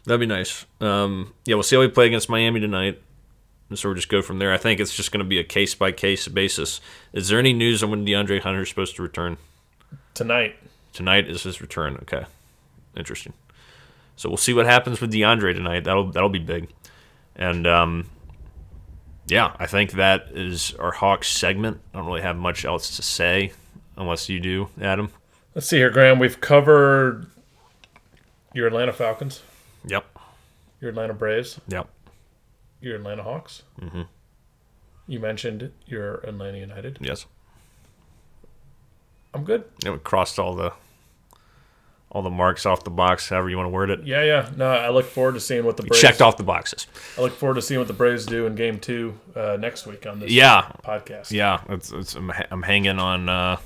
That'd 0.05 0.21
be 0.21 0.27
nice. 0.27 0.67
Um, 0.81 1.33
yeah, 1.45 1.55
we'll 1.57 1.63
see 1.65 1.77
how 1.77 1.81
we 1.83 1.89
play 1.89 2.07
against 2.07 2.29
Miami 2.29 2.61
tonight. 2.61 3.01
And 3.69 3.79
so 3.79 3.89
we'll 3.89 3.97
just 3.97 4.09
go 4.09 4.21
from 4.21 4.39
there. 4.39 4.53
I 4.53 4.57
think 4.59 4.81
it's 4.81 4.95
just 4.95 5.13
going 5.13 5.25
to 5.25 5.29
be 5.29 5.39
a 5.39 5.45
case 5.45 5.75
by 5.75 5.93
case 5.93 6.29
basis. 6.29 6.81
Is 7.13 7.29
there 7.29 7.39
any 7.39 7.53
news 7.53 7.83
on 7.83 7.91
when 7.91 8.05
DeAndre 8.05 8.41
Hunter 8.41 8.63
is 8.63 8.69
supposed 8.69 8.97
to 8.97 9.03
return? 9.03 9.39
Tonight, 10.15 10.57
Tonight 10.93 11.29
is 11.29 11.43
his 11.45 11.61
return. 11.61 11.97
Okay, 12.03 12.27
interesting. 12.97 13.33
So 14.17 14.29
we'll 14.29 14.37
see 14.37 14.53
what 14.53 14.67
happens 14.67 15.01
with 15.01 15.11
DeAndre 15.13 15.55
tonight. 15.55 15.85
That'll 15.85 16.11
that'll 16.11 16.29
be 16.29 16.39
big. 16.39 16.69
And 17.37 17.67
um, 17.67 18.07
yeah, 19.27 19.55
I 19.59 19.67
think 19.67 19.93
that 19.93 20.29
is 20.33 20.75
our 20.79 20.93
Hawks 20.93 21.29
segment. 21.29 21.81
I 21.93 21.99
don't 21.99 22.07
really 22.07 22.23
have 22.23 22.37
much 22.37 22.65
else 22.65 22.97
to 22.97 23.03
say, 23.03 23.53
unless 23.97 24.29
you 24.29 24.39
do, 24.41 24.69
Adam. 24.81 25.11
let's 25.55 25.67
see 25.69 25.77
here, 25.79 25.91
Graham. 25.91 26.19
We've 26.19 26.41
covered 26.41 27.27
your 28.55 28.67
Atlanta 28.67 28.93
Falcons, 28.93 29.43
Yep. 29.87 30.05
your 30.81 30.91
Atlanta 30.91 31.15
Braves, 31.15 31.59
Yep. 31.69 31.89
your 32.81 32.97
Atlanta 32.97 33.23
Hawks. 33.23 33.63
Mm-hmm. 33.81 34.03
You 35.07 35.21
mentioned 35.21 35.73
your 35.87 36.17
Atlanta 36.17 36.59
United. 36.59 36.99
Yes. 37.01 37.27
I'm 39.35 39.45
good. 39.45 39.65
Yeah, 39.83 39.93
we 39.93 39.99
crossed 39.99 40.39
all 40.39 40.55
the 40.55 40.73
all 42.15 42.21
the 42.23 42.29
marks 42.31 42.67
off 42.67 42.85
the 42.85 42.91
box, 42.91 43.31
however 43.31 43.49
you 43.49 43.57
want 43.57 43.67
to 43.67 43.71
word 43.71 43.89
it. 43.89 44.05
Yeah, 44.05 44.23
yeah. 44.23 44.51
No, 44.55 44.71
I 44.71 44.91
look 44.91 45.07
forward 45.07 45.33
to 45.33 45.41
seeing 45.41 45.65
what 45.65 45.79
the 45.79 45.83
Braves. 45.83 46.01
checked 46.01 46.21
off 46.21 46.37
the 46.37 46.43
boxes. 46.43 46.87
I 47.17 47.23
look 47.23 47.33
forward 47.33 47.55
to 47.55 47.63
seeing 47.63 47.81
what 47.81 47.89
the 47.89 47.95
Braves 47.95 48.27
do 48.27 48.45
in 48.47 48.55
Game 48.55 48.79
Two 48.79 49.19
uh, 49.35 49.57
next 49.59 49.87
week 49.87 50.07
on 50.07 50.21
this 50.21 50.31
Yeah, 50.31 50.71
podcast. 50.85 51.31
yeah. 51.31 51.63
It's, 51.71 51.91
it's, 51.91 52.15
I'm, 52.15 52.31
I'm 52.51 52.63
hanging 52.63 52.99
on, 52.99 53.31
uh, 53.31 53.57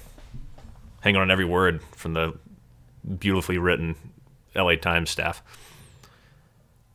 hanging 1.01 1.20
on 1.20 1.30
every 1.30 1.44
word 1.44 1.82
from 1.97 2.12
the 2.14 2.34
beautifully 3.18 3.59
written 3.59 3.97
LA 4.55 4.76
Times 4.76 5.11
staff. 5.11 5.42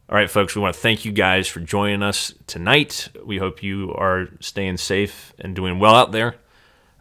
All 0.10 0.16
right, 0.18 0.30
folks, 0.30 0.56
we 0.56 0.62
want 0.62 0.74
to 0.76 0.80
thank 0.82 1.06
you 1.06 1.12
guys 1.12 1.48
for 1.48 1.60
joining 1.62 2.02
us 2.04 2.34
tonight. 2.48 3.10
We 3.26 3.38
hope 3.38 3.62
you 3.64 3.94
are 3.94 4.28
staying 4.42 4.78
safe 4.78 5.34
and 5.40 5.56
doing 5.56 5.80
well 5.80 5.96
out 5.96 6.12
there. 6.12 6.36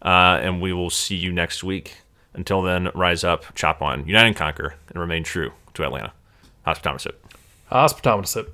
Uh, 0.03 0.39
and 0.43 0.61
we 0.63 0.73
will 0.73 0.91
see 0.91 1.17
you 1.17 1.33
next 1.33 1.63
week. 1.65 1.97
Until 2.35 2.63
then, 2.63 2.91
rise 2.95 3.25
up, 3.25 3.45
chop 3.55 3.83
on, 3.83 4.07
unite 4.07 4.27
and 4.27 4.37
conquer, 4.37 4.75
and 4.89 5.01
remain 5.01 5.25
true 5.25 5.53
to 5.75 5.85
Atlanta. 5.85 6.13
Hospitometer. 6.67 7.13
Hospitometer. 7.71 8.49